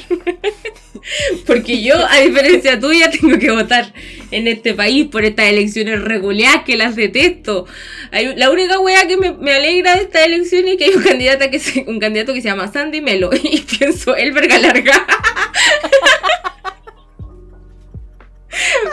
Porque 1.45 1.81
yo, 1.81 1.95
a 1.95 2.19
diferencia 2.19 2.79
tuya, 2.79 3.09
tengo 3.09 3.37
que 3.39 3.51
votar 3.51 3.93
en 4.31 4.47
este 4.47 4.73
país 4.73 5.07
por 5.07 5.25
estas 5.25 5.47
elecciones 5.47 6.01
reguleadas 6.01 6.63
que 6.63 6.77
las 6.77 6.95
detesto. 6.95 7.65
La 8.11 8.49
única 8.49 8.79
wea 8.79 9.07
que 9.07 9.17
me, 9.17 9.51
alegra 9.51 9.95
de 9.95 10.01
estas 10.03 10.25
elecciones 10.25 10.73
es 10.73 10.77
que 10.77 10.85
hay 10.85 10.95
un 10.95 11.03
candidato 11.03 11.49
que 11.49 11.59
se, 11.59 11.85
un 11.87 11.99
candidato 11.99 12.33
que 12.33 12.41
se 12.41 12.49
llama 12.49 12.71
Sandy 12.71 13.01
Melo 13.01 13.29
y 13.43 13.59
pienso 13.61 14.15
el 14.15 14.31
verga 14.31 14.59
larga. 14.59 15.05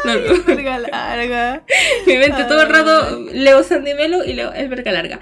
No. 0.05 0.45
Verga 0.45 0.79
larga. 0.79 1.65
Mi 2.07 2.17
mente 2.17 2.45
todo 2.45 2.63
el 2.63 2.69
rato 2.69 3.27
Ay. 3.31 3.39
leo 3.39 3.63
Sandy 3.63 3.95
Melo 3.95 4.25
y 4.25 4.35
leo 4.35 4.53
el 4.53 4.69
verga 4.69 4.93
larga. 4.93 5.21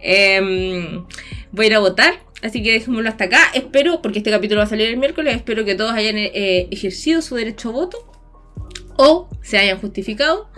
Em, 0.00 1.04
voy 1.52 1.66
a 1.66 1.68
ir 1.68 1.74
a 1.74 1.78
votar, 1.78 2.14
así 2.42 2.62
que 2.62 2.72
dejémoslo 2.72 3.08
hasta 3.08 3.24
acá. 3.24 3.40
Espero, 3.54 4.02
porque 4.02 4.18
este 4.18 4.30
capítulo 4.30 4.60
va 4.60 4.66
a 4.66 4.68
salir 4.68 4.88
el 4.88 4.96
miércoles, 4.96 5.36
espero 5.36 5.64
que 5.64 5.74
todos 5.74 5.92
hayan 5.92 6.16
eh, 6.16 6.68
ejercido 6.70 7.22
su 7.22 7.36
derecho 7.36 7.70
a 7.70 7.72
voto 7.72 8.12
o 8.96 9.28
se 9.42 9.58
hayan 9.58 9.78
justificado 9.78 10.48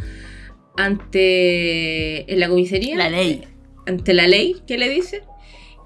ante 0.77 2.33
en 2.33 2.41
la 2.41 2.49
comisaría. 2.49 2.97
La 2.97 3.11
ley. 3.11 3.45
Ante 3.87 4.15
la 4.15 4.29
ley, 4.29 4.57
que 4.67 4.79
le 4.79 4.89
dice. 4.89 5.23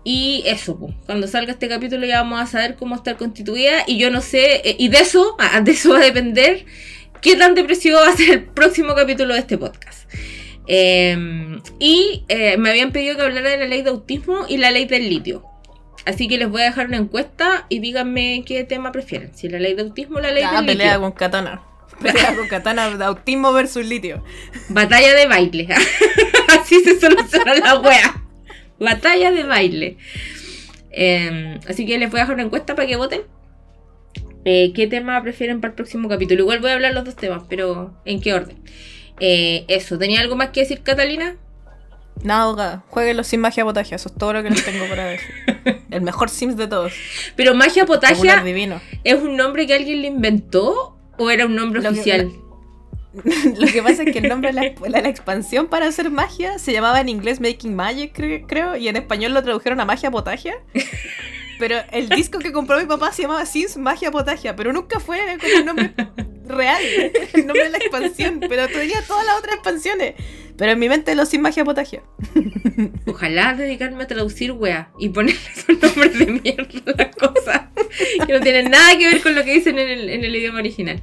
Y 0.05 0.43
eso, 0.47 0.79
pues, 0.79 0.95
cuando 1.07 1.29
salga 1.29 1.53
este 1.53 1.69
capítulo 1.69 2.05
ya 2.07 2.23
vamos 2.23 2.41
a 2.41 2.47
saber 2.47 2.77
cómo 2.77 2.97
estar 2.97 3.17
constituida. 3.17 3.85
Y 3.87 3.99
yo 3.99 4.11
no 4.11 4.21
sé, 4.21 4.69
eh, 4.69 4.77
y 4.79 4.89
de 4.89 4.99
eso, 4.99 5.37
de 5.63 5.71
eso 5.71 5.91
va 5.91 5.99
a 5.99 6.05
depender 6.05 6.67
qué 7.23 7.37
tan 7.37 7.55
depresivo 7.55 7.99
va 7.99 8.09
a 8.09 8.17
ser 8.17 8.31
el 8.31 8.45
próximo 8.45 8.95
capítulo 8.95 9.35
de 9.35 9.41
este 9.41 9.57
podcast. 9.59 10.11
Eh, 10.67 11.17
y 11.79 12.25
eh, 12.29 12.57
me 12.59 12.71
habían 12.71 12.93
pedido 12.93 13.17
que 13.17 13.23
hablara 13.23 13.51
de 13.51 13.57
la 13.59 13.67
ley 13.67 13.83
de 13.83 13.91
autismo 13.91 14.45
y 14.49 14.59
la 14.59 14.71
ley 14.71 14.85
del 14.85 15.09
litio. 15.09 15.45
Así 16.05 16.27
que 16.29 16.37
les 16.37 16.49
voy 16.49 16.63
a 16.63 16.65
dejar 16.67 16.89
una 16.89 16.97
encuesta 16.97 17.67
y 17.69 17.79
díganme 17.79 18.43
qué 18.47 18.65
tema 18.65 18.91
prefieren. 18.93 19.35
Si 19.37 19.49
la 19.49 19.59
ley 19.61 19.75
de 19.75 19.83
autismo 19.83 20.19
o 20.19 20.21
la 20.21 20.33
ley 20.33 20.43
Ah, 20.47 20.57
del 20.57 20.67
pelea 20.67 20.87
litio. 20.95 21.01
con 21.01 21.13
katana. 21.13 21.63
Pelea 22.03 22.35
con 22.35 22.49
katana 22.49 22.91
de 22.97 23.05
autismo 23.05 23.53
versus 23.53 23.87
litio. 23.87 24.25
Batalla 24.69 25.15
de 25.15 25.27
baile. 25.27 25.69
Así 26.61 26.81
se 26.83 26.99
soluciona 26.99 27.55
la 27.55 27.79
wea. 27.79 28.23
Batalla 28.81 29.31
de 29.31 29.45
baile. 29.45 29.97
Eh, 30.91 31.59
así 31.69 31.87
que 31.87 31.97
les 31.99 32.11
voy 32.11 32.19
a 32.21 32.25
dejar 32.25 32.35
una 32.35 32.45
encuesta 32.45 32.75
para 32.75 32.87
que 32.89 32.97
voten. 32.97 33.23
Eh, 34.45 34.73
¿Qué 34.75 34.87
tema 34.87 35.23
prefieren 35.23 35.61
para 35.61 35.71
el 35.71 35.77
próximo 35.77 36.09
capítulo? 36.09 36.41
Igual 36.43 36.61
voy 36.61 36.71
a 36.71 36.75
hablar 36.75 36.93
los 36.95 37.05
dos 37.05 37.17
temas, 37.17 37.45
pero 37.49 37.95
¿en 38.05 38.21
qué 38.21 38.35
orden? 38.35 38.59
Eh, 39.21 39.65
eso, 39.69 39.99
¿tenía 39.99 40.21
algo 40.21 40.35
más 40.37 40.49
que 40.51 40.61
decir, 40.61 40.83
Catalina? 40.83 41.37
Nada, 42.25 42.43
abogada. 42.45 42.85
Jueguenlos 42.89 43.27
sin 43.27 43.41
magia 43.41 43.65
potagia. 43.65 43.97
Eso 43.97 44.09
es 44.09 44.15
todo 44.17 44.33
lo 44.33 44.43
que 44.43 44.51
les 44.51 44.65
tengo 44.65 44.87
para 44.89 45.05
decir. 45.07 45.29
El 45.91 46.03
mejor 46.03 46.29
Sims 46.31 46.57
de 46.57 46.67
todos. 46.67 46.93
Pero 47.37 47.55
Magia 47.55 47.85
Potagia 47.87 48.43
divino. 48.43 48.81
es 49.05 49.15
un 49.21 49.37
nombre 49.37 49.67
que 49.67 49.75
alguien 49.75 50.03
le 50.03 50.09
inventó 50.09 50.97
o 51.19 51.31
era 51.31 51.47
un 51.47 51.55
nombre 51.55 51.81
Lo 51.83 51.91
que- 51.91 51.95
oficial. 52.01 52.31
Lo 53.59 53.67
que 53.67 53.83
pasa 53.83 54.05
es 54.05 54.13
que 54.13 54.21
el 54.21 54.29
nombre 54.29 54.53
de 54.53 54.55
la, 54.55 54.89
la- 54.89 55.01
la 55.03 55.09
expansión 55.09 55.67
para 55.69 55.87
hacer 55.87 56.11
magia 56.11 56.59
se 56.59 56.73
llamaba 56.73 57.01
en 57.01 57.09
inglés 57.11 57.41
Making 57.41 57.75
Magic, 57.75 58.17
cre- 58.17 58.45
creo, 58.49 58.75
y 58.77 58.89
en 58.89 58.97
español 58.97 59.35
lo 59.35 59.43
tradujeron 59.43 59.81
a 59.81 59.85
Magia 59.85 60.11
Potagia. 60.11 60.55
Pero 61.63 61.77
el 61.93 62.09
disco 62.09 62.41
que 62.41 62.51
compró 62.51 62.77
mi 62.81 62.87
papá 62.87 63.13
se 63.13 63.23
llamaba 63.23 63.47
Sims 63.47 63.77
Magia 63.77 64.11
Potagia, 64.11 64.57
pero 64.57 64.73
nunca 64.73 64.99
fue 64.99 65.21
con 65.41 65.49
el 65.49 65.65
nombre 65.65 65.95
real, 66.45 66.83
el 67.35 67.47
nombre 67.47 67.63
de 67.63 67.71
la 67.71 67.79
expansión, 67.79 68.41
pero 68.49 68.67
tenía 68.67 69.01
todas 69.07 69.25
las 69.25 69.39
otras 69.39 69.55
expansiones. 69.55 70.15
Pero 70.57 70.73
en 70.73 70.81
mi 70.81 70.89
mente 70.89 71.15
los 71.15 71.29
Sims 71.29 71.45
Magia 71.45 71.65
Potagia. 71.65 72.03
Ojalá 73.07 73.55
dedicarme 73.55 74.03
a 74.03 74.07
traducir 74.09 74.51
wea 74.51 74.91
y 74.99 75.11
ponerle 75.11 75.39
esos 75.57 75.81
nombres 75.81 76.19
de 76.19 76.27
mierda 76.27 76.67
a 76.85 76.97
las 76.97 77.15
cosas 77.15 77.61
que 78.27 78.33
no 78.33 78.41
tienen 78.41 78.69
nada 78.69 78.99
que 78.99 79.07
ver 79.07 79.23
con 79.23 79.37
lo 79.37 79.45
que 79.45 79.53
dicen 79.53 79.79
en 79.79 80.25
el, 80.25 80.35
idioma 80.35 80.59
original. 80.59 81.01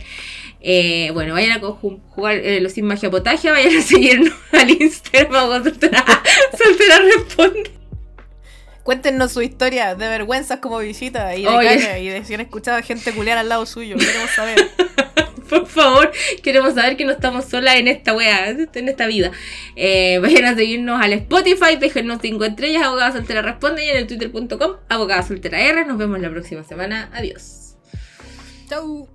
Eh, 0.59 1.11
bueno, 1.13 1.35
vayan 1.35 1.53
a 1.53 1.59
jugar 1.61 2.35
eh, 2.35 2.59
los 2.59 2.73
sin 2.73 2.83
magia 2.83 3.09
potagia, 3.09 3.53
vayan 3.53 3.77
a 3.77 3.81
seguirnos 3.81 4.33
al 4.51 4.69
Instagram 4.69 5.63
soltera 5.63 6.99
responde. 7.15 7.78
Cuéntenos 8.89 9.31
su 9.31 9.43
historia 9.43 9.93
de 9.93 10.07
vergüenzas 10.07 10.61
como 10.61 10.79
visita 10.79 11.35
y 11.35 11.43
de 11.43 11.47
Oye. 11.47 11.67
caña 11.67 11.99
y 11.99 12.07
de 12.07 12.25
si 12.25 12.33
han 12.33 12.41
escuchado 12.41 12.79
a 12.79 12.81
gente 12.81 13.13
culiar 13.13 13.37
al 13.37 13.47
lado 13.47 13.63
suyo. 13.67 13.95
Queremos 13.97 14.31
saber. 14.31 14.57
Por 15.47 15.67
favor, 15.67 16.11
queremos 16.41 16.73
saber 16.73 16.97
que 16.97 17.05
no 17.05 17.11
estamos 17.11 17.45
solas 17.45 17.75
en 17.75 17.87
esta 17.87 18.15
wea, 18.15 18.49
en 18.49 18.89
esta 18.89 19.05
vida. 19.05 19.29
Eh, 19.75 20.17
vayan 20.23 20.45
a 20.45 20.55
seguirnos 20.55 20.99
al 20.99 21.13
Spotify, 21.13 21.75
déjenos 21.79 22.17
5 22.19 22.43
estrellas, 22.45 22.81
abogada 22.81 23.11
soltera 23.11 23.43
responde 23.43 23.85
y 23.85 23.89
en 23.89 23.97
el 23.97 24.07
twitter.com, 24.07 24.77
abogada 24.89 25.21
soltera 25.21 25.61
R. 25.61 25.85
Nos 25.85 25.99
vemos 25.99 26.19
la 26.19 26.31
próxima 26.31 26.63
semana. 26.63 27.11
Adiós. 27.13 27.75
Chau. 28.67 29.07